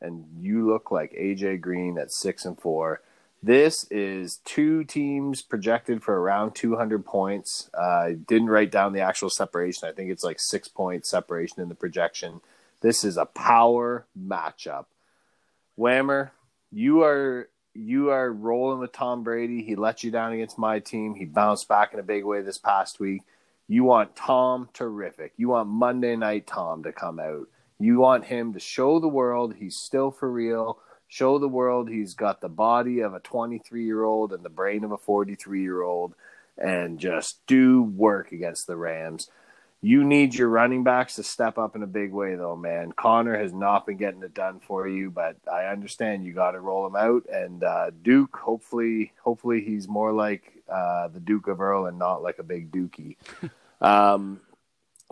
and 0.00 0.24
you 0.40 0.68
look 0.68 0.90
like 0.90 1.12
AJ 1.12 1.60
Green 1.60 1.96
at 1.98 2.12
six 2.12 2.44
and 2.44 2.58
four. 2.60 3.00
This 3.42 3.84
is 3.90 4.38
two 4.44 4.82
teams 4.82 5.42
projected 5.42 6.02
for 6.02 6.20
around 6.20 6.54
200 6.54 7.04
points. 7.04 7.70
Uh, 7.72 7.80
I 7.80 8.12
didn't 8.14 8.50
write 8.50 8.72
down 8.72 8.92
the 8.92 9.00
actual 9.00 9.30
separation. 9.30 9.88
I 9.88 9.92
think 9.92 10.10
it's 10.10 10.24
like 10.24 10.40
six 10.40 10.66
point 10.66 11.06
separation 11.06 11.62
in 11.62 11.68
the 11.68 11.74
projection. 11.76 12.40
This 12.80 13.04
is 13.04 13.16
a 13.16 13.26
power 13.26 14.06
matchup. 14.18 14.86
Whammer, 15.78 16.30
you 16.72 17.02
are 17.04 17.48
you 17.74 18.10
are 18.10 18.32
rolling 18.32 18.80
with 18.80 18.92
Tom 18.92 19.22
Brady. 19.22 19.62
He 19.62 19.76
let 19.76 20.02
you 20.02 20.10
down 20.10 20.32
against 20.32 20.58
my 20.58 20.80
team. 20.80 21.14
He 21.14 21.24
bounced 21.24 21.68
back 21.68 21.92
in 21.92 22.00
a 22.00 22.04
big 22.04 22.24
way 22.24 22.42
this 22.42 22.58
past 22.58 22.98
week. 22.98 23.22
You 23.68 23.84
want 23.84 24.16
Tom 24.16 24.68
terrific. 24.72 25.34
You 25.36 25.50
want 25.50 25.68
Monday 25.68 26.16
night 26.16 26.48
Tom 26.48 26.82
to 26.82 26.92
come 26.92 27.20
out. 27.20 27.46
You 27.78 28.00
want 28.00 28.24
him 28.24 28.54
to 28.54 28.60
show 28.60 28.98
the 28.98 29.06
world 29.06 29.54
he's 29.54 29.76
still 29.76 30.10
for 30.10 30.28
real. 30.28 30.80
Show 31.08 31.38
the 31.38 31.48
world 31.48 31.88
he's 31.88 32.14
got 32.14 32.40
the 32.40 32.48
body 32.48 33.00
of 33.00 33.14
a 33.14 33.20
23 33.20 33.84
year 33.84 34.04
old 34.04 34.32
and 34.32 34.44
the 34.44 34.50
brain 34.50 34.84
of 34.84 34.92
a 34.92 34.98
43 34.98 35.62
year 35.62 35.82
old 35.82 36.14
and 36.58 36.98
just 36.98 37.46
do 37.46 37.82
work 37.82 38.32
against 38.32 38.66
the 38.66 38.76
Rams. 38.76 39.30
You 39.80 40.02
need 40.02 40.34
your 40.34 40.48
running 40.48 40.82
backs 40.82 41.14
to 41.16 41.22
step 41.22 41.56
up 41.56 41.76
in 41.76 41.84
a 41.84 41.86
big 41.86 42.12
way, 42.12 42.34
though, 42.34 42.56
man. 42.56 42.90
Conner 42.90 43.38
has 43.38 43.52
not 43.52 43.86
been 43.86 43.96
getting 43.96 44.22
it 44.24 44.34
done 44.34 44.58
for 44.58 44.88
you, 44.88 45.08
but 45.08 45.36
I 45.50 45.66
understand 45.66 46.24
you 46.24 46.32
got 46.32 46.52
to 46.52 46.60
roll 46.60 46.84
him 46.84 46.96
out. 46.96 47.26
And 47.32 47.62
uh, 47.62 47.90
Duke, 48.02 48.36
hopefully, 48.36 49.12
hopefully 49.22 49.60
he's 49.60 49.86
more 49.86 50.12
like 50.12 50.64
uh, 50.68 51.08
the 51.08 51.20
Duke 51.20 51.46
of 51.46 51.60
Earl 51.60 51.86
and 51.86 51.96
not 51.96 52.22
like 52.24 52.40
a 52.40 52.42
big 52.42 52.72
Dookie. 52.72 53.16
um, 53.80 54.40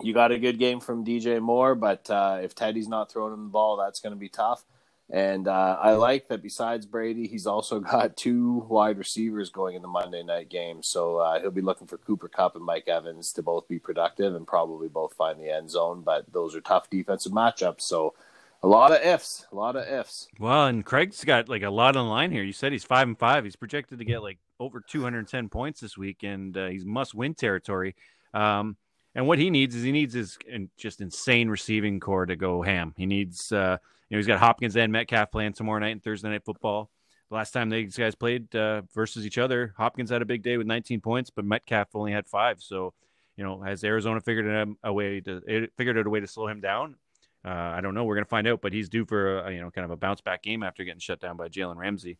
you 0.01 0.13
got 0.13 0.33
a 0.33 0.37
good 0.37 0.59
game 0.59 0.81
from 0.81 1.05
DJ 1.05 1.39
Moore, 1.39 1.73
but 1.73 2.09
uh, 2.09 2.39
if 2.43 2.53
Teddy's 2.53 2.89
not 2.89 3.09
throwing 3.09 3.33
him 3.33 3.45
the 3.45 3.49
ball, 3.49 3.77
that's 3.77 4.01
going 4.01 4.13
to 4.13 4.19
be 4.19 4.29
tough. 4.29 4.65
And 5.09 5.47
uh, 5.47 5.77
I 5.81 5.93
like 5.93 6.27
that 6.27 6.43
besides 6.43 6.85
Brady, 6.85 7.27
he's 7.27 7.47
also 7.47 7.79
got 7.79 8.17
two 8.17 8.65
wide 8.69 8.97
receivers 8.97 9.49
going 9.49 9.75
in 9.75 9.81
the 9.81 9.87
Monday 9.87 10.23
night 10.23 10.49
game. 10.49 10.83
So 10.83 11.17
uh, 11.17 11.39
he'll 11.39 11.51
be 11.51 11.61
looking 11.61 11.87
for 11.87 11.97
Cooper 11.97 12.27
Kupp 12.27 12.55
and 12.55 12.65
Mike 12.65 12.87
Evans 12.87 13.31
to 13.33 13.43
both 13.43 13.67
be 13.67 13.79
productive 13.79 14.35
and 14.35 14.45
probably 14.45 14.89
both 14.89 15.13
find 15.13 15.39
the 15.39 15.49
end 15.49 15.69
zone. 15.69 16.01
But 16.01 16.31
those 16.31 16.55
are 16.55 16.61
tough 16.61 16.89
defensive 16.89 17.31
matchups. 17.31 17.81
So 17.81 18.15
a 18.63 18.67
lot 18.67 18.91
of 18.91 19.01
ifs, 19.01 19.45
a 19.51 19.55
lot 19.55 19.75
of 19.75 19.87
ifs. 19.87 20.27
Well, 20.39 20.67
and 20.67 20.83
Craig's 20.83 21.23
got 21.23 21.47
like 21.47 21.63
a 21.63 21.69
lot 21.69 21.95
on 21.95 22.05
the 22.05 22.11
line 22.11 22.31
here. 22.31 22.43
You 22.43 22.53
said 22.53 22.71
he's 22.71 22.83
five 22.83 23.07
and 23.07 23.17
five. 23.17 23.43
He's 23.43 23.55
projected 23.55 23.99
to 23.99 24.05
get 24.05 24.21
like 24.21 24.39
over 24.59 24.81
210 24.81 25.49
points 25.49 25.79
this 25.79 25.97
week, 25.97 26.23
and 26.23 26.57
uh, 26.57 26.67
he's 26.67 26.85
must-win 26.85 27.35
territory. 27.35 27.95
Um, 28.33 28.75
and 29.17 29.25
what 29.25 29.39
he 29.39 29.49
needs 29.49 29.75
is 29.75 29.81
he 29.81 29.91
needs 29.91 30.13
his 30.13 30.37
just 30.77 31.01
insane 31.01 31.49
receiving 31.49 31.99
corps 31.99 32.27
to 32.27 32.35
go 32.35 32.61
ham. 32.61 32.93
He 32.95 33.07
needs, 33.07 33.51
uh, 33.51 33.77
you 34.07 34.15
know, 34.15 34.19
he's 34.19 34.27
got 34.27 34.37
Hopkins 34.37 34.77
and 34.77 34.91
Metcalf 34.91 35.31
playing 35.31 35.53
tomorrow 35.53 35.79
night 35.79 35.89
and 35.89 36.03
Thursday 36.03 36.29
night 36.29 36.45
football. 36.45 36.91
The 37.29 37.35
last 37.35 37.49
time 37.49 37.71
these 37.71 37.97
guys 37.97 38.13
played 38.13 38.55
uh, 38.55 38.83
versus 38.93 39.25
each 39.25 39.39
other, 39.39 39.73
Hopkins 39.75 40.11
had 40.11 40.21
a 40.21 40.25
big 40.25 40.43
day 40.43 40.57
with 40.57 40.67
19 40.67 41.01
points, 41.01 41.31
but 41.31 41.45
Metcalf 41.45 41.87
only 41.95 42.11
had 42.11 42.27
five. 42.27 42.61
So, 42.61 42.93
you 43.35 43.43
know, 43.43 43.59
has 43.59 43.83
Arizona 43.83 44.21
figured 44.21 44.47
out 44.47 44.75
a 44.83 44.93
way 44.93 45.19
to 45.21 45.67
figured 45.75 45.97
out 45.97 46.05
a 46.05 46.09
way 46.11 46.19
to 46.19 46.27
slow 46.27 46.47
him 46.47 46.61
down? 46.61 46.95
Uh, 47.43 47.49
I 47.49 47.81
don't 47.81 47.95
know. 47.95 48.03
We're 48.03 48.15
to 48.25 48.29
find 48.29 48.47
out, 48.47 48.61
but 48.61 48.71
he's 48.71 48.87
due 48.87 49.05
for 49.05 49.39
a, 49.39 49.51
you 49.51 49.61
know 49.61 49.71
kind 49.71 49.85
of 49.85 49.89
a 49.89 49.97
bounce 49.97 50.21
back 50.21 50.43
game 50.43 50.61
after 50.61 50.83
getting 50.83 50.99
shut 50.99 51.19
down 51.19 51.37
by 51.37 51.49
Jalen 51.49 51.77
Ramsey. 51.77 52.19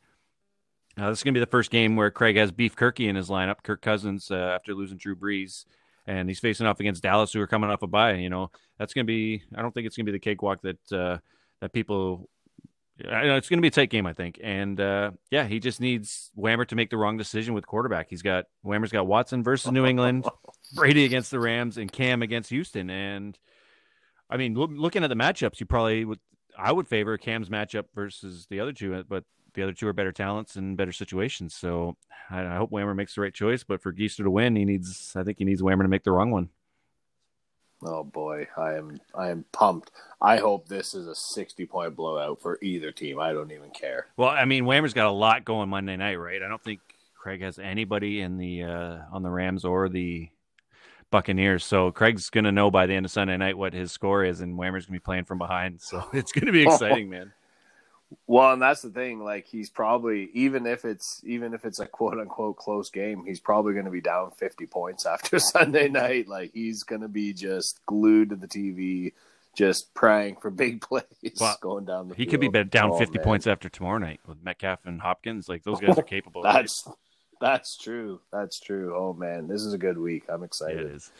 Uh, 0.97 1.09
this 1.09 1.19
is 1.19 1.23
to 1.35 1.39
be 1.39 1.39
the 1.39 1.45
first 1.45 1.69
game 1.69 1.95
where 1.95 2.09
Craig 2.09 2.37
has 2.37 2.51
Beef 2.51 2.75
Kirky 2.75 3.07
in 3.07 3.15
his 3.15 3.29
lineup. 3.29 3.61
Kirk 3.61 3.83
Cousins 3.83 4.31
uh, 4.31 4.35
after 4.55 4.73
losing 4.73 4.97
Drew 4.97 5.15
Brees, 5.15 5.65
and 6.07 6.29
he's 6.29 6.39
facing 6.39 6.65
off 6.65 6.79
against 6.79 7.03
Dallas, 7.03 7.33
who 7.33 7.41
are 7.41 7.47
coming 7.47 7.69
off 7.69 7.83
a 7.83 7.87
bye. 7.87 8.13
You 8.13 8.29
know 8.29 8.49
that's 8.79 8.93
going 8.93 9.05
to 9.05 9.07
be. 9.07 9.43
I 9.55 9.61
don't 9.61 9.73
think 9.73 9.85
it's 9.85 9.95
going 9.95 10.05
to 10.05 10.11
be 10.11 10.17
the 10.17 10.21
cakewalk 10.21 10.61
that 10.61 10.91
uh, 10.91 11.17
that 11.61 11.73
people. 11.73 12.29
I 12.99 13.25
know 13.25 13.35
it's 13.35 13.47
going 13.47 13.59
to 13.59 13.61
be 13.61 13.67
a 13.67 13.71
tight 13.71 13.91
game, 13.91 14.07
I 14.07 14.13
think, 14.13 14.39
and 14.41 14.79
uh, 14.79 15.11
yeah, 15.29 15.45
he 15.45 15.59
just 15.59 15.79
needs 15.79 16.31
Whammer 16.35 16.67
to 16.69 16.75
make 16.75 16.89
the 16.89 16.97
wrong 16.97 17.15
decision 17.15 17.53
with 17.53 17.67
quarterback. 17.67 18.07
He's 18.09 18.23
got 18.23 18.45
Whammer's 18.65 18.91
got 18.91 19.05
Watson 19.05 19.43
versus 19.43 19.71
New 19.71 19.85
England, 19.85 20.25
Brady 20.73 21.05
against 21.05 21.29
the 21.29 21.39
Rams, 21.39 21.77
and 21.77 21.91
Cam 21.91 22.23
against 22.23 22.49
Houston, 22.49 22.89
and 22.89 23.37
I 24.29 24.37
mean, 24.37 24.55
look, 24.55 24.71
looking 24.73 25.03
at 25.03 25.09
the 25.09 25.15
matchups, 25.15 25.59
you 25.59 25.65
probably 25.65 26.05
would. 26.05 26.19
I 26.57 26.71
would 26.71 26.87
favor 26.87 27.15
Cam's 27.19 27.49
matchup 27.49 27.85
versus 27.93 28.47
the 28.49 28.61
other 28.61 28.73
two, 28.73 29.03
but 29.07 29.25
the 29.57 29.63
other 29.63 29.73
two 29.73 29.87
are 29.87 29.93
better 29.93 30.11
talents 30.11 30.55
and 30.55 30.77
better 30.77 30.91
situations. 30.91 31.55
So 31.55 31.97
I, 32.29 32.45
I 32.45 32.55
hope 32.55 32.71
Whammer 32.71 32.95
makes 32.95 33.15
the 33.15 33.21
right 33.21 33.33
choice. 33.33 33.63
But 33.63 33.81
for 33.81 33.91
Geister 33.91 34.23
to 34.23 34.29
win, 34.29 34.55
he 34.55 34.63
needs. 34.63 35.13
I 35.15 35.23
think 35.23 35.39
he 35.39 35.45
needs 35.45 35.61
Whammer 35.61 35.81
to 35.81 35.87
make 35.89 36.03
the 36.03 36.11
wrong 36.11 36.31
one. 36.31 36.49
Oh 37.83 38.03
boy, 38.03 38.47
I 38.55 38.75
am 38.75 38.99
I 39.13 39.29
am 39.29 39.45
pumped. 39.51 39.91
I 40.21 40.37
hope 40.37 40.67
this 40.67 40.93
is 40.93 41.07
a 41.07 41.15
sixty 41.15 41.65
point 41.65 41.95
blowout 41.95 42.39
for 42.39 42.59
either 42.61 42.91
team. 42.91 43.19
I 43.19 43.33
don't 43.33 43.51
even 43.51 43.71
care. 43.71 44.07
Well, 44.15 44.29
I 44.29 44.45
mean, 44.45 44.63
Whammer's 44.65 44.93
got 44.93 45.07
a 45.07 45.11
lot 45.11 45.43
going 45.43 45.69
Monday 45.69 45.95
night, 45.95 46.15
right? 46.15 46.41
I 46.41 46.47
don't 46.47 46.63
think 46.63 46.79
Craig 47.15 47.41
has 47.41 47.57
anybody 47.59 48.21
in 48.21 48.37
the 48.37 48.63
uh, 48.63 48.97
on 49.11 49.23
the 49.23 49.29
Rams 49.31 49.65
or 49.65 49.89
the 49.89 50.29
Buccaneers. 51.09 51.65
So 51.65 51.91
Craig's 51.91 52.29
gonna 52.29 52.51
know 52.51 52.69
by 52.69 52.85
the 52.85 52.93
end 52.93 53.07
of 53.07 53.11
Sunday 53.11 53.37
night 53.37 53.57
what 53.57 53.73
his 53.73 53.91
score 53.91 54.23
is, 54.23 54.41
and 54.41 54.57
Whammer's 54.57 54.85
gonna 54.85 54.97
be 54.97 55.03
playing 55.03 55.25
from 55.25 55.39
behind. 55.39 55.81
So 55.81 56.07
it's 56.13 56.31
gonna 56.31 56.51
be 56.51 56.61
exciting, 56.67 57.09
man. 57.09 57.33
Well, 58.25 58.53
and 58.53 58.61
that's 58.61 58.81
the 58.81 58.89
thing. 58.89 59.19
Like 59.19 59.47
he's 59.47 59.69
probably 59.69 60.29
even 60.33 60.65
if 60.65 60.85
it's 60.85 61.21
even 61.25 61.53
if 61.53 61.65
it's 61.65 61.79
a 61.79 61.85
quote 61.85 62.19
unquote 62.19 62.57
close 62.57 62.89
game, 62.89 63.25
he's 63.25 63.39
probably 63.41 63.73
going 63.73 63.85
to 63.85 63.91
be 63.91 64.01
down 64.01 64.31
fifty 64.31 64.65
points 64.65 65.05
after 65.05 65.39
Sunday 65.53 65.89
night. 65.89 66.27
Like 66.27 66.51
he's 66.53 66.83
going 66.83 67.01
to 67.01 67.09
be 67.09 67.33
just 67.33 67.79
glued 67.85 68.29
to 68.29 68.35
the 68.37 68.47
TV, 68.47 69.13
just 69.55 69.93
praying 69.93 70.37
for 70.41 70.49
big 70.49 70.81
plays 70.87 71.03
Well, 71.39 71.57
going 71.61 71.85
down 71.85 72.09
the. 72.09 72.15
He 72.15 72.25
could 72.25 72.39
be 72.39 72.47
down 72.49 72.91
Oh, 72.91 72.97
50 72.97 73.17
man. 73.17 73.25
pould 73.25 73.47
after 73.47 73.67
tomorrow 73.69 73.97
night 73.97 74.21
with 74.25 74.41
Metcalf 74.43 74.85
and 74.85 75.01
Hopkins. 75.01 75.49
Like 75.49 75.63
those 75.63 75.81
guys 75.81 75.97
are 75.97 76.03
capable. 76.03 76.43
right? 76.43 76.53
That's 76.53 76.87
that's 77.41 77.77
true. 77.77 78.21
That's 78.31 78.59
true. 78.59 78.95
Oh 78.95 79.13
man, 79.13 79.47
this 79.47 79.61
is 79.61 79.73
a 79.73 79.77
good 79.77 79.97
week. 79.97 80.23
I'm 80.29 80.41
Yeah, 80.41 80.45
excited. 80.45 80.79
it 80.79 80.87
is. 80.95 81.11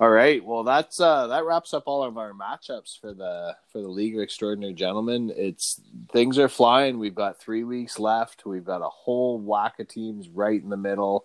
All 0.00 0.10
right. 0.10 0.44
Well, 0.44 0.64
that's 0.64 0.98
uh, 1.00 1.28
that 1.28 1.44
wraps 1.44 1.72
up 1.72 1.84
all 1.86 2.02
of 2.02 2.18
our 2.18 2.32
matchups 2.32 3.00
for 3.00 3.12
the 3.12 3.56
for 3.72 3.80
the 3.80 3.88
League 3.88 4.16
of 4.16 4.22
Extraordinary 4.22 4.74
Gentlemen. 4.74 5.32
It's 5.36 5.80
things 6.12 6.38
are 6.38 6.48
flying. 6.48 6.98
We've 6.98 7.14
got 7.14 7.38
three 7.38 7.64
weeks 7.64 7.98
left. 7.98 8.44
We've 8.44 8.64
got 8.64 8.82
a 8.82 8.88
whole 8.88 9.38
whack 9.38 9.78
of 9.78 9.88
teams 9.88 10.28
right 10.28 10.60
in 10.60 10.68
the 10.68 10.76
middle, 10.76 11.24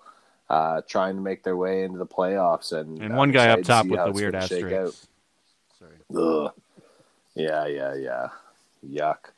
uh, 0.49 0.81
trying 0.87 1.15
to 1.15 1.21
make 1.21 1.43
their 1.43 1.57
way 1.57 1.83
into 1.83 1.97
the 1.97 2.05
playoffs. 2.05 2.71
And 2.71 3.01
And 3.01 3.13
I'm 3.13 3.17
one 3.17 3.31
guy 3.31 3.49
up 3.49 3.59
to 3.59 3.65
top 3.65 3.87
with 3.87 4.03
the 4.03 4.11
weird 4.11 4.35
asterisk. 4.35 5.07
Sorry. 5.79 5.95
Ugh. 6.15 6.53
Yeah, 7.35 7.65
yeah, 7.65 7.95
yeah. 7.95 8.27
Yuck. 8.87 9.31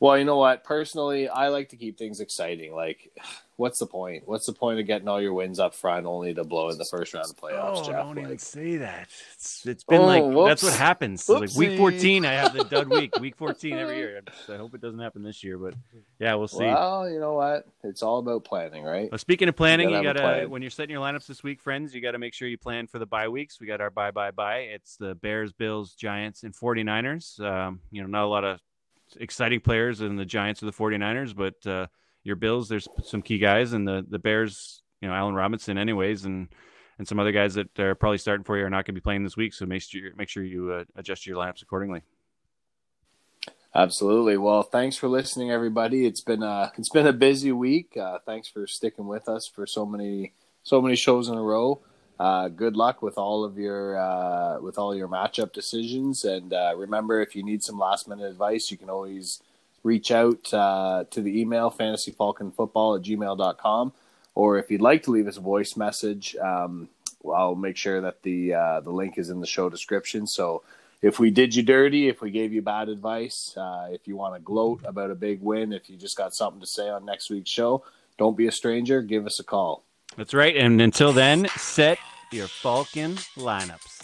Well, 0.00 0.16
you 0.16 0.24
know 0.24 0.36
what? 0.38 0.62
Personally, 0.62 1.28
I 1.28 1.48
like 1.48 1.70
to 1.70 1.76
keep 1.76 1.98
things 1.98 2.20
exciting. 2.20 2.72
Like, 2.72 3.10
what's 3.56 3.80
the 3.80 3.86
point? 3.86 4.22
What's 4.26 4.46
the 4.46 4.52
point 4.52 4.78
of 4.78 4.86
getting 4.86 5.08
all 5.08 5.20
your 5.20 5.32
wins 5.34 5.58
up 5.58 5.74
front 5.74 6.06
only 6.06 6.32
to 6.34 6.44
blow 6.44 6.68
in 6.68 6.78
the 6.78 6.84
first 6.84 7.12
round 7.14 7.28
of 7.28 7.36
playoffs, 7.36 7.78
Oh, 7.78 7.84
Jeff? 7.84 7.96
don't 8.04 8.16
even 8.18 8.30
Like, 8.30 8.38
say 8.38 8.76
that. 8.76 9.08
It's 9.34 9.66
it's 9.66 9.82
been 9.82 10.02
Oh, 10.02 10.06
like 10.06 10.22
whoops. 10.22 10.48
that's 10.48 10.62
what 10.62 10.74
happens. 10.74 11.28
Like 11.28 11.52
week 11.56 11.76
14, 11.76 12.24
I 12.24 12.32
have 12.34 12.52
the 12.54 12.62
dud 12.62 12.88
week. 12.90 13.18
Week 13.18 13.34
14 13.36 13.74
every 13.74 13.96
year. 13.96 14.22
I 14.48 14.56
hope 14.56 14.72
it 14.76 14.80
doesn't 14.80 15.00
happen 15.00 15.24
this 15.24 15.42
year, 15.42 15.58
but 15.58 15.74
yeah, 16.20 16.34
we'll 16.36 16.46
see. 16.46 16.58
well, 16.58 17.10
you 17.10 17.18
know 17.18 17.34
what? 17.34 17.66
It's 17.82 18.02
all 18.04 18.18
about 18.20 18.44
planning, 18.44 18.84
right? 18.84 19.10
Well, 19.10 19.18
speaking 19.18 19.48
of 19.48 19.56
planning, 19.56 19.90
You 19.90 19.96
you 19.96 20.02
gotta 20.04 20.20
gotta, 20.20 20.34
plan. 20.36 20.50
when 20.50 20.62
you're 20.62 20.70
setting 20.70 20.92
your 20.92 21.02
lineups 21.04 21.26
this 21.26 21.42
week, 21.42 21.60
friends, 21.60 21.92
you 21.92 22.00
gotta 22.00 22.18
make 22.18 22.34
sure 22.34 22.46
you 22.46 22.56
plan 22.58 22.86
for 22.86 23.00
the 23.00 23.06
bye 23.06 23.28
weeks. 23.28 23.58
We 23.60 23.66
got 23.66 23.80
our 23.80 23.90
bye 23.90 24.12
bye 24.12 24.30
bye. 24.30 24.58
It's 24.60 24.96
the 24.96 25.16
Bears, 25.16 25.52
Bills, 25.52 25.94
Giants, 25.94 26.44
and 26.44 26.54
49ers. 26.54 27.40
Um, 27.40 27.80
you 27.90 28.00
know, 28.02 28.06
not 28.06 28.24
a 28.24 28.28
lot 28.28 28.44
of 28.44 28.60
exciting 29.16 29.60
players 29.60 30.00
in 30.00 30.16
the 30.16 30.24
Giants 30.24 30.62
or 30.62 30.66
the 30.66 30.72
49ers, 30.72 31.34
but 31.34 31.66
uh, 31.66 31.86
your 32.22 32.36
Bills, 32.36 32.68
there's 32.68 32.88
some 33.04 33.22
key 33.22 33.38
guys, 33.38 33.72
and 33.72 33.86
the 33.86 34.04
the 34.08 34.18
Bears, 34.18 34.82
you 35.00 35.08
know, 35.08 35.14
Allen 35.14 35.34
Robinson, 35.34 35.78
anyways, 35.78 36.24
and 36.24 36.48
and 36.98 37.06
some 37.06 37.18
other 37.18 37.32
guys 37.32 37.54
that 37.54 37.78
are 37.78 37.94
probably 37.94 38.18
starting 38.18 38.44
for 38.44 38.58
you 38.58 38.64
are 38.64 38.70
not 38.70 38.84
going 38.84 38.94
to 38.94 39.00
be 39.00 39.00
playing 39.00 39.24
this 39.24 39.36
week. 39.36 39.54
So 39.54 39.66
make 39.66 39.82
sure 39.82 40.10
make 40.16 40.28
sure 40.28 40.42
you 40.42 40.72
uh, 40.72 40.84
adjust 40.96 41.26
your 41.26 41.36
lineups 41.36 41.62
accordingly. 41.62 42.02
Absolutely. 43.74 44.36
Well, 44.36 44.62
thanks 44.62 44.96
for 44.96 45.08
listening, 45.08 45.50
everybody. 45.50 46.06
It's 46.06 46.20
been 46.20 46.42
a 46.42 46.72
it's 46.76 46.88
been 46.88 47.06
a 47.06 47.12
busy 47.12 47.52
week. 47.52 47.96
Uh, 47.96 48.18
thanks 48.26 48.48
for 48.48 48.66
sticking 48.66 49.06
with 49.06 49.28
us 49.28 49.46
for 49.46 49.66
so 49.66 49.86
many 49.86 50.32
so 50.62 50.82
many 50.82 50.96
shows 50.96 51.28
in 51.28 51.36
a 51.36 51.42
row. 51.42 51.80
Uh, 52.18 52.48
good 52.48 52.76
luck 52.76 53.00
with 53.00 53.16
all 53.16 53.44
of 53.44 53.56
your 53.58 53.96
uh, 53.96 54.60
with 54.60 54.76
all 54.76 54.94
your 54.94 55.08
matchup 55.08 55.52
decisions, 55.52 56.24
and 56.24 56.52
uh, 56.52 56.72
remember, 56.76 57.20
if 57.20 57.36
you 57.36 57.44
need 57.44 57.62
some 57.62 57.78
last 57.78 58.08
minute 58.08 58.28
advice, 58.28 58.70
you 58.70 58.76
can 58.76 58.90
always 58.90 59.40
reach 59.84 60.10
out 60.10 60.52
uh, 60.52 61.04
to 61.10 61.22
the 61.22 61.40
email 61.40 61.70
fantasyfalconfootball 61.70 62.98
at 62.98 63.04
gmail.com. 63.04 63.92
or 64.34 64.58
if 64.58 64.70
you'd 64.70 64.80
like 64.80 65.04
to 65.04 65.12
leave 65.12 65.28
us 65.28 65.36
a 65.36 65.40
voice 65.40 65.76
message, 65.76 66.34
um, 66.36 66.88
I'll 67.24 67.54
make 67.54 67.76
sure 67.76 68.00
that 68.00 68.22
the 68.22 68.54
uh, 68.54 68.80
the 68.80 68.90
link 68.90 69.18
is 69.18 69.30
in 69.30 69.40
the 69.40 69.46
show 69.46 69.68
description. 69.68 70.26
So 70.26 70.62
if 71.00 71.20
we 71.20 71.30
did 71.30 71.54
you 71.54 71.62
dirty, 71.62 72.08
if 72.08 72.20
we 72.20 72.30
gave 72.30 72.52
you 72.52 72.62
bad 72.62 72.88
advice, 72.88 73.56
uh, 73.56 73.88
if 73.92 74.08
you 74.08 74.16
want 74.16 74.34
to 74.34 74.40
gloat 74.40 74.80
about 74.84 75.12
a 75.12 75.14
big 75.14 75.40
win, 75.40 75.72
if 75.72 75.88
you 75.88 75.96
just 75.96 76.16
got 76.16 76.34
something 76.34 76.60
to 76.60 76.66
say 76.66 76.88
on 76.88 77.04
next 77.04 77.30
week's 77.30 77.50
show, 77.50 77.84
don't 78.18 78.36
be 78.36 78.48
a 78.48 78.52
stranger. 78.52 79.02
Give 79.02 79.24
us 79.24 79.38
a 79.38 79.44
call. 79.44 79.84
That's 80.16 80.34
right. 80.34 80.56
And 80.56 80.80
until 80.80 81.12
then, 81.12 81.46
set 81.56 81.98
your 82.32 82.48
Falcon 82.48 83.16
lineups. 83.36 83.97